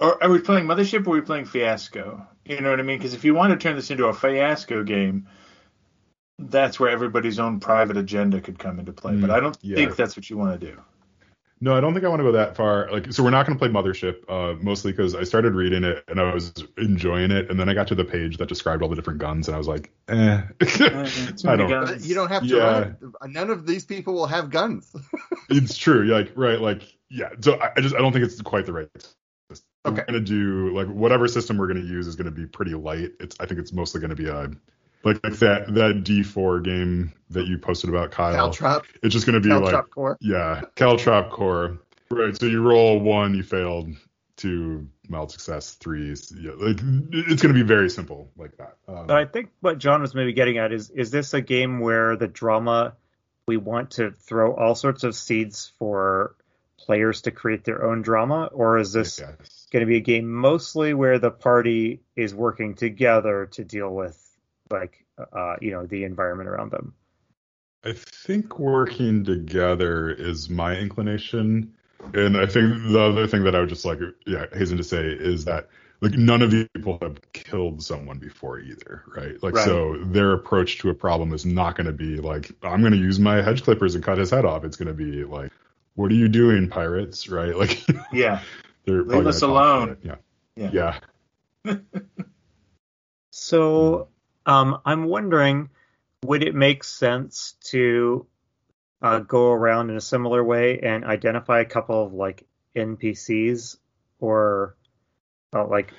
or 0.00 0.22
are 0.22 0.30
we 0.30 0.40
playing 0.40 0.66
Mothership 0.66 1.06
or 1.06 1.10
are 1.10 1.14
we 1.14 1.20
playing 1.20 1.44
Fiasco? 1.44 2.26
You 2.44 2.60
know 2.60 2.70
what 2.70 2.80
I 2.80 2.82
mean? 2.82 2.98
Because 2.98 3.14
if 3.14 3.24
you 3.24 3.34
want 3.34 3.52
to 3.52 3.56
turn 3.56 3.76
this 3.76 3.90
into 3.90 4.06
a 4.06 4.12
Fiasco 4.12 4.82
game, 4.82 5.28
that's 6.38 6.80
where 6.80 6.90
everybody's 6.90 7.38
own 7.38 7.60
private 7.60 7.96
agenda 7.96 8.40
could 8.40 8.58
come 8.58 8.78
into 8.78 8.92
play. 8.92 9.12
Mm, 9.12 9.20
but 9.20 9.30
I 9.30 9.40
don't 9.40 9.56
yeah. 9.60 9.76
think 9.76 9.96
that's 9.96 10.16
what 10.16 10.28
you 10.28 10.36
want 10.36 10.60
to 10.60 10.66
do. 10.66 10.80
No, 11.62 11.76
I 11.76 11.80
don't 11.80 11.94
think 11.94 12.04
I 12.04 12.08
want 12.08 12.18
to 12.18 12.24
go 12.24 12.32
that 12.32 12.56
far. 12.56 12.90
Like, 12.90 13.12
so 13.12 13.22
we're 13.22 13.30
not 13.30 13.46
going 13.46 13.56
to 13.56 13.64
play 13.64 13.68
Mothership, 13.68 14.28
uh, 14.28 14.58
mostly 14.60 14.90
because 14.90 15.14
I 15.14 15.22
started 15.22 15.54
reading 15.54 15.84
it 15.84 16.02
and 16.08 16.20
I 16.20 16.34
was 16.34 16.52
enjoying 16.76 17.30
it, 17.30 17.52
and 17.52 17.60
then 17.60 17.68
I 17.68 17.74
got 17.74 17.86
to 17.88 17.94
the 17.94 18.04
page 18.04 18.38
that 18.38 18.48
described 18.48 18.82
all 18.82 18.88
the 18.88 18.96
different 18.96 19.20
guns, 19.20 19.46
and 19.46 19.54
I 19.54 19.58
was 19.58 19.68
like, 19.68 19.92
eh, 20.08 20.42
I 20.60 21.56
don't. 21.56 21.70
Guns. 21.70 22.08
You 22.08 22.16
don't 22.16 22.30
have 22.30 22.42
to. 22.42 22.48
Yeah. 22.48 22.64
Run. 22.64 22.96
None 23.28 23.50
of 23.50 23.64
these 23.64 23.84
people 23.84 24.14
will 24.14 24.26
have 24.26 24.50
guns. 24.50 24.92
it's 25.48 25.76
true. 25.76 26.02
Like, 26.06 26.32
right. 26.34 26.60
Like, 26.60 26.82
yeah. 27.08 27.28
So 27.40 27.54
I, 27.60 27.70
I 27.76 27.80
just 27.80 27.94
I 27.94 27.98
don't 27.98 28.12
think 28.12 28.24
it's 28.24 28.42
quite 28.42 28.66
the 28.66 28.72
right. 28.72 28.88
System. 29.48 29.68
Okay. 29.86 30.00
We're 30.00 30.06
gonna 30.06 30.20
do 30.20 30.76
like 30.76 30.88
whatever 30.88 31.28
system 31.28 31.58
we're 31.58 31.68
gonna 31.68 31.80
use 31.80 32.08
is 32.08 32.16
gonna 32.16 32.32
be 32.32 32.46
pretty 32.46 32.74
light. 32.74 33.12
It's 33.20 33.36
I 33.38 33.46
think 33.46 33.60
it's 33.60 33.72
mostly 33.72 34.00
gonna 34.00 34.16
be 34.16 34.26
a 34.26 34.50
like, 35.04 35.22
like 35.24 35.34
that 35.38 35.74
that 35.74 36.02
D4 36.04 36.64
game 36.64 37.12
that 37.30 37.46
you 37.46 37.58
posted 37.58 37.90
about 37.90 38.10
Kyle. 38.10 38.50
Caltrop. 38.50 38.84
It's 39.02 39.12
just 39.12 39.26
going 39.26 39.40
to 39.40 39.46
be 39.46 39.48
Caltrop 39.48 39.72
like 39.72 39.90
core. 39.90 40.18
yeah, 40.20 40.62
Caltrop 40.76 41.30
core. 41.30 41.78
Right. 42.10 42.38
So 42.38 42.46
you 42.46 42.62
roll 42.62 43.00
one, 43.00 43.34
you 43.34 43.42
failed. 43.42 43.88
Two, 44.36 44.88
mild 45.08 45.30
success. 45.30 45.74
Three, 45.74 46.08
yeah, 46.40 46.52
like 46.56 46.80
it's 47.12 47.42
going 47.42 47.54
to 47.54 47.60
be 47.60 47.62
very 47.62 47.90
simple 47.90 48.30
like 48.36 48.56
that. 48.56 48.76
Um, 48.88 49.10
I 49.10 49.26
think 49.26 49.50
what 49.60 49.78
John 49.78 50.00
was 50.00 50.14
maybe 50.14 50.32
getting 50.32 50.58
at 50.58 50.72
is 50.72 50.90
is 50.90 51.10
this 51.10 51.34
a 51.34 51.40
game 51.40 51.80
where 51.80 52.16
the 52.16 52.26
drama 52.26 52.94
we 53.46 53.56
want 53.56 53.92
to 53.92 54.10
throw 54.10 54.54
all 54.54 54.74
sorts 54.74 55.04
of 55.04 55.14
seeds 55.14 55.72
for 55.78 56.34
players 56.78 57.22
to 57.22 57.30
create 57.30 57.64
their 57.64 57.84
own 57.84 58.02
drama, 58.02 58.46
or 58.46 58.78
is 58.78 58.92
this 58.92 59.20
going 59.20 59.80
to 59.80 59.86
be 59.86 59.96
a 59.96 60.00
game 60.00 60.30
mostly 60.30 60.94
where 60.94 61.18
the 61.18 61.30
party 61.30 62.02
is 62.16 62.34
working 62.34 62.74
together 62.74 63.46
to 63.52 63.64
deal 63.64 63.92
with 63.92 64.21
like 64.72 65.04
uh, 65.18 65.56
you 65.60 65.70
know 65.70 65.86
the 65.86 66.04
environment 66.04 66.48
around 66.48 66.72
them. 66.72 66.94
I 67.84 67.92
think 67.92 68.58
working 68.58 69.24
together 69.24 70.10
is 70.10 70.48
my 70.48 70.76
inclination, 70.76 71.74
and 72.14 72.36
I 72.36 72.46
think 72.46 72.82
the 72.90 73.00
other 73.00 73.26
thing 73.26 73.44
that 73.44 73.54
I 73.54 73.60
would 73.60 73.68
just 73.68 73.84
like 73.84 73.98
yeah 74.26 74.46
hasten 74.52 74.78
to 74.78 74.84
say 74.84 75.04
is 75.04 75.44
that 75.44 75.68
like 76.00 76.14
none 76.14 76.42
of 76.42 76.50
these 76.50 76.66
people 76.74 76.98
have 77.00 77.20
killed 77.32 77.82
someone 77.82 78.18
before 78.18 78.58
either, 78.58 79.04
right? 79.16 79.40
Like 79.42 79.54
right. 79.54 79.64
so 79.64 79.96
their 80.04 80.32
approach 80.32 80.78
to 80.78 80.90
a 80.90 80.94
problem 80.94 81.32
is 81.32 81.46
not 81.46 81.76
going 81.76 81.86
to 81.86 81.92
be 81.92 82.16
like 82.16 82.50
I'm 82.62 82.80
going 82.80 82.92
to 82.92 82.98
use 82.98 83.20
my 83.20 83.40
hedge 83.40 83.62
clippers 83.62 83.94
and 83.94 84.02
cut 84.02 84.18
his 84.18 84.30
head 84.30 84.44
off. 84.44 84.64
It's 84.64 84.76
going 84.76 84.88
to 84.88 84.94
be 84.94 85.24
like 85.24 85.52
what 85.94 86.10
are 86.10 86.14
you 86.14 86.28
doing, 86.28 86.68
pirates? 86.68 87.28
Right? 87.28 87.56
Like 87.62 87.84
yeah, 88.12 88.40
they're 88.84 89.04
leave 89.04 89.26
us 89.26 89.42
alone. 89.42 89.96
Yeah, 90.02 90.16
yeah. 90.56 90.98
yeah. 91.64 91.76
so 93.30 94.08
um, 94.46 94.80
I'm 94.84 95.04
wondering, 95.04 95.70
would 96.24 96.42
it 96.42 96.54
make 96.54 96.84
sense 96.84 97.54
to 97.70 98.26
uh, 99.00 99.18
go 99.20 99.50
around 99.50 99.90
in 99.90 99.96
a 99.96 100.00
similar 100.00 100.42
way 100.42 100.80
and 100.80 101.04
identify 101.04 101.60
a 101.60 101.64
couple 101.64 102.04
of 102.04 102.12
like 102.12 102.44
NPCs 102.76 103.76
or 104.20 104.76
uh, 105.54 105.66
like 105.66 105.92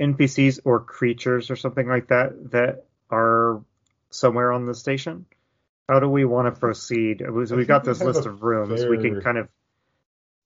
NPCs 0.00 0.60
or 0.64 0.80
creatures 0.80 1.50
or 1.50 1.56
something 1.56 1.86
like 1.86 2.08
that 2.08 2.50
that 2.52 2.84
are 3.10 3.62
somewhere 4.10 4.52
on 4.52 4.66
the 4.66 4.74
station? 4.74 5.26
How 5.88 6.00
do 6.00 6.08
we 6.08 6.24
want 6.24 6.52
to 6.52 6.58
proceed? 6.58 7.22
So 7.46 7.56
we 7.56 7.66
got 7.66 7.84
this 7.84 8.00
list 8.00 8.26
of 8.26 8.42
rooms. 8.42 8.80
Fair... 8.80 8.90
We 8.90 8.98
can 8.98 9.20
kind 9.20 9.38
of. 9.38 9.48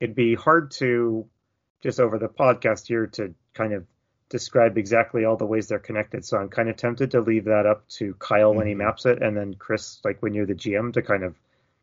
It'd 0.01 0.17
be 0.17 0.35
hard 0.35 0.73
to 0.73 1.27
just 1.83 2.01
over 2.01 2.19
the 2.19 2.29
podcast 2.29 2.87
here 2.87 3.07
to 3.07 3.35
kind 3.55 3.73
of 3.73 3.85
describe 4.29 4.77
exactly 4.77 5.25
all 5.25 5.37
the 5.37 5.47
ways 5.47 5.69
they're 5.69 5.79
connected. 5.79 6.25
So 6.25 6.37
I'm 6.37 6.49
kind 6.49 6.69
of 6.69 6.77
tempted 6.77 7.13
to 7.13 7.21
leave 7.21 7.45
that 7.45 7.67
up 7.67 7.89
to 7.91 8.15
Kyle 8.19 8.55
when 8.55 8.67
he 8.67 8.73
mm-hmm. 8.73 8.85
maps 8.85 9.07
it, 9.07 9.23
and 9.23 9.37
then 9.37 9.55
Chris, 9.55 10.01
like 10.05 10.23
when 10.23 10.35
you're 10.35 10.47
the 10.47 10.55
GM, 10.55 10.93
to 10.95 11.03
kind 11.03 11.25
of 11.25 11.35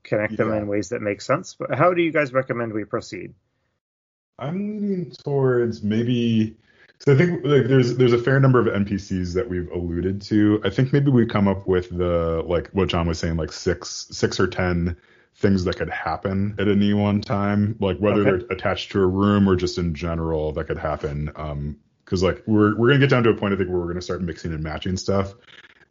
connect 0.04 0.34
yeah. 0.34 0.38
them 0.38 0.54
in 0.54 0.68
ways 0.68 0.90
that 0.90 1.02
make 1.02 1.22
sense. 1.22 1.56
But 1.56 1.76
how 1.76 1.94
do 1.94 2.02
you 2.02 2.12
guys 2.12 2.34
recommend 2.34 2.74
we 2.74 2.86
proceed? 2.86 3.34
I'm 4.38 4.82
leaning 4.82 5.12
towards 5.24 5.82
maybe. 5.84 6.58
So 7.00 7.14
I 7.14 7.18
think 7.18 7.44
like 7.44 7.68
there's 7.68 7.98
there's 7.98 8.14
a 8.14 8.18
fair 8.18 8.40
number 8.40 8.60
of 8.60 8.68
NPCs 8.68 9.34
that 9.34 9.50
we've 9.50 9.70
alluded 9.72 10.22
to. 10.24 10.62
I 10.64 10.70
think 10.70 10.94
maybe 10.94 11.12
we 11.12 11.26
come 11.26 11.48
up 11.48 11.68
with 11.68 11.90
the 11.90 12.44
like 12.46 12.70
what 12.70 12.90
John 12.90 13.08
was 13.08 13.20
saying, 13.20 13.38
like 13.38 13.52
six 13.52 14.08
six 14.12 14.40
or 14.40 14.48
ten 14.48 14.96
things 15.38 15.66
that 15.66 15.78
could 15.78 15.90
happen 15.90 16.56
at 16.60 16.68
any 16.70 16.94
one 16.94 17.20
time, 17.20 17.76
like 17.82 17.98
whether 17.98 18.22
okay. 18.22 18.46
they're 18.46 18.56
attached 18.58 18.94
to 18.94 19.02
a 19.02 19.06
room 19.06 19.50
or 19.50 19.56
just 19.58 19.78
in 19.78 19.94
general 19.94 20.54
that 20.54 20.66
could 20.68 20.78
happen. 20.78 21.30
Um, 21.36 21.78
because 22.06 22.22
like 22.24 22.44
we're 22.46 22.78
we're 22.78 22.88
gonna 22.88 23.00
get 23.00 23.10
down 23.10 23.24
to 23.24 23.32
a 23.32 23.36
point 23.36 23.54
I 23.54 23.58
think 23.58 23.70
where 23.70 23.80
we're 23.80 23.88
gonna 23.88 24.02
start 24.02 24.22
mixing 24.22 24.54
and 24.54 24.64
matching 24.64 24.96
stuff, 24.96 25.34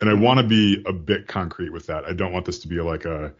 and 0.00 0.08
I 0.08 0.14
want 0.14 0.38
to 0.38 0.46
be 0.46 0.82
a 0.86 0.92
bit 0.92 1.26
concrete 1.26 1.70
with 1.70 1.86
that. 1.88 2.04
I 2.04 2.12
don't 2.12 2.32
want 2.32 2.46
this 2.46 2.60
to 2.60 2.68
be 2.68 2.80
like 2.80 3.04
a 3.04 3.32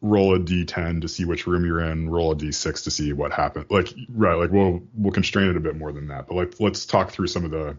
roll 0.00 0.34
a 0.34 0.38
d10 0.38 1.02
to 1.02 1.08
see 1.08 1.24
which 1.24 1.46
room 1.46 1.64
you're 1.64 1.80
in, 1.80 2.10
roll 2.10 2.32
a 2.32 2.36
d6 2.36 2.84
to 2.84 2.90
see 2.90 3.12
what 3.12 3.32
happened. 3.32 3.66
Like 3.70 3.88
right, 4.08 4.34
like 4.34 4.50
we'll 4.50 4.82
we'll 4.94 5.12
constrain 5.12 5.48
it 5.48 5.56
a 5.56 5.60
bit 5.60 5.76
more 5.76 5.92
than 5.92 6.08
that. 6.08 6.28
But 6.28 6.34
like 6.36 6.60
let's 6.60 6.86
talk 6.86 7.10
through 7.10 7.26
some 7.28 7.44
of 7.44 7.50
the 7.50 7.76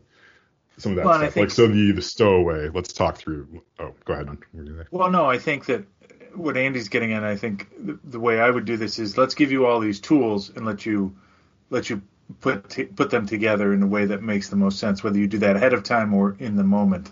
some 0.78 0.94
of 0.94 0.96
that 0.98 1.06
well, 1.06 1.20
stuff. 1.20 1.36
Like 1.36 1.52
so 1.52 1.68
the 1.68 1.92
the 1.92 2.02
stowaway. 2.02 2.70
Let's 2.70 2.94
talk 2.94 3.18
through. 3.18 3.64
Oh, 3.80 3.94
go 4.06 4.14
ahead. 4.14 4.38
Well, 4.92 5.10
no, 5.10 5.26
I 5.26 5.38
think 5.38 5.66
that 5.68 5.86
what 6.36 6.58
Andy's 6.58 6.90
getting 6.90 7.14
at, 7.14 7.24
I 7.24 7.36
think 7.36 7.70
the, 7.78 8.00
the 8.04 8.20
way 8.20 8.40
I 8.40 8.50
would 8.50 8.66
do 8.66 8.78
this 8.78 9.00
is 9.00 9.18
let's 9.18 9.36
give 9.36 9.52
you 9.52 9.66
all 9.66 9.80
these 9.80 10.00
tools 10.00 10.50
and 10.50 10.66
let 10.66 10.86
you 10.86 11.16
let 11.70 11.90
you 11.90 12.02
put 12.42 12.70
t- 12.70 12.86
put 12.86 13.10
them 13.10 13.26
together 13.26 13.74
in 13.74 13.84
a 13.84 13.88
way 13.88 14.06
that 14.06 14.22
makes 14.22 14.50
the 14.50 14.56
most 14.56 14.80
sense, 14.80 15.04
whether 15.04 15.18
you 15.18 15.28
do 15.28 15.40
that 15.40 15.56
ahead 15.56 15.74
of 15.74 15.84
time 15.84 16.14
or 16.14 16.36
in 16.40 16.56
the 16.56 16.64
moment. 16.64 17.12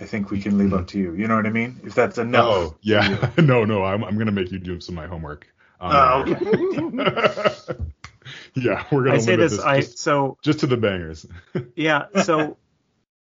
I 0.00 0.06
think 0.06 0.30
we 0.30 0.40
can 0.40 0.56
leave 0.56 0.72
up 0.72 0.86
to 0.88 0.98
you. 0.98 1.12
You 1.14 1.28
know 1.28 1.36
what 1.36 1.46
I 1.46 1.50
mean? 1.50 1.80
If 1.84 1.94
that's 1.94 2.16
enough. 2.16 2.46
Oh 2.46 2.76
yeah, 2.80 3.30
no, 3.38 3.64
no, 3.64 3.84
I'm 3.84 4.02
I'm 4.02 4.16
gonna 4.16 4.32
make 4.32 4.50
you 4.50 4.58
do 4.58 4.80
some 4.80 4.96
of 4.96 5.04
my 5.04 5.08
homework. 5.08 5.46
Um, 5.80 5.92
oh, 5.94 6.24
okay. 6.26 7.74
yeah, 8.54 8.84
we're 8.90 9.04
gonna. 9.04 9.16
I 9.16 9.18
say 9.18 9.36
this. 9.36 9.52
this 9.52 9.60
I 9.60 9.80
just, 9.80 9.98
so 9.98 10.38
just 10.42 10.60
to 10.60 10.66
the 10.66 10.76
bangers. 10.76 11.26
yeah. 11.76 12.06
So 12.22 12.56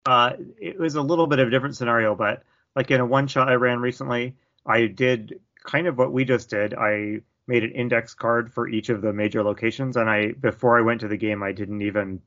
uh, 0.06 0.34
it 0.60 0.80
was 0.80 0.95
a 0.95 1.01
little 1.01 1.28
bit 1.28 1.39
of 1.39 1.47
a 1.47 1.51
different 1.51 1.78
scenario, 1.78 2.16
but 2.16 2.43
like 2.76 2.91
in 2.91 2.99
a 2.99 3.06
one 3.06 3.28
shot 3.28 3.49
I 3.49 3.53
ran 3.53 3.80
recently, 3.80 4.36
I 4.66 4.88
did 4.88 5.39
kind 5.64 5.88
of 5.88 5.97
what 5.97 6.12
we 6.12 6.26
just 6.26 6.49
did. 6.49 6.74
I 6.74 7.22
made 7.48 7.64
an 7.64 7.72
index 7.72 8.14
card 8.14 8.54
for 8.54 8.68
each 8.68 8.89
of 8.89 9.02
the 9.02 9.14
major 9.14 9.43
locations, 9.43 9.98
and 9.98 10.10
I 10.10 10.32
before 10.32 10.78
I 10.78 10.82
went 10.82 11.02
to 11.02 11.08
the 11.08 11.18
game, 11.18 11.43
I 11.43 11.52
didn't 11.52 11.82
even 11.82 12.22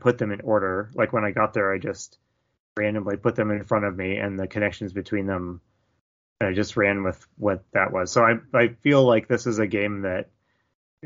put 0.00 0.18
them 0.18 0.32
in 0.32 0.40
order. 0.40 0.90
Like 0.94 1.12
when 1.12 1.24
I 1.24 1.30
got 1.30 1.54
there, 1.54 1.72
I 1.72 1.78
just 1.78 2.18
randomly 2.76 3.16
put 3.16 3.36
them 3.36 3.50
in 3.50 3.64
front 3.64 3.84
of 3.84 3.96
me, 3.96 4.16
and 4.16 4.38
the 4.38 4.46
connections 4.46 4.92
between 4.92 5.26
them. 5.26 5.60
I 6.42 6.54
just 6.54 6.78
ran 6.78 7.02
with 7.02 7.26
what 7.36 7.64
that 7.72 7.92
was. 7.92 8.10
So 8.10 8.22
I 8.22 8.38
I 8.54 8.68
feel 8.68 9.04
like 9.04 9.28
this 9.28 9.46
is 9.46 9.58
a 9.58 9.66
game 9.66 10.02
that, 10.02 10.30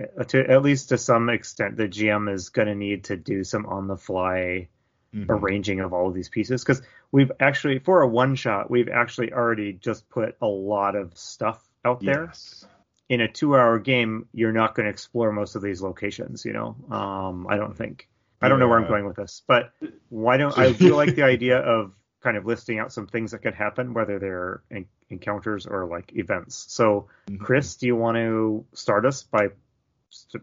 uh, 0.00 0.22
to 0.24 0.48
at 0.48 0.62
least 0.62 0.90
to 0.90 0.98
some 0.98 1.28
extent, 1.28 1.76
the 1.76 1.88
GM 1.88 2.32
is 2.32 2.50
going 2.50 2.68
to 2.68 2.74
need 2.74 3.04
to 3.04 3.16
do 3.16 3.42
some 3.42 3.66
on 3.66 3.88
the 3.88 3.96
fly 3.96 4.68
mm-hmm. 5.14 5.30
arranging 5.30 5.80
of 5.80 5.92
all 5.92 6.08
of 6.08 6.14
these 6.14 6.28
pieces 6.28 6.62
because 6.62 6.82
we've 7.12 7.32
actually 7.40 7.78
for 7.78 8.02
a 8.02 8.08
one 8.08 8.34
shot 8.34 8.70
we've 8.70 8.88
actually 8.88 9.32
already 9.32 9.72
just 9.72 10.08
put 10.08 10.36
a 10.40 10.46
lot 10.46 10.96
of 10.96 11.16
stuff 11.16 11.62
out 11.84 12.00
there. 12.00 12.26
Yes. 12.26 12.66
In 13.08 13.20
a 13.20 13.28
two 13.28 13.54
hour 13.56 13.78
game, 13.78 14.28
you're 14.32 14.52
not 14.52 14.74
going 14.74 14.84
to 14.84 14.90
explore 14.90 15.30
most 15.32 15.56
of 15.56 15.62
these 15.62 15.82
locations. 15.82 16.44
You 16.44 16.52
know, 16.52 16.76
um, 16.90 17.46
I 17.48 17.56
don't 17.56 17.76
think. 17.76 18.08
I 18.40 18.48
don't 18.48 18.58
yeah. 18.58 18.64
know 18.64 18.68
where 18.68 18.78
I'm 18.78 18.88
going 18.88 19.06
with 19.06 19.16
this, 19.16 19.42
but 19.46 19.72
why 20.08 20.36
don't 20.36 20.56
I 20.58 20.72
do 20.72 20.94
like 20.94 21.14
the 21.14 21.22
idea 21.34 21.58
of 21.58 21.92
kind 22.22 22.36
of 22.36 22.46
listing 22.46 22.78
out 22.78 22.92
some 22.92 23.06
things 23.06 23.30
that 23.30 23.42
could 23.42 23.54
happen, 23.54 23.94
whether 23.94 24.18
they're 24.18 24.62
en- 24.70 24.86
encounters 25.10 25.66
or 25.66 25.86
like 25.86 26.16
events. 26.16 26.64
So, 26.68 27.08
mm-hmm. 27.28 27.44
Chris, 27.44 27.76
do 27.76 27.86
you 27.86 27.96
want 27.96 28.16
to 28.16 28.64
start 28.72 29.06
us 29.06 29.22
by 29.22 29.48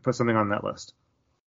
put 0.03 0.15
something 0.15 0.35
on 0.35 0.49
that 0.49 0.63
list? 0.63 0.93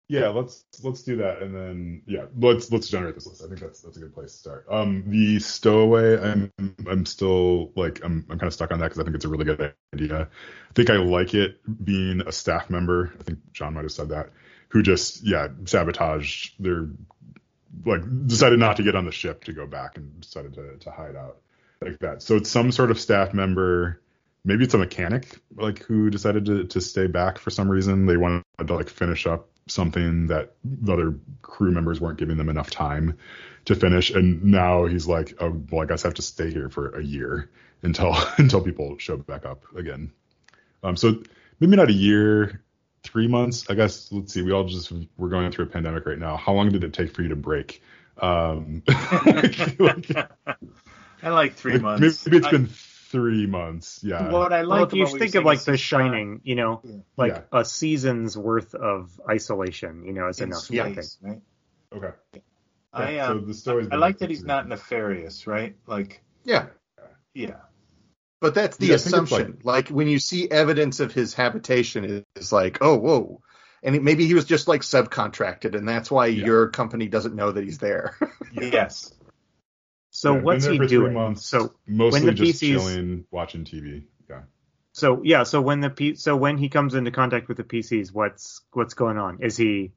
Yeah, 0.07 0.29
let's 0.29 0.65
let's 0.83 1.03
do 1.03 1.17
that, 1.17 1.41
and 1.41 1.55
then 1.55 2.03
yeah, 2.07 2.27
let's 2.39 2.71
let's 2.71 2.89
generate 2.89 3.15
this 3.15 3.27
list. 3.27 3.43
I 3.43 3.49
think 3.49 3.61
that's 3.61 3.81
that's 3.81 3.97
a 3.97 4.01
good 4.01 4.13
place 4.13 4.33
to 4.33 4.39
start. 4.39 4.67
Um, 4.71 5.05
the 5.07 5.39
stowaway, 5.39 6.21
I'm 6.21 6.53
I'm 6.87 7.07
still 7.07 7.73
like 7.75 8.05
I'm 8.05 8.27
I'm 8.29 8.39
kind 8.39 8.49
of 8.49 8.53
stuck 8.53 8.71
on 8.71 8.81
that 8.81 8.87
because 8.87 8.99
I 8.99 9.05
think 9.05 9.17
it's 9.17 9.25
a 9.25 9.29
really 9.29 9.47
good 9.47 9.73
idea. 9.95 10.21
I 10.23 10.73
think 10.75 10.91
I 10.91 10.97
like 10.97 11.33
it 11.33 11.59
being 11.83 12.21
a 12.21 12.33
staff 12.33 12.69
member. 12.69 13.15
I 13.19 13.23
think 13.23 13.39
John 13.55 13.73
might 13.73 13.85
have 13.85 13.93
said 13.93 14.11
that, 14.11 14.29
who 14.69 14.83
just 14.83 15.23
yeah 15.23 15.49
sabotaged 15.65 16.63
their 16.63 16.87
like 17.87 18.03
decided 18.27 18.59
not 18.59 18.77
to 18.77 18.83
get 18.83 18.97
on 18.97 19.07
the 19.07 19.13
ship 19.13 19.45
to 19.45 19.55
go 19.55 19.67
back 19.67 19.97
and 19.97 20.21
decided 20.21 20.53
to 20.55 20.77
to 20.81 20.91
hide 20.91 21.17
out 21.17 21.39
like 21.81 21.99
that. 22.01 22.21
So 22.21 22.37
it's 22.37 22.51
some 22.51 22.73
sort 22.73 22.91
of 22.91 23.01
staff 23.01 23.33
member 23.33 24.03
maybe 24.45 24.65
it's 24.65 24.75
a 24.75 24.79
mechanic 24.79 25.41
like 25.57 25.83
who 25.85 26.11
decided 26.11 26.45
to, 26.45 26.65
to 26.65 26.79
stay 26.81 27.07
back 27.07 27.39
for 27.39 27.49
some 27.49 27.67
reason 27.67 28.05
they 28.05 28.19
wanted 28.19 28.45
to 28.59 28.75
like 28.75 28.91
finish 28.91 29.27
up 29.27 29.49
something 29.67 30.27
that 30.29 30.55
the 30.65 30.93
other 30.93 31.19
crew 31.43 31.71
members 31.71 32.01
weren't 32.01 32.19
giving 32.19 32.37
them 32.37 32.49
enough 32.49 32.71
time 32.71 33.19
to 33.65 33.75
finish. 33.75 34.11
And 34.11 34.45
now 34.45 34.87
he's 34.87 35.07
like, 35.07 35.35
oh, 35.41 35.63
well, 35.71 35.83
I 35.83 35.87
guess 35.87 36.05
I 36.05 36.09
have 36.09 36.15
to 36.15 36.23
stay 36.23 36.51
here 36.51 36.69
for 36.69 36.91
a 36.91 37.03
year 37.03 37.51
until 37.83 38.17
until 38.39 38.61
people 38.61 38.99
show 38.99 39.17
back 39.17 39.45
up 39.45 39.65
again. 39.77 40.13
Um, 40.83 40.97
so 40.97 41.23
maybe 41.61 41.77
not 41.77 41.89
a 41.89 41.95
year, 41.95 42.63
three 43.03 43.29
months. 43.29 43.71
I 43.71 43.75
guess. 43.75 44.11
Let's 44.13 44.33
see. 44.33 44.43
We 44.43 44.53
all 44.53 44.65
just 44.65 44.93
we're 45.17 45.29
going 45.29 45.51
through 45.51 45.67
a 45.67 45.69
pandemic 45.69 46.07
right 46.07 46.19
now. 46.19 46.37
How 46.37 46.53
long 46.53 46.71
did 46.71 46.85
it 46.85 46.93
take 46.93 47.15
for 47.15 47.23
you 47.23 47.29
to 47.29 47.37
break? 47.37 47.83
Um, 48.19 48.83
like, 48.87 49.81
I 51.23 51.31
like 51.31 51.55
three 51.55 51.75
like, 51.75 51.83
months. 51.83 52.27
Maybe 52.27 52.39
it's 52.39 52.47
I, 52.47 52.51
been 52.51 52.69
three 53.15 53.47
months. 53.47 54.01
Yeah. 54.03 54.29
What 54.33 54.53
I 54.53 54.63
like, 54.63 54.77
well, 54.77 54.89
if 54.89 54.93
you 55.13 55.19
think 55.19 55.37
of 55.37 55.45
like 55.45 55.63
The 55.63 55.77
Shining, 55.77 56.41
you 56.43 56.57
know, 56.57 56.81
yeah. 56.83 56.97
like 57.17 57.33
yeah. 57.33 57.61
a 57.61 57.65
season's 57.65 58.37
worth 58.37 58.75
of 58.75 59.21
isolation, 59.31 60.05
you 60.05 60.13
know, 60.13 60.27
is 60.27 60.41
enough. 60.41 60.65
Space, 60.65 61.19
right? 61.23 61.41
Okay. 61.95 62.11
I 62.93 63.19
um, 63.19 63.53
so 63.53 63.79
I, 63.79 63.87
I 63.93 63.97
like 63.97 64.19
that 64.19 64.31
he's 64.31 64.43
not 64.43 64.67
nefarious, 64.67 65.47
right? 65.47 65.77
Like. 65.87 66.23
Yeah. 66.43 66.67
Yeah. 67.35 67.61
But 68.41 68.55
that's 68.55 68.79
the 68.79 68.87
yeah, 68.87 68.95
assumption. 68.97 69.59
Like, 69.63 69.87
like, 69.87 69.89
when 69.89 70.09
you 70.09 70.19
see 70.19 70.51
evidence 70.51 70.99
of 70.99 71.13
his 71.13 71.35
habitation, 71.35 72.25
it's 72.35 72.51
like, 72.51 72.79
oh, 72.81 72.97
whoa. 72.97 73.41
And 73.85 73.95
it, 73.95 74.03
maybe 74.03 74.27
he 74.27 74.35
was 74.35 74.45
just 74.45 74.67
like 74.67 74.81
subcontracted, 74.81 75.77
and 75.77 75.89
that's 75.89 76.11
why 76.11 76.27
your 76.27 76.69
company 76.69 77.07
doesn't 77.07 77.37
know 77.37 77.53
that 77.53 77.63
he's 77.63 77.79
there. 77.79 78.17
yes. 78.53 79.13
So 80.17 80.37
yeah, 80.37 80.43
what's 80.43 80.65
he 80.65 80.79
doing? 80.79 81.13
Months, 81.13 81.45
so 81.45 81.75
mostly 81.89 82.21
when 82.21 82.27
the 82.27 82.33
just 82.35 82.63
PCs, 82.63 82.69
chilling, 82.69 83.25
watching 83.33 83.65
TV. 83.65 84.05
Yeah. 84.31 84.43
So 84.93 85.23
yeah, 85.25 85.43
so 85.43 85.61
when 85.61 85.81
the 85.81 85.91
P, 85.91 86.15
so 86.15 86.37
when 86.37 86.57
he 86.57 86.69
comes 86.69 86.95
into 86.95 87.11
contact 87.11 87.49
with 87.49 87.57
the 87.57 87.65
PCs, 87.65 88.13
what's 88.13 88.61
what's 88.73 88.95
going 88.95 89.19
on? 89.19 89.43
Is 89.43 89.57
he 89.57 89.91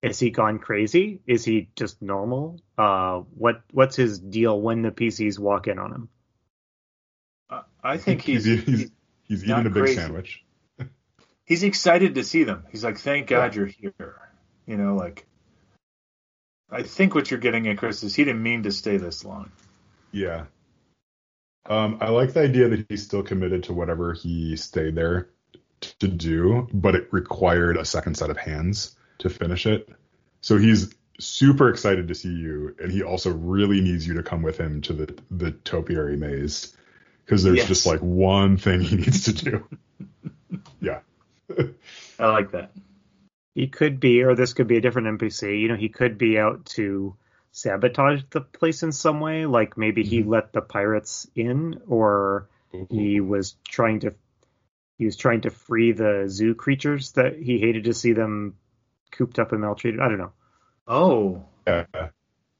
is 0.00 0.20
he 0.20 0.30
gone 0.30 0.60
crazy? 0.60 1.22
Is 1.26 1.44
he 1.44 1.70
just 1.74 2.00
normal? 2.00 2.60
Uh, 2.78 3.22
what 3.34 3.62
what's 3.72 3.96
his 3.96 4.20
deal 4.20 4.60
when 4.60 4.82
the 4.82 4.92
PCs 4.92 5.40
walk 5.40 5.66
in 5.66 5.80
on 5.80 5.90
him? 5.92 6.08
Uh, 7.50 7.62
I 7.82 7.96
think 7.96 8.22
he's 8.26 8.44
he's, 8.44 8.62
he's, 8.62 8.90
he's 9.24 9.42
eating 9.42 9.66
a 9.66 9.70
big 9.70 9.82
crazy. 9.82 9.96
sandwich. 9.96 10.44
he's 11.46 11.64
excited 11.64 12.14
to 12.14 12.22
see 12.22 12.44
them. 12.44 12.62
He's 12.70 12.84
like, 12.84 12.98
"Thank 12.98 13.26
God 13.26 13.56
yeah. 13.56 13.58
you're 13.58 13.66
here." 13.66 14.20
You 14.68 14.76
know, 14.76 14.94
like 14.94 15.26
I 16.70 16.84
think 16.84 17.16
what 17.16 17.32
you're 17.32 17.40
getting 17.40 17.66
at, 17.66 17.78
Chris, 17.78 18.04
is 18.04 18.14
he 18.14 18.22
didn't 18.22 18.44
mean 18.44 18.62
to 18.62 18.70
stay 18.70 18.98
this 18.98 19.24
long. 19.24 19.50
Yeah. 20.14 20.44
Um, 21.66 21.98
I 22.00 22.10
like 22.10 22.34
the 22.34 22.42
idea 22.42 22.68
that 22.68 22.86
he's 22.88 23.02
still 23.02 23.24
committed 23.24 23.64
to 23.64 23.72
whatever 23.72 24.12
he 24.12 24.56
stayed 24.56 24.94
there 24.94 25.30
to 25.80 26.08
do, 26.08 26.68
but 26.72 26.94
it 26.94 27.12
required 27.12 27.76
a 27.76 27.84
second 27.84 28.16
set 28.16 28.30
of 28.30 28.36
hands 28.36 28.96
to 29.18 29.28
finish 29.28 29.66
it. 29.66 29.88
So 30.40 30.56
he's 30.56 30.94
super 31.18 31.68
excited 31.68 32.06
to 32.08 32.14
see 32.14 32.32
you, 32.32 32.76
and 32.78 32.92
he 32.92 33.02
also 33.02 33.32
really 33.32 33.80
needs 33.80 34.06
you 34.06 34.14
to 34.14 34.22
come 34.22 34.42
with 34.42 34.56
him 34.56 34.82
to 34.82 34.92
the 34.92 35.18
the 35.32 35.50
topiary 35.50 36.16
maze 36.16 36.76
because 37.24 37.42
there's 37.42 37.58
yes. 37.58 37.68
just 37.68 37.86
like 37.86 38.00
one 38.00 38.56
thing 38.56 38.82
he 38.82 38.96
needs 38.96 39.24
to 39.24 39.32
do. 39.32 39.68
yeah. 40.80 41.00
I 42.20 42.26
like 42.26 42.52
that. 42.52 42.70
He 43.56 43.66
could 43.66 43.98
be, 43.98 44.22
or 44.22 44.36
this 44.36 44.52
could 44.52 44.68
be 44.68 44.76
a 44.76 44.80
different 44.80 45.18
NPC. 45.18 45.60
You 45.60 45.68
know, 45.68 45.76
he 45.76 45.88
could 45.88 46.18
be 46.18 46.38
out 46.38 46.66
to 46.66 47.16
sabotage 47.54 48.22
the 48.30 48.40
place 48.40 48.82
in 48.82 48.92
some 48.92 49.20
way. 49.20 49.46
Like 49.46 49.78
maybe 49.78 50.02
he 50.02 50.20
mm-hmm. 50.20 50.30
let 50.30 50.52
the 50.52 50.60
pirates 50.60 51.26
in, 51.34 51.80
or 51.86 52.48
mm-hmm. 52.72 52.94
he 52.94 53.20
was 53.20 53.56
trying 53.66 54.00
to 54.00 54.14
he 54.98 55.06
was 55.06 55.16
trying 55.16 55.40
to 55.42 55.50
free 55.50 55.92
the 55.92 56.24
zoo 56.28 56.54
creatures 56.54 57.12
that 57.12 57.38
he 57.38 57.58
hated 57.58 57.84
to 57.84 57.94
see 57.94 58.12
them 58.12 58.56
cooped 59.10 59.38
up 59.38 59.52
and 59.52 59.60
maltreated. 59.60 60.00
I 60.00 60.08
don't 60.08 60.18
know. 60.18 60.32
Oh. 60.86 61.44
Yeah. 61.66 61.86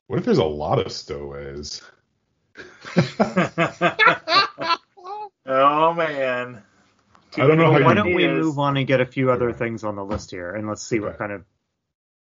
What 0.06 0.18
if 0.18 0.24
there's 0.24 0.38
a 0.38 0.44
lot 0.44 0.78
of 0.78 0.90
stowaways? 0.92 1.82
oh 5.46 5.94
man. 5.94 6.62
I 7.36 7.46
don't 7.48 7.58
know 7.58 7.72
how 7.72 7.82
Why 7.82 7.94
don't 7.94 8.14
we 8.14 8.28
move 8.28 8.58
on 8.60 8.76
and 8.76 8.86
get 8.86 9.00
a 9.00 9.06
few 9.06 9.30
other 9.32 9.52
things 9.52 9.82
on 9.82 9.96
the 9.96 10.04
list 10.04 10.30
here, 10.30 10.54
and 10.54 10.68
let's 10.68 10.86
see 10.86 10.98
okay. 10.98 11.06
what 11.06 11.18
kind 11.18 11.32
of 11.32 11.44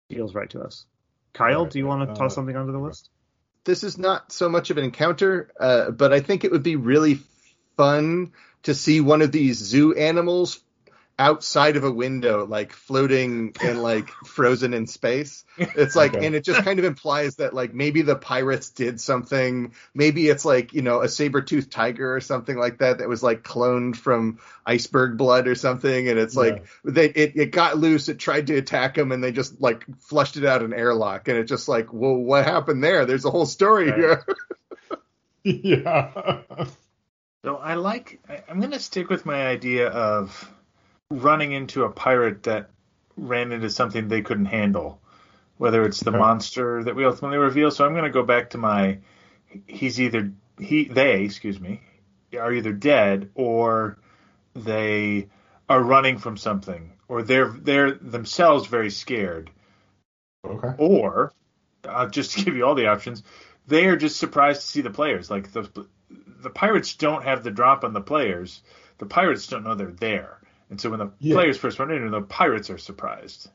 feels 0.09 0.33
right 0.33 0.49
to 0.49 0.61
us. 0.61 0.87
Kyle, 1.33 1.63
right. 1.63 1.71
do 1.71 1.79
you 1.79 1.85
want 1.85 2.07
to 2.07 2.15
toss 2.15 2.33
uh, 2.33 2.35
something 2.35 2.55
onto 2.55 2.71
the 2.71 2.79
list? 2.79 3.09
This 3.65 3.83
is 3.83 3.97
not 3.97 4.31
so 4.31 4.49
much 4.49 4.69
of 4.69 4.77
an 4.77 4.83
encounter, 4.83 5.51
uh, 5.59 5.91
but 5.91 6.13
I 6.13 6.19
think 6.19 6.43
it 6.43 6.51
would 6.51 6.63
be 6.63 6.75
really 6.75 7.19
fun 7.77 8.33
to 8.63 8.75
see 8.75 9.01
one 9.01 9.21
of 9.21 9.31
these 9.31 9.57
zoo 9.57 9.93
animals 9.93 10.59
outside 11.19 11.75
of 11.75 11.83
a 11.83 11.91
window, 11.91 12.45
like 12.45 12.73
floating 12.73 13.53
and 13.61 13.81
like 13.81 14.09
frozen 14.25 14.73
in 14.73 14.87
space. 14.87 15.45
It's 15.57 15.95
like, 15.95 16.15
okay. 16.15 16.25
and 16.25 16.35
it 16.35 16.43
just 16.43 16.63
kind 16.63 16.79
of 16.79 16.85
implies 16.85 17.35
that 17.35 17.53
like 17.53 17.73
maybe 17.73 18.01
the 18.01 18.15
pirates 18.15 18.71
did 18.71 18.99
something. 18.99 19.73
Maybe 19.93 20.27
it's 20.27 20.43
like, 20.43 20.73
you 20.73 20.81
know, 20.81 21.01
a 21.01 21.07
saber 21.07 21.41
toothed 21.41 21.71
tiger 21.71 22.15
or 22.15 22.21
something 22.21 22.57
like 22.57 22.79
that 22.79 22.97
that 22.97 23.07
was 23.07 23.21
like 23.21 23.43
cloned 23.43 23.95
from 23.95 24.39
iceberg 24.65 25.17
blood 25.17 25.47
or 25.47 25.55
something. 25.55 26.09
And 26.09 26.17
it's 26.17 26.35
like, 26.35 26.63
yeah. 26.85 26.91
they, 26.91 27.09
it, 27.09 27.33
it 27.35 27.51
got 27.51 27.77
loose. 27.77 28.09
It 28.09 28.17
tried 28.17 28.47
to 28.47 28.57
attack 28.57 28.95
them 28.95 29.11
and 29.11 29.23
they 29.23 29.31
just 29.31 29.61
like 29.61 29.85
flushed 29.99 30.37
it 30.37 30.45
out 30.45 30.63
an 30.63 30.73
airlock. 30.73 31.27
And 31.27 31.37
it's 31.37 31.49
just 31.49 31.67
like, 31.67 31.93
well, 31.93 32.15
what 32.15 32.45
happened 32.45 32.83
there? 32.83 33.05
There's 33.05 33.25
a 33.25 33.31
whole 33.31 33.45
story 33.45 33.91
right. 33.91 33.99
here. 33.99 34.25
yeah. 35.43 36.35
So 37.43 37.57
I 37.57 37.75
like, 37.75 38.21
I'm 38.47 38.59
going 38.59 38.71
to 38.71 38.79
stick 38.79 39.09
with 39.09 39.25
my 39.25 39.45
idea 39.45 39.89
of 39.89 40.49
running 41.19 41.51
into 41.51 41.83
a 41.83 41.89
pirate 41.89 42.43
that 42.43 42.69
ran 43.15 43.51
into 43.51 43.69
something 43.69 44.07
they 44.07 44.21
couldn't 44.21 44.45
handle, 44.45 45.01
whether 45.57 45.83
it's 45.83 45.99
the 45.99 46.09
okay. 46.09 46.19
monster 46.19 46.83
that 46.83 46.95
we 46.95 47.05
ultimately 47.05 47.37
reveal. 47.37 47.71
So 47.71 47.85
I'm 47.85 47.93
going 47.93 48.05
to 48.05 48.09
go 48.09 48.23
back 48.23 48.51
to 48.51 48.57
my 48.57 48.99
he's 49.67 50.01
either 50.01 50.31
he 50.59 50.85
they 50.85 51.23
excuse 51.23 51.59
me 51.59 51.81
are 52.39 52.51
either 52.51 52.73
dead 52.73 53.29
or 53.35 53.97
they 54.55 55.29
are 55.69 55.81
running 55.81 56.17
from 56.17 56.37
something 56.37 56.93
or 57.07 57.21
they're 57.23 57.49
they're 57.49 57.91
themselves 57.91 58.67
very 58.67 58.89
scared. 58.89 59.51
Okay. 60.45 60.73
Or 60.77 61.31
uh, 61.83 62.07
just 62.07 62.31
to 62.31 62.43
give 62.45 62.55
you 62.55 62.65
all 62.65 62.75
the 62.75 62.87
options, 62.87 63.23
they 63.67 63.85
are 63.85 63.95
just 63.95 64.17
surprised 64.17 64.61
to 64.61 64.67
see 64.67 64.81
the 64.81 64.89
players. 64.89 65.29
Like 65.29 65.51
the 65.51 65.87
the 66.09 66.49
pirates 66.49 66.95
don't 66.95 67.23
have 67.23 67.43
the 67.43 67.51
drop 67.51 67.83
on 67.83 67.93
the 67.93 68.01
players. 68.01 68.61
The 68.97 69.05
pirates 69.05 69.47
don't 69.47 69.63
know 69.63 69.75
they're 69.75 69.91
there. 69.91 70.39
And 70.73 70.81
so 70.81 70.89
when 70.89 70.97
the 70.97 71.11
yeah. 71.19 71.35
players 71.35 71.55
first 71.55 71.77
run 71.77 71.91
in, 71.91 72.09
the 72.09 72.23
pirates 72.23 72.71
are 72.71 72.79
surprised. 72.79 73.47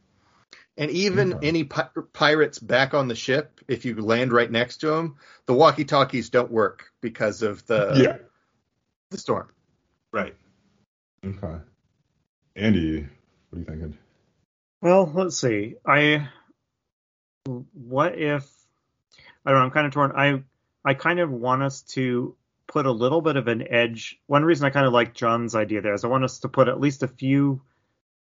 And 0.77 0.89
even 0.93 1.31
yeah. 1.31 1.39
any 1.43 1.65
pi- 1.65 1.89
pirates 2.13 2.61
back 2.61 2.95
on 2.95 3.09
the 3.09 3.17
ship, 3.17 3.61
if 3.67 3.85
you 3.85 3.97
land 3.97 4.33
right 4.33 4.49
next 4.49 4.77
to 4.83 4.87
them, 4.87 5.17
the 5.47 5.53
walkie-talkies 5.53 6.31
don't 6.31 6.53
work 6.53 6.93
because 7.01 7.43
of 7.43 7.67
the 7.67 8.01
yeah. 8.01 8.17
the 9.11 9.19
storm. 9.19 9.49
Right. 10.13 10.37
Okay. 11.27 11.57
Andy, 12.55 13.09
what 13.51 13.57
are 13.57 13.59
you 13.59 13.65
thinking? 13.65 13.99
Well, 14.81 15.11
let's 15.13 15.41
see. 15.41 15.75
I 15.85 16.29
what 17.73 18.17
if 18.17 18.49
I 19.45 19.51
don't 19.51 19.59
know, 19.59 19.65
I'm 19.65 19.71
kind 19.73 19.89
of 19.89 19.93
torn. 19.93 20.13
I 20.15 20.45
I 20.85 20.95
kind 20.95 21.19
of 21.19 21.33
want 21.33 21.65
us 21.65 21.83
to 21.95 22.37
put 22.69 22.87
a 22.87 22.93
little 22.93 23.21
bit 23.21 23.37
of 23.37 23.49
an 23.49 23.67
edge. 23.69 24.21
One 24.27 24.45
reason 24.45 24.67
I 24.67 24.71
kind 24.71 24.87
of 24.87 24.93
like 24.93 25.15
John's 25.15 25.57
idea 25.57 25.81
there 25.81 25.95
is 25.95 26.05
I 26.05 26.09
want 26.09 26.25
us 26.25 26.41
to 26.41 26.49
put 26.49 26.69
at 26.69 26.81
least 26.81 27.03
a 27.03 27.09
few 27.09 27.63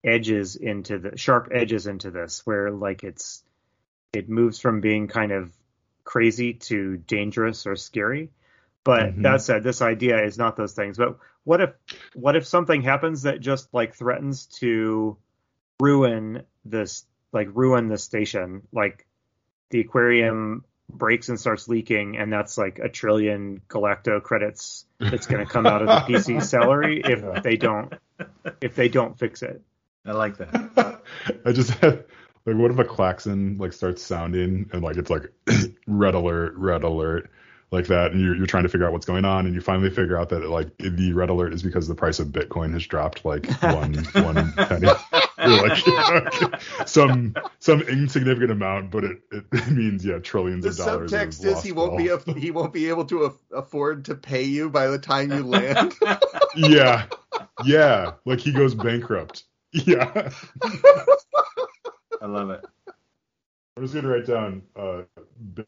edges 0.02 0.56
into 0.56 0.98
the 0.98 1.16
sharp 1.16 1.50
edges 1.52 1.86
into 1.86 2.10
this 2.10 2.44
where 2.44 2.72
like 2.72 3.04
it's 3.04 3.44
it 4.12 4.28
moves 4.28 4.58
from 4.58 4.80
being 4.80 5.06
kind 5.06 5.30
of 5.30 5.52
crazy 6.02 6.54
to 6.54 6.96
dangerous 6.96 7.66
or 7.66 7.76
scary. 7.76 8.30
But 8.84 9.00
mm-hmm. 9.00 9.22
that 9.22 9.42
said, 9.42 9.62
this 9.62 9.80
idea 9.80 10.24
is 10.24 10.38
not 10.38 10.56
those 10.56 10.72
things. 10.72 10.96
But 10.96 11.18
what 11.44 11.60
if 11.60 11.70
what 12.14 12.34
if 12.34 12.46
something 12.46 12.82
happens 12.82 13.22
that 13.22 13.40
just 13.40 13.72
like 13.72 13.94
threatens 13.94 14.46
to 14.60 15.16
ruin 15.80 16.42
this 16.64 17.04
like 17.32 17.48
ruin 17.52 17.88
the 17.88 17.98
station? 17.98 18.62
Like 18.72 19.06
the 19.70 19.80
aquarium 19.80 20.64
breaks 20.92 21.28
and 21.28 21.38
starts 21.38 21.68
leaking, 21.68 22.16
and 22.16 22.32
that's 22.32 22.58
like 22.58 22.78
a 22.78 22.88
trillion 22.88 23.62
galacto 23.68 24.22
credits 24.22 24.86
that's 24.98 25.26
going 25.26 25.44
to 25.44 25.50
come 25.50 25.66
out 25.66 25.82
of 25.82 25.88
the 25.88 26.12
PC 26.12 26.42
salary 26.42 27.02
if 27.04 27.42
they 27.42 27.56
don't 27.56 27.94
if 28.60 28.74
they 28.74 28.88
don't 28.88 29.18
fix 29.18 29.42
it. 29.42 29.62
I 30.04 30.12
like 30.12 30.36
that. 30.38 31.02
I 31.46 31.52
just 31.52 31.70
had 31.70 32.04
like, 32.46 32.56
what 32.56 32.70
if 32.70 32.78
a 32.78 32.84
klaxon 32.84 33.58
like 33.58 33.72
starts 33.72 34.02
sounding 34.02 34.68
and 34.72 34.82
like 34.82 34.96
it's 34.96 35.10
like 35.10 35.32
red 35.86 36.14
alert, 36.14 36.54
red 36.56 36.82
alert, 36.82 37.30
like 37.70 37.86
that, 37.86 38.12
and 38.12 38.20
you're 38.20 38.36
you're 38.36 38.46
trying 38.46 38.64
to 38.64 38.68
figure 38.68 38.86
out 38.86 38.92
what's 38.92 39.06
going 39.06 39.24
on, 39.24 39.46
and 39.46 39.54
you 39.54 39.60
finally 39.60 39.90
figure 39.90 40.18
out 40.18 40.28
that 40.30 40.48
like 40.48 40.76
the 40.78 41.12
red 41.12 41.30
alert 41.30 41.54
is 41.54 41.62
because 41.62 41.88
the 41.88 41.94
price 41.94 42.18
of 42.18 42.28
Bitcoin 42.28 42.72
has 42.72 42.86
dropped 42.86 43.24
like 43.24 43.46
one 43.62 43.94
one 43.94 44.52
penny. 44.52 44.88
Like 45.44 46.60
some 46.86 47.34
some 47.58 47.82
insignificant 47.82 48.50
amount, 48.50 48.90
but 48.90 49.04
it, 49.04 49.18
it 49.30 49.70
means 49.70 50.04
yeah 50.04 50.18
trillions 50.18 50.64
the 50.64 50.70
of 50.70 50.76
dollars. 50.76 51.10
The 51.10 51.16
subtext 51.16 51.44
is 51.44 51.62
he 51.62 51.72
won't 51.72 51.94
wealth. 51.94 52.26
be 52.26 52.40
he 52.40 52.50
won't 52.50 52.72
be 52.72 52.88
able 52.88 53.04
to 53.06 53.34
afford 53.52 54.04
to 54.06 54.14
pay 54.14 54.42
you 54.42 54.70
by 54.70 54.86
the 54.86 54.98
time 54.98 55.32
you 55.32 55.44
land. 55.46 55.94
yeah, 56.56 57.06
yeah, 57.64 58.12
like 58.24 58.40
he 58.40 58.52
goes 58.52 58.74
bankrupt. 58.74 59.44
Yeah. 59.72 60.30
I 62.20 62.26
love 62.26 62.50
it. 62.50 62.64
I'm 63.76 63.82
just 63.82 63.94
gonna 63.94 64.08
write 64.08 64.26
down 64.26 64.62
uh, 64.76 65.02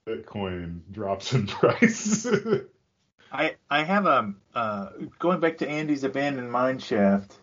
Bitcoin 0.07 0.81
drops 0.93 1.33
in 1.33 1.47
price. 1.49 2.27
I 3.33 3.57
I 3.71 3.83
have 3.83 4.07
a 4.07 4.19
um, 4.19 4.37
uh, 4.55 4.89
going 5.19 5.41
back 5.41 5.59
to 5.59 5.69
Andy's 5.69 6.05
abandoned 6.05 6.53
mine 6.53 6.79
shaft. 6.79 7.35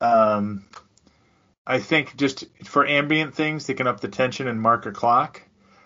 Um, 0.00 0.64
I 1.68 1.80
think 1.80 2.16
just 2.16 2.46
for 2.64 2.86
ambient 2.86 3.34
things, 3.34 3.66
they 3.66 3.74
can 3.74 3.86
up 3.86 4.00
the 4.00 4.08
tension 4.08 4.48
and 4.48 4.60
mark 4.60 4.86
a 4.86 4.90
clock. 4.90 5.42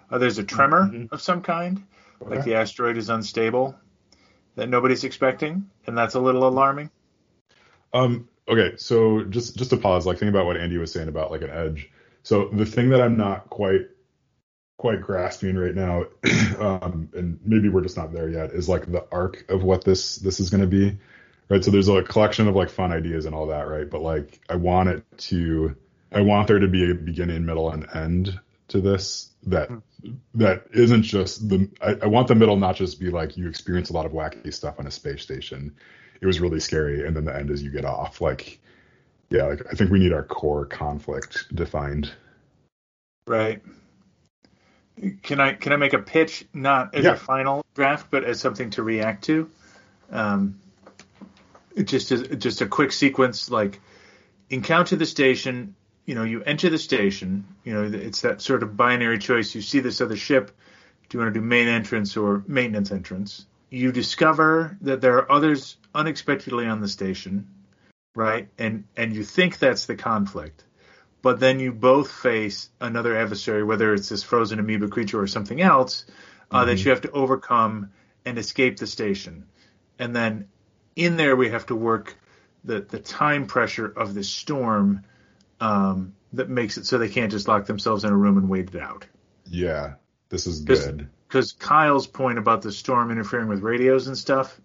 Uh, 0.09 0.19
there's 0.19 0.39
a 0.39 0.45
tremor 0.45 0.85
mm-hmm. 0.85 1.13
of 1.13 1.21
some 1.21 1.43
kind, 1.43 1.85
okay. 2.23 2.37
like 2.37 2.45
the 2.45 2.55
asteroid 2.55 2.97
is 2.97 3.11
unstable 3.11 3.75
that 4.55 4.69
nobody's 4.69 5.03
expecting, 5.03 5.71
and 5.87 5.99
that's 5.99 6.15
a 6.15 6.21
little 6.21 6.47
alarming. 6.47 6.91
Um. 7.93 8.29
Okay. 8.49 8.77
So 8.77 9.25
just 9.25 9.57
just 9.57 9.71
to 9.71 9.77
pause, 9.77 10.07
like 10.07 10.19
think 10.19 10.31
about 10.31 10.47
what 10.47 10.57
Andy 10.57 10.79
was 10.79 10.93
saying 10.93 11.09
about 11.09 11.33
like 11.33 11.43
an 11.43 11.51
edge. 11.51 11.91
So 12.23 12.49
the 12.53 12.67
thing 12.67 12.91
that 12.91 13.03
I'm 13.03 13.17
not 13.17 13.51
quite 13.51 13.89
quite 14.79 15.01
grasping 15.01 15.57
right 15.57 15.75
now, 15.75 16.05
um, 16.59 17.09
and 17.15 17.41
maybe 17.45 17.69
we're 17.69 17.83
just 17.83 17.97
not 17.97 18.13
there 18.13 18.29
yet, 18.29 18.51
is 18.51 18.69
like 18.69 18.91
the 18.91 19.05
arc 19.11 19.51
of 19.51 19.63
what 19.65 19.85
this 19.85 20.17
this 20.17 20.39
is 20.39 20.51
going 20.51 20.61
to 20.61 20.67
be, 20.67 20.99
right? 21.49 21.65
So 21.65 21.71
there's 21.71 21.89
a 21.89 22.03
collection 22.03 22.49
of 22.49 22.55
like 22.55 22.71
fun 22.71 22.93
ideas 22.93 23.27
and 23.27 23.35
all 23.35 23.47
that, 23.49 23.69
right? 23.69 23.89
But 23.89 24.03
like 24.03 24.41
I 24.49 24.57
want 24.57 24.89
it 24.89 25.05
to, 25.19 25.77
I 26.11 26.21
want 26.21 26.49
there 26.49 26.59
to 26.59 26.69
be 26.69 26.91
a 26.91 26.95
beginning, 26.95 27.45
middle, 27.45 27.71
and 27.71 27.87
end 27.95 28.39
to 28.69 28.81
this 28.81 29.31
that 29.45 29.71
that 30.35 30.65
isn't 30.73 31.03
just 31.03 31.49
the. 31.49 31.69
I, 31.81 31.97
I 32.03 32.07
want 32.07 32.29
the 32.29 32.35
middle 32.35 32.57
not 32.57 32.77
just 32.77 33.01
be 33.01 33.11
like 33.11 33.37
you 33.37 33.49
experience 33.49 33.91
a 33.91 33.93
lot 33.93 34.07
of 34.07 34.13
wacky 34.13 34.53
stuff 34.53 34.79
on 34.79 34.87
a 34.87 34.91
space 34.91 35.23
station. 35.23 35.75
It 36.21 36.27
was 36.27 36.41
really 36.41 36.61
scary, 36.61 37.07
and 37.07 37.17
then 37.17 37.25
the 37.25 37.35
end 37.35 37.51
is 37.51 37.63
you 37.63 37.71
get 37.71 37.85
off. 37.85 38.21
Like 38.21 38.61
yeah, 39.33 39.45
like 39.45 39.63
I 39.71 39.75
think 39.75 39.91
we 39.91 39.99
need 39.99 40.13
our 40.13 40.23
core 40.23 40.67
conflict 40.67 41.55
defined. 41.55 42.13
Right. 43.27 43.63
Can 45.23 45.41
I 45.41 45.55
can 45.55 45.73
I 45.73 45.77
make 45.77 45.95
a 45.95 45.99
pitch 45.99 46.45
not 46.53 46.95
as 46.95 47.05
yeah. 47.05 47.13
a 47.13 47.17
final 47.17 47.65
draft, 47.75 48.09
but 48.11 48.25
as 48.25 48.39
something 48.41 48.71
to 48.71 48.83
react 48.83 49.25
to? 49.25 49.51
Um, 50.11 50.61
just 51.85 52.13
as, 52.13 52.29
just 52.39 52.61
a 52.61 52.67
quick 52.67 52.93
sequence 52.93 53.51
like 53.51 53.81
encounter 54.51 54.97
the 54.97 55.07
station. 55.07 55.75
You 56.05 56.17
know, 56.17 56.25
you 56.25 56.43
enter 56.43 56.69
the 56.69 56.79
station. 56.79 57.47
You 57.65 57.75
know, 57.75 57.99
it's 57.99 58.23
that 58.23 58.43
sort 58.43 58.63
of 58.63 58.77
binary 58.77 59.19
choice. 59.19 59.55
You 59.55 59.63
see 59.63 59.81
this 59.81 60.01
other 60.01 60.17
ship. 60.17 60.51
Do 61.09 61.19
you 61.19 61.23
want 61.23 61.35
to 61.35 61.41
do 61.41 61.47
main 61.47 61.69
entrance 61.69 62.17
or 62.17 62.43
maintenance 62.47 62.91
entrance? 62.91 63.47
You 63.71 63.93
discover 63.93 64.77
that 64.81 65.01
there 65.01 65.17
are 65.19 65.31
others 65.31 65.77
unexpectedly 65.95 66.67
on 66.67 66.81
the 66.81 66.89
station 66.89 67.47
right? 68.15 68.49
And 68.59 68.85
and 68.97 69.15
you 69.15 69.25
think 69.25 69.59
that's 69.59 69.87
the 69.87 69.97
conflict, 69.97 70.65
but 71.23 71.41
then 71.41 71.61
you 71.61 71.73
both 71.73 72.11
face 72.11 72.71
another 72.81 73.17
adversary, 73.17 73.65
whether 73.65 73.95
it's 73.95 74.09
this 74.09 74.23
frozen 74.23 74.59
amoeba 74.59 74.89
creature 74.89 75.21
or 75.21 75.27
something 75.27 75.61
else, 75.61 76.05
uh, 76.51 76.59
mm-hmm. 76.59 76.69
that 76.69 76.85
you 76.85 76.91
have 76.91 77.03
to 77.03 77.11
overcome 77.11 77.91
and 78.25 78.39
escape 78.39 78.79
the 78.79 78.87
station. 78.87 79.47
And 79.99 80.15
then 80.15 80.49
in 80.97 81.17
there, 81.17 81.37
we 81.37 81.51
have 81.51 81.67
to 81.67 81.77
work 81.77 82.17
the 82.65 82.81
the 82.81 82.99
time 82.99 83.47
pressure 83.47 83.87
of 83.87 84.15
the 84.15 84.25
storm 84.25 85.05
um, 85.61 86.15
that 86.33 86.49
makes 86.49 86.79
it 86.79 86.87
so 86.87 86.99
they 86.99 87.09
can't 87.09 87.31
just 87.31 87.49
lock 87.49 87.67
themselves 87.67 88.05
in 88.05 88.11
a 88.11 88.17
room 88.17 88.37
and 88.39 88.49
wait 88.49 88.75
it 88.75 88.81
out. 88.81 89.07
Yeah, 89.47 89.95
this 90.29 90.47
is 90.47 90.61
good. 90.61 91.09
Because 91.29 91.53
Kyle's 91.53 92.07
point 92.07 92.39
about 92.39 92.63
the 92.63 92.73
storm 92.73 93.11
interfering 93.11 93.49
with 93.49 93.61
radios 93.61 94.07
and 94.07 94.17
stuff 94.19 94.61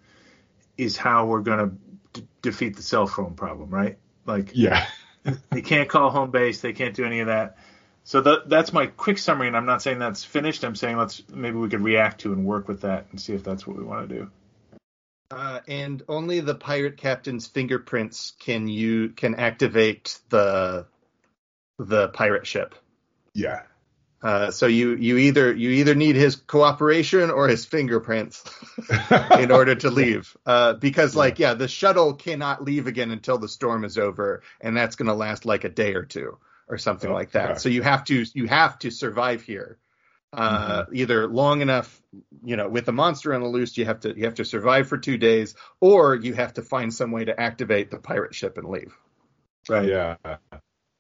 is 0.78 0.98
how 0.98 1.26
we're 1.26 1.42
going 1.42 1.70
to 1.70 2.22
d- 2.22 2.28
defeat 2.42 2.76
the 2.76 2.82
cell 2.82 3.08
phone 3.08 3.36
problem, 3.36 3.70
right? 3.70 3.98
Like, 4.26 4.52
yeah, 4.54 4.86
they 5.50 5.62
can't 5.62 5.88
call 5.88 6.10
home 6.10 6.32
base, 6.32 6.62
they 6.62 6.74
can't 6.74 6.94
do 6.94 7.06
any 7.06 7.22
of 7.22 7.28
that. 7.28 7.58
So 8.04 8.22
that 8.22 8.50
that's 8.50 8.72
my 8.72 8.86
quick 8.88 9.18
summary, 9.18 9.48
and 9.48 9.58
I'm 9.58 9.66
not 9.66 9.82
saying 9.82 10.00
that's 10.00 10.24
finished. 10.24 10.64
I'm 10.64 10.76
saying 10.76 10.98
let's 10.98 11.24
maybe 11.30 11.58
we 11.58 11.68
could 11.68 11.82
react 11.82 12.22
to 12.22 12.32
and 12.32 12.46
work 12.46 12.68
with 12.68 12.82
that 12.82 13.08
and 13.12 13.20
see 13.20 13.34
if 13.34 13.44
that's 13.44 13.68
what 13.68 13.78
we 13.78 13.84
want 13.84 14.08
to 14.08 14.16
do. 14.16 14.32
Uh, 15.30 15.60
and 15.68 16.04
only 16.08 16.40
the 16.40 16.56
pirate 16.56 16.98
captain's 16.98 17.48
fingerprints 17.48 18.34
can 18.40 18.68
you 18.68 19.10
can 19.10 19.36
activate 19.36 20.20
the 20.30 20.86
the 21.80 22.08
pirate 22.10 22.48
ship. 22.48 22.76
Yeah. 23.34 23.64
Uh, 24.22 24.50
so 24.50 24.66
you 24.66 24.96
you 24.96 25.18
either 25.18 25.54
you 25.54 25.70
either 25.70 25.94
need 25.94 26.16
his 26.16 26.36
cooperation 26.36 27.30
or 27.30 27.48
his 27.48 27.66
fingerprints 27.66 28.44
in 29.40 29.52
order 29.52 29.76
to 29.76 29.92
leave. 29.92 30.36
Uh, 30.46 30.74
because 30.74 31.14
yeah. 31.14 31.20
like 31.20 31.40
yeah, 31.40 31.54
the 31.54 31.68
shuttle 31.68 32.14
cannot 32.14 32.64
leave 32.64 32.88
again 32.88 33.12
until 33.12 33.38
the 33.38 33.48
storm 33.48 33.84
is 33.84 33.98
over, 33.98 34.42
and 34.60 34.76
that's 34.76 34.96
going 34.96 35.08
to 35.08 35.14
last 35.14 35.46
like 35.46 35.66
a 35.66 35.70
day 35.70 35.94
or 35.94 36.04
two 36.04 36.38
or 36.68 36.78
something 36.78 37.12
oh, 37.12 37.14
like 37.14 37.32
that. 37.32 37.52
Okay. 37.52 37.60
So 37.60 37.70
you 37.70 37.84
have 37.84 38.06
to 38.06 38.26
you 38.34 38.48
have 38.48 38.80
to 38.80 38.92
survive 38.92 39.44
here. 39.44 39.78
Uh, 40.38 40.84
mm-hmm. 40.84 40.96
either 40.96 41.28
long 41.28 41.62
enough, 41.62 42.00
you 42.44 42.56
know, 42.56 42.70
with 42.70 42.86
the 42.86 42.92
monster 42.92 43.34
on 43.34 43.42
the 43.42 43.48
loose, 43.48 43.76
you 43.76 43.86
have 43.86 44.02
to 44.02 44.16
you 44.16 44.26
have 44.26 44.36
to 44.36 44.46
survive 44.46 44.88
for 44.88 45.00
two 45.00 45.18
days, 45.18 45.56
or 45.82 46.14
you 46.14 46.36
have 46.36 46.54
to 46.54 46.62
find 46.62 46.94
some 46.94 47.10
way 47.10 47.26
to 47.26 47.40
activate 47.40 47.90
the 47.90 47.98
pirate 47.98 48.36
ship 48.36 48.60
and 48.60 48.70
leave. 48.70 48.96
Right. 49.68 49.90
Yeah. 49.90 50.16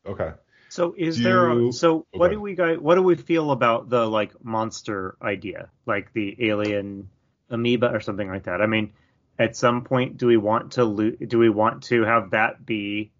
Okay. 0.07 0.31
So 0.69 0.95
is 0.97 1.17
do 1.17 1.23
there 1.23 1.51
a, 1.51 1.71
so 1.71 1.97
okay. 1.97 2.05
what 2.13 2.31
do 2.31 2.41
we 2.41 2.55
guys 2.55 2.79
what 2.79 2.95
do 2.95 3.03
we 3.03 3.13
feel 3.13 3.51
about 3.51 3.89
the 3.89 4.07
like 4.07 4.43
monster 4.43 5.15
idea, 5.21 5.69
like 5.85 6.11
the 6.13 6.35
alien 6.49 7.09
amoeba 7.51 7.91
or 7.93 7.99
something 7.99 8.27
like 8.27 8.45
that? 8.45 8.59
I 8.59 8.65
mean, 8.65 8.93
at 9.37 9.55
some 9.55 9.83
point, 9.83 10.17
do 10.17 10.25
we 10.25 10.37
want 10.37 10.73
to 10.73 10.83
lo- 10.83 11.11
do 11.11 11.37
we 11.37 11.49
want 11.49 11.83
to 11.83 12.05
have 12.05 12.31
that 12.31 12.65
be 12.65 13.11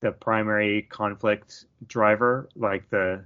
the 0.00 0.12
primary 0.12 0.82
conflict 0.82 1.64
driver, 1.86 2.50
like 2.54 2.90
the 2.90 3.24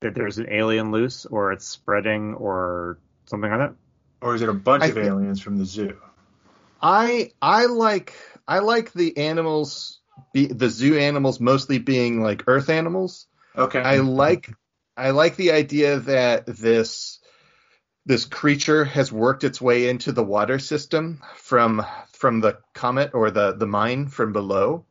that 0.00 0.14
there's 0.14 0.38
an 0.38 0.46
alien 0.50 0.90
loose 0.90 1.26
or 1.26 1.52
it's 1.52 1.66
spreading 1.66 2.34
or 2.34 2.98
something 3.26 3.50
like 3.50 3.60
that? 3.60 3.74
Or 4.22 4.34
is 4.34 4.42
it 4.42 4.48
a 4.48 4.54
bunch 4.54 4.84
I 4.84 4.86
of 4.88 4.98
aliens 4.98 5.40
from 5.40 5.56
the 5.56 5.64
zoo? 5.64 5.96
I 6.82 7.32
I 7.40 7.66
like 7.66 8.14
I 8.46 8.58
like 8.60 8.92
the 8.92 9.16
animals 9.16 10.00
be, 10.32 10.46
the 10.46 10.68
zoo 10.68 10.98
animals 10.98 11.40
mostly 11.40 11.78
being 11.78 12.22
like 12.22 12.44
earth 12.46 12.68
animals. 12.68 13.26
Okay. 13.56 13.80
I 13.80 13.98
like 13.98 14.50
I 14.96 15.10
like 15.10 15.36
the 15.36 15.52
idea 15.52 16.00
that 16.00 16.46
this 16.46 17.20
this 18.06 18.24
creature 18.24 18.84
has 18.84 19.12
worked 19.12 19.44
its 19.44 19.60
way 19.60 19.88
into 19.88 20.12
the 20.12 20.24
water 20.24 20.58
system 20.58 21.20
from 21.36 21.84
from 22.12 22.40
the 22.40 22.58
comet 22.74 23.12
or 23.14 23.30
the 23.30 23.52
the 23.52 23.66
mine 23.66 24.08
from 24.08 24.32
below. 24.32 24.86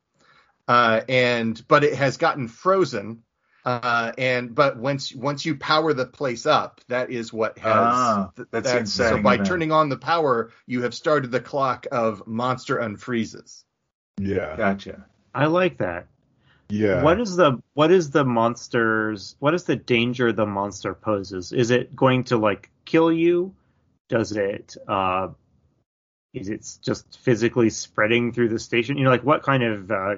Uh, 0.67 1.01
and 1.09 1.67
but 1.67 1.83
it 1.83 1.95
has 1.95 2.17
gotten 2.17 2.47
frozen 2.47 3.23
uh, 3.69 4.11
and 4.17 4.55
but 4.55 4.77
once 4.77 5.13
once 5.13 5.45
you 5.45 5.55
power 5.55 5.93
the 5.93 6.05
place 6.05 6.47
up, 6.47 6.81
that 6.87 7.11
is 7.11 7.31
what 7.31 7.59
has. 7.59 7.93
Ah, 7.93 8.31
that's, 8.51 8.71
that's 8.71 8.93
So 8.93 9.21
by 9.21 9.37
turning 9.37 9.71
on 9.71 9.89
the 9.89 9.97
power, 9.97 10.51
you 10.65 10.81
have 10.81 10.95
started 10.95 11.29
the 11.29 11.39
clock 11.39 11.85
of 11.91 12.25
monster 12.25 12.77
unfreezes. 12.77 13.63
Yeah, 14.17 14.55
gotcha. 14.57 15.05
I 15.35 15.45
like 15.45 15.77
that. 15.77 16.07
Yeah. 16.69 17.03
What 17.03 17.19
is 17.19 17.35
the 17.35 17.61
what 17.73 17.91
is 17.91 18.09
the 18.09 18.25
monsters? 18.25 19.35
What 19.37 19.53
is 19.53 19.65
the 19.65 19.75
danger 19.75 20.31
the 20.31 20.47
monster 20.47 20.95
poses? 20.95 21.51
Is 21.51 21.69
it 21.69 21.95
going 21.95 22.23
to 22.25 22.37
like 22.37 22.71
kill 22.85 23.11
you? 23.11 23.53
Does 24.07 24.31
it? 24.31 24.77
uh 24.87 25.29
Is 26.33 26.49
it 26.49 26.67
just 26.81 27.19
physically 27.19 27.69
spreading 27.69 28.33
through 28.33 28.49
the 28.49 28.59
station? 28.59 28.97
You 28.97 29.03
know, 29.03 29.11
like 29.11 29.23
what 29.23 29.43
kind 29.43 29.61
of 29.61 29.91
uh, 29.91 30.15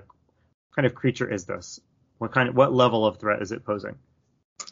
kind 0.73 0.85
of 0.85 0.95
creature 0.95 1.29
is 1.29 1.45
this? 1.45 1.81
What 2.21 2.31
kind 2.31 2.49
of 2.49 2.55
what 2.55 2.71
level 2.71 3.03
of 3.03 3.17
threat 3.17 3.41
is 3.41 3.51
it 3.51 3.65
posing? 3.65 3.95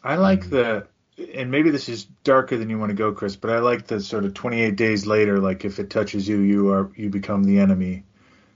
I 0.03 0.17
like 0.17 0.41
mm. 0.41 0.49
the 0.51 0.87
and 1.33 1.49
maybe 1.49 1.71
this 1.71 1.89
is 1.89 2.05
darker 2.23 2.55
than 2.59 2.69
you 2.69 2.77
want 2.77 2.91
to 2.91 2.95
go, 2.95 3.11
Chris, 3.11 3.35
but 3.35 3.49
I 3.49 3.57
like 3.57 3.87
the 3.87 3.99
sort 4.01 4.23
of 4.23 4.35
28 4.35 4.75
days 4.75 5.07
later, 5.07 5.39
like 5.39 5.65
if 5.65 5.79
it 5.79 5.89
touches 5.89 6.27
you, 6.27 6.41
you 6.41 6.71
are 6.71 6.91
you 6.95 7.09
become 7.09 7.43
the 7.43 7.57
enemy 7.57 8.03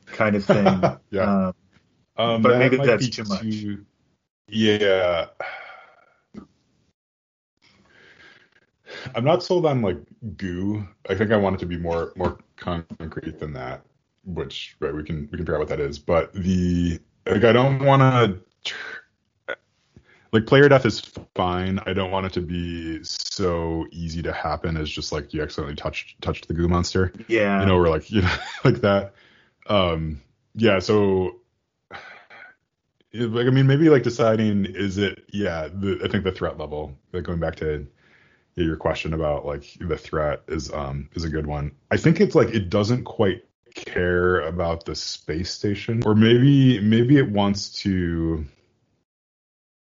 kind 0.05 0.35
of 0.35 0.45
thing. 0.45 0.65
yeah. 1.09 1.47
Um, 1.47 1.53
um, 2.17 2.41
but 2.43 2.49
that 2.49 2.59
maybe 2.59 2.77
that's 2.77 3.09
too 3.09 3.23
much. 3.23 3.41
Too, 3.41 3.83
yeah. 4.47 5.25
I'm 9.15 9.25
not 9.25 9.41
sold 9.41 9.65
on 9.65 9.81
like 9.81 9.97
goo. 10.37 10.87
I 11.09 11.15
think 11.15 11.31
I 11.31 11.37
want 11.37 11.55
it 11.55 11.59
to 11.61 11.65
be 11.65 11.77
more 11.77 12.13
more 12.15 12.37
concrete 12.57 13.39
than 13.39 13.53
that. 13.53 13.81
Which 14.23 14.75
right, 14.79 14.93
we 14.93 15.03
can 15.03 15.21
we 15.31 15.37
can 15.37 15.39
figure 15.39 15.55
out 15.55 15.61
what 15.61 15.69
that 15.69 15.79
is. 15.79 15.97
But 15.97 16.31
the 16.35 16.99
like 17.25 17.43
I 17.43 17.53
don't 17.53 17.83
want 17.83 18.01
to 18.03 18.52
like 20.33 20.47
player 20.47 20.67
death 20.67 20.85
is 20.85 20.99
fine. 21.35 21.79
I 21.85 21.93
don't 21.93 22.11
want 22.11 22.25
it 22.25 22.33
to 22.33 22.41
be 22.41 23.03
so 23.03 23.85
easy 23.91 24.23
to 24.23 24.33
happen 24.33 24.75
as 24.77 24.89
just 24.89 25.11
like 25.11 25.33
you 25.33 25.43
accidentally 25.43 25.75
touched 25.75 26.19
touched 26.21 26.47
the 26.47 26.55
goo 26.55 26.67
monster. 26.67 27.13
Yeah. 27.27 27.61
You 27.61 27.67
know, 27.67 27.77
or 27.77 27.87
like 27.87 28.11
you 28.11 28.23
know 28.23 28.35
like 28.65 28.81
that. 28.81 29.13
Um 29.67 30.21
yeah, 30.55 30.79
so 30.79 31.39
like 33.13 33.45
I 33.45 33.51
mean 33.51 33.67
maybe 33.67 33.89
like 33.89 34.03
deciding 34.03 34.65
is 34.65 34.97
it 34.97 35.23
yeah, 35.31 35.69
the, 35.71 36.01
I 36.03 36.07
think 36.07 36.23
the 36.23 36.31
threat 36.31 36.57
level, 36.57 36.97
like 37.13 37.23
going 37.23 37.39
back 37.39 37.57
to 37.57 37.87
your 38.55 38.75
question 38.75 39.13
about 39.13 39.45
like 39.45 39.65
the 39.79 39.97
threat 39.97 40.41
is 40.47 40.71
um 40.71 41.09
is 41.13 41.23
a 41.23 41.29
good 41.29 41.45
one. 41.45 41.73
I 41.91 41.97
think 41.97 42.19
it's 42.19 42.35
like 42.35 42.49
it 42.49 42.69
doesn't 42.69 43.03
quite 43.03 43.45
care 43.73 44.41
about 44.41 44.85
the 44.85 44.95
space 44.95 45.51
station 45.51 46.03
or 46.05 46.15
maybe 46.15 46.79
maybe 46.79 47.17
it 47.17 47.29
wants 47.29 47.69
to 47.81 48.45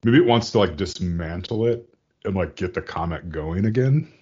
maybe 0.04 0.18
it 0.18 0.26
wants 0.26 0.52
to 0.52 0.58
like 0.58 0.76
dismantle 0.76 1.66
it 1.66 1.88
and 2.24 2.34
like 2.34 2.56
get 2.56 2.74
the 2.74 2.82
comet 2.82 3.30
going 3.30 3.64
again. 3.64 4.12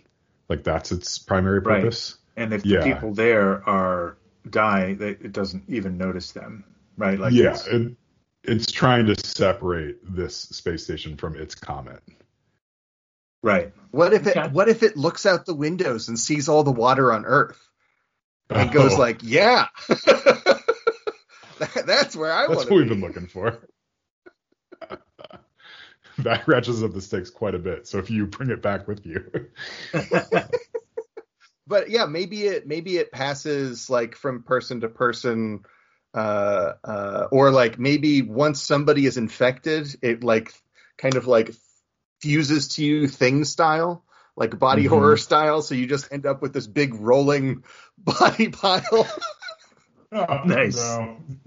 Like 0.48 0.64
that's 0.64 0.92
its 0.92 1.18
primary 1.18 1.62
purpose. 1.62 2.16
Right. 2.36 2.44
And 2.44 2.54
if 2.54 2.64
yeah. 2.64 2.80
the 2.80 2.92
people 2.92 3.14
there 3.14 3.68
are 3.68 4.16
die, 4.48 4.94
they, 4.94 5.10
it 5.10 5.32
doesn't 5.32 5.64
even 5.68 5.98
notice 5.98 6.32
them, 6.32 6.64
right? 6.96 7.18
Like 7.18 7.32
yeah, 7.32 7.50
it's, 7.50 7.66
it, 7.66 7.96
it's 8.44 8.72
trying 8.72 9.06
to 9.06 9.16
separate 9.26 9.98
this 10.02 10.36
space 10.36 10.84
station 10.84 11.16
from 11.16 11.36
its 11.36 11.54
comet. 11.54 12.02
Right. 13.42 13.72
What 13.90 14.12
if 14.12 14.26
it 14.26 14.52
What 14.52 14.68
if 14.68 14.82
it 14.82 14.96
looks 14.96 15.26
out 15.26 15.46
the 15.46 15.54
windows 15.54 16.08
and 16.08 16.18
sees 16.18 16.48
all 16.48 16.64
the 16.64 16.72
water 16.72 17.12
on 17.12 17.24
Earth 17.24 17.67
and 18.50 18.70
oh. 18.70 18.72
goes 18.72 18.98
like, 18.98 19.20
"Yeah, 19.22 19.66
that, 19.88 20.62
that's 21.86 22.16
where 22.16 22.32
I 22.32 22.46
want." 22.46 22.50
That's 22.50 22.64
what 22.64 22.70
be. 22.70 22.76
we've 22.76 22.88
been 22.88 23.00
looking 23.00 23.26
for. 23.26 23.58
that 26.18 26.48
ratchets 26.48 26.82
up 26.82 26.92
the 26.92 27.00
stakes 27.00 27.30
quite 27.30 27.54
a 27.54 27.58
bit. 27.58 27.86
So 27.86 27.98
if 27.98 28.10
you 28.10 28.26
bring 28.26 28.50
it 28.50 28.62
back 28.62 28.88
with 28.88 29.06
you. 29.06 29.24
but 31.66 31.90
yeah, 31.90 32.06
maybe 32.06 32.44
it 32.46 32.66
maybe 32.66 32.96
it 32.96 33.12
passes 33.12 33.88
like 33.90 34.16
from 34.16 34.42
person 34.42 34.80
to 34.80 34.88
person, 34.88 35.60
uh, 36.14 36.72
uh, 36.82 37.28
or 37.30 37.50
like 37.50 37.78
maybe 37.78 38.22
once 38.22 38.62
somebody 38.62 39.06
is 39.06 39.16
infected, 39.16 39.94
it 40.02 40.24
like 40.24 40.52
kind 40.96 41.16
of 41.16 41.26
like 41.26 41.54
fuses 42.20 42.68
to 42.68 42.84
you 42.84 43.06
thing 43.06 43.44
style, 43.44 44.04
like 44.38 44.56
body 44.58 44.84
mm-hmm. 44.84 44.94
horror 44.94 45.16
style. 45.16 45.62
So 45.62 45.74
you 45.74 45.86
just 45.86 46.12
end 46.12 46.24
up 46.24 46.40
with 46.40 46.52
this 46.52 46.66
big 46.66 46.94
rolling 46.94 47.64
body 47.98 48.48
pile. 48.48 49.08
oh, 50.12 50.42
nice. 50.44 50.76
No. 50.76 51.16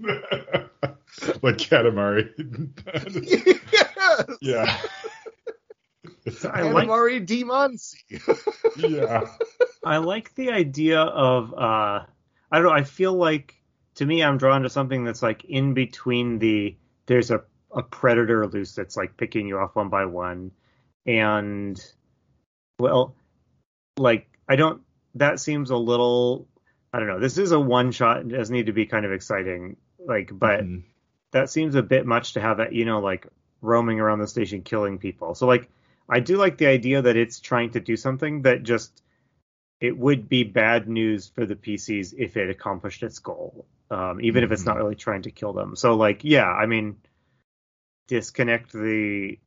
like 1.42 1.56
Katamari. 1.56 2.30
yes. 3.72 4.24
Yeah. 4.40 4.78
I 6.50 6.62
like 6.62 6.88
Katamari 6.88 7.26
Damacy. 7.26 8.20
yeah. 8.76 9.26
I 9.84 9.96
like 9.96 10.34
the 10.34 10.50
idea 10.50 11.00
of 11.00 11.52
uh 11.54 12.04
I 12.50 12.58
don't 12.58 12.64
know, 12.64 12.70
I 12.70 12.84
feel 12.84 13.14
like 13.14 13.54
to 13.94 14.04
me 14.04 14.22
I'm 14.22 14.36
drawn 14.36 14.62
to 14.62 14.70
something 14.70 15.04
that's 15.04 15.22
like 15.22 15.44
in 15.44 15.72
between 15.72 16.38
the 16.38 16.76
there's 17.06 17.30
a 17.30 17.42
a 17.74 17.82
predator 17.82 18.46
loose 18.46 18.74
that's 18.74 18.98
like 18.98 19.16
picking 19.16 19.48
you 19.48 19.58
off 19.58 19.74
one 19.74 19.88
by 19.88 20.04
one 20.04 20.50
and 21.06 21.82
well 22.78 23.14
like 23.96 24.26
I 24.48 24.56
don't 24.56 24.82
that 25.14 25.40
seems 25.40 25.70
a 25.70 25.76
little 25.76 26.48
I 26.92 26.98
don't 26.98 27.08
know. 27.08 27.20
This 27.20 27.38
is 27.38 27.52
a 27.52 27.60
one 27.60 27.90
shot. 27.90 28.18
It 28.18 28.28
does 28.28 28.50
need 28.50 28.66
to 28.66 28.72
be 28.72 28.84
kind 28.84 29.06
of 29.06 29.12
exciting. 29.12 29.76
Like, 29.98 30.30
but 30.32 30.60
mm-hmm 30.60 30.80
that 31.32 31.50
seems 31.50 31.74
a 31.74 31.82
bit 31.82 32.06
much 32.06 32.34
to 32.34 32.40
have 32.40 32.58
that, 32.58 32.72
you 32.72 32.84
know, 32.84 33.00
like 33.00 33.26
roaming 33.60 34.00
around 34.00 34.20
the 34.20 34.28
station 34.28 34.62
killing 34.62 34.98
people. 34.98 35.34
So 35.34 35.46
like 35.46 35.68
I 36.08 36.20
do 36.20 36.36
like 36.36 36.58
the 36.58 36.66
idea 36.66 37.02
that 37.02 37.16
it's 37.16 37.40
trying 37.40 37.70
to 37.70 37.80
do 37.80 37.96
something 37.96 38.42
that 38.42 38.62
just 38.62 39.02
it 39.80 39.96
would 39.96 40.28
be 40.28 40.44
bad 40.44 40.88
news 40.88 41.28
for 41.34 41.44
the 41.44 41.56
PCs 41.56 42.14
if 42.16 42.36
it 42.36 42.50
accomplished 42.50 43.02
its 43.02 43.18
goal. 43.18 43.66
Um, 43.90 44.20
even 44.20 44.42
mm-hmm. 44.42 44.52
if 44.52 44.52
it's 44.52 44.64
not 44.64 44.76
mm-hmm. 44.76 44.84
really 44.84 44.96
trying 44.96 45.22
to 45.22 45.30
kill 45.30 45.52
them. 45.52 45.74
So 45.74 45.94
like, 45.94 46.22
yeah, 46.22 46.46
I 46.46 46.66
mean, 46.66 46.98
disconnect 48.08 48.72
the, 48.72 49.38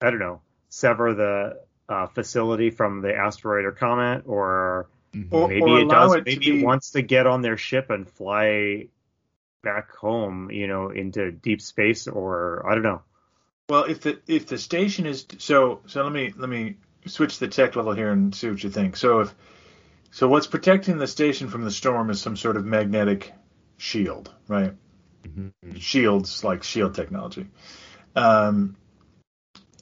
I 0.00 0.10
don't 0.10 0.20
know, 0.20 0.40
sever 0.68 1.14
the 1.14 1.60
uh, 1.88 2.06
facility 2.06 2.70
from 2.70 3.00
the 3.00 3.14
asteroid 3.14 3.64
or 3.64 3.72
comet, 3.72 4.24
or, 4.26 4.88
mm-hmm. 5.14 5.48
maybe 5.48 5.62
or 5.62 5.80
it 5.80 5.88
does. 5.88 6.14
It 6.14 6.24
maybe 6.26 6.50
be... 6.50 6.60
it 6.60 6.64
wants 6.64 6.90
to 6.92 7.02
get 7.02 7.26
on 7.26 7.42
their 7.42 7.56
ship 7.56 7.90
and 7.90 8.08
fly 8.08 8.88
back 9.62 9.94
home, 9.96 10.50
you 10.50 10.66
know, 10.66 10.90
into 10.90 11.32
deep 11.32 11.60
space 11.60 12.06
or 12.06 12.64
I 12.68 12.74
don't 12.74 12.82
know. 12.82 13.02
Well, 13.68 13.84
if 13.84 14.02
the 14.02 14.20
if 14.26 14.46
the 14.46 14.58
station 14.58 15.06
is 15.06 15.26
so 15.38 15.80
so 15.86 16.02
let 16.02 16.12
me 16.12 16.32
let 16.36 16.50
me 16.50 16.76
switch 17.06 17.38
the 17.38 17.48
tech 17.48 17.74
level 17.76 17.94
here 17.94 18.12
and 18.12 18.34
see 18.34 18.50
what 18.50 18.62
you 18.62 18.70
think. 18.70 18.96
So 18.96 19.20
if 19.20 19.34
so 20.10 20.28
what's 20.28 20.46
protecting 20.46 20.98
the 20.98 21.06
station 21.06 21.48
from 21.48 21.64
the 21.64 21.70
storm 21.70 22.10
is 22.10 22.20
some 22.20 22.36
sort 22.36 22.56
of 22.56 22.64
magnetic 22.64 23.32
shield, 23.78 24.32
right? 24.46 24.74
Mm-hmm. 25.26 25.78
Shields 25.78 26.44
like 26.44 26.62
shield 26.62 26.94
technology. 26.94 27.46
Um, 28.14 28.76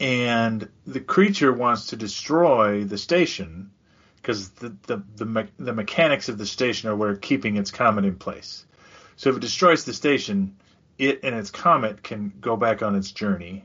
and 0.03 0.69
the 0.85 1.01
creature 1.01 1.53
wants 1.53 1.87
to 1.87 1.97
destroy 1.97 2.83
the 2.83 2.99
station 2.99 3.70
because 4.16 4.51
the, 4.51 4.77
the 4.89 5.03
the, 5.15 5.24
me- 5.24 5.53
the 5.61 5.73
mechanics 5.73 6.29
of 6.29 6.39
the 6.39 6.45
station 6.45 6.89
are 6.89 6.97
what 6.97 7.09
are 7.09 7.16
keeping 7.16 7.57
its 7.57 7.70
comet 7.70 8.05
in 8.05 8.16
place. 8.16 8.66
So 9.15 9.31
if 9.31 9.37
it 9.37 9.41
destroys 9.41 9.85
the 9.85 9.95
station, 9.95 10.57
it 10.99 11.20
and 11.23 11.37
its 11.37 11.53
comet 11.53 12.03
can 12.03 12.33
go 12.41 12.57
back 12.57 12.83
on 12.83 12.97
its 12.97 13.12
journey. 13.12 13.65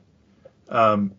Um, 0.69 1.15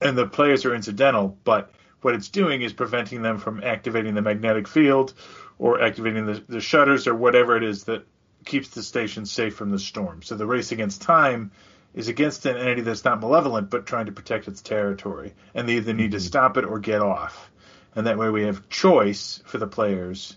and 0.00 0.16
the 0.16 0.26
players 0.26 0.64
are 0.64 0.74
incidental, 0.74 1.36
but 1.44 1.72
what 2.00 2.14
it's 2.14 2.30
doing 2.30 2.62
is 2.62 2.72
preventing 2.72 3.20
them 3.20 3.36
from 3.36 3.62
activating 3.62 4.14
the 4.14 4.22
magnetic 4.22 4.66
field 4.66 5.12
or 5.58 5.82
activating 5.82 6.24
the, 6.24 6.42
the 6.48 6.60
shutters 6.62 7.06
or 7.06 7.14
whatever 7.14 7.58
it 7.58 7.62
is 7.62 7.84
that 7.84 8.06
keeps 8.46 8.70
the 8.70 8.82
station 8.82 9.26
safe 9.26 9.54
from 9.54 9.68
the 9.68 9.78
storm. 9.78 10.22
So 10.22 10.34
the 10.34 10.46
race 10.46 10.72
against 10.72 11.02
time 11.02 11.50
is 11.94 12.08
against 12.08 12.46
an 12.46 12.56
entity 12.56 12.82
that's 12.82 13.04
not 13.04 13.20
malevolent 13.20 13.70
but 13.70 13.86
trying 13.86 14.06
to 14.06 14.12
protect 14.12 14.48
its 14.48 14.62
territory. 14.62 15.34
And 15.54 15.68
they 15.68 15.76
either 15.76 15.92
need 15.92 16.12
to 16.12 16.18
mm-hmm. 16.18 16.26
stop 16.26 16.56
it 16.56 16.64
or 16.64 16.78
get 16.78 17.00
off. 17.00 17.50
And 17.94 18.06
that 18.06 18.18
way 18.18 18.30
we 18.30 18.44
have 18.44 18.68
choice 18.68 19.42
for 19.46 19.58
the 19.58 19.66
players 19.66 20.36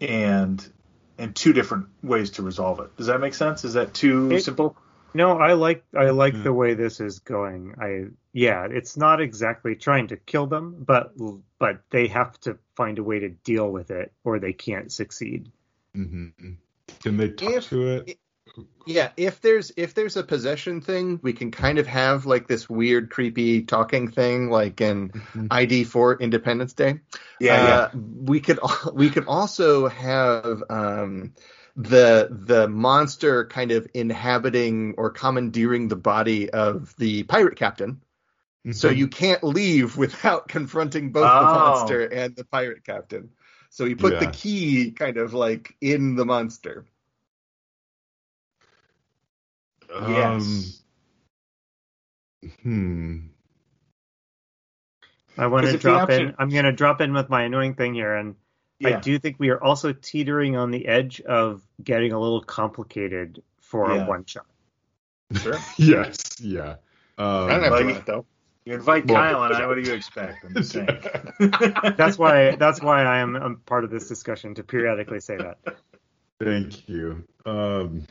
and 0.00 0.66
and 1.18 1.36
two 1.36 1.52
different 1.52 1.88
ways 2.02 2.30
to 2.30 2.42
resolve 2.42 2.80
it. 2.80 2.96
Does 2.96 3.08
that 3.08 3.20
make 3.20 3.34
sense? 3.34 3.64
Is 3.64 3.74
that 3.74 3.92
too 3.92 4.30
it, 4.32 4.42
simple? 4.42 4.76
No, 5.12 5.38
I 5.38 5.54
like 5.54 5.84
I 5.96 6.10
like 6.10 6.34
mm. 6.34 6.44
the 6.44 6.52
way 6.52 6.74
this 6.74 7.00
is 7.00 7.18
going. 7.18 7.74
I 7.80 8.14
yeah, 8.32 8.68
it's 8.70 8.96
not 8.96 9.20
exactly 9.20 9.74
trying 9.74 10.08
to 10.08 10.16
kill 10.16 10.46
them, 10.46 10.84
but 10.86 11.12
but 11.58 11.80
they 11.90 12.06
have 12.08 12.38
to 12.40 12.58
find 12.76 12.98
a 12.98 13.02
way 13.02 13.18
to 13.20 13.28
deal 13.28 13.68
with 13.68 13.90
it, 13.90 14.12
or 14.24 14.38
they 14.38 14.52
can't 14.52 14.90
succeed. 14.92 15.50
Mm-hmm. 15.96 16.52
Can 17.02 17.16
they 17.16 17.30
talk 17.30 17.52
if, 17.54 17.68
to 17.70 17.88
it? 17.88 18.18
Yeah, 18.86 19.10
if 19.16 19.40
there's 19.40 19.72
if 19.76 19.94
there's 19.94 20.16
a 20.16 20.22
possession 20.22 20.80
thing, 20.80 21.20
we 21.22 21.32
can 21.32 21.50
kind 21.50 21.78
of 21.78 21.86
have 21.86 22.26
like 22.26 22.48
this 22.48 22.68
weird, 22.68 23.10
creepy 23.10 23.62
talking 23.62 24.10
thing, 24.10 24.50
like 24.50 24.80
in 24.80 25.10
mm-hmm. 25.10 25.46
ID4 25.46 26.20
Independence 26.20 26.72
Day. 26.72 27.00
Yeah, 27.38 27.54
uh, 27.54 27.66
yeah. 27.66 28.00
We 28.24 28.40
could 28.40 28.58
we 28.92 29.10
could 29.10 29.26
also 29.26 29.88
have 29.88 30.62
um, 30.68 31.34
the 31.76 32.28
the 32.30 32.68
monster 32.68 33.46
kind 33.46 33.72
of 33.72 33.88
inhabiting 33.94 34.94
or 34.98 35.10
commandeering 35.10 35.88
the 35.88 35.96
body 35.96 36.50
of 36.50 36.94
the 36.96 37.22
pirate 37.24 37.56
captain. 37.56 38.00
Mm-hmm. 38.66 38.72
So 38.72 38.90
you 38.90 39.08
can't 39.08 39.42
leave 39.42 39.96
without 39.96 40.48
confronting 40.48 41.12
both 41.12 41.30
oh. 41.30 41.40
the 41.40 41.58
monster 41.58 42.06
and 42.06 42.36
the 42.36 42.44
pirate 42.44 42.84
captain. 42.84 43.30
So 43.70 43.84
we 43.84 43.94
put 43.94 44.14
yeah. 44.14 44.18
the 44.20 44.26
key 44.26 44.90
kind 44.90 45.16
of 45.16 45.32
like 45.32 45.76
in 45.80 46.16
the 46.16 46.24
monster. 46.24 46.84
Yes. 49.90 50.42
Um, 50.42 50.80
Hmm. 52.62 53.18
I 55.36 55.46
want 55.46 55.66
to 55.66 55.78
drop 55.78 56.04
option... 56.04 56.28
in. 56.28 56.34
I'm 56.38 56.48
going 56.48 56.64
to 56.64 56.72
drop 56.72 57.00
in 57.00 57.12
with 57.12 57.28
my 57.28 57.44
annoying 57.44 57.74
thing 57.74 57.94
here, 57.94 58.14
and 58.14 58.34
yeah. 58.78 58.96
I 58.96 59.00
do 59.00 59.18
think 59.18 59.36
we 59.38 59.50
are 59.50 59.62
also 59.62 59.92
teetering 59.92 60.56
on 60.56 60.70
the 60.70 60.86
edge 60.86 61.20
of 61.20 61.62
getting 61.82 62.12
a 62.12 62.20
little 62.20 62.40
complicated 62.40 63.42
for 63.60 63.92
yeah. 63.92 64.04
a 64.04 64.08
one 64.08 64.24
shot. 64.26 64.46
Sure. 65.34 65.56
yes. 65.76 66.40
Yeah. 66.40 66.76
Um, 67.18 67.50
I 67.50 67.58
don't 67.58 67.88
have 67.88 68.04
to 68.04 68.04
though. 68.06 68.26
You 68.64 68.74
invite 68.74 69.06
well, 69.06 69.16
Kyle 69.16 69.42
and 69.44 69.54
I. 69.54 69.66
What 69.66 69.82
do 69.82 69.88
you 69.88 69.94
expect? 69.94 70.44
I'm 70.44 70.54
just 70.54 70.72
saying. 70.72 70.88
that's 71.96 72.18
why. 72.18 72.56
That's 72.56 72.82
why 72.82 73.04
I 73.04 73.20
am 73.20 73.36
a 73.36 73.54
part 73.54 73.84
of 73.84 73.90
this 73.90 74.08
discussion 74.08 74.54
to 74.56 74.62
periodically 74.62 75.20
say 75.20 75.36
that. 75.36 75.58
Thank 76.38 76.88
you. 76.88 77.24
Um, 77.46 78.06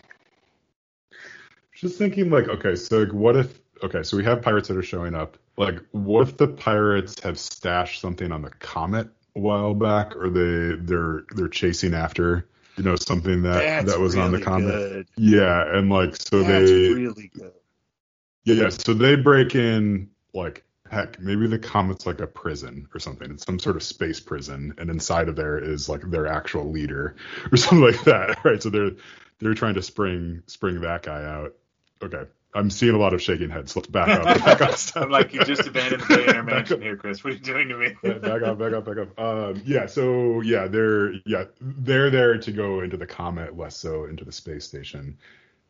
just 1.79 1.97
thinking, 1.97 2.29
like, 2.29 2.47
okay, 2.47 2.75
so 2.75 2.99
like, 2.99 3.13
what 3.13 3.35
if? 3.35 3.59
Okay, 3.81 4.03
so 4.03 4.17
we 4.17 4.23
have 4.25 4.41
pirates 4.41 4.67
that 4.67 4.77
are 4.77 4.83
showing 4.83 5.15
up. 5.15 5.37
Like, 5.57 5.79
what 5.91 6.27
if 6.27 6.37
the 6.37 6.47
pirates 6.47 7.21
have 7.23 7.39
stashed 7.39 8.01
something 8.01 8.31
on 8.31 8.41
the 8.41 8.49
comet 8.49 9.09
a 9.35 9.39
while 9.39 9.73
back, 9.73 10.15
or 10.15 10.29
they 10.29 10.75
they're 10.75 11.23
they're 11.35 11.47
chasing 11.47 11.93
after 11.93 12.47
you 12.75 12.83
know 12.83 12.95
something 12.95 13.43
that 13.43 13.59
That's 13.59 13.91
that 13.93 13.99
was 13.99 14.15
really 14.15 14.25
on 14.25 14.31
the 14.33 14.41
comet? 14.41 14.71
Good. 14.71 15.07
Yeah, 15.17 15.77
and 15.77 15.89
like 15.89 16.15
so 16.17 16.43
That's 16.43 16.69
they 16.69 16.93
really 16.93 17.31
good. 17.33 17.53
Yeah, 18.43 18.69
so 18.69 18.93
they 18.93 19.15
break 19.15 19.55
in 19.55 20.09
like 20.33 20.65
heck, 20.89 21.19
maybe 21.19 21.47
the 21.47 21.59
comet's 21.59 22.05
like 22.05 22.19
a 22.19 22.27
prison 22.27 22.87
or 22.93 22.99
something. 22.99 23.31
It's 23.31 23.45
some 23.45 23.59
sort 23.59 23.75
of 23.75 23.83
space 23.83 24.19
prison, 24.19 24.73
and 24.77 24.89
inside 24.89 25.29
of 25.29 25.35
there 25.35 25.57
is 25.59 25.87
like 25.87 26.01
their 26.09 26.27
actual 26.27 26.69
leader 26.69 27.15
or 27.51 27.57
something 27.57 27.81
like 27.81 28.03
that. 28.03 28.37
Right. 28.43 28.61
So 28.61 28.69
they're 28.69 28.91
they're 29.39 29.53
trying 29.53 29.75
to 29.75 29.81
spring 29.81 30.43
spring 30.47 30.81
that 30.81 31.03
guy 31.03 31.23
out. 31.23 31.53
Okay. 32.01 32.23
I'm 32.53 32.71
seeing 32.71 32.95
a 32.95 32.97
lot 32.97 33.13
of 33.13 33.21
shaking 33.21 33.49
heads. 33.49 33.75
Let's 33.75 33.87
back 33.87 34.07
up. 34.07 34.23
Back 34.45 34.61
up 34.61 34.79
I'm 34.95 35.11
like, 35.11 35.33
you 35.33 35.43
just 35.43 35.67
abandoned 35.67 36.01
the 36.01 36.07
billionaire 36.07 36.43
mansion 36.43 36.81
here, 36.81 36.97
Chris. 36.97 37.23
What 37.23 37.33
are 37.33 37.35
you 37.35 37.41
doing 37.41 37.69
to 37.69 37.77
me? 37.77 37.89
back 38.19 38.41
up, 38.41 38.57
back 38.57 38.73
up, 38.73 38.85
back 38.85 38.97
up. 38.97 39.19
Um, 39.19 39.61
yeah, 39.65 39.85
so 39.85 40.41
yeah, 40.41 40.67
they're 40.67 41.13
yeah 41.27 41.45
they're 41.61 42.09
there 42.09 42.39
to 42.39 42.51
go 42.51 42.81
into 42.81 42.97
the 42.97 43.05
comet, 43.05 43.55
less 43.55 43.77
so 43.77 44.05
into 44.05 44.25
the 44.25 44.31
space 44.31 44.65
station. 44.65 45.19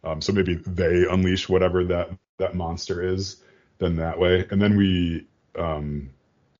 Um, 0.06 0.22
so 0.22 0.32
maybe 0.32 0.56
they 0.56 1.06
unleash 1.06 1.50
whatever 1.50 1.84
that 1.86 2.12
that 2.38 2.56
monster 2.56 3.04
is 3.04 3.44
then 3.80 3.98
that 3.98 4.20
way, 4.20 4.46
and 4.50 4.62
then 4.62 4.78
we, 4.78 5.26
um, 5.58 6.12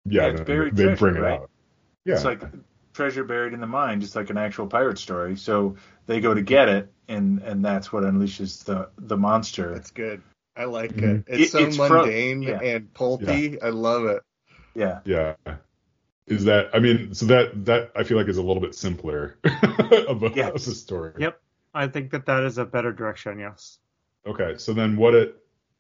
yeah, 0.06 0.28
yeah 0.28 0.44
they 0.72 0.96
bring 0.96 1.16
it 1.16 1.20
right? 1.20 1.40
out. 1.40 1.50
Yeah, 2.06 2.16
it's 2.16 2.26
like 2.26 2.42
treasure 3.00 3.24
buried 3.24 3.54
in 3.54 3.62
the 3.62 3.68
mine, 3.68 4.02
just 4.02 4.14
like 4.14 4.30
an 4.30 4.38
actual 4.38 4.68
pirate 4.68 4.98
story. 4.98 5.38
So 5.38 5.78
they 6.06 6.20
go 6.20 6.34
to 6.34 6.42
get 6.42 6.68
it, 6.68 6.92
and 7.08 7.40
and 7.40 7.64
that's 7.64 7.94
what 7.94 8.04
unleashes 8.04 8.66
the 8.66 8.90
the 8.98 9.16
monster. 9.16 9.74
That's 9.74 9.92
good. 9.92 10.22
I 10.58 10.66
like 10.66 10.94
mm-hmm. 10.94 11.10
it. 11.10 11.24
It's 11.28 11.42
it, 11.42 11.52
so 11.52 11.60
it's 11.60 11.78
mundane 11.78 12.42
yeah. 12.42 12.60
and 12.60 12.94
pulpy. 12.94 13.58
Yeah. 13.62 13.68
I 13.68 13.70
love 13.70 14.06
it. 14.06 14.22
Yeah. 14.76 15.00
Yeah. 15.06 15.36
Is 16.28 16.44
that? 16.44 16.72
I 16.74 16.80
mean, 16.80 17.14
so 17.14 17.28
that 17.28 17.66
that 17.66 17.92
I 17.96 18.04
feel 18.04 18.18
like 18.18 18.28
is 18.28 18.38
a 18.38 18.44
little 18.44 18.62
bit 18.62 18.76
simpler 18.76 19.38
of 20.08 20.22
a, 20.24 20.32
yeah. 20.36 20.56
story. 20.58 21.14
Yep. 21.18 21.40
I 21.74 21.88
think 21.88 22.12
that 22.12 22.26
that 22.26 22.44
is 22.44 22.58
a 22.58 22.66
better 22.66 22.92
direction. 22.92 23.40
Yes. 23.40 23.80
Okay. 24.26 24.56
So 24.58 24.74
then, 24.74 24.98
what 24.98 25.16
it 25.16 25.38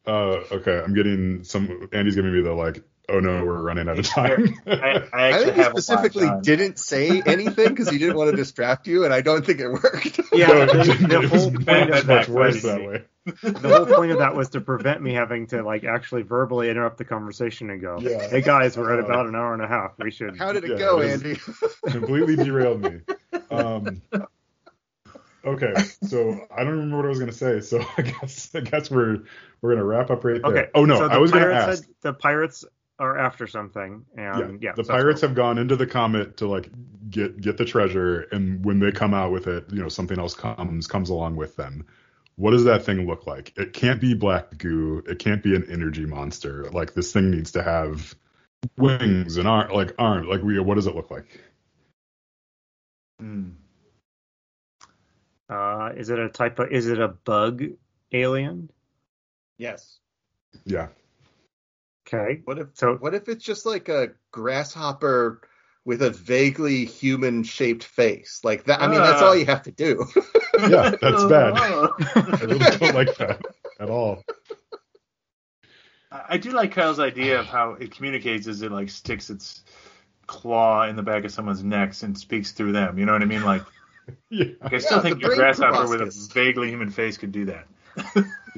uh, 0.07 0.41
okay, 0.51 0.79
I'm 0.79 0.93
getting 0.93 1.43
some. 1.43 1.89
Andy's 1.91 2.15
giving 2.15 2.33
me 2.33 2.41
the 2.41 2.53
like. 2.53 2.81
Oh 3.11 3.19
no, 3.19 3.44
we're 3.44 3.61
running 3.61 3.90
out 3.90 3.98
of 3.98 4.06
time. 4.06 4.56
I, 4.68 4.72
I, 5.14 5.30
I 5.30 5.44
think 5.44 5.56
he 5.56 5.64
specifically 5.64 6.30
didn't 6.41 6.77
say 6.77 7.22
anything 7.26 7.69
because 7.69 7.90
he 7.90 7.98
didn't 7.98 8.18
want 8.18 8.31
to 8.31 8.36
distract 8.38 8.88
you, 8.88 9.06
and 9.06 9.14
I 9.14 9.22
don't 9.22 9.45
think 9.45 9.60
it 9.60 9.69
worked. 9.69 10.19
Yeah, 10.31 10.48
no, 10.48 10.65
the, 10.68 11.07
the 11.07 11.27
whole 11.27 11.52
point 11.52 11.90
of 11.90 12.06
that 12.06 12.30
was 12.30 12.61
that 12.61 13.06
the 13.41 13.68
whole 13.68 13.86
point 13.88 14.11
of 14.11 14.19
that 14.19 14.36
was 14.36 14.49
to 14.49 14.61
prevent 14.61 15.02
me 15.02 15.14
having 15.14 15.48
to 15.48 15.64
like 15.64 15.84
actually 15.84 16.22
verbally 16.22 16.69
interrupt 16.69 16.98
the 16.98 17.03
conversation 17.03 17.72
and 17.72 17.81
go, 17.81 17.98
yeah. 17.99 18.30
"Hey 18.30 18.41
guys, 18.41 18.77
we're 18.77 18.94
at 18.94 19.03
about 19.03 19.26
an 19.26 19.36
hour 19.36 19.53
and 19.53 19.64
a 19.64 19.68
half. 19.68 19.94
We 19.98 20.11
should." 20.11 20.38
How 20.38 20.53
did 20.53 20.65
it 20.65 20.72
yeah, 20.72 20.77
go, 20.77 21.02
it 21.02 21.11
Andy? 21.11 21.40
completely 21.88 22.36
derailed 22.36 22.81
me. 22.81 22.99
Um, 23.49 24.02
Okay, 25.45 25.73
so 26.03 26.48
I 26.52 26.64
don't 26.64 26.73
remember 26.73 26.98
what 26.98 27.06
I 27.06 27.10
was 27.10 27.19
going 27.19 27.31
to 27.31 27.38
say. 27.38 27.61
So 27.61 27.84
I 27.98 28.02
guess 28.02 28.53
I 28.53 28.60
guess 28.60 28.91
we're 28.91 29.23
we're 29.61 29.69
going 29.69 29.77
to 29.77 29.86
wrap 29.86 30.10
up 30.10 30.23
right 30.23 30.41
there. 30.41 30.52
Okay. 30.52 30.69
Oh 30.76 30.84
no, 30.84 30.98
so 30.98 31.07
I 31.07 31.18
was 31.18 31.31
going 31.31 31.45
to 31.45 31.53
ask. 31.53 31.88
the 32.02 32.14
pirates 32.14 32.65
are 32.99 33.17
after 33.17 33.47
something, 33.47 34.05
and 34.15 34.61
yeah, 34.61 34.69
yeah 34.69 34.73
the 34.76 34.84
so 34.84 34.93
pirates 34.93 35.21
have 35.21 35.34
gone 35.34 35.57
into 35.57 35.76
the 35.76 35.88
comet 35.88 36.38
to 36.38 36.47
like 36.47 36.69
get 37.09 37.39
get 37.39 37.57
the 37.57 37.65
treasure, 37.65 38.21
and 38.31 38.63
when 38.63 38.80
they 38.80 38.91
come 38.91 39.13
out 39.13 39.31
with 39.31 39.47
it, 39.47 39.65
you 39.71 39.81
know, 39.81 39.89
something 39.89 40.19
else 40.19 40.34
comes 40.34 40.88
comes 40.88 41.09
along 41.09 41.35
with 41.35 41.55
them. 41.55 41.85
What 42.35 42.51
does 42.51 42.65
that 42.65 42.84
thing 42.85 43.07
look 43.07 43.27
like? 43.27 43.53
It 43.57 43.73
can't 43.73 43.99
be 43.99 44.13
black 44.13 44.57
goo. 44.57 45.03
It 45.07 45.19
can't 45.19 45.43
be 45.43 45.55
an 45.55 45.65
energy 45.69 46.05
monster. 46.05 46.69
Like 46.71 46.93
this 46.93 47.11
thing 47.11 47.31
needs 47.31 47.51
to 47.53 47.63
have 47.63 48.15
wings 48.77 49.38
and 49.38 49.47
arm, 49.47 49.71
like 49.71 49.93
arms. 49.97 50.27
Like 50.27 50.41
we, 50.41 50.59
what 50.59 50.76
does 50.76 50.88
it 50.88 50.95
look 50.95 51.11
like? 51.11 51.41
Hmm. 53.19 53.49
Uh, 55.49 55.91
is 55.97 56.09
it 56.09 56.19
a 56.19 56.30
type 56.30 56.59
of? 56.59 56.71
Is 56.71 56.88
it 56.88 56.99
a 56.99 57.07
bug 57.07 57.63
alien? 58.11 58.69
Yes. 59.57 59.99
Yeah. 60.63 60.88
Okay. 62.11 62.41
What 62.45 62.60
if 62.60 62.68
so? 62.73 62.95
What 62.95 63.14
if 63.14 63.30
it's 63.30 63.44
just 63.44 63.65
like 63.65 63.90
a 63.90 64.10
grasshopper 64.31 65.41
with 65.86 66.02
a 66.02 66.10
vaguely 66.10 66.86
human 66.86 67.44
shaped 67.44 67.84
face? 67.84 68.41
Like 68.44 68.65
that. 68.65 68.81
I 68.81 68.88
mean, 68.88 68.99
that's 68.99 69.22
all 69.22 69.36
you 69.36 69.45
have 69.45 69.64
to 69.64 69.72
do. 69.72 70.06
yeah, 70.60 70.91
that's 71.02 71.23
bad. 71.26 71.53
Oh, 71.56 71.90
I 72.15 72.38
really 72.41 72.57
don't 72.77 72.95
like 72.95 73.15
that 73.18 73.41
at 73.80 73.90
all. 73.90 74.23
I 76.11 76.38
do 76.38 76.52
like 76.52 76.72
Kyle's 76.72 76.99
idea 76.99 77.40
of 77.40 77.45
how 77.45 77.73
it 77.73 77.91
communicates 77.91 78.48
as 78.48 78.64
it 78.64 78.72
like 78.72 78.90
sticks 78.90 79.30
its 79.30 79.61
claw 80.26 80.88
in 80.88 80.95
the 80.95 81.03
back 81.03 81.23
of 81.23 81.31
someone's 81.31 81.64
neck 81.64 81.94
and 82.02 82.18
speaks 82.18 82.52
through 82.52 82.72
them. 82.72 82.98
You 82.98 83.06
know 83.06 83.14
what 83.14 83.22
I 83.22 83.26
mean? 83.26 83.44
Like 83.44 83.64
yeah. 84.30 84.45
Like, 84.61 84.73
I 84.73 84.77
still 84.80 84.98
yeah, 84.98 85.03
think 85.03 85.22
your 85.22 85.36
grasshopper 85.36 85.88
with 85.88 86.02
a 86.02 86.30
vaguely 86.34 86.69
human 86.69 86.90
face 86.90 87.18
could 87.18 87.31
do 87.31 87.45
that. 87.45 87.68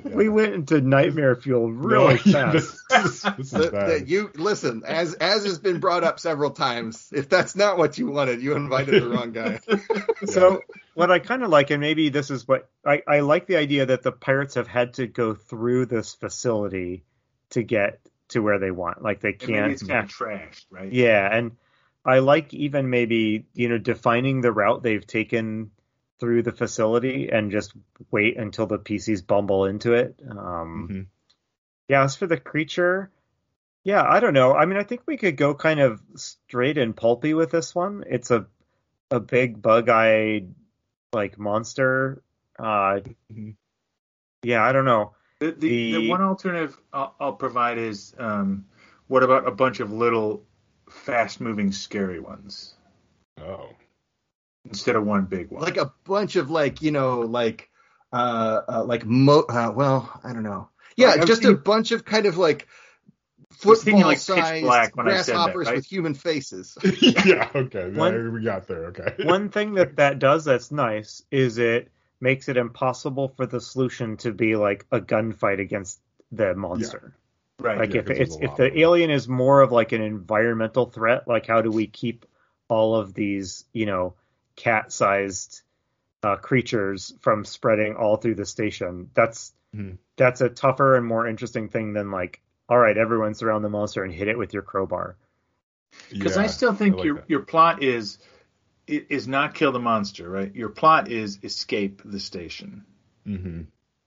Yeah. 0.04 0.12
We 0.16 0.30
went 0.30 0.54
into 0.54 0.82
nightmare 0.82 1.36
fuel 1.36 1.72
really 1.72 2.20
no, 2.26 2.32
fast. 2.52 2.54
this, 2.90 3.22
this 3.22 3.52
the, 3.52 3.70
the, 3.70 4.04
you 4.06 4.32
listen, 4.36 4.84
as 4.86 5.14
as 5.16 5.46
has 5.46 5.60
been 5.60 5.80
brought 5.80 6.04
up 6.04 6.20
several 6.20 6.52
times. 6.52 7.10
If 7.12 7.30
that's 7.30 7.56
not 7.56 7.78
what 7.78 7.98
you 7.98 8.08
wanted, 8.08 8.42
you 8.42 8.56
invited 8.56 9.04
the 9.04 9.10
wrong 9.10 9.32
guy. 9.32 9.60
so 10.26 10.62
what 10.94 11.12
I 11.12 11.20
kind 11.20 11.44
of 11.44 11.50
like, 11.50 11.72
and 11.72 11.82
maybe 11.82 12.10
this 12.10 12.30
is 12.30 12.48
what 12.48 12.70
I, 12.86 13.02
I 13.08 13.20
like 13.22 13.48
the 13.48 13.58
idea 13.58 13.86
that 13.88 14.04
the 14.04 14.12
pirates 14.12 14.56
have 14.56 14.68
had 14.68 14.96
to 14.96 15.08
go 15.08 15.34
through 15.34 15.86
this 15.88 16.14
facility 16.14 17.04
to 17.52 17.64
get 17.64 18.00
to 18.30 18.42
where 18.42 18.60
they 18.60 18.72
want. 18.72 19.02
Like 19.02 19.22
they 19.22 19.34
can't. 19.34 19.66
And 19.66 19.72
it's 19.74 19.84
kind 19.84 20.06
of 20.06 20.12
trashed, 20.12 20.66
right? 20.70 20.92
Yeah, 20.92 21.28
and 21.32 21.58
I 22.04 22.20
like 22.20 22.54
even 22.54 22.90
maybe 22.90 23.46
you 23.54 23.70
know 23.70 23.78
defining 23.78 24.42
the 24.42 24.52
route 24.52 24.84
they've 24.84 25.06
taken 25.06 25.72
through 26.22 26.44
the 26.44 26.52
facility 26.52 27.30
and 27.30 27.52
just 27.52 27.74
wait 28.12 28.38
until 28.38 28.68
the 28.68 28.78
PCs 28.78 29.26
bumble 29.26 29.66
into 29.66 29.94
it. 29.94 30.16
Um, 30.30 30.38
mm-hmm. 30.38 31.02
Yeah, 31.90 32.04
as 32.04 32.16
for 32.16 32.28
the 32.28 32.38
creature, 32.38 33.12
yeah, 33.84 34.04
I 34.08 34.20
don't 34.20 34.36
know. 34.36 34.54
I 34.54 34.66
mean, 34.66 34.78
I 34.78 34.84
think 34.84 35.02
we 35.08 35.18
could 35.18 35.36
go 35.36 35.56
kind 35.56 35.80
of 35.80 36.00
straight 36.16 36.78
and 36.78 36.96
pulpy 36.96 37.34
with 37.34 37.50
this 37.50 37.74
one. 37.74 38.04
It's 38.08 38.30
a 38.30 38.46
a 39.10 39.20
big 39.20 39.62
bug-eyed 39.62 40.54
like 41.12 41.38
monster. 41.38 42.22
Uh, 42.58 43.02
mm-hmm. 43.34 43.50
Yeah, 44.44 44.64
I 44.64 44.72
don't 44.72 44.86
know. 44.86 45.16
The, 45.40 45.52
the, 45.52 45.68
the, 45.68 45.92
the 45.94 46.10
one 46.10 46.22
alternative 46.22 46.78
I'll, 46.94 47.16
I'll 47.20 47.34
provide 47.34 47.80
is 47.80 48.14
um, 48.20 48.66
what 49.08 49.24
about 49.24 49.48
a 49.48 49.52
bunch 49.52 49.80
of 49.80 49.92
little 49.92 50.46
fast 50.92 51.42
moving 51.42 51.72
scary 51.72 52.20
ones. 52.20 52.76
Oh. 53.40 53.70
Instead 54.66 54.96
of 54.96 55.06
one 55.06 55.26
big 55.26 55.50
one. 55.50 55.64
Like 55.64 55.78
a 55.78 55.92
bunch 56.04 56.36
of 56.36 56.52
like, 56.52 56.82
you 56.82 56.92
know, 56.92 57.22
like 57.22 57.70
uh, 58.14 58.62
uh 58.68 58.84
like 58.84 59.06
mo 59.06 59.40
uh, 59.48 59.72
well, 59.76 60.20
I 60.24 60.34
don't 60.34 60.44
know. 60.44 60.70
Yeah, 60.96 61.16
like, 61.16 61.26
just 61.26 61.46
a 61.46 61.54
bunch 61.54 61.92
of 61.92 62.06
kind 62.06 62.26
of 62.26 62.38
like 62.38 62.68
football 63.50 64.02
like 64.02 64.18
sized 64.18 64.92
grasshoppers 64.94 65.68
right? 65.68 65.76
with 65.76 65.86
human 65.86 66.14
faces. 66.14 66.78
yeah, 67.26 67.50
okay. 67.56 67.90
One, 67.90 68.34
we 68.34 68.44
got 68.44 68.68
there. 68.68 68.88
Okay. 68.88 69.16
one 69.24 69.50
thing 69.50 69.74
that 69.76 69.96
that 69.98 70.20
does 70.20 70.46
that's 70.46 70.72
nice 70.72 71.24
is 71.32 71.58
it 71.58 71.90
makes 72.20 72.50
it 72.50 72.58
impossible 72.58 73.30
for 73.30 73.46
the 73.46 73.60
solution 73.60 74.18
to 74.18 74.32
be 74.32 74.56
like 74.56 74.86
a 74.92 75.00
gunfight 75.00 75.60
against 75.60 76.00
the 76.32 76.54
monster. 76.54 77.14
Right. 77.60 77.78
Like 77.78 77.94
yeah, 77.94 78.02
if 78.02 78.10
it's 78.10 78.38
if 78.42 78.56
the 78.56 78.80
alien 78.80 79.12
is 79.12 79.28
more 79.28 79.62
of 79.62 79.72
like 79.72 79.92
an 79.92 80.02
environmental 80.02 80.88
threat, 80.88 81.28
like 81.28 81.46
how 81.46 81.62
do 81.62 81.70
we 81.70 81.88
keep 81.88 82.26
all 82.68 82.96
of 82.96 83.14
these, 83.14 83.66
you 83.74 83.86
know, 83.86 84.16
cat-sized 84.56 85.62
uh, 86.24 86.36
creatures 86.36 87.14
from 87.22 87.46
spreading 87.46 87.96
all 87.96 88.18
through 88.18 88.36
the 88.36 88.46
station? 88.46 89.10
That's 89.14 89.54
mm-hmm. 89.76 89.96
that's 90.18 90.42
a 90.42 90.50
tougher 90.50 90.96
and 90.96 91.06
more 91.06 91.28
interesting 91.28 91.70
thing 91.70 91.94
than 91.94 92.12
like, 92.12 92.42
all 92.70 92.78
right, 92.78 92.98
everyone 92.98 93.34
surround 93.34 93.64
the 93.64 93.70
monster 93.70 94.04
and 94.04 94.14
hit 94.14 94.28
it 94.28 94.38
with 94.38 94.54
your 94.54 94.64
crowbar. 94.64 95.16
Because 96.10 96.38
yeah, 96.38 96.44
I 96.44 96.48
still 96.48 96.74
think 96.74 96.96
I 96.96 96.98
like 96.98 97.06
your 97.06 97.16
that. 97.16 97.30
your 97.30 97.40
plot 97.42 97.84
is 97.84 98.18
is 98.88 99.28
not 99.28 99.54
kill 99.56 99.72
the 99.72 99.80
monster, 99.80 100.30
right? 100.30 100.54
Your 100.56 100.70
plot 100.70 101.10
is 101.12 101.40
escape 101.44 102.02
the 102.04 102.20
station. 102.20 102.86
Mm-hmm. 103.28 103.62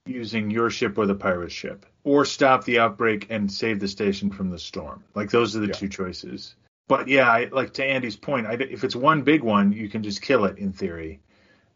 using 0.07 0.51
your 0.51 0.71
ship 0.71 0.99
or 0.99 1.07
the 1.07 1.15
pirate 1.15 1.53
ship, 1.53 1.87
or 2.03 2.25
stop 2.25 2.65
the 2.65 2.81
outbreak 2.81 3.29
and 3.31 3.51
save 3.51 3.79
the 3.79 3.87
station 3.87 4.31
from 4.31 4.51
the 4.51 4.59
storm. 4.59 5.05
Like 5.15 5.31
those 5.31 5.55
are 5.55 5.61
the 5.61 5.69
yeah. 5.69 5.73
two 5.73 5.89
choices. 5.89 6.57
But 6.87 7.09
yeah, 7.09 7.29
I, 7.31 7.49
like 7.51 7.75
to 7.75 7.85
Andy's 7.85 8.17
point, 8.17 8.47
I, 8.47 8.55
if 8.55 8.85
it's 8.85 8.97
one 8.97 9.23
big 9.23 9.43
one, 9.43 9.73
you 9.73 9.89
can 9.89 10.03
just 10.03 10.21
kill 10.21 10.45
it 10.45 10.59
in 10.59 10.73
theory, 10.73 11.21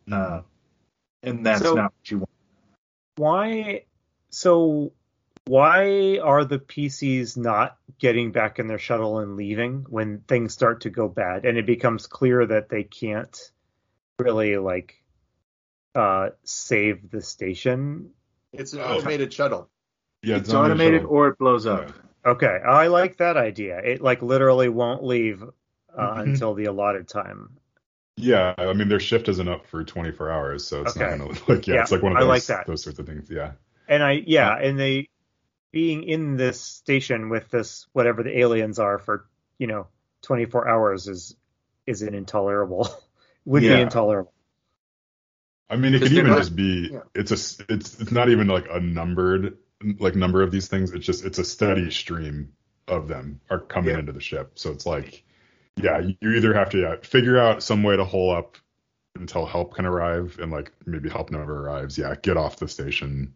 mm-hmm. 0.09 0.37
uh, 0.39 0.43
and 1.23 1.47
that's 1.47 1.63
so, 1.63 1.75
not 1.75 1.93
what 1.97 2.11
you 2.11 2.19
want. 2.19 2.31
Why? 3.17 3.85
So 4.31 4.93
why 5.49 6.19
are 6.23 6.45
the 6.45 6.59
PCs 6.59 7.39
not 7.39 7.79
getting 7.99 8.33
back 8.33 8.59
in 8.59 8.67
their 8.67 8.79
shuttle 8.79 9.19
and 9.21 9.35
leaving 9.35 9.87
when 9.89 10.21
things 10.29 10.53
start 10.53 10.83
to 10.83 10.91
go 10.91 11.09
bad 11.09 11.47
and 11.47 11.57
it 11.57 11.65
becomes 11.65 12.07
clear 12.07 12.45
that 12.45 12.69
they 12.69 12.85
can't 12.85 13.51
really 14.19 14.59
like 14.59 15.03
uh 15.95 16.29
save 16.45 17.11
the 17.11 17.23
station? 17.23 18.11
It's 18.53 18.75
an 18.75 18.81
automated 18.81 19.33
shuttle. 19.33 19.71
Yeah, 20.23 20.37
it's, 20.37 20.49
it's 20.49 20.55
automated 20.55 21.05
or 21.05 21.29
it 21.29 21.39
blows 21.39 21.67
up. 21.67 21.93
Okay, 22.25 22.47
I 22.47 22.89
like 22.89 23.19
that 23.19 23.37
idea. 23.37 23.79
It 23.79 24.01
like 24.01 24.23
literally 24.23 24.69
won't 24.69 25.05
leave 25.05 25.43
uh, 25.43 25.47
mm-hmm. 25.97 26.21
until 26.21 26.55
the 26.55 26.67
allotted 26.67 27.09
time. 27.09 27.59
Yeah, 28.17 28.55
I 28.59 28.73
mean 28.73 28.89
their 28.89 29.01
shift 29.01 29.29
isn't 29.29 29.49
up 29.49 29.67
for 29.67 29.85
24 29.85 30.31
hours, 30.31 30.67
so 30.67 30.83
it's 30.83 30.97
okay. 30.97 31.17
not 31.17 31.19
gonna 31.19 31.41
like 31.49 31.67
yeah, 31.67 31.77
yeah, 31.77 31.83
it's 31.83 31.93
like 31.93 32.03
one 32.03 32.13
of 32.13 32.21
those 32.21 32.29
like 32.29 32.45
that. 32.47 32.67
those 32.67 32.83
sorts 32.83 32.99
of 32.99 33.07
things. 33.07 33.31
Yeah. 33.31 33.53
And 33.89 34.03
I 34.03 34.23
yeah, 34.27 34.57
and 34.59 34.79
they 34.79 35.09
being 35.71 36.03
in 36.03 36.37
this 36.37 36.61
station 36.61 37.29
with 37.29 37.49
this 37.51 37.87
whatever 37.93 38.23
the 38.23 38.39
aliens 38.39 38.79
are 38.79 38.99
for 38.99 39.27
you 39.59 39.67
know 39.67 39.87
24 40.23 40.69
hours 40.69 41.07
is 41.07 41.37
is 41.87 42.03
an 42.03 42.15
intolerable 42.15 42.89
would 43.45 43.63
yeah. 43.63 43.77
be 43.77 43.83
intolerable. 43.83 44.33
I 45.71 45.77
mean, 45.77 45.95
it 45.95 46.03
could 46.03 46.13
even 46.13 46.29
not, 46.31 46.39
just 46.39 46.57
be 46.57 46.91
yeah. 46.93 47.01
it's 47.15 47.31
a 47.31 47.65
it's 47.73 48.01
it's 48.01 48.11
not 48.11 48.31
even 48.31 48.49
like 48.49 48.67
a 48.71 48.81
numbered 48.81 49.59
like 49.99 50.15
number 50.15 50.43
of 50.43 50.51
these 50.51 50.69
things. 50.69 50.93
It's 50.93 51.07
just 51.07 51.25
it's 51.25 51.39
a 51.39 51.45
steady 51.45 51.91
stream 51.91 52.53
of 52.87 53.09
them 53.09 53.41
are 53.51 53.61
coming 53.61 53.91
yeah. 53.91 54.01
into 54.01 54.13
the 54.13 54.21
ship. 54.21 54.53
So 54.59 54.71
it's 54.71 54.87
like, 54.87 55.25
yeah, 55.77 56.01
you 56.21 56.33
either 56.33 56.55
have 56.55 56.71
to 56.71 56.79
yeah, 56.79 56.97
figure 57.03 57.39
out 57.39 57.63
some 57.63 57.83
way 57.83 57.97
to 57.97 58.05
hole 58.05 58.35
up 58.35 58.57
until 59.15 59.47
help 59.47 59.75
can 59.75 59.87
arrive, 59.87 60.39
and 60.41 60.51
like 60.51 60.73
maybe 60.87 61.09
help 61.09 61.31
never 61.31 61.67
arrives. 61.67 61.99
Yeah, 61.99 62.15
get 62.21 62.37
off 62.37 62.57
the 62.57 62.69
station 62.69 63.35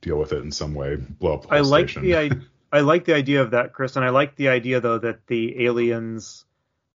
deal 0.00 0.18
with 0.18 0.32
it 0.32 0.42
in 0.42 0.52
some 0.52 0.74
way, 0.74 0.96
blow 0.96 1.34
up 1.34 1.42
the 1.42 1.54
I 1.54 1.60
like 1.60 1.88
station. 1.88 2.02
the 2.02 2.16
I, 2.16 2.30
I 2.72 2.80
like 2.80 3.04
the 3.04 3.14
idea 3.14 3.42
of 3.42 3.52
that, 3.52 3.72
Chris, 3.72 3.96
and 3.96 4.04
I 4.04 4.10
like 4.10 4.36
the 4.36 4.48
idea 4.48 4.80
though 4.80 4.98
that 4.98 5.26
the 5.26 5.64
aliens 5.64 6.44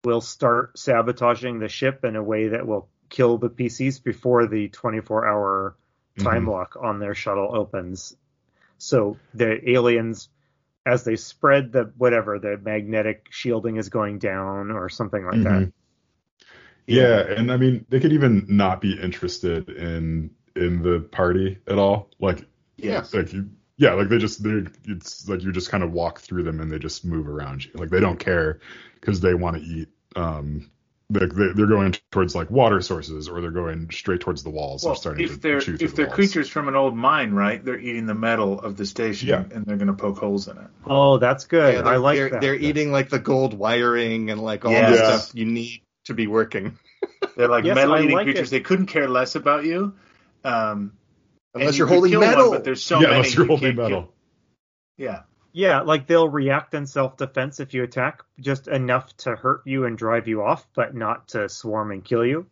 will 0.04 0.22
start 0.22 0.78
sabotaging 0.78 1.60
the 1.60 1.70
ship 1.70 2.04
in 2.04 2.16
a 2.16 2.24
way 2.24 2.50
that 2.50 2.68
will 2.68 2.90
kill 3.10 3.38
the 3.38 3.50
PCs 3.50 4.04
before 4.04 4.48
the 4.48 4.68
24 4.70 5.28
hour 5.28 5.76
time 6.20 6.42
mm-hmm. 6.42 6.50
lock 6.50 6.78
on 6.80 7.00
their 7.00 7.16
shuttle 7.16 7.50
opens. 7.54 8.16
So 8.78 9.18
the 9.34 9.70
aliens, 9.70 10.30
as 10.86 11.04
they 11.04 11.16
spread 11.16 11.72
the 11.72 11.92
whatever 11.98 12.40
the 12.40 12.58
magnetic 12.58 13.28
shielding 13.30 13.78
is 13.78 13.90
going 13.90 14.20
down 14.20 14.72
or 14.72 14.90
something 14.90 15.26
like 15.26 15.36
mm-hmm. 15.36 15.66
that. 15.66 15.74
Yeah, 16.86 17.20
and 17.20 17.52
I 17.52 17.58
mean 17.58 17.86
they 17.90 18.00
could 18.00 18.14
even 18.14 18.46
not 18.48 18.80
be 18.80 18.98
interested 19.00 19.70
in 19.70 20.32
in 20.56 20.82
the 20.82 21.02
party 21.02 21.60
at 21.68 21.78
all. 21.78 22.10
Like 22.20 22.46
yeah. 22.78 23.04
Like 23.12 23.34
you, 23.34 23.50
yeah, 23.78 23.94
like 23.94 24.10
they 24.10 24.18
just 24.18 24.44
they 24.44 24.64
it's 24.86 25.28
like 25.28 25.44
you 25.44 25.52
just 25.52 25.70
kind 25.70 25.84
of 25.84 25.92
walk 25.92 26.22
through 26.22 26.44
them 26.44 26.60
and 26.60 26.72
they 26.72 26.80
just 26.80 27.06
move 27.06 27.28
around 27.28 27.66
you. 27.66 27.72
Like 27.76 27.90
they 27.90 28.00
don't 28.00 28.20
care 28.20 28.60
because 28.96 29.20
they 29.20 29.34
want 29.34 29.58
to 29.58 29.62
eat. 29.62 29.90
Um, 30.16 30.72
like 31.10 31.34
they, 31.34 31.48
they're 31.54 31.68
going 31.68 31.96
towards 32.12 32.36
like 32.36 32.52
water 32.52 32.82
sources 32.82 33.30
or 33.30 33.40
they're 33.40 33.52
going 33.52 33.90
straight 33.92 34.20
towards 34.20 34.44
the 34.44 34.50
walls. 34.50 34.84
Well, 34.84 34.96
starting 34.96 35.26
if 35.26 35.42
they're 35.42 35.58
if 35.58 35.66
the 35.66 35.88
they're 35.88 36.06
walls. 36.08 36.16
creatures 36.16 36.50
from 36.50 36.68
an 36.68 36.76
old 36.76 36.96
mine, 36.96 37.32
right? 37.32 37.64
They're 37.64 37.80
eating 37.80 38.06
the 38.06 38.14
metal 38.14 38.60
of 38.60 38.76
the 38.76 38.86
station 38.86 39.30
yeah. 39.30 39.44
and 39.52 39.66
they're 39.66 39.78
going 39.78 39.88
to 39.88 39.94
poke 39.94 40.18
holes 40.18 40.48
in 40.48 40.58
it. 40.58 40.68
Oh, 40.86 41.18
that's 41.18 41.46
good. 41.46 41.76
Yeah, 41.76 41.90
I 41.90 41.98
like 41.98 42.18
they're, 42.18 42.30
that. 42.32 42.42
They're 42.42 42.56
eating 42.56 42.92
like 42.92 43.10
the 43.10 43.20
gold 43.20 43.54
wiring 43.54 44.32
and 44.32 44.42
like 44.42 44.66
all 44.66 44.72
yes. 44.72 44.90
the 44.90 45.18
stuff 45.18 45.36
you 45.36 45.46
need 45.46 45.82
to 46.06 46.14
be 46.14 46.28
working. 46.28 46.78
they're 47.38 47.48
like 47.48 47.64
yes, 47.64 47.76
metal 47.76 47.98
eating 47.98 48.16
like 48.16 48.26
creatures. 48.26 48.50
It. 48.50 48.52
They 48.52 48.62
couldn't 48.62 48.88
care 48.88 49.08
less 49.08 49.36
about 49.36 49.64
you. 49.64 49.94
Um, 50.44 50.94
Unless 51.54 51.78
you're 51.78 51.88
holding 51.88 52.20
metal. 52.20 52.50
One, 52.50 52.58
but 52.58 52.64
there's 52.66 52.84
so 52.84 52.96
yeah, 52.96 53.08
many. 53.08 53.16
Unless 53.16 53.36
you're 53.36 53.46
holding 53.46 53.76
metal. 53.76 54.02
Kill. 54.02 54.14
Yeah. 54.98 55.22
Yeah, 55.52 55.82
like 55.82 56.08
they'll 56.08 56.30
react 56.30 56.74
in 56.74 56.86
self 56.86 57.18
defense 57.18 57.60
if 57.60 57.74
you 57.74 57.84
attack, 57.84 58.24
just 58.40 58.68
enough 58.68 59.16
to 59.18 59.36
hurt 59.36 59.62
you 59.66 59.86
and 59.86 59.98
drive 59.98 60.28
you 60.28 60.44
off, 60.44 60.68
but 60.74 60.96
not 60.96 61.30
to 61.30 61.50
swarm 61.50 61.92
and 61.92 62.04
kill 62.04 62.26
you. 62.26 62.48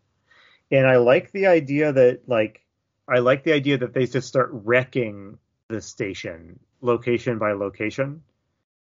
And 0.71 0.87
I 0.87 0.97
like 0.97 1.31
the 1.31 1.47
idea 1.47 1.93
that 1.93 2.21
like 2.27 2.61
I 3.07 3.19
like 3.19 3.43
the 3.43 3.53
idea 3.53 3.77
that 3.79 3.93
they 3.93 4.07
just 4.07 4.27
start 4.27 4.49
wrecking 4.51 5.37
the 5.67 5.81
station 5.81 6.59
location 6.81 7.37
by 7.37 7.53
location. 7.53 8.23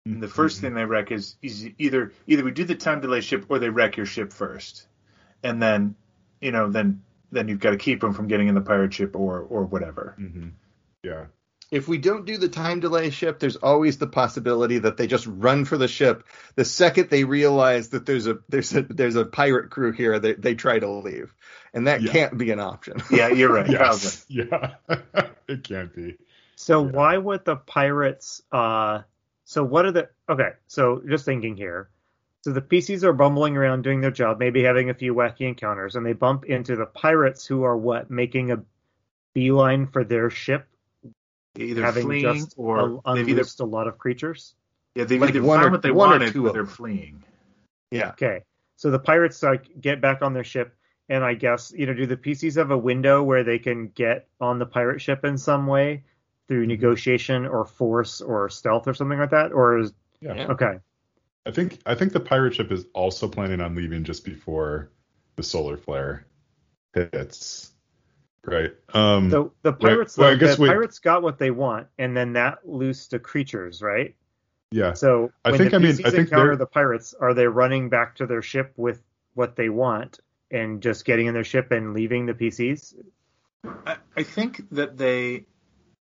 And 0.06 0.22
the 0.22 0.26
1st 0.26 0.32
mm-hmm. 0.32 0.60
thing 0.60 0.74
they 0.74 0.84
wreck 0.84 1.12
is, 1.12 1.36
is 1.42 1.68
either 1.78 2.12
either 2.26 2.42
we 2.42 2.52
do 2.52 2.64
the 2.64 2.74
time 2.74 3.00
delay 3.00 3.20
ship 3.20 3.46
or 3.48 3.58
they 3.58 3.68
wreck 3.68 3.96
your 3.96 4.06
ship 4.06 4.32
first, 4.32 4.86
and 5.42 5.62
then 5.62 5.94
you 6.40 6.52
know 6.52 6.70
then 6.70 7.02
then 7.30 7.48
you've 7.48 7.60
got 7.60 7.70
to 7.70 7.76
keep 7.76 8.00
them 8.00 8.14
from 8.14 8.26
getting 8.26 8.48
in 8.48 8.54
the 8.54 8.60
pirate 8.60 8.94
ship 8.94 9.14
or 9.14 9.40
or 9.40 9.64
whatever. 9.64 10.16
Mm-hmm. 10.18 10.48
Yeah. 11.02 11.26
If 11.70 11.86
we 11.86 11.98
don't 11.98 12.26
do 12.26 12.36
the 12.36 12.48
time 12.48 12.80
delay 12.80 13.10
ship, 13.10 13.38
there's 13.38 13.56
always 13.56 13.98
the 13.98 14.06
possibility 14.06 14.78
that 14.78 14.96
they 14.96 15.06
just 15.06 15.26
run 15.26 15.64
for 15.64 15.78
the 15.78 15.86
ship. 15.86 16.26
The 16.56 16.64
second 16.64 17.10
they 17.10 17.24
realize 17.24 17.90
that 17.90 18.06
there's 18.06 18.26
a 18.26 18.38
there's 18.48 18.74
a 18.74 18.82
there's 18.82 19.16
a 19.16 19.24
pirate 19.24 19.70
crew 19.70 19.92
here, 19.92 20.18
they 20.18 20.34
they 20.34 20.54
try 20.54 20.78
to 20.78 20.88
leave, 20.88 21.32
and 21.72 21.86
that 21.86 22.02
yeah. 22.02 22.12
can't 22.12 22.36
be 22.38 22.50
an 22.50 22.60
option. 22.60 23.02
Yeah, 23.10 23.28
you're 23.28 23.52
right. 23.52 23.70
yes. 23.70 24.24
Yeah, 24.28 24.74
it 25.48 25.62
can't 25.64 25.94
be. 25.94 26.16
So 26.56 26.84
yeah. 26.84 26.90
why 26.90 27.16
would 27.16 27.44
the 27.44 27.56
pirates? 27.56 28.42
uh 28.50 29.02
So 29.44 29.62
what 29.62 29.86
are 29.86 29.92
the? 29.92 30.10
Okay, 30.28 30.50
so 30.66 31.02
just 31.06 31.24
thinking 31.24 31.56
here 31.56 31.88
so 32.42 32.52
the 32.52 32.62
PCs 32.62 33.02
are 33.02 33.12
bumbling 33.12 33.56
around 33.56 33.82
doing 33.82 34.00
their 34.00 34.10
job, 34.10 34.38
maybe 34.38 34.62
having 34.62 34.88
a 34.88 34.94
few 34.94 35.14
wacky 35.14 35.42
encounters, 35.42 35.94
and 35.94 36.06
they 36.06 36.14
bump 36.14 36.46
into 36.46 36.74
the 36.74 36.86
pirates 36.86 37.46
who 37.46 37.64
are 37.64 37.76
what 37.76 38.10
making 38.10 38.50
a 38.50 38.62
beeline 39.34 39.86
for 39.86 40.04
their 40.04 40.30
ship, 40.30 40.66
either 41.58 41.82
having 41.82 42.04
fleeing 42.04 42.34
just 42.34 42.54
or 42.56 42.78
a, 42.78 42.98
unleashed 43.06 43.60
either, 43.60 43.64
a 43.64 43.70
lot 43.70 43.88
of 43.88 43.98
creatures. 43.98 44.54
Yeah, 44.94 45.04
they've 45.04 45.20
like 45.20 45.30
either 45.30 45.42
found 45.42 45.64
or, 45.64 45.70
what 45.70 45.82
they 45.82 45.90
wanted, 45.90 46.34
or, 46.36 46.48
or 46.48 46.52
they're 46.52 46.66
fleeing. 46.66 47.22
Yeah. 47.90 48.10
Okay. 48.10 48.42
So 48.76 48.90
the 48.90 48.98
pirates 48.98 49.42
like 49.42 49.80
get 49.80 50.00
back 50.00 50.22
on 50.22 50.32
their 50.32 50.44
ship, 50.44 50.74
and 51.08 51.24
I 51.24 51.34
guess 51.34 51.72
you 51.76 51.86
know, 51.86 51.94
do 51.94 52.06
the 52.06 52.16
PCs 52.16 52.56
have 52.56 52.70
a 52.70 52.78
window 52.78 53.22
where 53.22 53.44
they 53.44 53.58
can 53.58 53.88
get 53.88 54.28
on 54.40 54.58
the 54.58 54.66
pirate 54.66 55.00
ship 55.00 55.24
in 55.24 55.36
some 55.38 55.66
way 55.66 56.04
through 56.48 56.62
mm-hmm. 56.62 56.70
negotiation 56.70 57.46
or 57.46 57.64
force 57.64 58.20
or 58.20 58.48
stealth 58.48 58.88
or 58.88 58.94
something 58.94 59.18
like 59.18 59.30
that, 59.30 59.52
or 59.52 59.78
is 59.78 59.92
yeah. 60.20 60.46
Okay. 60.48 60.78
I 61.46 61.50
think 61.50 61.78
I 61.86 61.94
think 61.94 62.12
the 62.12 62.20
pirate 62.20 62.54
ship 62.54 62.70
is 62.70 62.86
also 62.94 63.28
planning 63.28 63.60
on 63.60 63.74
leaving 63.74 64.04
just 64.04 64.24
before 64.24 64.90
the 65.36 65.42
solar 65.42 65.76
flare 65.76 66.26
hits. 66.94 67.72
Right. 68.44 68.72
Um 68.94 69.28
the 69.28 69.50
the 69.62 69.72
pirates 69.72 70.16
right. 70.16 70.40
well, 70.40 70.56
the 70.56 70.66
pirates 70.66 70.98
got 70.98 71.22
what 71.22 71.38
they 71.38 71.50
want 71.50 71.88
and 71.98 72.16
then 72.16 72.34
that 72.34 72.66
loosed 72.66 73.10
the 73.10 73.18
creatures, 73.18 73.82
right? 73.82 74.14
Yeah. 74.70 74.94
So 74.94 75.32
I 75.44 75.56
think 75.56 75.74
I 75.74 75.78
mean 75.78 75.92
I 76.04 76.10
think 76.10 76.30
encounter 76.30 76.56
the 76.56 76.66
pirates, 76.66 77.14
are 77.18 77.34
they 77.34 77.46
running 77.46 77.88
back 77.88 78.16
to 78.16 78.26
their 78.26 78.42
ship 78.42 78.72
with 78.76 79.02
what 79.34 79.56
they 79.56 79.68
want 79.68 80.20
and 80.50 80.80
just 80.80 81.04
getting 81.04 81.26
in 81.26 81.34
their 81.34 81.44
ship 81.44 81.70
and 81.70 81.94
leaving 81.94 82.26
the 82.26 82.34
PCs? 82.34 82.94
I, 83.86 83.96
I 84.16 84.22
think 84.22 84.62
that 84.70 84.96
they 84.96 85.44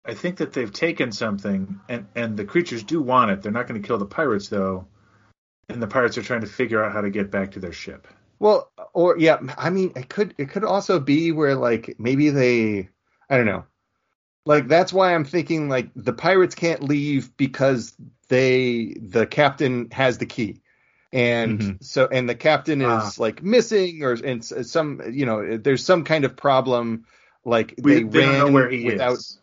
I 0.05 0.13
think 0.13 0.37
that 0.37 0.53
they've 0.53 0.71
taken 0.71 1.11
something 1.11 1.79
and 1.89 2.07
and 2.15 2.37
the 2.37 2.45
creatures 2.45 2.83
do 2.83 3.01
want 3.01 3.31
it. 3.31 3.41
They're 3.41 3.51
not 3.51 3.67
going 3.67 3.81
to 3.81 3.85
kill 3.85 3.97
the 3.97 4.05
pirates 4.05 4.47
though 4.47 4.87
and 5.71 5.81
the 5.81 5.87
pirates 5.87 6.17
are 6.17 6.21
trying 6.23 6.41
to 6.41 6.47
figure 6.47 6.83
out 6.83 6.91
how 6.91 7.01
to 7.01 7.09
get 7.09 7.31
back 7.31 7.51
to 7.51 7.59
their 7.59 7.73
ship. 7.73 8.07
Well, 8.41 8.72
or 8.93 9.19
yeah, 9.19 9.38
I 9.55 9.69
mean, 9.69 9.93
it 9.95 10.09
could 10.09 10.34
it 10.39 10.49
could 10.49 10.63
also 10.63 10.99
be 10.99 11.31
where 11.31 11.53
like 11.53 11.97
maybe 11.99 12.31
they, 12.31 12.89
I 13.30 13.38
don't 13.38 13.45
know, 13.45 13.65
like 14.47 14.68
that's 14.68 14.91
why 14.91 15.13
I'm 15.13 15.26
thinking 15.26 15.69
like 15.69 15.91
the 15.95 16.11
pirates 16.11 16.55
can't 16.55 16.81
leave 16.81 17.38
because 17.38 17.93
they 18.30 18.95
the 18.99 19.27
captain 19.27 19.91
has 19.91 20.18
the 20.18 20.26
key, 20.26 20.63
and 21.13 21.59
mm-hmm. 21.59 21.72
so 21.81 22.07
and 22.11 22.27
the 22.27 22.34
captain 22.34 22.81
is 22.81 22.88
ah. 22.88 23.11
like 23.19 23.43
missing 23.43 24.01
or 24.01 24.13
and 24.13 24.43
some 24.43 25.03
you 25.11 25.27
know 25.27 25.57
there's 25.57 25.85
some 25.85 26.03
kind 26.03 26.26
of 26.26 26.35
problem 26.35 27.05
like 27.45 27.76
we, 27.77 28.01
they, 28.01 28.03
they 28.05 28.27
ran 28.27 28.53
without. 28.53 29.18
Is. 29.18 29.38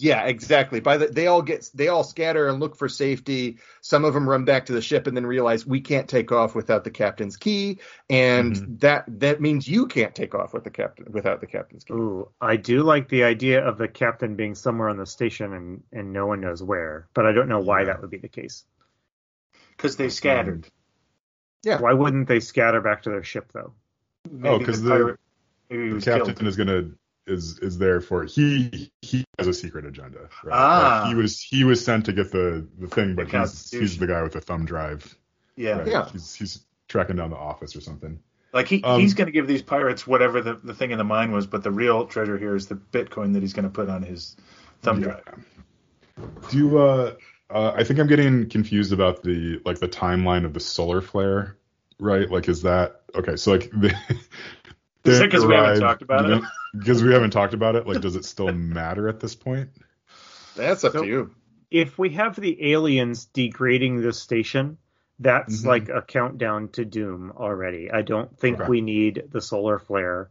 Yeah, 0.00 0.24
exactly. 0.24 0.80
By 0.80 0.96
the 0.96 1.08
they 1.08 1.26
all 1.26 1.42
get 1.42 1.68
they 1.74 1.88
all 1.88 2.04
scatter 2.04 2.48
and 2.48 2.58
look 2.58 2.74
for 2.74 2.88
safety. 2.88 3.58
Some 3.82 4.06
of 4.06 4.14
them 4.14 4.26
run 4.26 4.46
back 4.46 4.66
to 4.66 4.72
the 4.72 4.80
ship 4.80 5.06
and 5.06 5.14
then 5.14 5.26
realize 5.26 5.66
we 5.66 5.82
can't 5.82 6.08
take 6.08 6.32
off 6.32 6.54
without 6.54 6.84
the 6.84 6.90
captain's 6.90 7.36
key, 7.36 7.80
and 8.08 8.54
mm-hmm. 8.54 8.76
that 8.76 9.04
that 9.20 9.42
means 9.42 9.68
you 9.68 9.86
can't 9.86 10.14
take 10.14 10.34
off 10.34 10.54
with 10.54 10.64
the 10.64 10.70
captain 10.70 11.06
without 11.10 11.40
the 11.40 11.46
captain's 11.46 11.84
key. 11.84 11.92
Ooh, 11.92 12.30
I 12.40 12.56
do 12.56 12.82
like 12.82 13.10
the 13.10 13.24
idea 13.24 13.62
of 13.62 13.76
the 13.76 13.88
captain 13.88 14.36
being 14.36 14.54
somewhere 14.54 14.88
on 14.88 14.96
the 14.96 15.06
station 15.06 15.52
and 15.52 15.82
and 15.92 16.12
no 16.14 16.26
one 16.26 16.40
knows 16.40 16.62
where, 16.62 17.06
but 17.12 17.26
I 17.26 17.32
don't 17.32 17.48
know 17.48 17.60
why 17.60 17.80
yeah. 17.80 17.86
that 17.86 18.00
would 18.00 18.10
be 18.10 18.18
the 18.18 18.28
case. 18.28 18.64
Because 19.76 19.96
they 19.96 20.08
scattered. 20.08 20.64
Um, 20.64 20.70
yeah. 21.62 21.78
Why 21.78 21.92
wouldn't 21.92 22.26
they 22.26 22.40
scatter 22.40 22.80
back 22.80 23.02
to 23.02 23.10
their 23.10 23.22
ship 23.22 23.50
though? 23.52 23.74
Maybe 24.30 24.48
oh, 24.48 24.58
because 24.58 24.82
the, 24.82 25.18
the, 25.68 25.76
the 25.76 26.00
captain 26.02 26.34
killed. 26.34 26.48
is 26.48 26.56
gonna 26.56 26.90
is 27.30 27.58
is 27.60 27.78
there 27.78 28.00
for 28.00 28.24
he 28.24 28.90
he 29.02 29.24
has 29.38 29.46
a 29.46 29.54
secret 29.54 29.86
agenda. 29.86 30.28
Right? 30.44 30.52
Ah. 30.52 31.00
Like 31.02 31.08
he 31.08 31.14
was 31.14 31.40
he 31.40 31.64
was 31.64 31.84
sent 31.84 32.06
to 32.06 32.12
get 32.12 32.32
the 32.32 32.66
the 32.78 32.88
thing, 32.88 33.14
but 33.14 33.30
he's 33.30 33.70
he's 33.70 33.98
the 33.98 34.06
guy 34.06 34.22
with 34.22 34.32
the 34.32 34.40
thumb 34.40 34.64
drive. 34.64 35.16
Yeah, 35.56 35.78
right? 35.78 35.86
yeah. 35.86 36.08
He's 36.10 36.34
he's 36.34 36.66
tracking 36.88 37.16
down 37.16 37.30
the 37.30 37.36
office 37.36 37.76
or 37.76 37.80
something. 37.80 38.20
Like 38.52 38.66
he 38.66 38.82
um, 38.82 39.00
he's 39.00 39.14
going 39.14 39.26
to 39.26 39.32
give 39.32 39.46
these 39.46 39.62
pirates 39.62 40.06
whatever 40.06 40.40
the 40.40 40.54
the 40.54 40.74
thing 40.74 40.90
in 40.90 40.98
the 40.98 41.04
mine 41.04 41.30
was, 41.30 41.46
but 41.46 41.62
the 41.62 41.70
real 41.70 42.06
treasure 42.06 42.36
here 42.36 42.56
is 42.56 42.66
the 42.66 42.74
Bitcoin 42.74 43.32
that 43.34 43.42
he's 43.42 43.52
going 43.52 43.64
to 43.64 43.70
put 43.70 43.88
on 43.88 44.02
his 44.02 44.36
thumb 44.82 45.00
yeah. 45.00 45.20
drive. 45.24 45.46
Do 46.50 46.58
you, 46.58 46.78
uh, 46.78 47.14
uh, 47.48 47.72
I 47.74 47.84
think 47.84 47.98
I'm 47.98 48.08
getting 48.08 48.48
confused 48.48 48.92
about 48.92 49.22
the 49.22 49.60
like 49.64 49.78
the 49.78 49.88
timeline 49.88 50.44
of 50.44 50.52
the 50.52 50.60
solar 50.60 51.00
flare, 51.00 51.56
right? 52.00 52.28
Like, 52.28 52.48
is 52.48 52.62
that 52.62 53.02
okay? 53.14 53.36
So 53.36 53.52
like 53.52 53.70
the. 53.72 53.94
Is 55.04 55.20
it 55.20 55.30
because 55.30 55.46
we 55.46 55.54
haven't 55.54 55.80
talked 55.80 56.02
about 56.02 56.30
it? 56.30 56.42
Because 56.76 57.02
we 57.02 57.12
haven't 57.12 57.30
talked 57.30 57.54
about 57.54 57.76
it. 57.76 57.86
Like, 57.86 58.00
does 58.00 58.16
it 58.16 58.24
still 58.24 58.52
matter 58.52 59.08
at 59.08 59.20
this 59.20 59.34
point? 59.34 59.70
That's 60.56 60.84
up 60.84 60.92
so, 60.92 61.02
to 61.02 61.08
you. 61.08 61.34
If 61.70 61.98
we 61.98 62.10
have 62.10 62.36
the 62.36 62.72
aliens 62.72 63.24
degrading 63.26 64.02
the 64.02 64.12
station, 64.12 64.78
that's 65.18 65.60
mm-hmm. 65.60 65.68
like 65.68 65.88
a 65.88 66.02
countdown 66.02 66.68
to 66.70 66.84
doom 66.84 67.32
already. 67.36 67.90
I 67.90 68.02
don't 68.02 68.38
think 68.38 68.60
okay. 68.60 68.68
we 68.68 68.80
need 68.80 69.24
the 69.30 69.40
solar 69.40 69.78
flare 69.78 70.30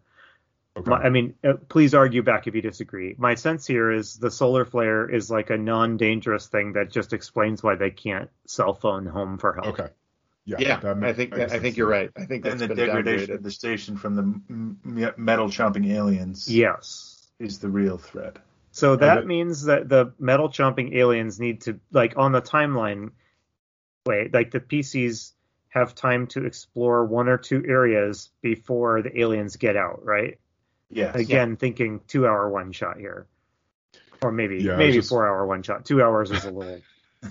Okay. 0.78 0.91
I 0.91 1.10
mean, 1.10 1.36
uh, 1.44 1.54
please 1.68 1.94
argue 1.94 2.24
back 2.24 2.48
if 2.48 2.56
you 2.56 2.62
disagree. 2.62 3.16
My 3.18 3.36
sense 3.36 3.68
here 3.68 3.91
is 3.91 4.16
the 4.18 4.32
solar 4.32 4.66
flare 4.66 5.10
is 5.10 5.30
like 5.30 5.50
a 5.50 5.58
non-dangerous 5.58 6.48
thing 6.48 6.74
that 6.74 6.91
just 6.91 7.12
explains 7.12 7.62
why 7.62 7.76
they 7.76 7.90
can't 7.90 8.30
cell 8.46 8.74
phone 8.74 9.06
home 9.06 9.38
for 9.38 9.54
help. 9.54 9.80
Okay. 9.80 9.90
Yeah, 10.49 10.80
yeah 10.84 10.93
makes, 10.93 11.09
I 11.09 11.13
think 11.13 11.34
I 11.38 11.59
think 11.59 11.77
you're 11.77 11.88
right. 11.88 12.09
I 12.17 12.26
think 12.26 12.43
that's 12.43 12.61
and 12.61 12.71
the 12.71 12.76
degradation 12.76 13.35
of 13.35 13.43
the 13.43 13.51
station 13.51 13.97
from 13.97 14.15
the 14.15 15.13
metal 15.15 15.47
chomping 15.47 15.91
aliens. 15.91 16.49
Yes, 16.49 17.27
is 17.38 17.59
the 17.59 17.69
real 17.69 17.97
threat. 17.97 18.38
So 18.71 18.95
that 18.95 19.27
means 19.27 19.65
that 19.65 19.89
the 19.89 20.13
metal 20.19 20.49
chomping 20.49 20.95
aliens 20.95 21.39
need 21.39 21.61
to 21.61 21.80
like 21.91 22.13
on 22.17 22.31
the 22.31 22.41
timeline. 22.41 23.11
Wait, 24.05 24.34
like 24.34 24.49
the 24.51 24.59
PCs 24.59 25.34
have 25.69 25.93
time 25.93 26.26
to 26.27 26.45
explore 26.45 27.05
one 27.05 27.27
or 27.27 27.38
two 27.38 27.63
areas 27.67 28.31
before 28.41 29.03
the 29.03 29.19
aliens 29.19 29.57
get 29.57 29.76
out, 29.76 30.03
right? 30.03 30.39
Yes. 30.89 31.15
Again, 31.15 31.51
yeah. 31.51 31.55
thinking 31.57 32.01
two 32.07 32.26
hour 32.26 32.49
one 32.49 32.71
shot 32.71 32.97
here, 32.97 33.27
or 34.23 34.31
maybe 34.31 34.63
yeah, 34.63 34.77
maybe 34.77 34.93
just... 34.93 35.09
four 35.09 35.27
hour 35.27 35.45
one 35.45 35.61
shot. 35.61 35.85
Two 35.85 36.01
hours 36.01 36.31
is 36.31 36.45
a 36.45 36.51
little. 36.51 36.81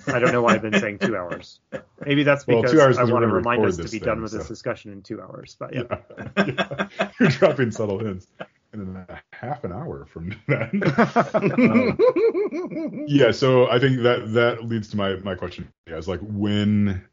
I 0.07 0.19
don't 0.19 0.33
know 0.33 0.43
why 0.43 0.55
I've 0.55 0.63
been 0.63 0.79
saying 0.79 0.99
two 0.99 1.17
hours. 1.17 1.61
Maybe 2.05 2.23
that's 2.23 2.45
because 2.45 2.75
well, 2.75 2.99
I 2.99 3.05
want 3.05 3.23
to 3.23 3.29
remind 3.29 3.65
us 3.65 3.77
to 3.79 3.85
be 3.85 3.89
thing, 3.89 4.01
done 4.01 4.23
with 4.23 4.33
so. 4.33 4.39
this 4.39 4.49
discussion 4.49 4.93
in 4.93 5.03
two 5.03 5.21
hours. 5.21 5.57
But 5.59 5.75
yeah, 5.75 5.83
yeah. 6.37 7.11
you're 7.21 7.31
dropping 7.31 7.71
subtle 7.71 7.99
hints 7.99 8.27
in 8.73 8.97
a 9.09 9.23
half 9.33 9.65
an 9.65 9.73
hour 9.73 10.05
from 10.07 10.35
then. 10.47 10.83
um, 11.35 13.05
yeah, 13.07 13.31
so 13.31 13.71
I 13.71 13.79
think 13.79 14.03
that 14.03 14.33
that 14.35 14.65
leads 14.65 14.91
to 14.91 14.97
my 14.97 15.17
my 15.17 15.35
question. 15.35 15.73
Yeah, 15.87 15.97
it's 15.97 16.09
like 16.09 16.21
when 16.23 17.05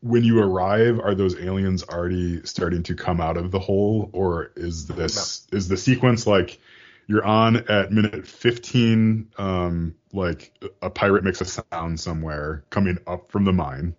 when 0.00 0.22
you 0.22 0.40
arrive, 0.40 1.00
are 1.00 1.14
those 1.14 1.36
aliens 1.36 1.82
already 1.82 2.46
starting 2.46 2.84
to 2.84 2.94
come 2.94 3.20
out 3.20 3.36
of 3.36 3.50
the 3.50 3.58
hole, 3.58 4.10
or 4.12 4.52
is 4.54 4.86
this 4.86 5.46
no. 5.50 5.58
is 5.58 5.66
the 5.66 5.76
sequence 5.76 6.26
like 6.26 6.60
you're 7.08 7.24
on 7.24 7.56
at 7.68 7.90
minute 7.90 8.26
15, 8.26 9.32
um, 9.38 9.94
like 10.12 10.52
a 10.82 10.90
pirate 10.90 11.24
makes 11.24 11.40
a 11.40 11.46
sound 11.46 11.98
somewhere 11.98 12.64
coming 12.70 12.98
up 13.06 13.32
from 13.32 13.44
the 13.44 13.52
mine. 13.52 13.96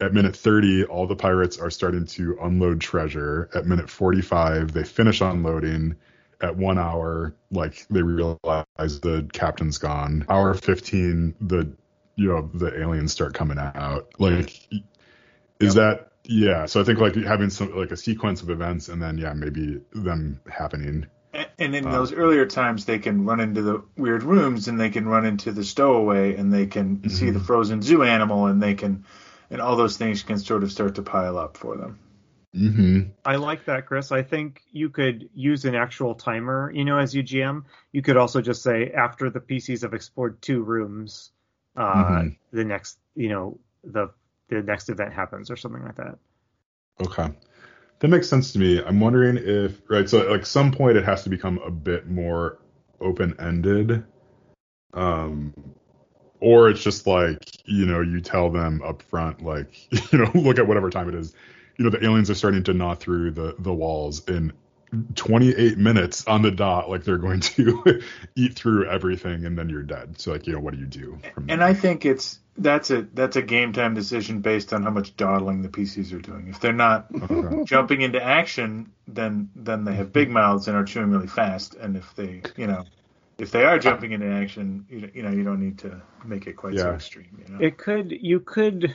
At 0.00 0.12
minute 0.12 0.36
30, 0.36 0.84
all 0.84 1.06
the 1.06 1.16
pirates 1.16 1.58
are 1.58 1.70
starting 1.70 2.06
to 2.06 2.36
unload 2.42 2.80
treasure. 2.80 3.48
At 3.54 3.66
minute 3.66 3.88
45, 3.88 4.72
they 4.72 4.84
finish 4.84 5.20
unloading. 5.20 5.96
At 6.40 6.56
one 6.56 6.78
hour, 6.78 7.34
like 7.50 7.84
they 7.90 8.02
realize 8.02 8.64
the 8.76 9.28
captain's 9.32 9.78
gone. 9.78 10.24
Hour 10.28 10.54
15, 10.54 11.34
the 11.40 11.72
you 12.14 12.28
know 12.28 12.50
the 12.54 12.80
aliens 12.80 13.12
start 13.12 13.34
coming 13.34 13.58
out. 13.58 14.08
Like 14.20 14.68
is 15.58 15.74
yep. 15.74 15.74
that 15.74 16.12
yeah? 16.24 16.66
So 16.66 16.80
I 16.80 16.84
think 16.84 17.00
like 17.00 17.16
having 17.16 17.50
some 17.50 17.76
like 17.76 17.90
a 17.90 17.96
sequence 17.96 18.42
of 18.42 18.50
events 18.50 18.88
and 18.88 19.02
then 19.02 19.18
yeah 19.18 19.32
maybe 19.32 19.80
them 19.92 20.40
happening. 20.48 21.08
And 21.58 21.74
in 21.74 21.86
um, 21.86 21.92
those 21.92 22.12
earlier 22.12 22.46
times, 22.46 22.84
they 22.84 22.98
can 22.98 23.24
run 23.24 23.40
into 23.40 23.62
the 23.62 23.82
weird 23.96 24.22
rooms, 24.22 24.68
and 24.68 24.80
they 24.80 24.90
can 24.90 25.08
run 25.08 25.26
into 25.26 25.52
the 25.52 25.64
stowaway, 25.64 26.36
and 26.36 26.52
they 26.52 26.66
can 26.66 26.98
mm-hmm. 26.98 27.08
see 27.08 27.30
the 27.30 27.40
frozen 27.40 27.82
zoo 27.82 28.02
animal, 28.02 28.46
and 28.46 28.62
they 28.62 28.74
can, 28.74 29.04
and 29.50 29.60
all 29.60 29.76
those 29.76 29.96
things 29.96 30.22
can 30.22 30.38
sort 30.38 30.62
of 30.62 30.70
start 30.70 30.94
to 30.96 31.02
pile 31.02 31.36
up 31.36 31.56
for 31.56 31.76
them. 31.76 31.98
Mm-hmm. 32.54 33.10
I 33.24 33.36
like 33.36 33.66
that, 33.66 33.86
Chris. 33.86 34.10
I 34.10 34.22
think 34.22 34.62
you 34.72 34.88
could 34.88 35.28
use 35.34 35.64
an 35.64 35.74
actual 35.74 36.14
timer, 36.14 36.72
you 36.74 36.84
know, 36.84 36.98
as 36.98 37.14
you 37.14 37.22
GM. 37.22 37.64
You 37.92 38.02
could 38.02 38.16
also 38.16 38.40
just 38.40 38.62
say 38.62 38.90
after 38.90 39.28
the 39.28 39.40
PCs 39.40 39.82
have 39.82 39.94
explored 39.94 40.40
two 40.40 40.62
rooms, 40.62 41.30
uh, 41.76 41.94
mm-hmm. 41.94 42.28
the 42.56 42.64
next, 42.64 42.98
you 43.14 43.28
know, 43.28 43.58
the 43.84 44.08
the 44.48 44.62
next 44.62 44.88
event 44.88 45.12
happens 45.12 45.50
or 45.50 45.56
something 45.56 45.82
like 45.82 45.96
that. 45.96 46.18
Okay. 47.00 47.30
That 48.00 48.08
makes 48.08 48.28
sense 48.28 48.52
to 48.52 48.58
me. 48.58 48.82
I'm 48.82 49.00
wondering 49.00 49.38
if 49.38 49.80
right, 49.88 50.08
so 50.08 50.30
like 50.30 50.46
some 50.46 50.72
point 50.72 50.96
it 50.96 51.04
has 51.04 51.24
to 51.24 51.30
become 51.30 51.58
a 51.58 51.70
bit 51.70 52.08
more 52.08 52.58
open 53.00 53.36
ended. 53.40 54.04
Um 54.94 55.54
or 56.40 56.68
it's 56.68 56.82
just 56.82 57.06
like, 57.06 57.42
you 57.64 57.86
know, 57.86 58.00
you 58.00 58.20
tell 58.20 58.50
them 58.50 58.80
up 58.82 59.02
front, 59.02 59.42
like, 59.42 59.92
you 60.12 60.18
know, 60.18 60.30
look 60.34 60.58
at 60.58 60.68
whatever 60.68 60.90
time 60.90 61.08
it 61.08 61.16
is. 61.16 61.34
You 61.76 61.84
know, 61.84 61.90
the 61.90 62.04
aliens 62.04 62.30
are 62.30 62.34
starting 62.34 62.62
to 62.64 62.74
gnaw 62.74 62.94
through 62.94 63.32
the 63.32 63.56
the 63.58 63.72
walls 63.72 64.28
in 64.28 64.52
28 65.16 65.76
minutes 65.76 66.26
on 66.26 66.42
the 66.42 66.50
dot 66.50 66.88
like 66.88 67.04
they're 67.04 67.18
going 67.18 67.40
to 67.40 68.00
eat 68.36 68.54
through 68.54 68.88
everything 68.88 69.44
and 69.44 69.58
then 69.58 69.68
you're 69.68 69.82
dead 69.82 70.18
so 70.18 70.32
like 70.32 70.46
you 70.46 70.52
know 70.54 70.60
what 70.60 70.72
do 70.72 70.80
you 70.80 70.86
do 70.86 71.18
and 71.48 71.62
i 71.62 71.74
think 71.74 72.06
it's 72.06 72.38
that's 72.58 72.90
a 72.90 73.02
that's 73.14 73.36
a 73.36 73.42
game 73.42 73.72
time 73.72 73.94
decision 73.94 74.40
based 74.40 74.72
on 74.72 74.82
how 74.82 74.90
much 74.90 75.16
dawdling 75.16 75.62
the 75.62 75.68
PCs 75.68 76.12
are 76.12 76.20
doing. 76.20 76.48
If 76.48 76.60
they're 76.60 76.72
not 76.72 77.06
okay. 77.14 77.64
jumping 77.64 78.02
into 78.02 78.22
action, 78.22 78.92
then 79.06 79.50
then 79.54 79.84
they 79.84 79.94
have 79.94 80.12
big 80.12 80.30
mouths 80.30 80.68
and 80.68 80.76
are 80.76 80.84
chewing 80.84 81.10
really 81.10 81.28
fast. 81.28 81.74
And 81.74 81.96
if 81.96 82.14
they, 82.16 82.42
you 82.56 82.66
know, 82.66 82.84
if 83.38 83.52
they 83.52 83.64
are 83.64 83.78
jumping 83.78 84.12
into 84.12 84.26
action, 84.26 84.86
you, 84.90 85.10
you 85.14 85.22
know, 85.22 85.30
you 85.30 85.44
don't 85.44 85.60
need 85.60 85.78
to 85.78 86.02
make 86.24 86.46
it 86.46 86.54
quite 86.54 86.74
yeah. 86.74 86.82
so 86.82 86.90
extreme. 86.90 87.44
You 87.46 87.54
know? 87.54 87.60
It 87.60 87.78
could 87.78 88.10
you 88.10 88.40
could 88.40 88.94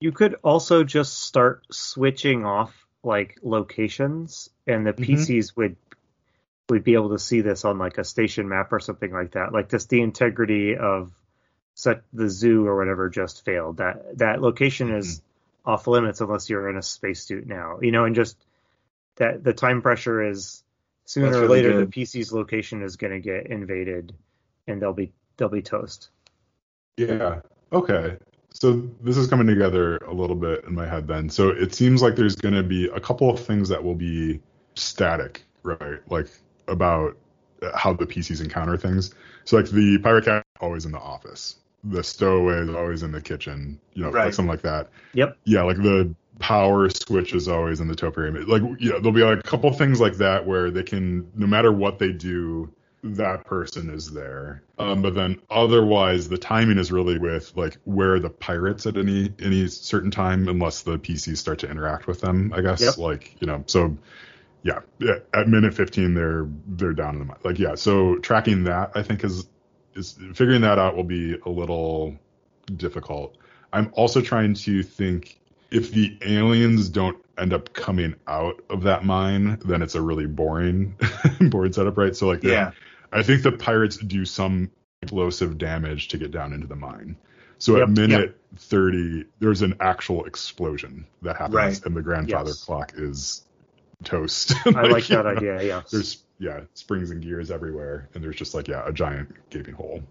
you 0.00 0.12
could 0.12 0.34
also 0.42 0.82
just 0.82 1.22
start 1.22 1.66
switching 1.70 2.44
off 2.44 2.74
like 3.04 3.38
locations, 3.42 4.50
and 4.66 4.86
the 4.86 4.92
mm-hmm. 4.92 5.14
PCs 5.14 5.56
would 5.56 5.76
would 6.68 6.84
be 6.84 6.94
able 6.94 7.10
to 7.10 7.18
see 7.18 7.40
this 7.40 7.64
on 7.64 7.78
like 7.78 7.98
a 7.98 8.04
station 8.04 8.48
map 8.48 8.72
or 8.72 8.80
something 8.80 9.12
like 9.12 9.32
that. 9.32 9.52
Like 9.52 9.70
just 9.70 9.88
the 9.88 10.02
integrity 10.02 10.76
of 10.76 11.12
such 11.78 12.02
the 12.12 12.28
zoo 12.28 12.66
or 12.66 12.76
whatever 12.76 13.08
just 13.08 13.44
failed. 13.44 13.76
That 13.76 14.18
that 14.18 14.42
location 14.42 14.92
is 14.92 15.20
mm-hmm. 15.20 15.70
off 15.70 15.86
limits 15.86 16.20
unless 16.20 16.50
you're 16.50 16.68
in 16.68 16.76
a 16.76 16.82
spacesuit 16.82 17.46
now. 17.46 17.78
You 17.80 17.92
know, 17.92 18.04
and 18.04 18.16
just 18.16 18.36
that 19.14 19.44
the 19.44 19.52
time 19.52 19.80
pressure 19.80 20.28
is 20.28 20.64
sooner 21.04 21.44
or 21.44 21.48
later 21.48 21.70
good. 21.70 21.88
the 21.88 22.00
PC's 22.00 22.32
location 22.32 22.82
is 22.82 22.96
going 22.96 23.12
to 23.12 23.20
get 23.20 23.46
invaded, 23.46 24.12
and 24.66 24.82
they'll 24.82 24.92
be 24.92 25.12
they'll 25.36 25.48
be 25.48 25.62
toast. 25.62 26.08
Yeah. 26.96 27.42
Okay. 27.72 28.16
So 28.50 28.88
this 29.00 29.16
is 29.16 29.28
coming 29.28 29.46
together 29.46 29.98
a 29.98 30.12
little 30.12 30.34
bit 30.34 30.64
in 30.64 30.74
my 30.74 30.88
head 30.88 31.06
then. 31.06 31.28
So 31.28 31.50
it 31.50 31.76
seems 31.76 32.02
like 32.02 32.16
there's 32.16 32.34
going 32.34 32.54
to 32.54 32.64
be 32.64 32.86
a 32.88 32.98
couple 32.98 33.30
of 33.30 33.38
things 33.38 33.68
that 33.68 33.84
will 33.84 33.94
be 33.94 34.40
static, 34.74 35.44
right? 35.62 36.00
Like 36.10 36.26
about 36.66 37.16
how 37.72 37.92
the 37.92 38.06
PCs 38.06 38.42
encounter 38.42 38.76
things. 38.76 39.14
So 39.44 39.58
like 39.58 39.70
the 39.70 39.98
pirate 39.98 40.24
cat 40.24 40.44
always 40.60 40.86
in 40.86 40.92
the 40.92 40.98
office, 40.98 41.54
the 41.88 42.02
stowaway 42.02 42.58
is 42.58 42.70
always 42.70 43.02
in 43.02 43.12
the 43.12 43.20
kitchen, 43.20 43.80
you 43.94 44.02
know, 44.02 44.10
right. 44.10 44.26
like 44.26 44.34
something 44.34 44.50
like 44.50 44.62
that. 44.62 44.90
Yep. 45.14 45.36
Yeah, 45.44 45.62
like 45.62 45.78
the 45.78 46.14
power 46.38 46.88
switch 46.90 47.34
is 47.34 47.48
always 47.48 47.80
in 47.80 47.88
the 47.88 47.96
topiary. 47.96 48.30
Like, 48.44 48.62
yeah, 48.78 48.92
there'll 48.92 49.12
be 49.12 49.22
like 49.22 49.40
a 49.40 49.42
couple 49.42 49.72
things 49.72 50.00
like 50.00 50.14
that 50.18 50.46
where 50.46 50.70
they 50.70 50.82
can, 50.82 51.30
no 51.34 51.46
matter 51.46 51.72
what 51.72 51.98
they 51.98 52.12
do, 52.12 52.72
that 53.02 53.44
person 53.44 53.90
is 53.90 54.12
there. 54.12 54.62
Um, 54.78 55.02
but 55.02 55.14
then 55.14 55.40
otherwise, 55.50 56.28
the 56.28 56.38
timing 56.38 56.78
is 56.78 56.90
really 56.90 57.18
with 57.18 57.56
like 57.56 57.76
where 57.84 58.18
the 58.18 58.30
pirates 58.30 58.86
at 58.86 58.96
any 58.96 59.32
any 59.40 59.68
certain 59.68 60.10
time, 60.10 60.48
unless 60.48 60.82
the 60.82 60.98
PCs 60.98 61.36
start 61.36 61.60
to 61.60 61.70
interact 61.70 62.06
with 62.06 62.20
them. 62.20 62.52
I 62.54 62.60
guess, 62.60 62.80
yep. 62.80 62.98
like 62.98 63.36
you 63.40 63.46
know, 63.46 63.62
so 63.66 63.96
yeah, 64.62 64.80
yeah, 64.98 65.18
at 65.32 65.48
minute 65.48 65.74
15 65.74 66.14
they're 66.14 66.48
they're 66.66 66.92
down 66.92 67.20
in 67.20 67.28
the 67.28 67.34
like 67.44 67.58
yeah. 67.58 67.76
So 67.76 68.16
tracking 68.16 68.64
that 68.64 68.92
I 68.96 69.02
think 69.02 69.22
is 69.22 69.46
is 69.94 70.18
figuring 70.34 70.60
that 70.62 70.78
out 70.78 70.96
will 70.96 71.04
be 71.04 71.36
a 71.46 71.48
little 71.48 72.16
difficult. 72.76 73.36
I'm 73.72 73.90
also 73.94 74.20
trying 74.20 74.54
to 74.54 74.82
think 74.82 75.38
if 75.70 75.92
the 75.92 76.16
aliens 76.22 76.88
don't 76.88 77.18
end 77.38 77.52
up 77.52 77.72
coming 77.72 78.14
out 78.26 78.62
of 78.70 78.82
that 78.82 79.04
mine, 79.04 79.58
then 79.64 79.82
it's 79.82 79.94
a 79.94 80.00
really 80.00 80.26
boring 80.26 80.96
boring 81.50 81.72
setup, 81.72 81.96
right? 81.96 82.16
So 82.16 82.26
like 82.26 82.42
yeah, 82.42 82.72
I 83.12 83.22
think 83.22 83.42
the 83.42 83.52
pirates 83.52 83.96
do 83.98 84.24
some 84.24 84.70
explosive 85.02 85.58
damage 85.58 86.08
to 86.08 86.18
get 86.18 86.30
down 86.30 86.52
into 86.52 86.66
the 86.66 86.76
mine. 86.76 87.16
So 87.58 87.76
yep, 87.76 87.88
at 87.88 87.90
minute 87.90 88.38
yep. 88.52 88.60
30, 88.60 89.24
there's 89.40 89.62
an 89.62 89.74
actual 89.80 90.24
explosion 90.24 91.06
that 91.22 91.36
happens, 91.36 91.54
right. 91.54 91.86
and 91.86 91.96
the 91.96 92.02
grandfather 92.02 92.50
yes. 92.50 92.64
clock 92.64 92.92
is 92.96 93.42
toast. 94.04 94.54
I 94.66 94.70
like, 94.70 94.90
like 94.90 95.06
that 95.08 95.24
know, 95.24 95.30
idea. 95.30 95.62
Yeah. 95.62 95.82
There's 95.90 96.22
yeah, 96.38 96.60
springs 96.74 97.10
and 97.10 97.22
gears 97.22 97.50
everywhere, 97.50 98.08
and 98.14 98.22
there's 98.22 98.36
just 98.36 98.54
like 98.54 98.68
yeah, 98.68 98.82
a 98.86 98.92
giant 98.92 99.34
gaping 99.50 99.74
hole 99.74 100.02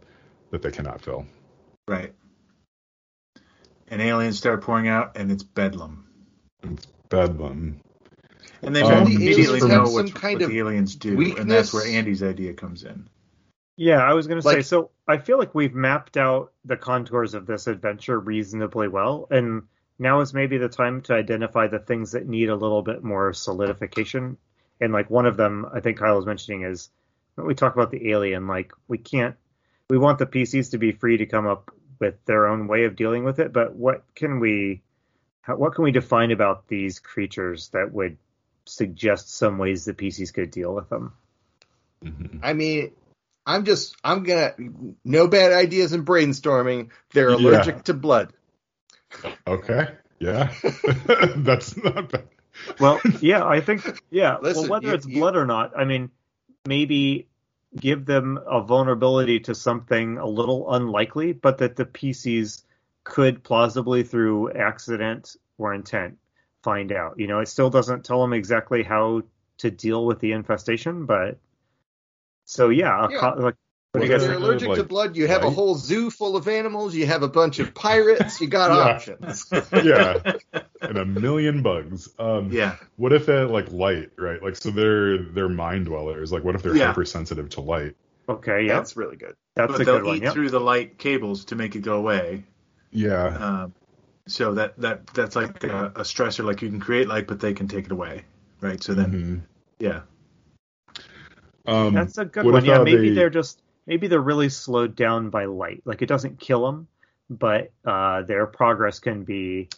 that 0.52 0.62
they 0.62 0.72
cannot 0.72 1.02
fill. 1.02 1.26
Right. 1.88 2.14
And 3.88 4.02
aliens 4.02 4.38
start 4.38 4.62
pouring 4.62 4.88
out, 4.88 5.16
and 5.16 5.32
it's 5.32 5.44
bedlam. 5.44 6.06
It's 6.64 6.86
bedlam. 7.10 7.80
And 8.62 8.76
they 8.76 8.82
um, 8.82 9.08
immediately 9.08 9.62
know 9.62 9.84
what, 9.84 10.14
kind 10.14 10.40
what 10.40 10.44
of 10.44 10.50
the 10.50 10.60
aliens 10.60 10.96
do, 10.96 11.16
weakness. 11.16 11.40
and 11.40 11.52
that's 11.52 11.74
where 11.74 11.88
Andy's 11.88 12.24
idea 12.24 12.54
comes 12.54 12.84
in. 12.84 13.08
Yeah, 13.78 14.00
I 14.00 14.14
was 14.14 14.28
going 14.28 14.42
to 14.42 14.46
like, 14.46 14.58
say. 14.58 14.62
So 14.64 14.90
I 15.08 15.18
feel 15.20 15.38
like 15.38 15.54
we've 15.54 15.76
mapped 15.76 16.18
out 16.18 16.52
the 16.66 16.76
contours 16.76 17.36
of 17.36 17.46
this 17.46 17.68
adventure 17.68 18.20
reasonably 18.20 18.88
well, 18.88 19.28
and 19.30 19.64
now 20.00 20.22
is 20.22 20.34
maybe 20.34 20.58
the 20.58 20.70
time 20.70 21.02
to 21.04 21.14
identify 21.14 21.68
the 21.68 21.80
things 21.80 22.12
that 22.12 22.28
need 22.28 22.50
a 22.50 22.56
little 22.56 22.82
bit 22.82 23.04
more 23.04 23.34
solidification. 23.34 24.38
And 24.80 24.94
like 24.94 25.10
one 25.10 25.26
of 25.26 25.38
them, 25.38 25.66
I 25.74 25.80
think 25.80 25.98
Kyle 25.98 26.16
was 26.16 26.26
mentioning 26.26 26.64
is 26.64 26.90
when 27.36 27.48
we 27.48 27.56
talk 27.56 27.74
about 27.74 27.92
the 27.92 28.12
alien, 28.12 28.48
like 28.48 28.72
we 28.88 28.98
can't, 28.98 29.36
we 29.90 29.98
want 29.98 30.20
the 30.20 30.26
PCs 30.26 30.72
to 30.72 30.78
be 30.78 30.92
free 30.92 31.18
to 31.18 31.26
come 31.26 31.48
up 31.48 31.72
with 32.00 32.24
their 32.26 32.48
own 32.48 32.68
way 32.68 32.84
of 32.84 32.96
dealing 32.96 33.24
with 33.24 33.40
it, 33.40 33.54
but 33.54 33.76
what 33.76 34.04
can 34.16 34.40
we, 34.40 34.84
what 35.48 35.74
can 35.74 35.84
we 35.84 35.92
define 35.92 36.32
about 36.32 36.68
these 36.68 37.00
creatures 37.00 37.70
that 37.70 37.92
would 37.92 38.18
suggest 38.66 39.36
some 39.36 39.58
ways 39.58 39.86
the 39.86 39.94
PCs 39.94 40.34
could 40.34 40.52
deal 40.52 40.74
with 40.74 40.90
them? 40.90 41.14
Mm-hmm. 42.04 42.40
I 42.44 42.54
mean, 42.54 42.92
I'm 43.46 43.64
just, 43.64 43.96
I'm 44.04 44.24
gonna, 44.24 44.54
no 45.06 45.28
bad 45.28 45.54
ideas 45.54 45.94
in 45.94 46.06
brainstorming. 46.06 46.90
They're 47.14 47.30
allergic 47.30 47.76
yeah. 47.76 47.82
to 47.84 47.94
blood. 47.94 48.34
Okay. 49.48 49.88
Yeah. 50.20 50.54
That's 51.36 51.78
not 51.78 52.12
bad. 52.12 52.28
Well, 52.80 53.00
yeah, 53.22 53.46
I 53.46 53.62
think 53.62 54.02
yeah. 54.10 54.38
Listen, 54.42 54.64
well, 54.64 54.72
whether 54.72 54.88
you, 54.88 54.94
it's 54.94 55.06
you, 55.06 55.20
blood 55.20 55.36
or 55.36 55.46
not, 55.46 55.78
I 55.78 55.86
mean, 55.86 56.12
maybe 56.66 57.28
give 57.76 58.06
them 58.06 58.40
a 58.46 58.62
vulnerability 58.62 59.40
to 59.42 59.56
something 59.56 60.18
a 60.18 60.26
little 60.26 60.74
unlikely, 60.74 61.34
but 61.34 61.60
that 61.60 61.76
the 61.76 61.86
PCs 61.86 62.64
could 63.04 63.44
plausibly 63.44 64.04
through 64.04 64.52
accident 64.52 65.36
or 65.58 65.74
intent 65.74 66.18
find 66.64 66.92
out. 66.92 67.20
You 67.20 67.28
know, 67.28 67.40
it 67.40 67.48
still 67.48 67.70
doesn't 67.70 68.04
tell 68.06 68.22
them 68.22 68.34
exactly 68.34 68.84
how 68.84 69.24
to 69.60 69.72
deal 69.72 70.06
with 70.06 70.20
the 70.20 70.34
infestation, 70.34 71.06
but 71.06 71.38
so 72.46 72.70
yeah, 72.70 73.08
yeah. 73.10 73.30
like 73.30 73.56
but 73.94 74.02
well, 74.02 74.12
if 74.12 74.22
you're 74.22 74.34
allergic 74.34 74.70
like, 74.70 74.78
to 74.78 74.84
blood, 74.84 75.16
you 75.16 75.28
have 75.28 75.44
right? 75.44 75.48
a 75.48 75.50
whole 75.50 75.76
zoo 75.76 76.12
full 76.12 76.36
of 76.36 76.48
animals. 76.48 76.94
You 76.94 77.06
have 77.06 77.24
a 77.24 77.28
bunch 77.30 77.60
of 77.60 77.74
pirates. 77.74 78.42
You 78.42 78.48
got 78.48 78.72
options. 78.72 79.46
yeah, 79.72 80.20
and 80.82 80.98
a 80.98 81.06
million 81.06 81.64
bugs. 81.64 82.10
Um, 82.20 82.52
yeah. 82.52 82.76
What 82.98 83.14
if 83.14 83.26
they 83.26 83.44
like 83.44 83.72
light, 83.72 84.12
right? 84.18 84.44
Like, 84.44 84.58
so 84.58 84.72
they're 84.72 85.24
they're 85.24 85.50
mind 85.50 85.86
dwellers. 85.86 86.32
Like, 86.32 86.44
what 86.44 86.56
if 86.56 86.64
they're 86.64 86.76
yeah. 86.76 86.88
hypersensitive 86.88 87.50
to 87.52 87.62
light? 87.62 87.96
Okay, 88.30 88.66
yeah, 88.66 88.74
that's 88.74 88.98
really 88.98 89.16
good. 89.16 89.36
That's 89.56 89.72
but 89.72 89.82
a 89.82 89.86
they'll 89.86 90.02
good 90.02 90.18
eat 90.18 90.24
one, 90.24 90.34
through 90.34 90.50
the 90.50 90.60
light 90.60 90.98
cables 90.98 91.46
to 91.46 91.56
make 91.56 91.76
it 91.76 91.80
go 91.80 91.96
away. 91.96 92.44
Yeah. 92.92 93.26
Um, 93.26 93.74
so 94.28 94.54
that 94.56 94.78
that 94.82 95.08
that's 95.08 95.36
like 95.36 95.64
a, 95.64 95.86
a, 95.88 96.02
stressor. 96.02 96.44
Like 96.44 96.62
you 96.62 96.70
can 96.70 96.82
create 96.82 97.08
light, 97.08 97.28
but 97.28 97.40
they 97.40 97.54
can 97.54 97.70
take 97.70 97.86
it 97.86 97.92
away, 97.92 98.26
right? 98.60 98.84
So 98.84 98.94
then, 98.94 99.12
mm-hmm. 99.12 99.38
yeah. 99.80 100.02
Um, 101.66 101.94
that's 101.94 102.18
a 102.18 102.26
good 102.26 102.46
one. 102.46 102.66
Yeah, 102.66 102.84
maybe 102.84 103.14
they... 103.14 103.24
are 103.24 103.30
just 103.30 103.62
maybe 103.88 104.08
they're 104.08 104.20
really 104.20 104.50
slowed 104.50 104.96
down 104.96 105.30
by 105.30 105.46
light. 105.46 105.82
Like 105.86 106.02
it 106.02 106.08
doesn't 106.08 106.40
kill 106.40 106.66
them, 106.66 106.88
but 107.30 107.72
uh, 107.86 108.24
their 108.24 108.46
progress 108.46 109.00
can 109.00 109.24
be 109.24 109.70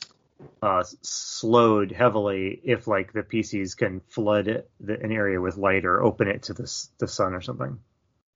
uh, 0.61 0.83
slowed 1.01 1.91
heavily 1.91 2.59
if 2.63 2.87
like 2.87 3.13
the 3.13 3.23
PCs 3.23 3.77
can 3.77 4.01
flood 4.09 4.63
the, 4.79 4.99
an 4.99 5.11
area 5.11 5.39
with 5.39 5.57
light 5.57 5.85
or 5.85 6.01
open 6.01 6.27
it 6.27 6.43
to 6.43 6.53
the 6.53 6.87
the 6.97 7.07
sun 7.07 7.33
or 7.33 7.41
something. 7.41 7.79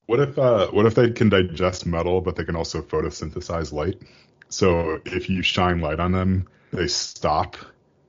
What 0.05 0.19
if 0.19 0.37
uh, 0.37 0.67
what 0.67 0.85
if 0.85 0.95
they 0.95 1.11
can 1.11 1.29
digest 1.29 1.85
metal, 1.85 2.21
but 2.21 2.35
they 2.35 2.43
can 2.43 2.55
also 2.55 2.81
photosynthesize 2.81 3.71
light? 3.71 4.01
So 4.49 5.01
if 5.05 5.29
you 5.29 5.41
shine 5.41 5.81
light 5.81 5.99
on 5.99 6.11
them, 6.11 6.47
they 6.71 6.87
stop 6.87 7.57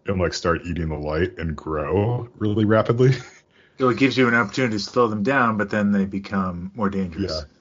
and 0.06 0.20
like 0.20 0.34
start 0.34 0.62
eating 0.66 0.88
the 0.88 0.96
light 0.96 1.38
and 1.38 1.56
grow 1.56 2.28
really 2.36 2.64
rapidly. 2.64 3.12
So 3.76 3.88
it 3.88 3.98
gives 3.98 4.16
you 4.16 4.28
an 4.28 4.34
opportunity 4.34 4.76
to 4.76 4.78
slow 4.78 5.08
them 5.08 5.24
down, 5.24 5.56
but 5.56 5.68
then 5.68 5.90
they 5.90 6.04
become 6.04 6.70
more 6.76 6.88
dangerous. 6.88 7.32
Yeah. 7.32 7.53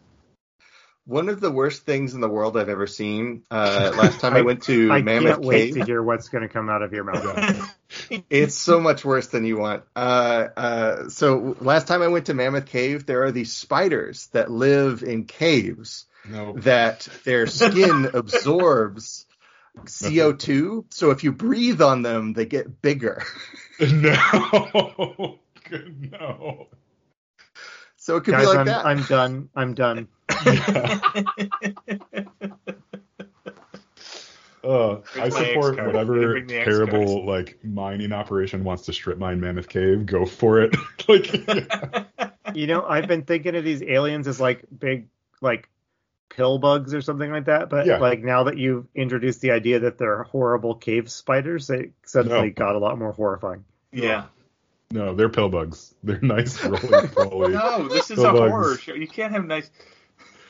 One 1.06 1.28
of 1.28 1.42
the 1.42 1.52
worst 1.52 1.86
things 1.86 2.14
in 2.14 2.22
the 2.22 2.30
world 2.30 2.56
I've 2.56 2.70
ever 2.70 2.88
seen. 2.88 3.44
Uh, 3.52 3.92
last 3.98 4.22
time 4.22 4.34
I, 4.34 4.40
I 4.40 4.42
went 4.42 4.64
to 4.64 4.90
I 4.92 5.02
Mammoth 5.02 5.34
can't 5.34 5.46
wait 5.46 5.74
to 5.74 5.84
hear 5.84 6.02
what's 6.02 6.30
going 6.30 6.44
to 6.44 6.48
come 6.48 6.70
out 6.70 6.82
of 6.82 6.94
your 6.94 7.04
mouth. 7.04 7.76
it's 8.30 8.56
so 8.56 8.80
much 8.80 9.04
worse 9.04 9.28
than 9.28 9.46
you 9.46 9.58
want. 9.58 9.84
Uh, 9.96 10.48
uh, 10.56 11.10
so 11.10 11.58
last 11.60 11.88
time 11.88 12.02
I 12.02 12.08
went 12.08 12.28
to 12.28 12.34
Mammoth 12.34 12.68
Cave, 12.68 13.06
there 13.06 13.24
are 13.24 13.32
these 13.32 13.52
spiders 13.52 14.28
that 14.28 14.50
live 14.50 15.04
in 15.04 15.26
caves 15.26 16.06
no. 16.28 16.54
that 16.60 17.08
their 17.26 17.48
skin 17.48 18.06
absorbs 18.14 19.26
CO2. 19.80 20.86
So 20.94 21.12
if 21.12 21.24
you 21.24 21.32
breathe 21.32 21.82
on 21.82 22.02
them, 22.02 22.34
they 22.34 22.46
get 22.46 22.82
bigger. 22.82 23.24
no. 23.80 25.40
no. 25.72 26.68
So 27.98 28.18
it 28.18 28.26
could 28.26 28.34
Guys, 28.34 28.42
be 28.42 28.48
like 28.48 28.58
I'm, 28.58 28.66
that. 28.66 28.86
I'm 28.86 29.04
done. 29.04 29.50
I'm 29.56 29.74
done. 29.76 30.08
uh, 34.64 34.98
I 35.16 35.30
support 35.30 35.78
whatever 35.78 36.42
terrible 36.42 37.26
like 37.26 37.64
mining 37.64 38.12
operation 38.12 38.64
wants 38.64 38.86
to 38.86 38.94
strip 38.94 39.18
mine 39.18 39.40
Mammoth 39.40 39.70
Cave. 39.70 40.06
Go 40.06 40.26
for 40.26 40.62
it. 40.62 40.76
like, 41.08 41.48
yeah. 41.48 42.04
you 42.54 42.68
know, 42.68 42.86
I've 42.86 43.08
been 43.08 43.24
thinking 43.24 43.56
of 43.56 43.64
these 43.64 43.82
aliens 43.82 44.28
as 44.28 44.40
like 44.40 44.66
big, 44.78 45.08
like 45.42 45.70
pill 46.30 46.58
bugs 46.58 46.94
or 46.94 47.02
something 47.02 47.32
like 47.32 47.46
that. 47.46 47.70
But 47.70 47.86
yeah. 47.86 47.98
like 47.98 48.24
now 48.24 48.46
that 48.46 48.58
you've 48.58 48.88
introduced 48.96 49.42
the 49.42 49.52
idea 49.52 49.82
that 49.82 49.98
they're 49.98 50.24
horrible 50.24 50.76
cave 50.76 51.12
spiders, 51.12 51.70
it 51.70 51.92
suddenly 52.06 52.48
no. 52.48 52.54
got 52.54 52.76
a 52.76 52.80
lot 52.80 52.98
more 52.98 53.12
horrifying. 53.12 53.66
Yeah. 53.92 54.26
No, 54.94 55.16
they're 55.16 55.30
pill 55.30 55.50
bugs. 55.50 55.96
They're 56.04 56.20
nice 56.22 56.64
rolling 56.64 57.54
no, 57.54 57.88
this 57.88 58.12
is 58.12 58.20
a 58.20 58.32
bugs. 58.32 58.52
horror 58.52 58.78
show. 58.78 58.94
You 58.94 59.08
can't 59.08 59.34
have 59.34 59.44
nice. 59.44 59.72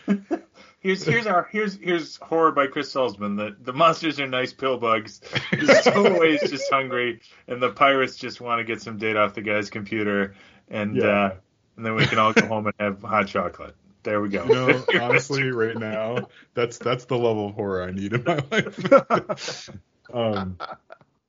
here's 0.80 1.06
here's 1.06 1.26
our 1.26 1.48
here's 1.52 1.76
here's 1.78 2.18
horror 2.18 2.52
by 2.52 2.68
Chris 2.68 2.94
Salzman. 2.94 3.38
The 3.38 3.56
the 3.60 3.74
monsters 3.74 4.20
are 4.20 4.28
nice 4.28 4.54
pill 4.54 4.78
bugs. 4.78 5.22
The 5.52 5.76
stowaway's 5.82 6.42
just 6.50 6.72
hungry, 6.72 7.22
and 7.48 7.62
the 7.62 7.70
pirates 7.70 8.16
just 8.16 8.42
want 8.42 8.60
to 8.60 8.64
get 8.64 8.82
some 8.82 8.98
data 8.98 9.20
off 9.20 9.34
the 9.34 9.42
guy's 9.42 9.70
computer, 9.70 10.36
and 10.70 10.96
yeah. 10.96 11.06
uh, 11.06 11.36
and 11.78 11.86
then 11.86 11.96
we 11.96 12.06
can 12.06 12.20
all 12.20 12.34
go 12.34 12.46
home 12.46 12.68
and 12.68 12.76
have 12.80 13.02
hot 13.02 13.28
chocolate. 13.28 13.76
There 14.04 14.22
we 14.22 14.30
go. 14.30 14.44
You 14.46 14.54
know, 14.54 14.86
honestly, 15.02 15.50
right 15.52 15.78
now, 15.78 16.28
that's 16.54 16.78
that's 16.78 17.06
the 17.06 17.18
level 17.18 17.50
of 17.50 17.56
horror 17.56 17.84
I 17.84 17.92
need 17.92 18.14
in 18.14 18.24
my 18.24 18.40
life. 18.52 19.70
um, 20.14 20.58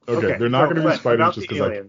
okay, 0.09 0.27
okay, 0.27 0.39
they're 0.39 0.49
not 0.49 0.69
so, 0.69 0.75
going 0.75 0.87
to 0.87 0.91
be 0.91 0.97
spiders 0.97 1.35
just 1.37 1.49
because 1.49 1.87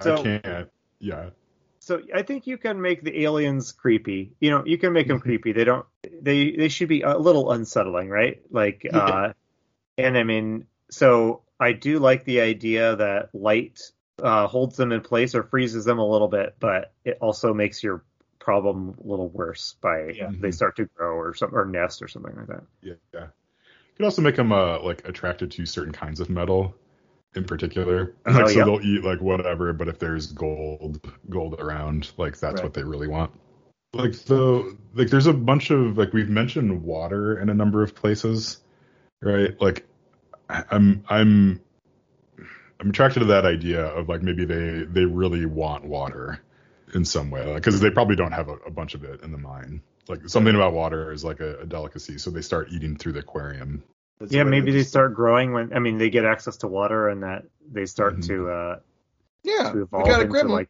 so, 0.00 0.16
I 0.16 0.22
can't. 0.22 0.70
Yeah. 0.98 1.30
So 1.78 2.00
I 2.14 2.22
think 2.22 2.46
you 2.46 2.56
can 2.56 2.80
make 2.80 3.04
the 3.04 3.24
aliens 3.24 3.70
creepy. 3.70 4.32
You 4.40 4.50
know, 4.50 4.64
you 4.64 4.78
can 4.78 4.92
make 4.92 5.06
them 5.06 5.18
mm-hmm. 5.18 5.28
creepy. 5.28 5.52
They 5.52 5.64
don't. 5.64 5.86
They 6.24 6.52
they 6.52 6.68
should 6.68 6.88
be 6.88 7.02
a 7.02 7.16
little 7.16 7.52
unsettling, 7.52 8.08
right? 8.08 8.40
Like, 8.50 8.82
yeah. 8.84 8.98
uh, 8.98 9.32
and 9.98 10.16
I 10.16 10.24
mean, 10.24 10.66
so 10.90 11.42
I 11.60 11.72
do 11.72 11.98
like 11.98 12.24
the 12.24 12.40
idea 12.40 12.96
that 12.96 13.34
light 13.34 13.80
uh, 14.22 14.46
holds 14.46 14.76
them 14.76 14.92
in 14.92 15.00
place 15.02 15.34
or 15.34 15.42
freezes 15.42 15.84
them 15.84 15.98
a 15.98 16.06
little 16.06 16.28
bit, 16.28 16.56
but 16.58 16.92
it 17.04 17.18
also 17.20 17.52
makes 17.52 17.82
your 17.82 18.02
problem 18.38 18.96
a 19.02 19.06
little 19.06 19.28
worse 19.28 19.76
by 19.80 20.08
yeah. 20.08 20.30
they 20.30 20.50
start 20.50 20.76
to 20.76 20.84
grow 20.96 21.14
or 21.14 21.34
some 21.34 21.54
or 21.54 21.64
nest 21.64 22.02
or 22.02 22.08
something 22.08 22.34
like 22.36 22.46
that. 22.46 22.64
Yeah, 22.82 22.94
yeah. 23.12 23.24
You 23.24 23.96
can 23.96 24.04
also 24.06 24.22
make 24.22 24.36
them 24.36 24.52
uh, 24.52 24.80
like 24.80 25.06
attracted 25.08 25.50
to 25.52 25.66
certain 25.66 25.92
kinds 25.92 26.20
of 26.20 26.28
metal 26.28 26.74
in 27.34 27.44
particular. 27.44 28.14
Oh, 28.26 28.32
like, 28.32 28.48
so 28.48 28.56
yep. 28.56 28.66
they'll 28.66 28.80
eat 28.80 29.04
like 29.04 29.20
whatever, 29.20 29.72
but 29.72 29.88
if 29.88 29.98
there's 29.98 30.26
gold, 30.26 31.00
gold 31.28 31.60
around, 31.60 32.10
like 32.16 32.38
that's 32.38 32.56
right. 32.56 32.64
what 32.64 32.74
they 32.74 32.82
really 32.82 33.08
want. 33.08 33.32
Like 33.94 34.14
so, 34.14 34.76
like 34.94 35.08
there's 35.08 35.26
a 35.26 35.32
bunch 35.32 35.70
of 35.70 35.96
like 35.96 36.12
we've 36.12 36.28
mentioned 36.28 36.82
water 36.82 37.38
in 37.40 37.48
a 37.48 37.54
number 37.54 37.82
of 37.82 37.94
places, 37.94 38.60
right? 39.22 39.58
Like 39.60 39.86
I'm 40.48 41.04
I'm 41.08 41.60
I'm 42.80 42.90
attracted 42.90 43.20
to 43.20 43.26
that 43.26 43.46
idea 43.46 43.84
of 43.84 44.08
like 44.08 44.22
maybe 44.22 44.44
they 44.44 44.84
they 44.84 45.04
really 45.04 45.46
want 45.46 45.84
water 45.84 46.40
in 46.94 47.04
some 47.04 47.30
way 47.30 47.54
because 47.54 47.74
like, 47.74 47.82
they 47.82 47.94
probably 47.94 48.16
don't 48.16 48.32
have 48.32 48.48
a, 48.48 48.54
a, 48.66 48.70
bunch 48.70 48.94
of 48.94 49.04
it 49.04 49.22
in 49.22 49.32
the 49.32 49.38
mine. 49.38 49.80
Like 50.06 50.28
something 50.28 50.54
about 50.54 50.74
water 50.74 51.12
is 51.12 51.24
like 51.24 51.40
a, 51.40 51.60
a 51.60 51.66
delicacy, 51.66 52.18
so 52.18 52.30
they 52.30 52.42
start 52.42 52.68
eating 52.70 52.96
through 52.96 53.12
the 53.12 53.20
aquarium 53.20 53.82
that's 54.20 54.32
yeah, 54.32 54.44
maybe 54.44 54.70
they 54.70 54.84
start 54.84 55.14
growing 55.14 55.52
when 55.52 55.72
I 55.74 55.80
mean 55.80 55.98
they 55.98 56.10
get 56.10 56.24
access 56.24 56.58
to 56.58 56.68
water 56.68 57.08
and 57.08 57.22
that 57.22 57.44
they 57.70 57.86
start 57.86 58.18
mm-hmm. 58.18 58.28
to 58.28 58.50
uh 58.50 58.78
yeah 59.42 59.72
to 59.72 59.82
evolve 59.82 60.08
into 60.08 60.42
like 60.44 60.68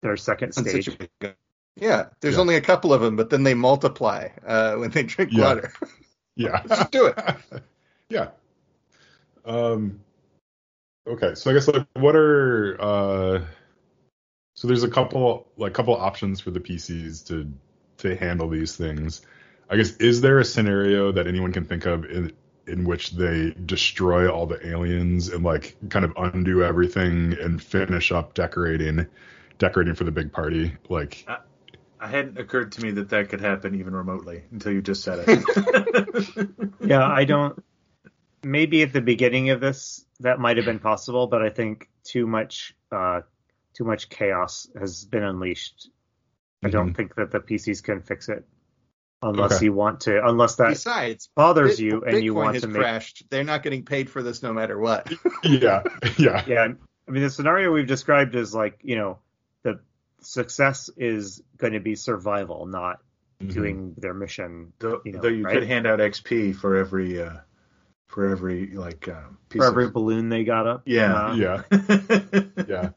their 0.00 0.16
second 0.16 0.52
stage. 0.52 0.88
Yeah, 1.80 2.06
there's 2.20 2.34
yeah. 2.34 2.40
only 2.40 2.56
a 2.56 2.60
couple 2.60 2.92
of 2.92 3.00
them, 3.00 3.16
but 3.16 3.30
then 3.30 3.44
they 3.44 3.54
multiply 3.54 4.28
uh, 4.46 4.74
when 4.74 4.90
they 4.90 5.04
drink 5.04 5.32
yeah. 5.32 5.44
water. 5.44 5.72
yeah, 6.36 6.62
let's 6.64 6.80
just 6.80 6.90
do 6.90 7.06
it. 7.06 7.18
yeah. 8.08 8.28
Um. 9.44 10.00
Okay, 11.06 11.34
so 11.34 11.50
I 11.50 11.54
guess 11.54 11.68
like 11.68 11.86
what 11.94 12.14
are 12.16 12.76
uh 12.80 13.44
so 14.54 14.66
there's 14.66 14.82
a 14.82 14.90
couple 14.90 15.46
like 15.56 15.72
couple 15.72 15.94
options 15.94 16.40
for 16.40 16.50
the 16.50 16.58
PCs 16.60 17.26
to 17.28 17.50
to 17.98 18.16
handle 18.16 18.48
these 18.48 18.76
things. 18.76 19.22
I 19.70 19.76
guess 19.76 19.92
is 19.98 20.20
there 20.20 20.40
a 20.40 20.44
scenario 20.44 21.12
that 21.12 21.28
anyone 21.28 21.52
can 21.52 21.64
think 21.64 21.86
of 21.86 22.04
in 22.04 22.32
in 22.66 22.84
which 22.84 23.12
they 23.12 23.54
destroy 23.64 24.28
all 24.28 24.46
the 24.46 24.66
aliens 24.66 25.28
and 25.28 25.44
like 25.44 25.76
kind 25.88 26.04
of 26.04 26.12
undo 26.16 26.64
everything 26.64 27.36
and 27.40 27.62
finish 27.62 28.10
up 28.10 28.34
decorating 28.34 29.06
decorating 29.58 29.94
for 29.94 30.04
the 30.04 30.10
big 30.10 30.32
party 30.32 30.76
like 30.88 31.26
I, 32.00 32.06
I 32.06 32.08
hadn't 32.08 32.38
occurred 32.38 32.72
to 32.72 32.82
me 32.82 32.90
that 32.92 33.08
that 33.10 33.28
could 33.28 33.40
happen 33.40 33.74
even 33.74 33.94
remotely 33.94 34.44
until 34.50 34.72
you 34.72 34.82
just 34.82 35.02
said 35.02 35.24
it. 35.26 36.48
Yeah 36.80 37.06
i 37.06 37.24
don't 37.24 37.62
maybe 38.42 38.82
at 38.82 38.92
the 38.92 39.00
beginning 39.00 39.50
of 39.50 39.60
this 39.60 40.04
that 40.20 40.38
might 40.38 40.56
have 40.56 40.66
been 40.66 40.78
possible 40.78 41.26
but 41.26 41.42
i 41.42 41.50
think 41.50 41.88
too 42.04 42.26
much 42.26 42.74
uh 42.92 43.20
too 43.74 43.84
much 43.84 44.08
chaos 44.08 44.68
has 44.78 45.04
been 45.04 45.22
unleashed. 45.22 45.90
I 46.64 46.70
don't 46.70 46.86
mm-hmm. 46.86 46.94
think 46.94 47.14
that 47.16 47.30
the 47.30 47.40
pcs 47.40 47.82
can 47.82 48.02
fix 48.02 48.28
it 48.28 48.44
unless 49.22 49.54
okay. 49.54 49.66
you 49.66 49.72
want 49.72 50.00
to 50.02 50.26
unless 50.26 50.56
that 50.56 50.70
besides 50.70 51.28
bothers 51.34 51.76
Bit, 51.76 51.84
you 51.84 52.02
and 52.04 52.14
Bitcoin 52.16 52.22
you 52.22 52.34
want 52.34 52.54
has 52.54 52.62
to 52.62 52.68
make 52.68 52.82
crashed. 52.82 53.24
They're 53.30 53.44
not 53.44 53.62
getting 53.62 53.84
paid 53.84 54.08
for 54.08 54.22
this 54.22 54.42
no 54.42 54.52
matter 54.52 54.78
what. 54.78 55.12
Yeah 55.44 55.82
yeah. 56.16 56.44
Yeah 56.46 56.68
i 57.06 57.10
mean 57.10 57.22
the 57.22 57.30
scenario 57.30 57.72
we've 57.72 57.86
described 57.86 58.34
is 58.34 58.54
like 58.54 58.78
you 58.82 58.96
know 58.96 59.18
the 59.62 59.80
success 60.20 60.90
is 60.96 61.42
going 61.56 61.72
to 61.72 61.80
be 61.80 61.94
survival 61.94 62.66
not 62.66 63.00
mm-hmm. 63.42 63.52
doing 63.52 63.94
their 63.98 64.14
mission 64.14 64.72
though 64.78 65.00
you, 65.04 65.12
know, 65.12 65.20
though 65.20 65.28
you 65.28 65.44
right? 65.44 65.54
could 65.54 65.66
hand 65.66 65.86
out 65.86 65.98
xp 65.98 66.54
for 66.54 66.76
every 66.76 67.22
uh 67.22 67.36
for 68.06 68.30
every 68.30 68.68
like 68.68 69.06
uh, 69.06 69.20
for 69.50 69.64
every 69.64 69.84
of... 69.84 69.92
balloon 69.92 70.28
they 70.28 70.44
got 70.44 70.66
up 70.66 70.82
yeah 70.86 71.14
uh, 71.14 71.34
yeah 71.34 71.62
yeah 72.66 72.90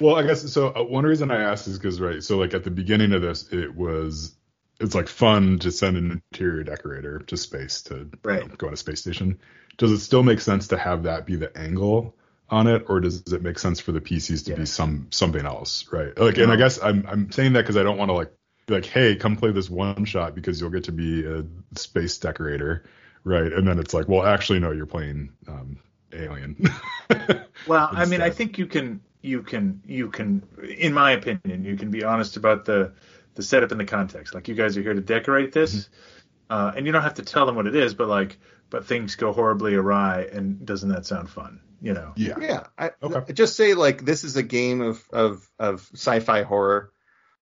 well 0.00 0.16
i 0.16 0.22
guess 0.22 0.50
so 0.50 0.68
uh, 0.68 0.82
one 0.82 1.04
reason 1.04 1.30
i 1.30 1.42
asked 1.42 1.68
is 1.68 1.78
because 1.78 2.00
right 2.00 2.22
so 2.22 2.38
like 2.38 2.54
at 2.54 2.64
the 2.64 2.70
beginning 2.70 3.12
of 3.12 3.20
this 3.20 3.52
it 3.52 3.74
was 3.74 4.34
it's 4.80 4.94
like 4.94 5.08
fun 5.08 5.58
to 5.60 5.70
send 5.70 5.96
an 5.96 6.22
interior 6.32 6.62
decorator 6.62 7.20
to 7.20 7.36
space 7.36 7.82
to 7.82 8.10
right. 8.22 8.42
you 8.42 8.48
know, 8.48 8.54
go 8.56 8.66
on 8.66 8.74
a 8.74 8.76
space 8.76 9.00
station. 9.00 9.38
Does 9.78 9.92
it 9.92 10.00
still 10.00 10.22
make 10.22 10.40
sense 10.40 10.68
to 10.68 10.76
have 10.76 11.04
that 11.04 11.26
be 11.26 11.36
the 11.36 11.56
angle 11.56 12.14
on 12.48 12.66
it, 12.66 12.84
or 12.88 13.00
does 13.00 13.22
it 13.32 13.42
make 13.42 13.58
sense 13.58 13.80
for 13.80 13.92
the 13.92 14.00
PCs 14.00 14.44
to 14.44 14.52
yeah. 14.52 14.58
be 14.58 14.66
some 14.66 15.08
something 15.10 15.44
else, 15.44 15.86
right? 15.92 16.16
Like, 16.18 16.38
and 16.38 16.52
I 16.52 16.56
guess 16.56 16.80
I'm 16.82 17.06
I'm 17.08 17.32
saying 17.32 17.54
that 17.54 17.62
because 17.62 17.76
I 17.76 17.82
don't 17.82 17.98
want 17.98 18.10
to 18.10 18.14
like 18.14 18.32
be 18.66 18.74
like, 18.74 18.86
hey, 18.86 19.16
come 19.16 19.36
play 19.36 19.52
this 19.52 19.70
one 19.70 20.04
shot 20.04 20.34
because 20.34 20.60
you'll 20.60 20.70
get 20.70 20.84
to 20.84 20.92
be 20.92 21.24
a 21.24 21.44
space 21.76 22.18
decorator, 22.18 22.84
right? 23.24 23.52
And 23.52 23.66
then 23.66 23.78
it's 23.78 23.94
like, 23.94 24.08
well, 24.08 24.24
actually, 24.24 24.60
no, 24.60 24.72
you're 24.72 24.86
playing 24.86 25.32
um, 25.48 25.78
Alien. 26.12 26.68
well, 27.66 27.88
I 27.92 28.06
mean, 28.06 28.22
I 28.22 28.30
think 28.30 28.58
you 28.58 28.66
can 28.66 29.00
you 29.22 29.42
can 29.42 29.82
you 29.84 30.10
can, 30.10 30.42
in 30.78 30.92
my 30.92 31.12
opinion, 31.12 31.64
you 31.64 31.76
can 31.76 31.90
be 31.90 32.04
honest 32.04 32.36
about 32.36 32.64
the 32.64 32.92
the 33.34 33.42
setup 33.42 33.70
and 33.70 33.80
the 33.80 33.84
context. 33.84 34.34
Like 34.34 34.48
you 34.48 34.54
guys 34.54 34.76
are 34.76 34.82
here 34.82 34.94
to 34.94 35.00
decorate 35.00 35.52
this, 35.52 35.74
mm-hmm. 35.74 36.54
uh, 36.54 36.72
and 36.76 36.86
you 36.86 36.92
don't 36.92 37.02
have 37.02 37.14
to 37.14 37.22
tell 37.22 37.46
them 37.46 37.56
what 37.56 37.66
it 37.66 37.74
is, 37.74 37.94
but 37.94 38.08
like, 38.08 38.38
but 38.70 38.86
things 38.86 39.16
go 39.16 39.32
horribly 39.32 39.74
awry, 39.74 40.28
and 40.32 40.64
doesn't 40.64 40.88
that 40.90 41.06
sound 41.06 41.28
fun? 41.28 41.60
You 41.80 41.92
know? 41.92 42.12
Yeah. 42.16 42.34
Yeah. 42.40 42.66
I, 42.78 42.90
okay. 43.02 43.32
Just 43.32 43.56
say 43.56 43.74
like 43.74 44.04
this 44.04 44.24
is 44.24 44.36
a 44.36 44.42
game 44.42 44.80
of 44.80 45.04
of 45.12 45.48
of 45.58 45.88
sci-fi 45.92 46.42
horror, 46.42 46.92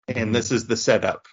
and 0.09 0.16
mm-hmm. 0.16 0.32
this 0.32 0.52
is 0.52 0.66
the 0.66 0.76
setup. 0.76 1.26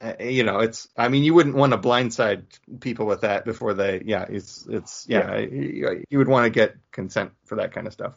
Uh, 0.00 0.14
you 0.20 0.42
know, 0.42 0.58
it's. 0.58 0.88
I 0.96 1.08
mean, 1.08 1.22
you 1.22 1.32
wouldn't 1.32 1.54
want 1.54 1.72
to 1.72 1.78
blindside 1.78 2.44
people 2.80 3.06
with 3.06 3.20
that 3.20 3.44
before 3.44 3.74
they. 3.74 4.02
Yeah, 4.04 4.26
it's 4.28 4.66
it's. 4.68 5.06
Yeah, 5.08 5.36
yeah. 5.36 5.46
You, 5.46 6.04
you, 6.10 6.18
would 6.18 6.28
want 6.28 6.44
to 6.44 6.50
get 6.50 6.76
consent 6.90 7.32
for 7.44 7.56
that 7.56 7.72
kind 7.72 7.86
of 7.86 7.92
stuff. 7.92 8.14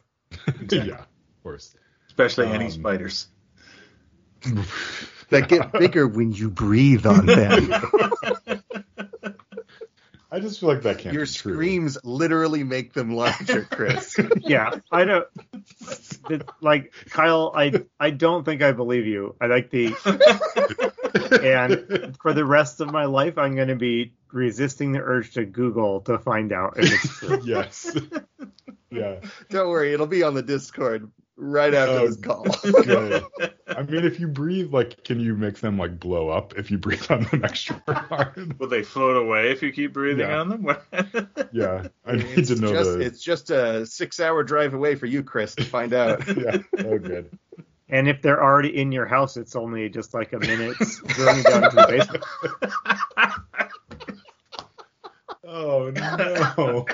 exactly. 0.48 0.80
Yeah, 0.90 1.00
of 1.00 1.44
course. 1.44 1.76
Especially 2.08 2.48
um, 2.48 2.54
any 2.54 2.70
spiders. 2.72 3.28
that 5.30 5.48
get 5.48 5.72
bigger 5.80 6.08
when 6.08 6.32
you 6.32 6.50
breathe 6.50 7.06
on 7.06 7.26
them. 7.26 7.70
I 10.36 10.42
just 10.42 10.60
feel 10.60 10.68
like 10.68 10.82
that 10.82 10.98
can't. 10.98 11.14
Your 11.16 11.26
screams 11.26 11.98
literally 12.04 12.66
make 12.66 12.92
them 12.92 13.16
larger, 13.16 13.62
Chris. 13.72 14.18
yeah, 14.40 14.80
I 14.92 15.06
don't. 15.06 15.26
Like 16.60 16.94
Kyle, 17.10 17.54
I 17.56 17.86
I 18.02 18.10
don't 18.10 18.44
think 18.44 18.62
I 18.62 18.74
believe 18.74 19.06
you. 19.06 19.38
I 19.40 19.46
like 19.46 19.70
the. 19.70 19.96
and 21.42 22.18
for 22.18 22.34
the 22.34 22.44
rest 22.44 22.82
of 22.82 22.92
my 22.92 23.06
life, 23.06 23.38
I'm 23.38 23.56
going 23.56 23.70
to 23.70 23.78
be 23.78 24.12
resisting 24.30 24.92
the 24.92 25.00
urge 25.00 25.36
to 25.36 25.46
Google 25.46 26.02
to 26.02 26.20
find 26.20 26.52
out 26.52 26.74
if 26.80 26.92
it's 26.92 27.18
true. 27.18 27.42
yes. 27.46 27.98
Yeah. 28.92 29.22
Don't 29.50 29.70
worry, 29.70 29.94
it'll 29.94 30.06
be 30.06 30.24
on 30.24 30.34
the 30.34 30.44
Discord 30.44 31.10
right 31.38 31.74
after 31.74 32.00
oh, 32.00 32.08
this 32.08 32.18
call. 32.18 32.46
I 33.76 33.84
mean, 33.84 34.06
if 34.06 34.20
you 34.20 34.28
breathe, 34.28 34.74
like, 34.74 35.04
can 35.04 35.20
you 35.20 35.36
make 35.36 35.60
them 35.60 35.78
like 35.78 36.00
blow 36.00 36.30
up 36.30 36.58
if 36.58 36.72
you 36.72 36.78
breathe 36.78 37.06
on 37.10 37.24
them 37.24 37.44
extra 37.46 37.82
hard? 37.88 38.58
Will 38.60 38.70
they 38.70 38.84
float 38.84 39.18
away 39.18 39.52
if 39.52 39.62
you 39.62 39.72
keep 39.72 39.94
breathing 39.94 40.28
yeah. 40.28 40.40
on 40.40 40.50
them? 40.50 40.66
yeah, 41.52 41.88
I 42.06 42.16
need 42.16 42.38
it's 42.38 42.50
to 42.50 42.56
know. 42.56 42.72
Just, 42.72 42.94
the... 42.94 43.00
It's 43.02 43.22
just 43.22 43.50
a 43.50 43.86
six-hour 43.86 44.44
drive 44.44 44.74
away 44.74 44.96
for 44.96 45.08
you, 45.08 45.24
Chris, 45.24 45.56
to 45.56 45.66
find 45.66 45.94
out. 45.94 46.26
yeah. 46.38 46.58
Oh, 46.80 46.98
good. 46.98 47.38
And 47.90 48.08
if 48.08 48.22
they're 48.22 48.42
already 48.42 48.76
in 48.78 48.92
your 48.92 49.06
house, 49.06 49.38
it's 49.38 49.56
only 49.56 49.90
just 49.90 50.14
like 50.14 50.34
a 50.34 50.40
minute 50.40 50.78
drilling 51.08 51.44
down 51.44 51.66
into 51.66 51.76
the 51.76 51.88
basement. 51.88 52.24
oh 55.44 55.92
no. 55.92 56.86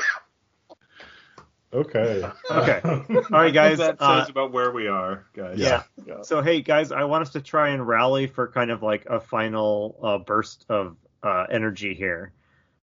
Okay. 1.74 2.24
Okay. 2.52 2.82
All 2.84 3.24
right, 3.32 3.54
guys. 3.54 3.78
that 3.78 3.96
uh, 4.00 4.22
says 4.22 4.30
about 4.30 4.52
where 4.52 4.72
we 4.72 4.88
are, 4.88 5.26
guys. 5.34 5.58
Yeah. 5.58 5.84
yeah. 6.06 6.22
So, 6.24 6.42
hey, 6.42 6.62
guys, 6.62 6.92
I 6.92 7.06
want 7.06 7.22
us 7.22 7.30
to 7.32 7.42
try 7.42 7.70
and 7.70 7.88
rally 7.88 8.28
for 8.28 8.50
kind 8.50 8.72
of 8.72 8.84
like 8.84 9.06
a 9.06 9.20
final 9.20 9.98
uh, 10.04 10.18
burst 10.18 10.66
of 10.70 10.98
uh, 11.24 11.46
energy 11.50 11.94
here. 11.94 12.34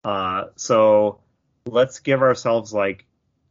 Uh, 0.02 0.44
so 0.56 1.20
let's 1.66 2.00
give 2.00 2.22
ourselves 2.22 2.72
like 2.72 3.06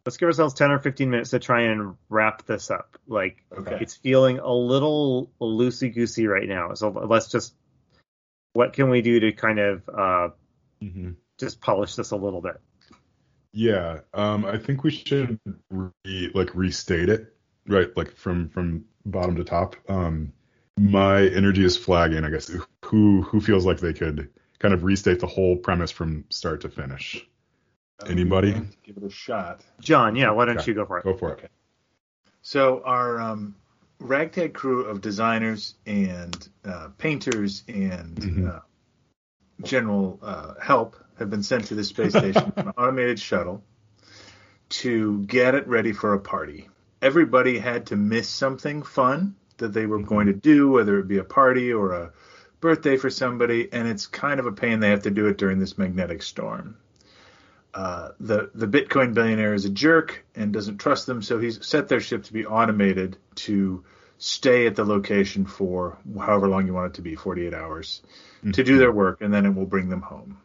let's 0.06 0.18
give 0.18 0.28
ourselves 0.28 0.56
10 0.56 0.72
or 0.72 0.80
15 0.80 1.10
minutes 1.10 1.30
to 1.32 1.40
try 1.40 1.64
and 1.64 1.96
wrap 2.10 2.46
this 2.46 2.72
up. 2.72 2.98
Like 3.08 3.44
okay. 3.56 3.78
it's 3.82 3.96
feeling 3.96 4.40
a 4.40 4.52
little 4.52 5.32
loosey 5.40 5.94
goosey 5.94 6.26
right 6.28 6.48
now. 6.48 6.74
So 6.74 6.90
let's 6.90 7.30
just 7.30 7.54
what 8.54 8.74
can 8.74 8.90
we 8.90 9.02
do 9.02 9.20
to 9.20 9.32
kind 9.32 9.60
of 9.60 9.90
uh, 9.90 10.30
mm-hmm. 10.82 11.12
just 11.38 11.62
polish 11.62 11.96
this 11.96 12.12
a 12.12 12.16
little 12.16 12.42
bit? 12.42 12.60
Yeah, 13.52 14.02
um, 14.14 14.46
I 14.46 14.58
think 14.58 14.84
we 14.84 14.92
should 14.92 15.40
re, 15.70 16.32
like 16.34 16.54
restate 16.54 17.10
it, 17.10 17.34
right? 17.68 17.96
Like 17.98 18.16
from 18.16 18.50
from 18.50 18.86
bottom 19.06 19.36
to 19.38 19.44
top. 19.44 19.76
Um, 19.90 20.34
my 20.78 21.22
energy 21.28 21.66
is 21.66 21.76
flagging. 21.76 22.24
I 22.24 22.30
guess 22.30 22.52
who 22.86 23.22
who 23.24 23.42
feels 23.42 23.66
like 23.66 23.80
they 23.80 23.94
could 23.94 24.30
kind 24.60 24.74
of 24.74 24.84
restate 24.84 25.20
the 25.20 25.28
whole 25.28 25.56
premise 25.56 25.92
from 25.92 26.26
start 26.30 26.62
to 26.62 26.70
finish. 26.70 27.26
Anybody? 28.08 28.54
Give 28.84 28.98
it 28.98 29.04
a 29.04 29.10
shot. 29.10 29.62
John, 29.82 30.16
yeah, 30.16 30.32
why 30.32 30.46
don't 30.46 30.58
okay. 30.60 30.72
you 30.72 30.74
go 30.74 30.86
for 30.86 31.00
it? 31.00 31.04
Go 31.04 31.16
for 31.16 31.32
okay. 31.34 31.46
it. 31.46 31.52
So 32.42 32.82
our 32.86 33.20
um, 33.20 33.56
ragtag 34.00 34.54
crew 34.54 34.86
of 34.86 35.02
designers 35.02 35.76
and 35.86 36.48
uh, 36.64 36.90
painters 36.98 37.64
and 37.68 38.16
mm-hmm. 38.16 38.50
uh, 38.50 38.60
general 39.64 40.20
uh, 40.22 40.54
help 40.62 40.96
have 41.20 41.30
been 41.30 41.44
sent 41.44 41.66
to 41.66 41.76
the 41.76 41.84
space 41.84 42.12
station 42.12 42.54
an 42.56 42.70
automated 42.78 43.20
shuttle 43.20 43.64
to 44.70 45.24
get 45.24 45.56
it 45.56 45.68
ready 45.68 45.94
for 45.94 46.14
a 46.14 46.20
party. 46.20 46.70
Everybody 47.02 47.58
had 47.58 47.88
to 47.88 47.96
miss 47.96 48.30
something 48.30 48.84
fun 48.84 49.36
that 49.58 49.74
they 49.74 49.86
were 49.86 50.02
going 50.02 50.28
to 50.28 50.34
do, 50.34 50.70
whether 50.70 51.00
it 51.00 51.08
be 51.08 51.18
a 51.18 51.24
party 51.24 51.72
or 51.72 51.94
a 51.94 52.12
birthday 52.60 52.98
for 52.98 53.10
somebody, 53.10 53.70
and 53.72 53.88
it's 53.88 54.08
kind 54.08 54.40
of 54.40 54.46
a 54.46 54.52
pain 54.52 54.80
they 54.80 54.90
have 54.90 55.04
to 55.04 55.12
do 55.12 55.28
it 55.28 55.38
during 55.38 55.60
this 55.60 55.78
magnetic 55.78 56.22
storm. 56.22 56.78
Uh, 57.74 58.10
the 58.20 58.50
the 58.56 58.68
Bitcoin 58.68 59.14
billionaire 59.14 59.54
is 59.54 59.66
a 59.66 59.70
jerk 59.70 60.26
and 60.36 60.52
doesn't 60.52 60.80
trust 60.80 61.06
them, 61.06 61.22
so 61.22 61.40
he's 61.40 61.66
set 61.66 61.88
their 61.88 62.00
ship 62.00 62.24
to 62.24 62.34
be 62.34 62.46
automated 62.46 63.18
to 63.36 63.84
stay 64.18 64.68
at 64.68 64.76
the 64.76 64.84
location 64.84 65.46
for 65.46 65.98
however 66.20 66.48
long 66.48 66.66
you 66.66 66.74
want 66.74 66.94
it 66.94 66.96
to 66.96 67.02
be, 67.02 67.16
48 67.16 67.54
hours, 67.54 68.02
mm-hmm. 68.40 68.52
to 68.52 68.64
do 68.64 68.78
their 68.78 68.92
work, 68.92 69.22
and 69.22 69.34
then 69.34 69.46
it 69.46 69.56
will 69.56 69.66
bring 69.66 69.88
them 69.88 70.02
home. 70.02 70.38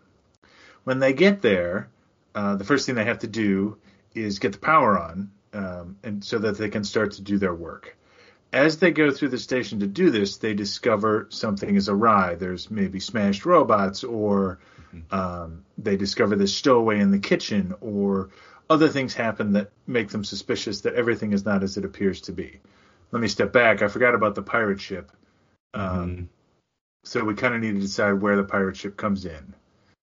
When 0.84 0.98
they 0.98 1.14
get 1.14 1.42
there, 1.42 1.88
uh, 2.34 2.56
the 2.56 2.64
first 2.64 2.86
thing 2.86 2.94
they 2.94 3.04
have 3.04 3.20
to 3.20 3.26
do 3.26 3.78
is 4.14 4.38
get 4.38 4.52
the 4.52 4.58
power 4.58 4.98
on, 4.98 5.30
um, 5.52 5.96
and 6.02 6.24
so 6.24 6.38
that 6.38 6.58
they 6.58 6.68
can 6.68 6.84
start 6.84 7.12
to 7.12 7.22
do 7.22 7.38
their 7.38 7.54
work. 7.54 7.96
As 8.52 8.78
they 8.78 8.92
go 8.92 9.10
through 9.10 9.30
the 9.30 9.38
station 9.38 9.80
to 9.80 9.86
do 9.86 10.10
this, 10.10 10.36
they 10.36 10.54
discover 10.54 11.26
something 11.30 11.74
is 11.74 11.88
awry. 11.88 12.36
There's 12.36 12.70
maybe 12.70 13.00
smashed 13.00 13.44
robots, 13.46 14.04
or 14.04 14.60
mm-hmm. 14.94 15.14
um, 15.14 15.64
they 15.78 15.96
discover 15.96 16.36
the 16.36 16.46
stowaway 16.46 17.00
in 17.00 17.10
the 17.10 17.18
kitchen, 17.18 17.74
or 17.80 18.30
other 18.70 18.88
things 18.88 19.14
happen 19.14 19.52
that 19.52 19.70
make 19.86 20.10
them 20.10 20.22
suspicious 20.22 20.82
that 20.82 20.94
everything 20.94 21.32
is 21.32 21.44
not 21.44 21.62
as 21.64 21.76
it 21.76 21.84
appears 21.84 22.20
to 22.22 22.32
be. 22.32 22.60
Let 23.10 23.20
me 23.20 23.28
step 23.28 23.52
back. 23.52 23.82
I 23.82 23.88
forgot 23.88 24.14
about 24.14 24.34
the 24.34 24.42
pirate 24.42 24.80
ship. 24.80 25.10
Um, 25.72 26.10
mm-hmm. 26.10 26.24
So 27.04 27.24
we 27.24 27.34
kind 27.34 27.54
of 27.54 27.60
need 27.60 27.74
to 27.74 27.80
decide 27.80 28.12
where 28.12 28.36
the 28.36 28.44
pirate 28.44 28.76
ship 28.76 28.96
comes 28.96 29.24
in 29.24 29.54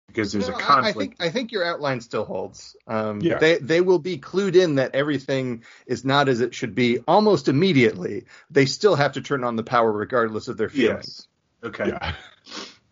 because 0.08 0.32
there's 0.32 0.50
no, 0.50 0.56
a 0.56 0.60
conflict. 0.60 0.96
I 0.96 1.00
think 1.00 1.16
I 1.20 1.30
think 1.30 1.52
your 1.52 1.66
outline 1.66 2.02
still 2.02 2.26
holds. 2.26 2.76
Um, 2.88 3.22
yeah. 3.22 3.38
They 3.38 3.58
they 3.58 3.82
will 3.82 4.00
be 4.00 4.18
clued 4.18 4.56
in 4.56 4.76
that 4.76 4.96
everything 4.96 5.64
is 5.86 6.06
not 6.06 6.30
as 6.30 6.42
it 6.42 6.54
should 6.54 6.76
be 6.76 7.00
almost 7.08 7.48
immediately. 7.48 8.26
They 8.52 8.66
still 8.66 8.96
have 8.96 9.14
to 9.14 9.22
turn 9.22 9.44
on 9.44 9.56
the 9.56 9.64
power 9.64 9.92
regardless 9.92 10.48
of 10.48 10.58
their 10.58 10.70
feelings. 10.70 11.28
Yes. 11.64 11.70
Okay. 11.70 11.88
Yeah. 11.90 12.14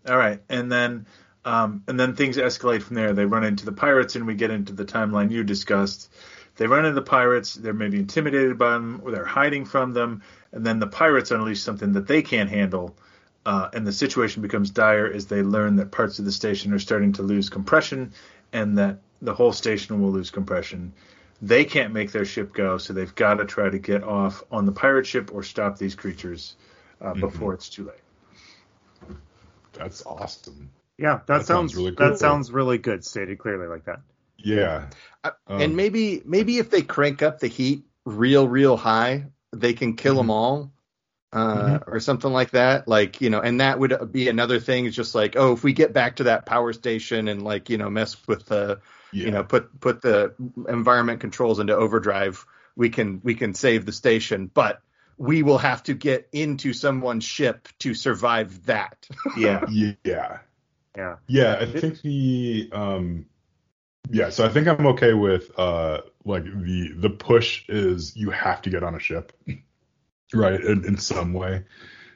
All 0.07 0.17
right, 0.17 0.41
and 0.49 0.71
then 0.71 1.05
um, 1.45 1.83
and 1.88 1.99
then 1.99 2.15
things 2.15 2.38
escalate 2.38 2.81
from 2.81 2.95
there. 2.95 3.13
They 3.13 3.25
run 3.25 3.43
into 3.43 3.65
the 3.65 3.71
pirates, 3.71 4.15
and 4.15 4.25
we 4.25 4.35
get 4.35 4.51
into 4.51 4.73
the 4.73 4.85
timeline 4.85 5.31
you 5.31 5.43
discussed. 5.43 6.11
They 6.57 6.67
run 6.67 6.85
into 6.85 6.95
the 6.95 7.01
pirates. 7.01 7.53
They're 7.53 7.73
maybe 7.73 7.99
intimidated 7.99 8.57
by 8.57 8.71
them, 8.71 9.01
or 9.03 9.11
they're 9.11 9.25
hiding 9.25 9.65
from 9.65 9.93
them. 9.93 10.21
And 10.51 10.65
then 10.65 10.79
the 10.79 10.88
pirates 10.88 11.31
unleash 11.31 11.61
something 11.61 11.93
that 11.93 12.07
they 12.07 12.21
can't 12.21 12.49
handle, 12.49 12.97
uh, 13.45 13.69
and 13.73 13.85
the 13.85 13.91
situation 13.91 14.41
becomes 14.41 14.69
dire 14.69 15.11
as 15.11 15.26
they 15.26 15.41
learn 15.41 15.77
that 15.77 15.91
parts 15.91 16.19
of 16.19 16.26
the 16.26 16.31
station 16.31 16.73
are 16.73 16.80
starting 16.80 17.13
to 17.13 17.23
lose 17.23 17.49
compression 17.49 18.13
and 18.53 18.77
that 18.77 18.99
the 19.22 19.34
whole 19.34 19.53
station 19.53 20.01
will 20.01 20.11
lose 20.11 20.30
compression. 20.30 20.93
They 21.41 21.65
can't 21.65 21.91
make 21.93 22.11
their 22.11 22.26
ship 22.26 22.53
go, 22.53 22.77
so 22.77 22.93
they've 22.93 23.13
got 23.15 23.35
to 23.35 23.45
try 23.45 23.69
to 23.69 23.80
get 23.80 24.03
off 24.03 24.43
on 24.51 24.65
the 24.65 24.72
pirate 24.72 25.07
ship 25.07 25.31
or 25.34 25.41
stop 25.41 25.77
these 25.77 25.95
creatures 25.95 26.55
uh, 26.99 27.11
mm-hmm. 27.11 27.22
before 27.22 27.53
it's 27.53 27.69
too 27.69 27.85
late. 27.85 29.18
That's 29.73 30.05
awesome. 30.05 30.69
Yeah, 30.97 31.15
that, 31.15 31.27
that 31.27 31.34
sounds, 31.34 31.47
sounds, 31.47 31.76
really 31.76 31.95
cool. 31.95 32.09
That 32.09 32.19
sounds 32.19 32.51
really 32.51 32.77
good, 32.77 33.03
stated 33.03 33.39
clearly 33.39 33.68
like 33.68 33.85
that. 33.85 34.01
Yeah, 34.38 34.88
uh, 35.23 35.31
um, 35.47 35.61
and 35.61 35.76
maybe 35.76 36.22
maybe 36.26 36.57
if 36.57 36.69
they 36.69 36.81
crank 36.81 37.22
up 37.22 37.39
the 37.39 37.47
heat 37.47 37.85
real 38.05 38.47
real 38.47 38.77
high, 38.77 39.26
they 39.51 39.73
can 39.73 39.95
kill 39.95 40.13
mm-hmm. 40.13 40.18
them 40.18 40.30
all 40.30 40.72
uh, 41.33 41.55
mm-hmm. 41.55 41.91
or 41.91 41.99
something 41.99 42.31
like 42.31 42.51
that. 42.51 42.87
Like, 42.87 43.21
you 43.21 43.29
know, 43.29 43.39
and 43.39 43.61
that 43.61 43.79
would 43.79 44.11
be 44.11 44.27
another 44.27 44.59
thing. 44.59 44.85
is 44.85 44.95
just 44.95 45.15
like, 45.15 45.35
oh, 45.37 45.53
if 45.53 45.63
we 45.63 45.73
get 45.73 45.93
back 45.93 46.17
to 46.17 46.23
that 46.25 46.45
power 46.45 46.73
station 46.73 47.27
and 47.27 47.41
like, 47.41 47.69
you 47.69 47.77
know, 47.77 47.89
mess 47.89 48.15
with 48.27 48.45
the, 48.45 48.79
yeah. 49.11 49.25
you 49.25 49.31
know, 49.31 49.43
put 49.43 49.79
put 49.79 50.01
the 50.01 50.33
environment 50.67 51.21
controls 51.21 51.59
into 51.59 51.75
overdrive, 51.75 52.45
we 52.75 52.89
can 52.89 53.21
we 53.23 53.35
can 53.35 53.53
save 53.53 53.85
the 53.85 53.91
station, 53.91 54.49
but 54.53 54.81
we 55.17 55.43
will 55.43 55.57
have 55.57 55.83
to 55.83 55.93
get 55.93 56.27
into 56.31 56.73
someone's 56.73 57.23
ship 57.23 57.67
to 57.79 57.93
survive 57.93 58.65
that. 58.65 59.07
yeah. 59.37 59.65
Yeah. 60.03 60.39
Yeah. 60.97 61.15
Yeah. 61.27 61.57
I 61.61 61.65
think 61.65 62.01
the 62.01 62.69
um 62.73 63.25
yeah, 64.09 64.29
so 64.29 64.43
I 64.43 64.49
think 64.49 64.67
I'm 64.67 64.87
okay 64.87 65.13
with 65.13 65.57
uh 65.57 66.01
like 66.25 66.43
the 66.43 66.91
the 66.95 67.09
push 67.09 67.63
is 67.69 68.15
you 68.15 68.31
have 68.31 68.61
to 68.63 68.69
get 68.69 68.83
on 68.83 68.95
a 68.95 68.99
ship 68.99 69.31
right 70.33 70.59
in, 70.59 70.85
in 70.85 70.97
some 70.97 71.33
way. 71.33 71.63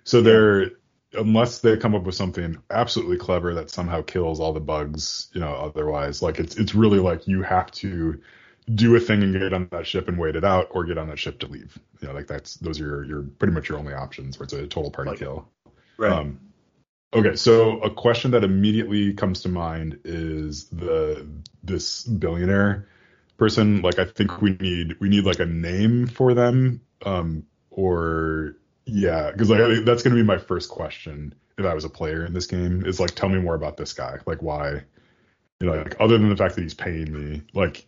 So 0.04 0.22
they're 0.22 0.72
unless 1.14 1.60
they 1.60 1.78
come 1.78 1.96
up 1.96 2.04
with 2.04 2.16
something 2.16 2.58
absolutely 2.70 3.18
clever 3.18 3.54
that 3.54 3.70
somehow 3.70 4.02
kills 4.02 4.42
all 4.42 4.52
the 4.52 4.60
bugs 4.60 5.30
you 5.34 5.40
know 5.40 5.54
otherwise 5.56 6.22
like 6.22 6.40
it's 6.40 6.58
it's 6.58 6.76
really 6.76 7.00
like 7.00 7.26
you 7.26 7.42
have 7.42 7.72
to 7.72 8.20
do 8.74 8.96
a 8.96 9.00
thing 9.00 9.22
and 9.22 9.34
get 9.34 9.54
on 9.54 9.68
that 9.72 9.86
ship 9.86 10.08
and 10.08 10.18
wait 10.18 10.36
it 10.36 10.44
out 10.44 10.68
or 10.72 10.84
get 10.86 10.98
on 10.98 11.08
that 11.10 11.20
ship 11.20 11.40
to 11.40 11.48
leave. 11.48 11.78
You 12.02 12.08
know 12.08 12.14
like 12.14 12.28
that's 12.28 12.56
those 12.56 12.80
are 12.80 12.86
your, 12.86 13.04
your 13.06 13.22
pretty 13.24 13.54
much 13.54 13.70
your 13.70 13.78
only 13.78 13.94
options 13.94 14.40
where 14.40 14.46
it's 14.46 14.54
a 14.54 14.68
total 14.68 14.92
party 14.92 15.12
like, 15.12 15.20
kill. 15.20 15.48
Right. 15.98 16.12
Um, 16.12 16.40
okay 17.14 17.36
so 17.36 17.80
a 17.80 17.90
question 17.94 18.32
that 18.32 18.44
immediately 18.44 19.14
comes 19.14 19.44
to 19.44 19.50
mind 19.50 20.00
is 20.04 20.66
the 20.70 21.28
this 21.64 22.04
billionaire 22.04 22.88
person. 23.38 23.82
Like 23.82 24.00
i 24.00 24.06
think 24.06 24.42
we 24.42 24.58
need 24.60 25.00
we 25.00 25.10
need 25.10 25.26
like 25.26 25.40
a 25.40 25.46
name 25.46 26.08
for 26.08 26.34
them. 26.34 26.82
Um 27.06 27.46
or 27.76 28.56
yeah, 28.86 29.32
because 29.32 29.50
like 29.50 29.86
that's 29.86 30.02
gonna 30.02 30.16
be 30.16 30.24
my 30.24 30.38
first 30.38 30.70
question 30.70 31.36
if 31.58 31.66
I 31.66 31.74
was 31.74 31.84
a 31.84 31.90
player 31.90 32.26
in 32.26 32.34
this 32.34 32.48
game. 32.48 32.86
Is 32.86 33.00
like, 33.00 33.12
tell 33.12 33.30
me 33.30 33.40
more 33.40 33.56
about 33.56 33.78
this 33.78 33.94
guy. 33.94 34.20
Like, 34.26 34.42
why? 34.42 34.82
You 35.60 35.68
know, 35.68 35.74
like 35.74 35.96
other 36.00 36.18
than 36.18 36.30
the 36.30 36.38
fact 36.38 36.56
that 36.56 36.62
he's 36.62 36.74
paying 36.74 37.12
me, 37.12 37.42
like, 37.54 37.86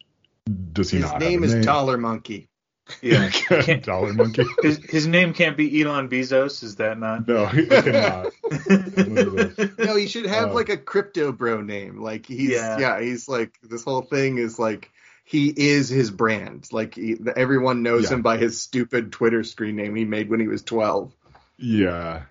does 0.73 0.91
he 0.91 0.97
his 0.97 1.05
not? 1.05 1.22
His 1.22 1.30
name 1.30 1.43
is 1.43 1.53
name? 1.53 1.64
Dollar 1.64 1.97
Monkey. 1.97 2.49
Yeah, 3.01 3.30
Dollar 3.81 4.14
Monkey. 4.14 4.45
His, 4.61 4.77
his 4.77 5.07
name 5.07 5.34
can't 5.34 5.57
be 5.57 5.81
Elon 5.81 6.07
Bezos. 6.07 6.64
Is 6.64 6.77
that 6.77 6.97
not? 6.97 7.27
No, 7.27 7.45
he 7.45 7.65
cannot. 7.65 8.31
no, 9.77 9.97
he 9.97 10.07
should 10.07 10.26
have 10.26 10.51
uh, 10.51 10.53
like 10.53 10.69
a 10.69 10.77
crypto 10.77 11.34
bro 11.34 11.61
name. 11.61 12.01
Like 12.01 12.26
he's 12.26 12.51
yeah. 12.51 12.80
yeah, 12.80 13.01
he's 13.01 13.27
like 13.27 13.59
this 13.61 13.84
whole 13.84 14.03
thing 14.03 14.38
is 14.38 14.57
like 14.57 14.89
he 15.27 15.49
is 15.49 15.89
his 15.89 16.09
brand. 16.09 16.69
Like 16.71 16.95
he, 16.95 17.17
everyone 17.35 17.83
knows 17.83 18.03
yeah. 18.03 18.15
him 18.15 18.21
by 18.21 18.37
his 18.37 18.61
stupid 18.61 19.11
Twitter 19.11 19.43
screen 19.43 19.75
name 19.75 19.93
he 19.93 20.05
made 20.05 20.29
when 20.29 20.39
he 20.39 20.47
was 20.47 20.63
12. 20.63 21.13
Yeah. 21.57 22.23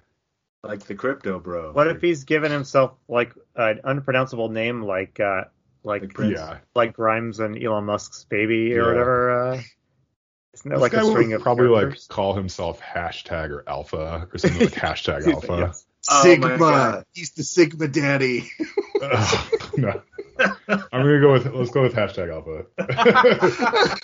Like 0.62 0.81
the 0.85 0.94
crypto 0.94 1.39
bro. 1.39 1.73
What 1.73 1.89
if 1.89 2.01
he's 2.01 2.24
given 2.24 2.51
himself 2.51 2.93
like 3.06 3.35
an 3.55 3.82
unpronounceable 3.85 4.48
name 4.48 4.82
like 4.82 5.20
uh 5.20 5.44
like 5.85 6.18
like, 6.18 6.32
yeah. 6.32 6.59
like 6.74 6.94
Grimes 6.94 7.39
and 7.39 7.62
Elon 7.62 7.85
Musk's 7.85 8.24
baby 8.24 8.73
or 8.73 8.81
yeah. 8.81 8.89
whatever 8.89 9.31
uh 9.31 9.62
isn't 10.55 10.70
that 10.70 10.77
this 10.77 10.81
like 10.81 10.94
a 10.94 11.05
string 11.05 11.35
of 11.35 11.43
probably 11.43 11.68
characters? 11.68 12.06
like 12.09 12.16
call 12.16 12.32
himself 12.32 12.81
hashtag 12.81 13.51
or 13.51 13.62
alpha 13.68 14.27
or 14.32 14.39
something 14.39 14.60
like 14.62 14.73
hashtag 14.73 15.27
alpha. 15.35 15.56
Yes. 15.66 15.86
Oh 16.11 16.23
Sigma. 16.23 17.05
He's 17.12 17.33
the 17.33 17.43
Sigma 17.43 17.89
daddy. 17.89 18.51
uh, 19.03 19.47
no. 19.77 20.03
I'm 20.69 20.87
gonna 20.93 21.20
go 21.20 21.33
with 21.33 21.47
let's 21.47 21.70
go 21.70 21.83
with 21.83 21.95
hashtag 21.95 22.31
alpha. 22.33 22.66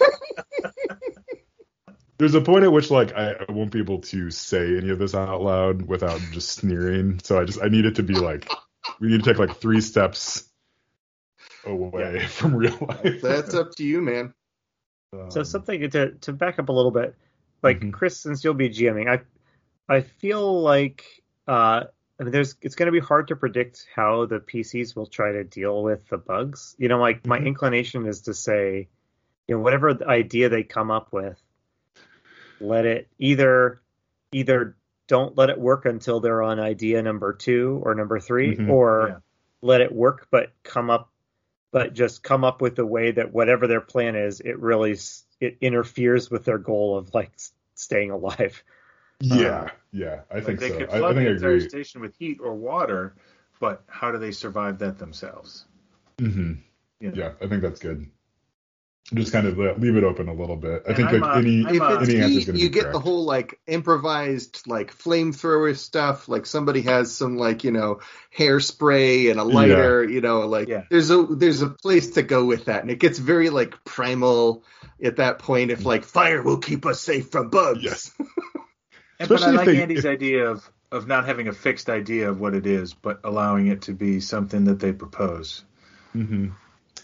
There's 2.19 2.35
a 2.35 2.41
point 2.41 2.65
at 2.65 2.73
which 2.73 2.91
like 2.91 3.13
I, 3.15 3.33
I 3.33 3.53
won't 3.53 3.71
be 3.71 3.81
able 3.81 4.01
to 4.03 4.31
say 4.31 4.77
any 4.77 4.91
of 4.91 4.99
this 4.99 5.15
out 5.15 5.43
loud 5.43 5.83
without 5.83 6.21
just 6.31 6.51
sneering. 6.51 7.21
So 7.23 7.41
I 7.41 7.45
just 7.45 7.61
I 7.63 7.69
need 7.69 7.85
it 7.85 7.97
to 7.97 8.03
be 8.03 8.15
like 8.15 8.51
we 9.01 9.09
need 9.09 9.25
to 9.25 9.31
take 9.31 9.39
like 9.39 9.57
three 9.57 9.81
steps 9.81 10.49
away 11.65 12.15
yeah. 12.21 12.27
from 12.29 12.55
real 12.55 12.79
life. 12.81 13.21
That's 13.21 13.55
up 13.55 13.75
to 13.77 13.85
you, 13.85 14.01
man. 14.01 14.35
Um, 15.13 15.31
so 15.31 15.43
something 15.43 15.91
to 15.91 16.13
to 16.13 16.33
back 16.33 16.59
up 16.59 16.69
a 16.69 16.73
little 16.73 16.91
bit, 16.91 17.15
like 17.63 17.79
mm-hmm. 17.79 17.91
Chris, 17.91 18.19
since 18.19 18.45
you'll 18.45 18.55
be 18.55 18.71
GMing, 18.71 19.09
I 19.09 19.23
I 19.93 20.03
feel 20.03 20.63
like 20.63 21.05
uh, 21.47 21.85
I 22.21 22.23
mean, 22.23 22.33
there's 22.33 22.57
it's 22.63 22.75
going 22.75 22.87
to 22.87 22.93
be 22.93 23.05
hard 23.05 23.29
to 23.29 23.37
predict 23.37 23.87
how 23.95 24.27
the 24.27 24.39
PCs 24.39 24.95
will 24.95 25.07
try 25.07 25.33
to 25.33 25.45
deal 25.45 25.83
with 25.83 26.09
the 26.09 26.19
bugs. 26.19 26.77
You 26.79 26.89
know, 26.89 26.99
like 26.99 27.27
my 27.27 27.39
mm-hmm. 27.39 27.49
inclination 27.49 28.07
is 28.07 28.23
to 28.23 28.35
say, 28.35 28.89
you 29.49 29.57
know, 29.57 29.61
whatever 29.61 29.97
idea 30.09 30.49
they 30.49 30.63
come 30.63 30.91
up 30.91 31.13
with, 31.13 31.41
let 32.61 32.87
it 32.87 33.09
either 33.19 33.83
either 34.33 34.77
don't 35.09 35.37
let 35.37 35.51
it 35.51 35.59
work 35.59 35.85
until 35.85 36.21
they're 36.21 36.43
on 36.43 36.61
idea 36.61 37.03
number 37.03 37.33
two 37.33 37.83
or 37.85 37.95
number 37.95 38.19
3 38.19 38.57
mm-hmm. 38.57 38.71
or 38.71 39.07
yeah. 39.09 39.17
let 39.61 39.81
it 39.81 39.93
work 39.93 40.29
but 40.31 40.53
come 40.63 40.91
up 40.91 41.11
but 41.71 41.93
just 41.93 42.23
come 42.23 42.45
up 42.45 42.61
with 42.61 42.79
a 42.79 42.87
way 42.87 43.11
that 43.11 43.33
whatever 43.33 43.67
their 43.67 43.81
plan 43.81 44.15
is 44.15 44.41
it 44.41 44.59
really 44.59 44.97
it 45.41 45.59
interferes 45.61 46.31
with 46.31 46.45
their 46.45 46.59
goal 46.59 46.97
of 46.97 47.13
like 47.13 47.33
staying 47.75 48.11
alive 48.11 48.63
yeah, 49.23 49.61
um, 49.61 49.71
yeah, 49.93 50.21
I 50.31 50.37
like 50.37 50.45
think 50.45 50.61
they 50.61 50.71
so. 50.71 50.79
could 50.79 50.91
flood 50.91 51.03
I, 51.03 51.09
I 51.09 51.15
think 51.15 51.41
the 51.41 51.47
entire 51.47 51.61
station 51.69 52.01
with 52.01 52.17
heat 52.17 52.39
or 52.43 52.55
water, 52.55 53.15
but 53.61 53.85
how 53.87 54.11
do 54.11 54.19
they 54.19 54.33
survive 54.33 54.79
that 54.79 54.99
themselves? 54.99 55.67
Mm-hmm. 56.19 56.55
You 57.01 57.11
know? 57.11 57.15
Yeah, 57.15 57.33
I 57.41 57.49
think 57.49 57.63
that's 57.63 57.81
good. 57.81 58.07
Just 59.15 59.33
kind 59.33 59.47
of 59.47 59.59
leave 59.59 59.97
it 59.97 60.05
open 60.05 60.29
a 60.29 60.33
little 60.33 60.57
bit. 60.57 60.85
I 60.87 60.91
and 60.91 60.97
think 60.97 61.09
I'm 61.11 61.21
like 61.21 61.35
a, 61.35 61.39
any, 61.39 61.61
if 61.63 61.83
it's 62.01 62.09
any 62.09 62.31
heat, 62.31 62.55
you 62.55 62.69
get 62.71 62.83
correct. 62.83 62.93
the 62.95 63.01
whole 63.01 63.25
like 63.25 63.61
improvised 63.67 64.67
like 64.67 64.97
flamethrower 64.97 65.77
stuff. 65.77 66.29
Like 66.29 66.47
somebody 66.47 66.83
has 66.83 67.15
some 67.15 67.37
like 67.37 67.63
you 67.63 67.73
know 67.73 68.01
hairspray 68.35 69.31
and 69.31 69.39
a 69.39 69.45
lighter. 69.45 70.05
Yeah. 70.05 70.15
You 70.15 70.21
know, 70.23 70.41
like 70.47 70.69
yeah. 70.69 70.85
there's 70.89 71.11
a 71.11 71.25
there's 71.25 71.61
a 71.61 71.69
place 71.69 72.13
to 72.13 72.23
go 72.23 72.45
with 72.47 72.67
that, 72.67 72.83
and 72.83 72.91
it 72.91 73.01
gets 73.01 73.19
very 73.19 73.51
like 73.51 73.85
primal 73.85 74.65
at 75.05 75.17
that 75.17 75.41
point. 75.41 75.71
If 75.71 75.85
like 75.85 76.05
fire 76.05 76.43
will 76.43 76.59
keep 76.59 76.87
us 76.87 77.01
safe 77.01 77.31
from 77.31 77.51
bugs. 77.51 77.83
Yes. 77.83 78.13
but 79.29 79.43
I 79.43 79.51
like 79.51 79.67
they, 79.67 79.83
Andy's 79.83 80.05
if, 80.05 80.11
idea 80.11 80.51
of 80.51 80.69
of 80.91 81.07
not 81.07 81.27
having 81.27 81.49
a 81.49 81.53
fixed 81.53 81.89
idea 81.89 82.29
of 82.29 82.41
what 82.41 82.55
it 82.55 82.67
is, 82.67 82.95
but 82.95 83.21
allowing 83.25 83.69
it 83.69 83.83
to 83.83 83.93
be 83.93 84.21
something 84.21 84.65
that 84.65 84.79
they 84.79 84.93
propose. 84.93 85.65
Mm-hmm. 86.15 86.49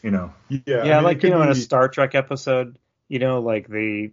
You 0.03 0.11
know. 0.11 0.35
Yeah. 0.49 0.61
Yeah, 0.66 0.81
I 0.81 0.95
mean, 0.97 1.05
like 1.05 1.23
you 1.23 1.31
know, 1.31 1.39
be... 1.39 1.45
in 1.45 1.51
a 1.51 1.55
Star 1.55 1.89
Trek 1.89 2.15
episode, 2.15 2.78
you 3.09 3.19
know, 3.19 3.40
like 3.40 3.69
they 3.69 4.12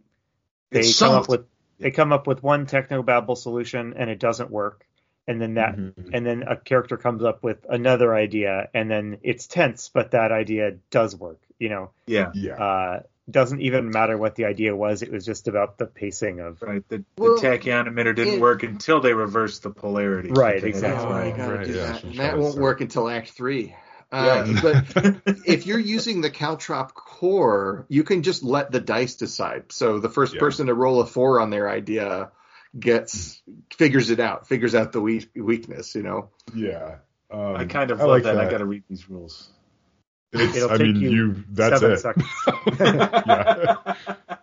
they 0.72 0.80
it's 0.80 0.99
come 0.99 1.14
up 1.14 1.30
with 1.30 1.45
they 1.80 1.91
come 1.91 2.14
up 2.14 2.27
with 2.27 2.41
one 2.41 2.65
technobabble 2.65 3.38
solution 3.38 3.94
and 3.98 4.10
it 4.10 4.19
doesn't 4.19 4.49
work 4.49 4.86
and 5.27 5.41
then 5.41 5.56
that 5.56 5.76
mm-hmm. 5.76 6.14
and 6.14 6.26
then 6.26 6.44
a 6.44 6.56
character 6.56 6.98
comes 6.98 7.23
up 7.23 7.44
with 7.44 7.65
another 7.69 8.14
idea 8.14 8.69
and 8.73 8.90
then 8.90 9.18
it's 9.23 9.48
tense 9.48 9.90
but 9.94 10.11
that 10.11 10.32
idea 10.32 10.77
does 10.90 11.15
work 11.15 11.40
you 11.60 11.69
know 11.69 11.91
yeah 12.06 12.32
yeah 12.34 12.53
uh, 12.56 12.99
doesn't 13.30 13.61
even 13.61 13.89
matter 13.89 14.18
what 14.18 14.35
the 14.35 14.45
idea 14.45 14.76
was. 14.76 15.02
It 15.02 15.11
was 15.11 15.26
just 15.26 15.47
about 15.47 15.77
the 15.77 15.85
pacing 15.85 16.39
of 16.39 16.61
right. 16.61 16.88
The, 16.88 17.03
well, 17.18 17.35
the 17.35 17.47
tachyon 17.47 17.88
emitter 17.88 18.15
didn't 18.15 18.35
it, 18.35 18.41
work 18.41 18.64
until 18.64 19.02
they 19.02 19.14
reversed 19.14 19.64
the 19.64 19.72
polarity. 19.72 20.30
Right, 20.30 20.64
exactly. 20.64 21.07
Oh, 21.07 21.49
right, 21.49 21.68
yeah, 21.68 21.73
that. 21.73 22.03
And 22.03 22.15
that 22.18 22.38
won't 22.38 22.57
work 22.57 22.81
until 22.81 23.10
Act 23.10 23.31
Three. 23.31 23.76
Uh, 24.11 24.45
yeah. 24.47 24.61
but 24.95 25.23
if 25.45 25.65
you're 25.65 25.80
using 25.80 26.22
the 26.22 26.30
Caltrop 26.30 26.93
core, 26.93 27.85
you 27.89 28.03
can 28.03 28.22
just 28.22 28.43
let 28.43 28.72
the 28.72 28.80
dice 28.80 29.15
decide. 29.15 29.72
So 29.72 29.99
the 29.99 30.10
first 30.10 30.35
yeah. 30.35 30.39
person 30.39 30.68
to 30.68 30.76
roll 30.76 31.02
a 31.02 31.07
four 31.07 31.39
on 31.39 31.49
their 31.49 31.69
idea 31.69 32.31
gets 32.77 33.41
figures 33.73 34.11
it 34.11 34.19
out, 34.19 34.47
figures 34.47 34.76
out 34.76 34.91
the 34.91 35.02
weak, 35.02 35.30
weakness. 35.35 35.95
You 35.95 36.03
know. 36.03 36.30
Yeah. 36.53 36.97
Um, 37.31 37.56
I 37.56 37.65
kind 37.65 37.89
of 37.89 37.99
I 37.99 38.03
love 38.03 38.11
like 38.11 38.23
that. 38.23 38.35
that. 38.35 38.47
I 38.47 38.52
got 38.52 38.60
to 38.60 38.65
read 38.65 38.84
these 38.88 39.10
rules. 39.10 39.49
It's, 40.40 40.57
It'll 40.57 40.72
I 40.72 40.78
take 40.78 40.88
mean, 40.88 41.02
you, 41.02 41.10
you 41.10 41.44
that's 41.49 41.82
it. 41.82 42.03
yeah. 42.80 43.95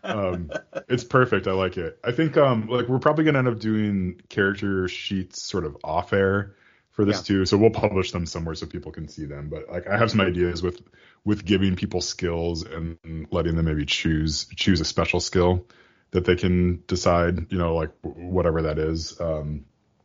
Um, 0.03 0.51
it's 0.89 1.05
perfect. 1.05 1.47
I 1.47 1.53
like 1.53 1.77
it. 1.77 1.99
I 2.05 2.13
think 2.13 2.37
um 2.37 2.69
like 2.69 2.89
we're 2.89 2.99
probably 2.99 3.25
gonna 3.25 3.39
end 3.39 3.49
up 3.49 3.59
doing 3.59 4.21
character 4.29 4.89
sheets 4.89 5.43
sort 5.43 5.65
of 5.65 5.77
off 5.85 6.13
air 6.13 6.55
for 6.93 7.05
this 7.05 7.19
yeah. 7.19 7.37
too. 7.37 7.47
So 7.47 7.57
we'll 7.57 7.71
publish 7.71 8.13
them 8.13 8.27
somewhere 8.27 8.55
so 8.55 8.67
people 8.67 8.93
can 8.93 9.09
see 9.09 9.25
them. 9.25 9.49
But 9.49 9.69
like 9.71 9.87
I 9.87 9.97
have 9.97 10.11
some 10.11 10.21
ideas 10.21 10.63
with 10.63 10.81
with 11.25 11.45
giving 11.45 11.77
people 11.77 12.01
skills 12.01 12.65
and 12.65 12.99
letting 13.31 13.57
them 13.57 13.65
maybe 13.65 13.87
choose 13.87 14.47
choose 14.57 14.81
a 14.81 14.85
special 14.85 15.21
skill 15.21 15.67
that 16.11 16.25
they 16.25 16.37
can 16.37 16.83
decide, 16.87 17.51
you 17.51 17.59
know, 17.59 17.75
like 17.75 17.91
whatever 18.03 18.63
that 18.63 18.79
is. 18.79 19.19
Um, 19.21 19.65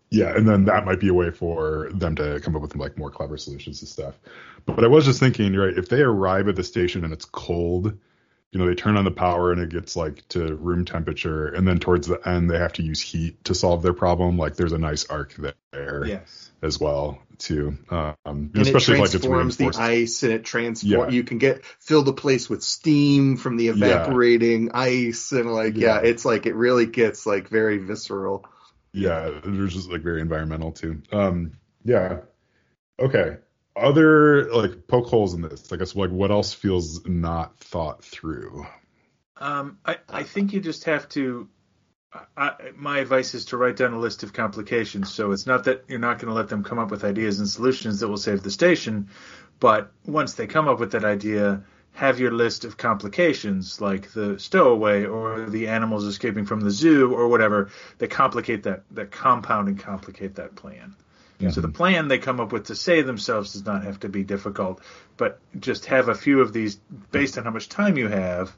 yeah, 0.10 0.36
and 0.36 0.48
then 0.48 0.66
that 0.66 0.86
might 0.86 1.00
be 1.00 1.10
a 1.10 1.14
way 1.14 1.32
for 1.32 1.90
them 1.94 2.16
to 2.16 2.40
come 2.40 2.56
up 2.56 2.62
with 2.62 2.76
like 2.76 2.98
more 2.98 3.12
clever 3.12 3.38
solutions 3.38 3.80
to 3.82 3.86
stuff. 3.86 4.16
But, 4.66 4.78
but 4.78 4.86
I 4.86 4.88
was 4.88 5.06
just 5.06 5.20
thinking, 5.20 5.56
right, 5.56 5.78
if 5.78 5.90
they 5.90 6.02
arrive 6.02 6.48
at 6.48 6.56
the 6.56 6.64
station 6.64 7.04
and 7.04 7.14
it's 7.14 7.26
cold, 7.26 7.98
you 8.52 8.60
know, 8.60 8.68
they 8.68 8.76
turn 8.76 8.96
on 8.96 9.04
the 9.04 9.12
power 9.12 9.52
and 9.52 9.60
it 9.60 9.70
gets 9.70 9.96
like 9.96 10.26
to 10.30 10.56
room 10.56 10.86
temperature, 10.86 11.48
and 11.48 11.68
then 11.68 11.80
towards 11.80 12.08
the 12.08 12.20
end 12.28 12.50
they 12.50 12.58
have 12.58 12.74
to 12.74 12.84
use 12.84 13.02
heat 13.02 13.44
to 13.46 13.54
solve 13.54 13.82
their 13.82 13.94
problem. 13.94 14.38
Like 14.38 14.56
there's 14.56 14.72
a 14.72 14.78
nice 14.78 15.06
arc 15.08 15.36
there, 15.36 16.06
yes, 16.06 16.52
as 16.62 16.80
well 16.80 17.20
too. 17.38 17.78
Um, 17.90 18.16
and 18.26 18.58
especially 18.58 18.96
it 18.96 19.10
transforms 19.10 19.60
like 19.60 19.68
it's 19.68 19.78
the 19.78 19.84
ice 19.84 20.24
and 20.24 20.32
it 20.32 20.46
transforms. 20.46 21.14
Yeah. 21.14 21.16
You 21.16 21.24
can 21.24 21.38
get 21.38 21.66
fill 21.66 22.04
the 22.04 22.14
place 22.14 22.50
with 22.50 22.64
steam 22.64 23.36
from 23.36 23.58
the 23.58 23.68
evaporating 23.68 24.68
yeah. 24.68 24.72
ice 24.80 25.34
and 25.34 25.52
like 25.52 25.76
yeah. 25.76 26.02
yeah, 26.02 26.10
it's 26.10 26.24
like 26.24 26.46
it 26.46 26.56
really 26.56 26.86
gets 26.86 27.26
like 27.26 27.50
very 27.50 27.78
visceral. 27.78 28.46
Yeah, 28.98 29.40
there's 29.44 29.74
just 29.74 29.92
like 29.92 30.02
very 30.02 30.22
environmental 30.22 30.72
too. 30.72 31.02
Um, 31.12 31.54
yeah. 31.84 32.22
Okay. 33.00 33.38
Other 33.76 34.52
like 34.52 34.88
poke 34.88 35.08
holes 35.08 35.34
in 35.34 35.42
this. 35.42 35.72
I 35.72 35.78
guess 35.78 35.96
like 35.96 36.10
what 36.10 36.32
else 36.32 36.54
feels 36.54 37.06
not 37.06 37.60
thought 37.60 38.04
through? 38.04 38.66
Um, 39.40 39.78
I 39.86 39.98
I 40.10 40.24
think 40.24 40.54
you 40.54 40.60
just 40.60 40.86
have 40.86 41.08
to. 41.10 41.48
I, 42.36 42.72
my 42.76 43.00
advice 43.00 43.36
is 43.36 43.46
to 43.46 43.58
write 43.58 43.76
down 43.76 43.94
a 43.94 44.00
list 44.00 44.24
of 44.24 44.34
complications. 44.34 45.14
So 45.14 45.32
it's 45.32 45.46
not 45.46 45.66
that 45.66 45.84
you're 45.88 46.00
not 46.00 46.20
going 46.20 46.30
to 46.30 46.34
let 46.34 46.48
them 46.48 46.64
come 46.64 46.80
up 46.80 46.90
with 46.90 47.04
ideas 47.04 47.40
and 47.40 47.48
solutions 47.48 48.00
that 48.00 48.08
will 48.08 48.18
save 48.18 48.42
the 48.42 48.50
station, 48.50 49.10
but 49.60 49.92
once 50.06 50.34
they 50.34 50.48
come 50.48 50.68
up 50.68 50.80
with 50.80 50.94
that 50.94 51.04
idea, 51.04 51.64
have 51.98 52.20
your 52.20 52.30
list 52.32 52.64
of 52.64 52.78
complications 52.78 53.82
like 53.82 54.12
the 54.12 54.38
stowaway 54.40 55.04
or 55.04 55.50
the 55.50 55.68
animals 55.68 56.04
escaping 56.04 56.46
from 56.46 56.60
the 56.62 56.70
zoo 56.70 57.12
or 57.12 57.28
whatever 57.28 57.72
that 57.98 58.12
complicate 58.12 58.62
that 58.62 58.84
that 58.92 59.10
compound 59.10 59.68
and 59.68 59.80
complicate 59.80 60.36
that 60.36 60.54
plan. 60.56 60.96
Yeah. 61.40 61.50
So 61.50 61.62
the 61.62 61.70
plan 61.70 62.08
they 62.08 62.20
come 62.20 62.40
up 62.40 62.52
with 62.52 62.66
to 62.66 62.76
save 62.76 63.08
themselves 63.08 63.54
does 63.54 63.66
not 63.66 63.84
have 63.84 64.00
to 64.02 64.10
be 64.10 64.24
difficult, 64.24 64.80
but 65.18 65.40
just 65.60 65.88
have 65.88 66.08
a 66.08 66.14
few 66.14 66.40
of 66.42 66.54
these 66.54 66.76
based 67.12 67.36
on 67.40 67.46
how 67.46 67.50
much 67.50 67.68
time 67.68 67.98
you 67.98 68.08
have. 68.08 68.56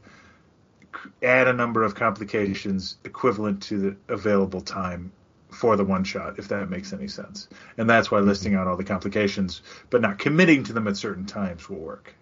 Add 1.23 1.47
a 1.47 1.53
number 1.53 1.83
of 1.83 1.95
complications 1.95 2.97
equivalent 3.05 3.63
to 3.63 3.77
the 3.77 4.13
available 4.13 4.59
time 4.59 5.13
for 5.49 5.77
the 5.77 5.85
one 5.85 6.03
shot, 6.03 6.39
if 6.39 6.49
that 6.49 6.69
makes 6.69 6.91
any 6.91 7.07
sense. 7.07 7.47
And 7.77 7.89
that's 7.89 8.11
why 8.11 8.19
mm-hmm. 8.19 8.27
listing 8.27 8.55
out 8.55 8.67
all 8.67 8.75
the 8.75 8.83
complications, 8.83 9.61
but 9.89 10.01
not 10.01 10.19
committing 10.19 10.65
to 10.65 10.73
them 10.73 10.89
at 10.89 10.97
certain 10.97 11.25
times 11.25 11.69
will 11.69 11.77
work. 11.77 12.15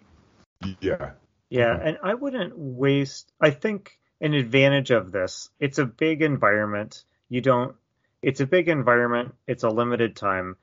Yeah. 0.80 1.12
Yeah, 1.50 1.78
and 1.82 1.98
I 2.02 2.14
wouldn't 2.14 2.58
waste. 2.58 3.32
I 3.40 3.50
think 3.50 3.98
an 4.20 4.34
advantage 4.34 4.90
of 4.90 5.12
this, 5.12 5.48
it's 5.58 5.78
a 5.78 5.86
big 5.86 6.22
environment. 6.22 7.04
You 7.28 7.40
don't. 7.40 7.74
It's 8.20 8.40
a 8.40 8.46
big 8.46 8.68
environment. 8.68 9.34
It's 9.46 9.62
a 9.62 9.68
limited 9.68 10.16
time. 10.16 10.56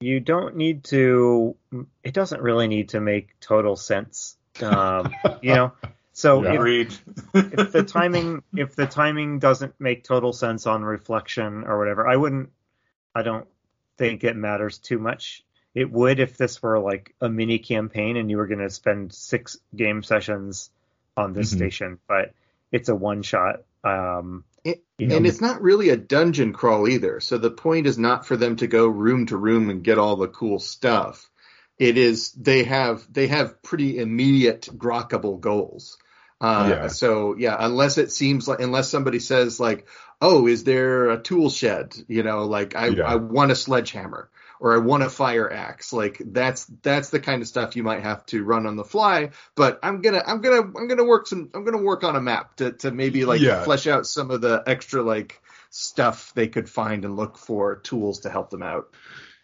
You 0.00 0.20
don't 0.20 0.56
need 0.56 0.84
to. 0.84 1.56
It 2.04 2.14
doesn't 2.14 2.40
really 2.40 2.68
need 2.68 2.90
to 2.90 3.00
make 3.00 3.40
total 3.40 3.74
sense. 3.74 4.36
Um, 4.62 5.12
you 5.42 5.54
know. 5.54 5.72
So 6.12 6.42
yeah. 6.42 6.64
if, 6.64 7.02
if 7.34 7.72
the 7.72 7.84
timing 7.84 8.42
if 8.54 8.74
the 8.74 8.86
timing 8.86 9.38
doesn't 9.38 9.74
make 9.80 10.04
total 10.04 10.32
sense 10.32 10.66
on 10.66 10.84
reflection 10.84 11.64
or 11.64 11.78
whatever, 11.78 12.06
I 12.06 12.16
wouldn't. 12.16 12.50
I 13.14 13.22
don't 13.22 13.48
think 13.96 14.22
it 14.22 14.36
matters 14.36 14.78
too 14.78 14.98
much 14.98 15.42
it 15.74 15.90
would 15.90 16.20
if 16.20 16.36
this 16.36 16.62
were 16.62 16.78
like 16.78 17.14
a 17.20 17.28
mini 17.28 17.58
campaign 17.58 18.16
and 18.16 18.30
you 18.30 18.36
were 18.36 18.46
going 18.46 18.60
to 18.60 18.70
spend 18.70 19.12
six 19.12 19.58
game 19.74 20.02
sessions 20.02 20.70
on 21.16 21.32
this 21.32 21.50
mm-hmm. 21.50 21.58
station, 21.58 21.98
but 22.08 22.32
it's 22.72 22.88
a 22.88 22.94
one 22.94 23.22
shot. 23.22 23.62
Um, 23.84 24.44
it, 24.64 24.82
you 24.98 25.06
know, 25.06 25.16
and 25.16 25.26
it's 25.26 25.40
not 25.40 25.62
really 25.62 25.90
a 25.90 25.96
dungeon 25.96 26.52
crawl 26.52 26.88
either. 26.88 27.20
So 27.20 27.38
the 27.38 27.50
point 27.50 27.86
is 27.86 27.98
not 27.98 28.26
for 28.26 28.36
them 28.36 28.56
to 28.56 28.66
go 28.66 28.86
room 28.86 29.26
to 29.26 29.36
room 29.36 29.70
and 29.70 29.84
get 29.84 29.98
all 29.98 30.16
the 30.16 30.28
cool 30.28 30.58
stuff. 30.58 31.30
It 31.78 31.96
is 31.96 32.32
they 32.32 32.64
have 32.64 33.06
they 33.12 33.28
have 33.28 33.62
pretty 33.62 33.98
immediate 33.98 34.62
grokkable 34.62 35.38
goals. 35.38 35.96
Uh, 36.40 36.66
yeah. 36.70 36.88
So 36.88 37.36
yeah, 37.36 37.56
unless 37.58 37.98
it 37.98 38.10
seems 38.10 38.48
like 38.48 38.60
unless 38.60 38.88
somebody 38.88 39.20
says 39.20 39.60
like, 39.60 39.86
oh, 40.20 40.48
is 40.48 40.64
there 40.64 41.10
a 41.10 41.20
tool 41.20 41.50
shed? 41.50 41.94
You 42.08 42.24
know, 42.24 42.44
like 42.44 42.74
I 42.74 42.88
yeah. 42.88 43.04
I 43.04 43.14
want 43.14 43.52
a 43.52 43.56
sledgehammer 43.56 44.28
or 44.60 44.74
I 44.74 44.78
want 44.78 45.02
a 45.02 45.10
fire 45.10 45.50
axe. 45.50 45.92
Like 45.92 46.20
that's 46.24 46.64
that's 46.82 47.10
the 47.10 47.20
kind 47.20 47.42
of 47.42 47.48
stuff 47.48 47.76
you 47.76 47.82
might 47.82 48.02
have 48.02 48.24
to 48.26 48.44
run 48.44 48.66
on 48.66 48.76
the 48.76 48.84
fly. 48.84 49.30
But 49.54 49.78
I'm 49.82 50.00
gonna 50.00 50.22
I'm 50.26 50.40
gonna 50.40 50.62
I'm 50.62 50.88
gonna 50.88 51.04
work 51.04 51.26
some 51.26 51.50
I'm 51.54 51.64
gonna 51.64 51.82
work 51.82 52.04
on 52.04 52.16
a 52.16 52.20
map 52.20 52.56
to 52.56 52.72
to 52.72 52.90
maybe 52.90 53.24
like 53.24 53.40
yeah. 53.40 53.64
flesh 53.64 53.86
out 53.86 54.06
some 54.06 54.30
of 54.30 54.40
the 54.40 54.62
extra 54.66 55.02
like 55.02 55.40
stuff 55.70 56.32
they 56.34 56.48
could 56.48 56.68
find 56.68 57.04
and 57.04 57.16
look 57.16 57.38
for 57.38 57.76
tools 57.76 58.20
to 58.20 58.30
help 58.30 58.50
them 58.50 58.62
out. 58.62 58.94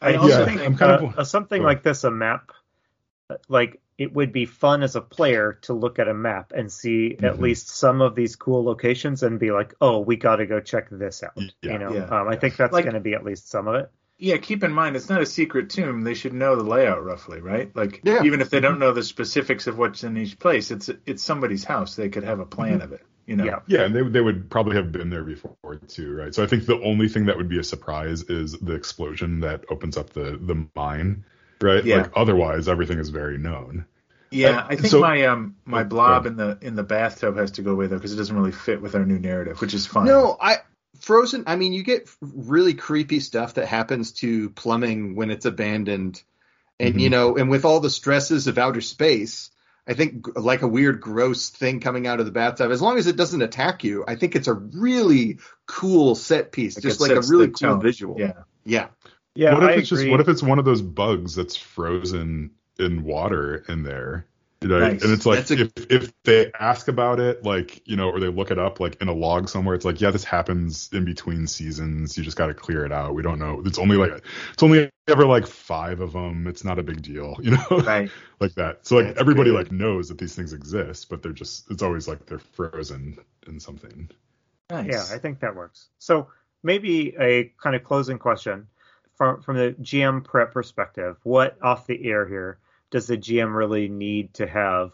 I 0.00 0.14
also 0.16 0.40
yeah, 0.40 0.44
think 0.44 0.60
I'm 0.60 0.76
kind 0.76 0.92
uh, 0.92 1.06
of, 1.06 1.18
uh, 1.18 1.24
something 1.24 1.62
like 1.62 1.82
this, 1.82 2.04
a 2.04 2.10
map, 2.10 2.50
like 3.48 3.80
it 3.96 4.12
would 4.12 4.32
be 4.32 4.44
fun 4.44 4.82
as 4.82 4.96
a 4.96 5.00
player 5.00 5.58
to 5.62 5.72
look 5.72 5.98
at 5.98 6.08
a 6.08 6.14
map 6.14 6.52
and 6.54 6.70
see 6.70 7.10
mm-hmm. 7.10 7.24
at 7.24 7.40
least 7.40 7.68
some 7.68 8.02
of 8.02 8.14
these 8.14 8.36
cool 8.36 8.64
locations 8.64 9.22
and 9.22 9.38
be 9.38 9.50
like, 9.50 9.74
oh, 9.80 10.00
we 10.00 10.16
got 10.16 10.36
to 10.36 10.46
go 10.46 10.60
check 10.60 10.88
this 10.90 11.22
out. 11.22 11.32
Yeah, 11.62 11.72
you 11.72 11.78
know, 11.78 11.94
yeah, 11.94 12.04
um, 12.06 12.28
I 12.28 12.36
think 12.36 12.56
that's 12.56 12.72
like, 12.72 12.84
going 12.84 12.94
to 12.94 13.00
be 13.00 13.14
at 13.14 13.24
least 13.24 13.48
some 13.48 13.68
of 13.68 13.76
it 13.76 13.90
yeah, 14.18 14.36
keep 14.36 14.62
in 14.62 14.72
mind 14.72 14.96
it's 14.96 15.08
not 15.08 15.20
a 15.20 15.26
secret 15.26 15.70
tomb. 15.70 16.02
They 16.02 16.14
should 16.14 16.32
know 16.32 16.56
the 16.56 16.62
layout 16.62 17.04
roughly, 17.04 17.40
right? 17.40 17.74
Like 17.74 18.00
yeah. 18.04 18.22
even 18.22 18.40
if 18.40 18.50
they 18.50 18.60
don't 18.60 18.78
know 18.78 18.92
the 18.92 19.02
specifics 19.02 19.66
of 19.66 19.76
what's 19.76 20.04
in 20.04 20.16
each 20.16 20.38
place, 20.38 20.70
it's 20.70 20.90
it's 21.06 21.22
somebody's 21.22 21.64
house. 21.64 21.96
They 21.96 22.08
could 22.08 22.24
have 22.24 22.40
a 22.40 22.46
plan 22.46 22.74
mm-hmm. 22.74 22.82
of 22.82 22.92
it. 22.92 23.06
You 23.26 23.36
know? 23.36 23.44
Yeah, 23.44 23.60
yeah, 23.66 23.84
and 23.84 23.94
they 23.94 24.02
they 24.02 24.20
would 24.20 24.50
probably 24.50 24.76
have 24.76 24.92
been 24.92 25.08
there 25.08 25.24
before 25.24 25.80
too, 25.88 26.14
right? 26.14 26.34
So 26.34 26.44
I 26.44 26.46
think 26.46 26.66
the 26.66 26.80
only 26.80 27.08
thing 27.08 27.26
that 27.26 27.36
would 27.36 27.48
be 27.48 27.58
a 27.58 27.64
surprise 27.64 28.22
is 28.24 28.52
the 28.52 28.74
explosion 28.74 29.40
that 29.40 29.64
opens 29.70 29.96
up 29.96 30.10
the 30.10 30.38
the 30.40 30.66
mine, 30.76 31.24
right? 31.60 31.84
Yeah. 31.84 32.02
Like 32.02 32.12
otherwise, 32.14 32.68
everything 32.68 32.98
is 32.98 33.08
very 33.08 33.38
known. 33.38 33.86
Yeah, 34.30 34.66
I 34.68 34.76
think 34.76 34.88
so, 34.88 35.00
my 35.00 35.24
um 35.24 35.56
my 35.64 35.82
oh, 35.82 35.84
blob 35.84 36.26
in 36.26 36.36
the 36.36 36.58
in 36.60 36.74
the 36.74 36.82
bathtub 36.82 37.36
has 37.36 37.52
to 37.52 37.62
go 37.62 37.72
away 37.72 37.86
though 37.86 37.96
because 37.96 38.12
it 38.12 38.16
doesn't 38.16 38.36
really 38.36 38.52
fit 38.52 38.82
with 38.82 38.94
our 38.94 39.06
new 39.06 39.18
narrative, 39.18 39.60
which 39.60 39.74
is 39.74 39.86
fine. 39.86 40.06
No, 40.06 40.36
I 40.40 40.58
Frozen, 41.00 41.44
I 41.46 41.56
mean, 41.56 41.72
you 41.72 41.82
get 41.82 42.08
really 42.20 42.74
creepy 42.74 43.20
stuff 43.20 43.54
that 43.54 43.66
happens 43.66 44.12
to 44.12 44.50
plumbing 44.50 45.16
when 45.16 45.30
it's 45.30 45.44
abandoned. 45.44 46.22
And, 46.80 46.90
mm-hmm. 46.90 46.98
you 46.98 47.10
know, 47.10 47.36
and 47.36 47.50
with 47.50 47.64
all 47.64 47.80
the 47.80 47.90
stresses 47.90 48.46
of 48.46 48.58
outer 48.58 48.80
space, 48.80 49.50
I 49.86 49.94
think 49.94 50.26
like 50.36 50.62
a 50.62 50.68
weird, 50.68 51.00
gross 51.00 51.50
thing 51.50 51.80
coming 51.80 52.06
out 52.06 52.20
of 52.20 52.26
the 52.26 52.32
bathtub, 52.32 52.70
as 52.70 52.80
long 52.80 52.98
as 52.98 53.06
it 53.06 53.16
doesn't 53.16 53.42
attack 53.42 53.84
you, 53.84 54.04
I 54.08 54.16
think 54.16 54.34
it's 54.34 54.48
a 54.48 54.54
really 54.54 55.38
cool 55.66 56.14
set 56.14 56.52
piece, 56.52 56.76
like 56.76 56.82
just 56.82 57.00
like 57.00 57.10
a 57.10 57.20
really 57.20 57.48
cool 57.48 57.74
tone. 57.74 57.80
visual. 57.80 58.16
Yeah. 58.18 58.32
Yeah. 58.64 58.88
Yeah. 59.34 59.54
What 59.54 59.64
if 59.64 59.68
I 59.68 59.72
it's 59.74 59.92
agree. 59.92 60.04
just, 60.04 60.10
what 60.10 60.20
if 60.20 60.28
it's 60.28 60.42
one 60.42 60.58
of 60.58 60.64
those 60.64 60.82
bugs 60.82 61.34
that's 61.34 61.56
frozen 61.56 62.52
in 62.78 63.04
water 63.04 63.64
in 63.68 63.82
there? 63.82 64.26
Nice. 64.64 65.02
And 65.02 65.12
it's 65.12 65.26
like 65.26 65.50
a... 65.50 65.60
if 65.60 65.72
if 65.90 66.22
they 66.24 66.50
ask 66.58 66.88
about 66.88 67.20
it, 67.20 67.44
like 67.44 67.82
you 67.86 67.96
know, 67.96 68.10
or 68.10 68.20
they 68.20 68.28
look 68.28 68.50
it 68.50 68.58
up 68.58 68.80
like 68.80 69.00
in 69.00 69.08
a 69.08 69.12
log 69.12 69.48
somewhere, 69.48 69.74
it's 69.74 69.84
like 69.84 70.00
yeah, 70.00 70.10
this 70.10 70.24
happens 70.24 70.88
in 70.92 71.04
between 71.04 71.46
seasons. 71.46 72.16
You 72.16 72.24
just 72.24 72.36
got 72.36 72.46
to 72.46 72.54
clear 72.54 72.84
it 72.84 72.92
out. 72.92 73.14
We 73.14 73.22
don't 73.22 73.38
know. 73.38 73.62
It's 73.64 73.78
only 73.78 73.96
like 73.96 74.24
it's 74.52 74.62
only 74.62 74.90
ever 75.08 75.26
like 75.26 75.46
five 75.46 76.00
of 76.00 76.12
them. 76.12 76.46
It's 76.46 76.64
not 76.64 76.78
a 76.78 76.82
big 76.82 77.02
deal, 77.02 77.36
you 77.42 77.52
know, 77.52 77.80
right? 77.84 78.10
like 78.40 78.54
that. 78.54 78.86
So 78.86 78.96
like 78.96 79.06
That's 79.06 79.20
everybody 79.20 79.50
good. 79.50 79.58
like 79.58 79.72
knows 79.72 80.08
that 80.08 80.18
these 80.18 80.34
things 80.34 80.52
exist, 80.52 81.08
but 81.08 81.22
they're 81.22 81.32
just 81.32 81.70
it's 81.70 81.82
always 81.82 82.08
like 82.08 82.26
they're 82.26 82.38
frozen 82.38 83.18
in 83.46 83.60
something. 83.60 84.10
Nice. 84.70 84.90
Yeah, 84.90 85.04
I 85.14 85.18
think 85.18 85.40
that 85.40 85.54
works. 85.54 85.88
So 85.98 86.28
maybe 86.62 87.14
a 87.20 87.52
kind 87.62 87.76
of 87.76 87.84
closing 87.84 88.18
question 88.18 88.66
from 89.14 89.42
from 89.42 89.56
the 89.56 89.74
GM 89.80 90.24
prep 90.24 90.52
perspective. 90.52 91.16
What 91.22 91.56
off 91.62 91.86
the 91.86 92.04
air 92.06 92.26
here? 92.26 92.58
Does 92.90 93.06
the 93.06 93.19
GM 93.19 93.55
really 93.55 93.89
need 93.89 94.35
to 94.35 94.47
have? 94.47 94.93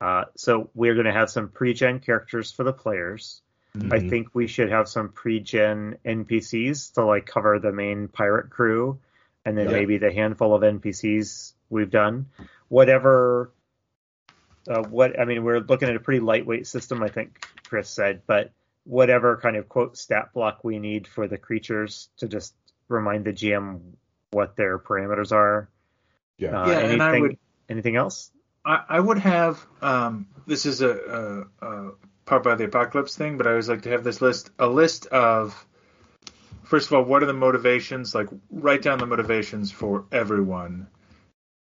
Uh, 0.00 0.24
so 0.36 0.70
we're 0.74 0.94
going 0.94 1.06
to 1.06 1.12
have 1.12 1.30
some 1.30 1.48
pre-gen 1.48 2.00
characters 2.00 2.50
for 2.50 2.64
the 2.64 2.72
players. 2.72 3.42
Mm-hmm. 3.76 3.92
I 3.92 4.00
think 4.00 4.28
we 4.34 4.46
should 4.46 4.70
have 4.70 4.88
some 4.88 5.10
pre-gen 5.10 5.96
NPCs 6.04 6.94
to 6.94 7.04
like 7.04 7.26
cover 7.26 7.58
the 7.58 7.72
main 7.72 8.08
pirate 8.08 8.50
crew, 8.50 8.98
and 9.44 9.56
then 9.56 9.66
yeah. 9.66 9.72
maybe 9.72 9.98
the 9.98 10.12
handful 10.12 10.54
of 10.54 10.62
NPCs 10.62 11.52
we've 11.70 11.90
done. 11.90 12.26
Whatever. 12.68 13.52
Uh, 14.68 14.82
what 14.82 15.18
I 15.18 15.24
mean, 15.24 15.42
we're 15.42 15.60
looking 15.60 15.88
at 15.88 15.96
a 15.96 16.00
pretty 16.00 16.20
lightweight 16.20 16.66
system, 16.66 17.02
I 17.02 17.08
think 17.08 17.44
Chris 17.68 17.88
said, 17.88 18.22
but 18.26 18.52
whatever 18.84 19.36
kind 19.36 19.56
of 19.56 19.68
quote 19.68 19.96
stat 19.96 20.32
block 20.34 20.64
we 20.64 20.78
need 20.78 21.06
for 21.06 21.28
the 21.28 21.38
creatures 21.38 22.08
to 22.18 22.28
just 22.28 22.54
remind 22.88 23.24
the 23.24 23.32
GM 23.32 23.80
what 24.32 24.56
their 24.56 24.78
parameters 24.78 25.32
are. 25.32 25.68
Yeah. 26.42 26.62
Uh, 26.62 26.68
yeah 26.68 26.78
anything, 26.78 26.92
and 26.92 27.02
I 27.02 27.20
would, 27.20 27.38
anything 27.68 27.96
else? 27.96 28.30
I, 28.64 28.84
I 28.88 29.00
would 29.00 29.18
have. 29.18 29.64
Um, 29.80 30.26
this 30.46 30.66
is 30.66 30.82
a, 30.82 31.46
a, 31.60 31.66
a 31.66 31.90
Powered 32.24 32.44
by 32.44 32.54
the 32.54 32.64
Apocalypse 32.64 33.16
thing, 33.16 33.36
but 33.36 33.46
I 33.46 33.50
always 33.50 33.68
like 33.68 33.82
to 33.82 33.90
have 33.90 34.04
this 34.04 34.20
list 34.20 34.50
a 34.58 34.66
list 34.66 35.06
of 35.06 35.66
first 36.72 36.86
of 36.86 36.94
all, 36.94 37.02
what 37.02 37.22
are 37.22 37.26
the 37.26 37.34
motivations? 37.34 38.14
Like, 38.14 38.28
write 38.50 38.80
down 38.80 38.98
the 38.98 39.04
motivations 39.04 39.70
for 39.70 40.06
everyone, 40.10 40.86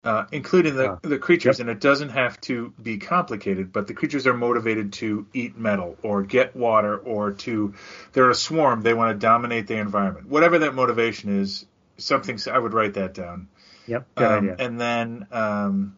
uh, 0.03 0.26
including 0.31 0.76
the, 0.76 0.91
uh, 0.91 0.99
the 1.02 1.18
creatures. 1.18 1.57
Yep. 1.57 1.68
And 1.68 1.76
it 1.76 1.81
doesn't 1.81 2.10
have 2.10 2.39
to 2.41 2.72
be 2.80 2.99
complicated, 2.99 3.73
but 3.73 3.88
the 3.88 3.95
creatures 3.95 4.27
are 4.27 4.35
motivated 4.35 4.93
to 4.93 5.26
eat 5.34 5.57
metal 5.57 5.98
or 6.03 6.22
get 6.22 6.56
water 6.56 6.98
or 6.98 7.31
to, 7.31 7.73
they're 8.14 8.30
a 8.30 8.35
swarm. 8.35 8.84
They 8.84 8.93
want 8.93 9.15
to 9.15 9.19
dominate 9.19 9.65
the 9.65 9.77
environment. 9.77 10.27
Whatever 10.27 10.60
that 10.60 10.76
motivation 10.76 11.39
is, 11.39 11.65
something, 11.98 12.38
I 12.52 12.60
would 12.60 12.73
write 12.73 12.93
that 12.93 13.15
down. 13.15 13.48
Yep. 13.88 14.08
Good 14.16 14.28
um, 14.28 14.38
idea. 14.38 14.56
And 14.60 14.80
then 14.80 15.28
um, 15.32 15.98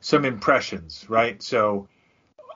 some 0.00 0.24
impressions, 0.24 1.06
right? 1.08 1.42
So, 1.42 1.88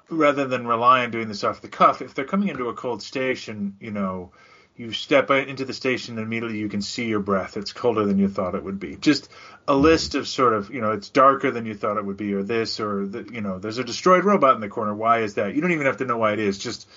rather 0.09 0.47
than 0.47 0.67
rely 0.67 1.05
on 1.05 1.11
doing 1.11 1.29
this 1.29 1.45
off 1.45 1.61
the 1.61 1.69
cuff, 1.69 2.03
if 2.03 2.15
they're 2.15 2.25
coming 2.25 2.49
into 2.49 2.69
a 2.69 2.75
cold 2.75 3.03
station, 3.03 3.77
you 3.81 3.91
know, 3.91 4.33
you 4.77 4.93
step 4.93 5.31
into 5.31 5.65
the 5.65 5.73
station 5.73 6.17
and 6.17 6.27
immediately 6.27 6.59
you 6.59 6.69
can 6.69 6.81
see 6.81 7.07
your 7.07 7.21
breath. 7.21 7.57
It's 7.57 7.73
colder 7.73 8.05
than 8.05 8.19
you 8.19 8.29
thought 8.29 8.55
it 8.55 8.65
would 8.65 8.81
be. 8.81 8.97
Just 8.97 9.29
a 9.69 9.75
list 9.75 10.15
of 10.15 10.27
sort 10.27 10.55
of, 10.55 10.71
you 10.71 10.81
know, 10.81 10.93
it's 10.93 11.11
darker 11.11 11.51
than 11.51 11.67
you 11.67 11.75
thought 11.75 11.99
it 11.99 12.05
would 12.05 12.17
be, 12.17 12.33
or 12.33 12.43
this, 12.43 12.81
or 12.81 13.07
the, 13.07 13.29
you 13.31 13.43
know, 13.43 13.59
there's 13.59 13.79
a 13.79 13.85
destroyed 13.85 14.25
robot 14.25 14.55
in 14.55 14.61
the 14.61 14.69
corner. 14.69 14.95
Why 14.95 15.21
is 15.21 15.35
that? 15.35 15.55
You 15.55 15.61
don't 15.61 15.73
even 15.73 15.87
have 15.87 15.99
to 15.99 16.07
know 16.07 16.17
why 16.17 16.33
it 16.33 16.39
is. 16.39 16.59
Just 16.59 16.89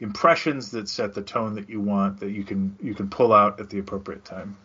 impressions 0.00 0.70
that 0.72 0.88
set 0.88 1.14
the 1.14 1.22
tone 1.22 1.54
that 1.54 1.68
you 1.68 1.80
want 1.80 2.20
that 2.20 2.30
you 2.30 2.44
can 2.44 2.76
you 2.82 2.94
can 2.94 3.08
pull 3.08 3.32
out 3.32 3.60
at 3.60 3.70
the 3.70 3.78
appropriate 3.78 4.24
time. 4.24 4.56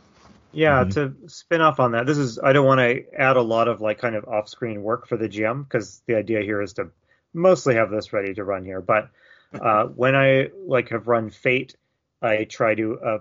Yeah, 0.52 0.84
mm-hmm. 0.84 1.24
to 1.24 1.30
spin 1.30 1.62
off 1.62 1.80
on 1.80 1.92
that, 1.92 2.06
this 2.06 2.18
is 2.18 2.40
I 2.40 2.54
don't 2.54 2.66
want 2.66 2.80
to 2.80 3.04
add 3.16 3.38
a 3.38 3.42
lot 3.42 3.68
of 3.68 3.82
like 3.82 4.00
kind 4.00 4.16
of 4.16 4.26
off-screen 4.26 4.82
work 4.82 5.08
for 5.08 5.18
the 5.18 5.30
GM 5.30 5.64
because 5.64 6.02
the 6.08 6.16
idea 6.16 6.42
here 6.42 6.62
is 6.62 6.74
to 6.74 6.90
mostly 7.34 7.76
have 7.76 7.92
this 7.92 8.14
ready 8.14 8.34
to 8.34 8.44
run 8.44 8.66
here. 8.66 8.82
But 8.82 9.10
uh, 9.62 9.86
when 9.86 10.16
I 10.16 10.50
like 10.66 10.90
have 10.90 11.08
run 11.08 11.30
Fate 11.30 11.76
I 12.22 12.44
try 12.44 12.76
to 12.76 13.00
uh, 13.00 13.18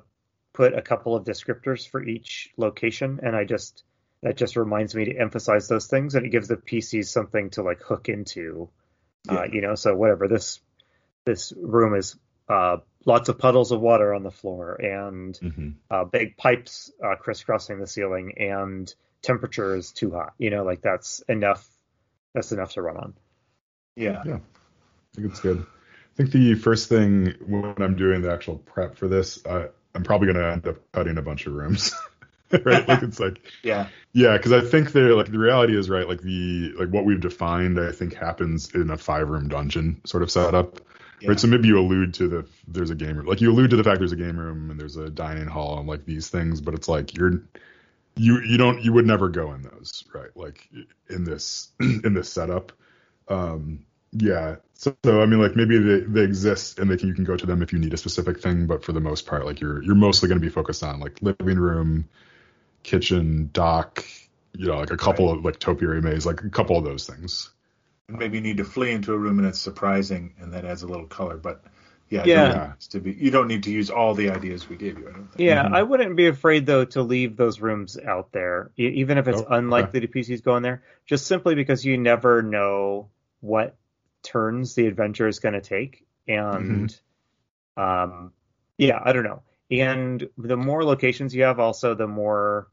put 0.53 0.75
a 0.75 0.83
couple 0.83 1.15
of 1.15 1.25
descriptors 1.25 1.89
for 1.89 2.03
each 2.03 2.51
location, 2.57 3.21
and 3.23 3.37
I 3.37 3.45
just 3.45 3.85
that 4.23 4.37
just 4.37 4.57
reminds 4.57 4.95
me 4.95 5.07
to 5.07 5.17
emphasize 5.17 5.69
those 5.69 5.87
things, 5.87 6.15
and 6.15 6.27
it 6.27 6.31
gives 6.31 6.49
the 6.49 6.57
PCs 6.57 7.07
something 7.07 7.51
to 7.51 7.63
like 7.63 7.81
hook 7.83 8.09
into. 8.09 8.69
Uh, 9.29 9.35
yeah. 9.35 9.41
Uh, 9.41 9.45
you 9.53 9.61
know, 9.61 9.75
so 9.75 9.95
whatever 9.95 10.27
this 10.29 10.61
this 11.25 11.53
room 11.57 11.95
is, 11.95 12.17
uh, 12.49 12.79
lots 13.05 13.29
of 13.29 13.39
puddles 13.39 13.73
of 13.73 13.81
water 13.81 14.15
on 14.15 14.23
the 14.23 14.31
floor, 14.31 14.75
and 14.75 15.39
mm-hmm. 15.39 15.71
uh, 15.91 16.05
big 16.05 16.37
pipes 16.37 16.91
uh, 17.05 17.17
crisscrossing 17.17 17.79
the 17.79 17.87
ceiling, 17.87 18.35
and 18.39 18.93
temperature 19.23 19.77
is 19.77 19.93
too 19.93 20.13
hot. 20.13 20.35
You 20.39 20.51
know, 20.51 20.65
like 20.65 20.83
that's 20.83 21.21
enough. 21.29 21.67
That's 22.35 22.53
enough 22.53 22.73
to 22.73 22.83
run 22.83 22.97
on. 22.97 23.15
Yeah. 23.97 24.23
Yeah. 24.25 24.35
I 24.37 25.17
think 25.17 25.31
it's 25.31 25.41
good. 25.41 25.61
I 25.61 26.17
think 26.17 26.31
the 26.31 26.55
first 26.55 26.89
thing 26.89 27.35
when 27.47 27.75
I'm 27.79 27.97
doing 27.97 28.23
the 28.23 28.33
actual 28.33 28.59
prep 28.59 28.97
for 28.97 29.09
this, 29.09 29.45
uh, 29.45 29.69
I'm 29.95 30.05
probably 30.05 30.33
going 30.33 30.45
to 30.45 30.53
end 30.53 30.67
up 30.69 30.77
cutting 30.93 31.19
a 31.19 31.23
bunch 31.23 31.47
of 31.47 31.55
rooms. 31.55 31.95
right? 32.65 32.87
Like 32.87 33.03
it's 33.03 33.21
like 33.21 33.41
yeah, 33.63 33.89
yeah, 34.13 34.37
because 34.37 34.53
I 34.53 34.61
think 34.61 34.93
they're 34.93 35.15
like 35.15 35.31
the 35.31 35.39
reality 35.39 35.77
is 35.77 35.91
right. 35.91 36.09
Like 36.09 36.21
the 36.21 36.73
like 36.79 36.89
what 36.89 37.05
we've 37.05 37.21
defined, 37.21 37.79
I 37.79 37.93
think 37.93 38.15
happens 38.15 38.75
in 38.75 38.91
a 38.91 38.97
five 38.97 39.29
room 39.29 39.49
dungeon 39.49 40.01
sort 40.05 40.23
of 40.23 40.31
setup. 40.31 40.81
Yeah. 41.21 41.31
Right. 41.31 41.41
So 41.41 41.49
maybe 41.49 41.69
you 41.69 41.79
allude 41.79 42.15
to 42.15 42.29
the 42.29 42.47
there's 42.67 42.91
a 42.91 42.95
game 42.95 43.17
room, 43.17 43.27
like 43.27 43.41
you 43.41 43.51
allude 43.51 43.71
to 43.71 43.77
the 43.77 43.85
fact 43.85 43.99
there's 43.99 44.13
a 44.13 44.17
game 44.17 44.39
room 44.39 44.71
and 44.71 44.79
there's 44.79 44.97
a 44.97 45.11
dining 45.11 45.47
hall 45.47 45.79
and 45.79 45.89
like 45.89 46.05
these 46.05 46.29
things, 46.29 46.61
but 46.61 46.75
it's 46.75 46.89
like 46.89 47.17
you're 47.17 47.43
you 48.17 48.41
you 48.43 48.59
don't 48.59 48.83
you 48.83 48.93
would 48.93 49.07
never 49.07 49.29
go 49.29 49.53
in 49.53 49.63
those, 49.63 50.05
right? 50.15 50.31
Like 50.37 50.69
in 51.09 51.25
this 51.25 51.69
in 51.81 52.15
this 52.15 52.33
setup. 52.33 52.73
Um, 53.29 53.85
yeah. 54.13 54.57
So, 54.75 54.97
so 55.05 55.21
I 55.21 55.27
mean, 55.27 55.41
like 55.41 55.57
maybe 55.57 55.79
they, 55.79 56.01
they 56.01 56.23
exist 56.23 56.79
and 56.79 56.91
they 56.91 56.97
can 56.97 57.09
you 57.09 57.15
can 57.15 57.25
go 57.25 57.37
to 57.37 57.47
them 57.47 57.63
if 57.63 57.73
you 57.73 57.79
need 57.79 57.95
a 57.95 57.97
specific 57.97 58.41
thing, 58.41 58.67
but 58.67 58.85
for 58.85 58.93
the 58.93 59.01
most 59.01 59.27
part, 59.27 59.45
like 59.45 59.61
you're 59.61 59.83
you're 59.83 59.95
mostly 59.95 60.29
going 60.29 60.41
to 60.41 60.47
be 60.47 60.51
focused 60.51 60.83
on 60.83 61.01
like 61.01 61.21
living 61.21 61.59
room, 61.59 62.09
kitchen, 62.83 63.51
dock, 63.53 64.05
you 64.53 64.67
know, 64.67 64.79
like 64.79 64.91
a 64.91 64.97
couple 64.97 65.27
right. 65.27 65.39
of 65.39 65.45
like 65.45 65.59
topiary 65.59 66.01
maze, 66.01 66.27
like 66.27 66.43
a 66.43 66.51
couple 66.51 66.77
of 66.77 66.85
those 66.85 67.07
things. 67.07 67.51
Maybe 68.09 68.39
you 68.39 68.43
need 68.43 68.57
to 68.57 68.65
flee 68.65 68.93
into 68.93 69.13
a 69.13 69.19
room 69.19 69.39
and 69.39 69.47
it's 69.47 69.61
surprising 69.61 70.35
and 70.41 70.55
that 70.55 70.65
adds 70.65 70.83
a 70.83 70.87
little 70.87 71.07
color, 71.07 71.37
but 71.37 71.63
yeah, 72.09 72.25
yeah. 72.25 72.73
to 72.91 73.01
be 73.01 73.13
you 73.13 73.31
don't 73.31 73.49
need 73.49 73.65
to 73.65 73.71
use 73.71 73.91
all 73.91 74.15
the 74.15 74.31
ideas 74.31 74.67
we 74.67 74.77
gave 74.77 74.99
you. 74.99 75.09
I 75.09 75.13
don't 75.13 75.27
think. 75.27 75.41
Yeah, 75.41 75.65
mm-hmm. 75.65 75.75
I 75.75 75.83
wouldn't 75.83 76.17
be 76.17 76.27
afraid 76.27 76.65
though 76.65 76.87
to 76.87 77.03
leave 77.03 77.37
those 77.37 77.61
rooms 77.61 77.99
out 77.99 78.33
there, 78.33 78.71
even 78.77 79.19
if 79.19 79.29
it's 79.29 79.43
oh, 79.43 79.47
unlikely 79.51 79.99
okay. 79.99 80.07
the 80.07 80.21
PCs 80.21 80.43
go 80.43 80.57
in 80.57 80.63
there, 80.63 80.83
just 81.05 81.27
simply 81.27 81.55
because 81.55 81.85
you 81.85 81.99
never 81.99 82.41
know 82.41 83.11
what 83.41 83.77
turns 84.23 84.75
the 84.75 84.87
adventure 84.87 85.29
is 85.29 85.39
going 85.39 85.55
to 85.55 85.61
take. 85.61 86.07
And 86.27 86.89
mm-hmm. 87.77 87.83
um, 87.83 88.33
yeah, 88.79 89.01
I 89.03 89.13
don't 89.13 89.25
know. 89.25 89.43
And 89.71 90.27
the 90.39 90.57
more 90.57 90.85
locations 90.85 91.35
you 91.35 91.43
have, 91.43 91.61
also 91.61 91.95
the 91.95 92.07
more 92.07 92.69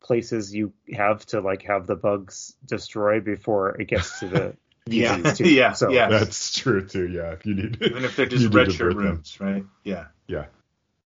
places 0.00 0.54
you 0.54 0.72
have 0.94 1.26
to 1.26 1.40
like 1.40 1.62
have 1.64 1.86
the 1.86 1.96
bugs 1.96 2.54
destroy 2.64 3.20
before 3.20 3.78
it 3.80 3.86
gets 3.86 4.20
to 4.20 4.28
the 4.28 4.56
yeah. 4.92 5.34
yeah 5.38 5.72
so 5.72 5.90
yeah. 5.90 6.08
that's 6.08 6.52
true 6.58 6.86
too. 6.86 7.08
Yeah 7.08 7.32
if 7.32 7.46
you 7.46 7.54
need 7.54 7.78
even 7.82 8.04
if 8.04 8.16
they're 8.16 8.26
just 8.26 8.52
red 8.52 8.72
shirt 8.72 8.94
rooms 8.94 9.36
them. 9.36 9.46
right? 9.46 9.64
Yeah. 9.84 10.06
Yeah. 10.26 10.46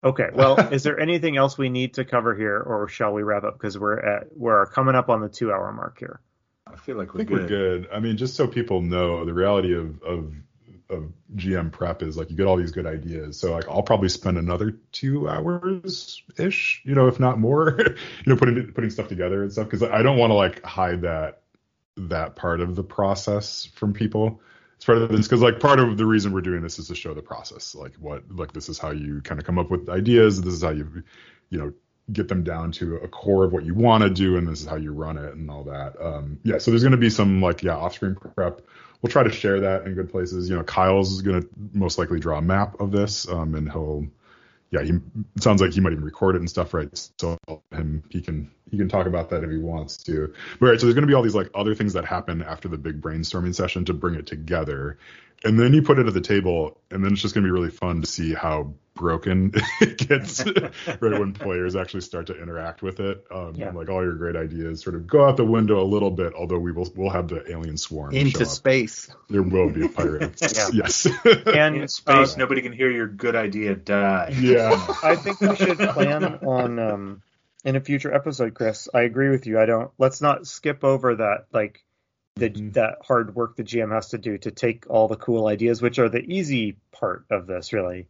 Okay 0.03 0.29
well 0.33 0.59
is 0.59 0.83
there 0.83 0.99
anything 0.99 1.37
else 1.37 1.57
we 1.57 1.69
need 1.69 1.95
to 1.95 2.05
cover 2.05 2.35
here 2.35 2.59
or 2.59 2.89
shall 2.89 3.13
we 3.13 3.23
wrap 3.23 3.45
up? 3.45 3.55
Because 3.55 3.79
we're 3.79 3.99
at 3.99 4.37
we're 4.37 4.67
coming 4.67 4.95
up 4.95 5.09
on 5.09 5.21
the 5.21 5.29
two 5.29 5.53
hour 5.53 5.73
mark 5.73 5.99
here. 5.99 6.21
I 6.67 6.77
feel 6.77 6.97
like 6.97 7.15
we're 7.15 7.23
I 7.23 7.25
think 7.25 7.29
good. 7.29 7.41
we're 7.41 7.47
good. 7.49 7.89
I 7.93 8.01
mean, 8.01 8.17
just 8.17 8.35
so 8.35 8.49
people 8.49 8.81
know, 8.81 9.25
the 9.25 9.35
reality 9.35 9.75
of, 9.75 10.03
of 10.03 10.35
of 10.91 11.13
GM 11.35 11.73
prep 11.73 12.03
is 12.03 12.17
like 12.17 12.31
you 12.31 12.37
get 12.37 12.47
all 12.47 12.57
these 12.57 12.73
good 12.73 12.87
ideas. 12.87 13.39
So 13.39 13.53
like 13.53 13.69
I'll 13.69 13.83
probably 13.83 14.09
spend 14.09 14.39
another 14.39 14.79
two 14.93 15.29
hours 15.29 16.23
ish, 16.39 16.83
you 16.85 16.95
know, 16.95 17.09
if 17.09 17.19
not 17.19 17.39
more, 17.39 17.79
you 17.81 17.97
know, 18.27 18.37
putting 18.37 18.73
putting 18.73 18.91
stuff 18.91 19.09
together 19.09 19.43
and 19.43 19.53
stuff 19.53 19.67
because 19.67 19.83
I 19.83 20.03
don't 20.03 20.19
want 20.19 20.31
to 20.31 20.35
like 20.35 20.63
hide 20.63 21.03
that 21.03 21.43
that 21.97 22.37
part 22.37 22.61
of 22.61 22.75
the 22.77 22.85
process 22.85 23.69
from 23.75 23.93
people. 23.93 24.41
It's 24.77 24.85
part 24.85 24.99
of 24.99 25.09
this 25.09 25.27
because 25.27 25.41
like 25.41 25.61
part 25.61 25.81
of 25.81 25.97
the 25.97 26.07
reason 26.07 26.33
we're 26.33 26.41
doing 26.41 26.63
this 26.63 26.79
is 26.79 26.89
to 26.89 26.95
show 26.95 27.15
the 27.15 27.23
process, 27.23 27.75
like 27.75 27.95
what 27.95 28.25
like 28.31 28.53
this 28.53 28.69
is 28.69 28.79
how 28.79 28.91
you 28.91 29.21
kind 29.23 29.41
of 29.41 29.47
come 29.47 29.59
up 29.59 29.71
with 29.71 29.89
ideas. 29.89 30.41
This 30.41 30.55
is 30.55 30.63
how 30.63 30.71
you 30.71 31.05
you 31.51 31.59
know 31.59 31.73
get 32.13 32.29
them 32.29 32.45
down 32.45 32.71
to 32.71 32.97
a 32.97 33.09
core 33.09 33.45
of 33.45 33.53
what 33.53 33.65
you 33.65 33.75
want 33.75 34.03
to 34.03 34.11
do 34.11 34.37
and 34.37 34.47
this 34.47 34.61
is 34.61 34.67
how 34.67 34.77
you 34.77 34.93
run 34.93 35.17
it 35.17 35.35
and 35.35 35.51
all 35.51 35.65
that 35.65 35.95
um, 36.01 36.39
yeah 36.43 36.59
so 36.59 36.71
there's 36.71 36.83
going 36.83 36.93
to 36.93 36.99
be 36.99 37.09
some 37.09 37.41
like 37.41 37.63
yeah 37.63 37.75
off-screen 37.75 38.15
prep 38.15 38.61
we'll 39.01 39.11
try 39.11 39.23
to 39.23 39.33
share 39.33 39.61
that 39.61 39.87
in 39.87 39.95
good 39.95 40.11
places 40.11 40.51
you 40.51 40.55
know 40.55 40.63
kyle's 40.63 41.13
is 41.13 41.23
going 41.23 41.41
to 41.41 41.49
most 41.73 41.97
likely 41.97 42.21
draw 42.21 42.37
a 42.37 42.43
map 42.43 42.79
of 42.79 42.91
this 42.91 43.27
um, 43.29 43.55
and 43.55 43.73
he'll 43.73 44.07
yeah 44.71 44.83
he 44.83 44.93
sounds 45.41 45.61
like 45.61 45.73
he 45.73 45.81
might 45.81 45.93
even 45.93 46.05
record 46.05 46.37
it 46.37 46.39
and 46.39 46.51
stuff 46.51 46.75
right? 46.75 46.89
So 47.19 47.39
he 48.11 48.21
can 48.21 48.51
he 48.71 48.77
can 48.77 48.89
talk 48.89 49.07
about 49.07 49.31
that 49.31 49.45
if 49.45 49.51
he 49.51 49.59
wants 49.59 49.99
to. 50.05 50.33
But 50.59 50.67
right 50.67 50.81
so 50.81 50.87
there's 50.87 50.95
going 50.95 51.03
to 51.03 51.09
be 51.09 51.15
all 51.15 51.23
these 51.23 51.35
like 51.35 51.51
other 51.55 51.75
things 51.75 51.93
that 51.95 52.05
happen 52.05 52.43
after 52.43 52.69
the 52.69 52.79
big 52.79 53.01
brainstorming 53.01 53.55
session 53.55 53.85
to 53.87 53.95
bring 53.95 54.15
it 54.15 54.27
together. 54.27 54.99
And 55.45 55.61
then 55.61 55.75
you 55.75 55.83
put 55.83 55.99
it 55.99 56.07
at 56.07 56.15
the 56.15 56.21
table 56.21 56.81
and 56.91 57.05
then 57.05 57.13
it's 57.13 57.23
just 57.23 57.35
going 57.35 57.45
to 57.45 57.49
be 57.49 57.53
really 57.53 57.71
fun 57.71 58.01
to 58.01 58.07
see 58.07 58.33
how 58.33 58.75
broken 58.95 59.53
it 59.81 59.99
gets 59.99 60.45
right 60.45 61.01
when 61.01 61.33
players 61.33 61.75
actually 61.77 62.01
start 62.01 62.29
to 62.29 62.41
interact 62.41 62.83
with 62.83 63.01
it. 63.01 63.25
Um, 63.31 63.55
yeah. 63.55 63.71
like 63.71 63.89
all 63.89 64.03
your 64.03 64.15
great 64.15 64.37
ideas 64.37 64.83
sort 64.83 64.97
of 64.97 65.07
go 65.07 65.25
out 65.25 65.37
the 65.37 65.45
window 65.45 65.83
a 65.83 65.85
little 65.85 66.11
bit, 66.11 66.33
although 66.35 66.59
we 66.59 66.73
will 66.73 66.91
we'll 66.95 67.11
have 67.11 67.29
the 67.29 67.51
alien 67.51 67.77
swarm 67.77 68.15
into 68.15 68.47
space. 68.47 69.11
There 69.29 69.43
will 69.43 69.71
be 69.71 69.89
pirates. 69.89 70.55
yeah. 70.73 70.85
Yes. 70.85 71.07
and 71.25 71.77
in 71.77 71.89
space, 71.89 72.35
uh, 72.35 72.39
nobody 72.39 72.63
can 72.63 72.73
hear 72.73 72.91
your 72.91 73.09
good 73.09 73.37
idea 73.37 73.75
die. 73.75 74.33
Yeah. 74.45 74.87
I 75.03 75.17
think 75.17 75.41
we 75.41 75.57
should 75.57 75.79
plan 75.79 76.25
on 76.25 76.79
um, 76.79 77.23
in 77.65 77.77
a 77.77 77.81
future 77.81 78.13
episode, 78.13 78.53
Chris. 78.53 78.89
I 78.93 79.03
agree 79.03 79.31
with 79.31 79.47
you. 79.47 79.59
I 79.59 79.65
don't. 79.65 79.91
Let's 79.97 80.21
not 80.21 80.47
skip 80.47 80.85
over 80.85 81.17
that 81.17 81.47
like. 81.53 81.83
The, 82.37 82.51
mm-hmm. 82.51 82.71
that 82.71 82.97
hard 83.07 83.37
work 83.37 83.55
the 83.55 83.63
GM 83.63 83.93
has 83.93 84.09
to 84.09 84.19
do 84.19 84.37
to 84.39 84.51
take 84.51 84.87
all 84.91 85.07
the 85.07 85.15
cool 85.15 85.47
ideas, 85.47 85.81
which 85.81 86.01
are 86.01 86.09
the 86.09 86.19
easy 86.19 86.79
part 86.91 87.27
of 87.31 87.47
this, 87.47 87.73
really, 87.73 88.09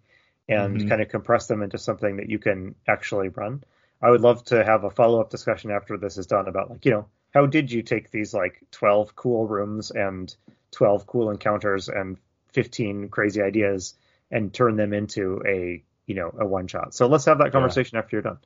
and 0.49 0.77
mm-hmm. 0.77 0.89
kind 0.89 1.03
of 1.03 1.09
compress 1.09 1.47
them 1.47 1.63
into 1.63 1.79
something 1.79 2.17
that 2.17 2.29
you 2.29 2.39
can 2.39 2.75
actually 2.87 3.29
run. 3.29 3.65
I 4.03 4.11
would 4.11 4.21
love 4.21 4.45
to 4.47 4.63
have 4.63 4.85
a 4.85 4.91
follow 4.91 5.21
up 5.21 5.31
discussion 5.31 5.71
after 5.71 5.97
this 5.97 6.19
is 6.19 6.27
done 6.27 6.49
about 6.49 6.71
like, 6.71 6.85
you 6.85 6.91
know, 6.91 7.07
how 7.33 7.47
did 7.47 7.73
you 7.73 7.83
take 7.83 8.11
these 8.11 8.35
like 8.35 8.63
12 8.71 9.17
cool 9.17 9.47
rooms 9.47 9.91
and 9.91 10.35
12 10.73 11.07
cool 11.07 11.31
encounters 11.31 11.89
and 11.89 12.19
15 12.53 13.09
crazy 13.09 13.43
ideas 13.43 13.95
and 14.31 14.53
turn 14.53 14.77
them 14.77 14.93
into 14.93 15.43
a, 15.47 15.83
you 16.07 16.15
know, 16.15 16.35
a 16.39 16.47
one 16.47 16.67
shot. 16.67 16.95
So 16.95 17.07
let's 17.07 17.25
have 17.25 17.39
that 17.39 17.53
conversation 17.53 17.97
yeah. 17.97 18.01
after 18.01 18.17
you're 18.17 18.23
done. 18.23 18.39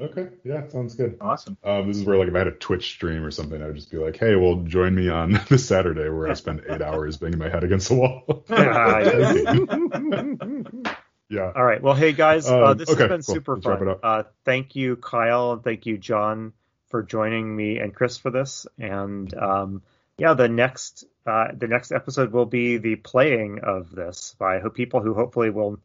Okay. 0.00 0.28
Yeah, 0.44 0.66
sounds 0.68 0.96
good. 0.96 1.18
Awesome. 1.20 1.56
Um, 1.62 1.86
this 1.86 1.98
is 1.98 2.04
where 2.04 2.18
like 2.18 2.28
if 2.28 2.34
I 2.34 2.38
had 2.38 2.48
a 2.48 2.52
Twitch 2.52 2.90
stream 2.90 3.24
or 3.24 3.30
something, 3.30 3.62
I 3.62 3.66
would 3.66 3.76
just 3.76 3.92
be 3.92 3.96
like, 3.96 4.16
"Hey, 4.16 4.34
well, 4.34 4.56
join 4.64 4.92
me 4.92 5.08
on 5.08 5.40
this 5.48 5.68
Saturday 5.68 6.08
where 6.08 6.28
I 6.28 6.34
spend 6.34 6.62
eight 6.68 6.82
hours 6.82 7.16
banging 7.16 7.38
my 7.38 7.48
head 7.48 7.62
against 7.62 7.88
the 7.88 7.94
wall." 7.94 8.44
Yeah. 11.28 11.52
All 11.54 11.64
right. 11.64 11.82
Well, 11.82 11.94
hey 11.94 12.12
guys, 12.12 12.48
uh, 12.48 12.64
um, 12.64 12.78
this 12.78 12.88
okay, 12.88 13.02
has 13.02 13.08
been 13.08 13.22
cool. 13.22 13.34
super 13.34 13.56
Let's 13.56 13.66
fun. 13.66 13.96
Uh, 14.02 14.22
thank 14.44 14.76
you, 14.76 14.96
Kyle, 14.96 15.52
and 15.52 15.62
thank 15.62 15.84
you, 15.84 15.98
John, 15.98 16.54
for 16.88 17.02
joining 17.02 17.54
me 17.54 17.78
and 17.78 17.94
Chris 17.94 18.16
for 18.16 18.30
this. 18.30 18.66
And 18.78 19.32
um, 19.34 19.82
yeah, 20.16 20.34
the 20.34 20.48
next 20.48 21.04
uh, 21.26 21.48
the 21.54 21.68
next 21.68 21.92
episode 21.92 22.32
will 22.32 22.46
be 22.46 22.78
the 22.78 22.96
playing 22.96 23.60
of 23.62 23.90
this 23.90 24.34
by 24.38 24.60
people 24.74 25.02
who 25.02 25.12
hopefully 25.12 25.50
will 25.50 25.78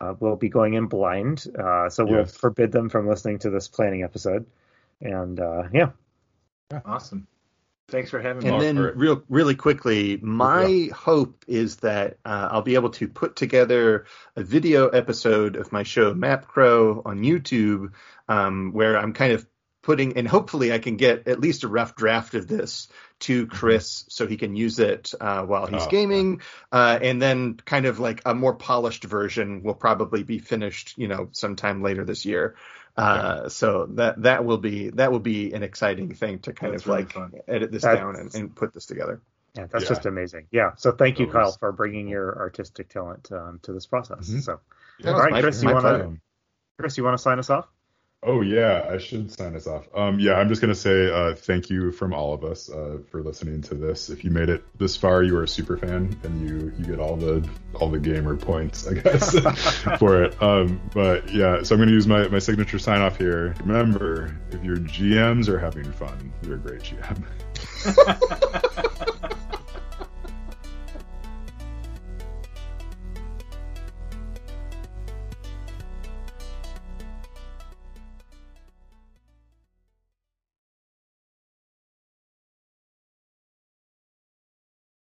uh, 0.00 0.14
will 0.18 0.36
be 0.36 0.48
going 0.48 0.74
in 0.74 0.86
blind. 0.86 1.46
Uh, 1.56 1.88
so 1.88 2.04
we'll 2.04 2.20
yes. 2.20 2.36
forbid 2.36 2.72
them 2.72 2.88
from 2.88 3.08
listening 3.08 3.38
to 3.40 3.50
this 3.50 3.68
planning 3.68 4.02
episode. 4.02 4.46
And 5.00 5.38
uh, 5.38 5.64
yeah. 5.72 5.90
yeah. 6.72 6.80
Awesome. 6.84 7.28
Thanks 7.88 8.10
for 8.10 8.20
having 8.20 8.42
me. 8.42 8.50
And 8.50 8.60
then, 8.60 8.78
real, 8.78 9.22
really 9.28 9.54
quickly, 9.54 10.18
my 10.20 10.66
yeah. 10.66 10.92
hope 10.92 11.44
is 11.46 11.76
that 11.76 12.18
uh, 12.24 12.48
I'll 12.50 12.62
be 12.62 12.74
able 12.74 12.90
to 12.90 13.06
put 13.06 13.36
together 13.36 14.06
a 14.34 14.42
video 14.42 14.88
episode 14.88 15.54
of 15.54 15.70
my 15.70 15.84
show 15.84 16.12
Map 16.12 16.48
Crow 16.48 17.00
on 17.04 17.20
YouTube, 17.20 17.92
um, 18.28 18.72
where 18.72 18.98
I'm 18.98 19.12
kind 19.12 19.32
of 19.32 19.46
putting, 19.86 20.16
and 20.16 20.26
hopefully 20.26 20.72
I 20.72 20.80
can 20.80 20.96
get 20.96 21.28
at 21.28 21.38
least 21.38 21.62
a 21.62 21.68
rough 21.68 21.94
draft 21.94 22.34
of 22.34 22.48
this 22.48 22.88
to 23.20 23.46
mm-hmm. 23.46 23.56
Chris 23.56 24.04
so 24.08 24.26
he 24.26 24.36
can 24.36 24.56
use 24.56 24.80
it 24.80 25.12
uh, 25.20 25.42
while 25.42 25.66
he's 25.66 25.84
oh, 25.84 25.88
gaming, 25.88 26.40
uh, 26.72 26.98
and 27.00 27.22
then 27.22 27.54
kind 27.54 27.86
of 27.86 28.00
like 28.00 28.20
a 28.26 28.34
more 28.34 28.54
polished 28.56 29.04
version 29.04 29.62
will 29.62 29.74
probably 29.74 30.24
be 30.24 30.40
finished, 30.40 30.94
you 30.98 31.06
know, 31.06 31.28
sometime 31.30 31.82
later 31.82 32.04
this 32.04 32.24
year. 32.24 32.56
Uh, 32.96 33.48
so 33.50 33.86
that 33.90 34.22
that 34.22 34.44
will 34.44 34.58
be 34.58 34.88
that 34.90 35.12
will 35.12 35.20
be 35.20 35.52
an 35.52 35.62
exciting 35.62 36.14
thing 36.14 36.38
to 36.40 36.52
kind 36.52 36.72
that's 36.72 36.84
of 36.84 36.88
really 36.88 37.02
like 37.02 37.12
fun. 37.12 37.32
edit 37.46 37.70
this 37.70 37.82
that's, 37.82 37.98
down 37.98 38.16
and, 38.16 38.34
and, 38.34 38.54
put 38.54 38.72
this 38.72 38.86
together. 38.86 39.20
Yeah, 39.54 39.66
that's 39.70 39.84
yeah. 39.84 39.88
just 39.88 40.06
amazing. 40.06 40.46
Yeah. 40.50 40.72
So 40.76 40.92
thank 40.92 41.18
you, 41.18 41.26
Kyle, 41.26 41.52
for 41.52 41.72
bringing 41.72 42.08
your 42.08 42.38
artistic 42.38 42.88
talent 42.88 43.30
um, 43.32 43.60
to 43.62 43.72
this 43.72 43.86
process. 43.86 44.28
Mm-hmm. 44.28 44.40
So, 44.40 44.60
yeah, 44.98 45.12
all 45.12 45.20
right, 45.20 45.42
Chris, 45.42 45.62
you 45.62 45.70
want 45.70 45.84
to 45.84 46.16
Chris, 46.78 46.96
you 46.96 47.04
want 47.04 47.16
to 47.16 47.22
sign 47.22 47.38
us 47.38 47.50
off? 47.50 47.66
Oh 48.28 48.40
yeah, 48.40 48.84
I 48.90 48.98
should 48.98 49.30
sign 49.30 49.54
us 49.54 49.68
off. 49.68 49.86
Um, 49.94 50.18
yeah, 50.18 50.34
I'm 50.34 50.48
just 50.48 50.60
gonna 50.60 50.74
say 50.74 51.08
uh, 51.08 51.36
thank 51.36 51.70
you 51.70 51.92
from 51.92 52.12
all 52.12 52.34
of 52.34 52.42
us 52.42 52.68
uh, 52.68 52.98
for 53.08 53.22
listening 53.22 53.62
to 53.62 53.76
this. 53.76 54.10
If 54.10 54.24
you 54.24 54.32
made 54.32 54.48
it 54.48 54.64
this 54.76 54.96
far, 54.96 55.22
you 55.22 55.36
are 55.36 55.44
a 55.44 55.48
super 55.48 55.78
fan, 55.78 56.18
and 56.24 56.48
you 56.48 56.72
you 56.76 56.84
get 56.84 56.98
all 56.98 57.14
the 57.14 57.48
all 57.74 57.88
the 57.88 58.00
gamer 58.00 58.36
points, 58.36 58.84
I 58.88 58.94
guess, 58.94 59.30
for 60.00 60.24
it. 60.24 60.42
Um, 60.42 60.80
but 60.92 61.32
yeah, 61.32 61.62
so 61.62 61.76
I'm 61.76 61.80
gonna 61.80 61.92
use 61.92 62.08
my 62.08 62.26
my 62.26 62.40
signature 62.40 62.80
sign 62.80 63.00
off 63.00 63.16
here. 63.16 63.54
Remember, 63.60 64.36
if 64.50 64.64
your 64.64 64.78
GMs 64.78 65.46
are 65.46 65.60
having 65.60 65.92
fun, 65.92 66.32
you're 66.42 66.56
a 66.56 66.58
great 66.58 66.82
GM. 66.82 67.22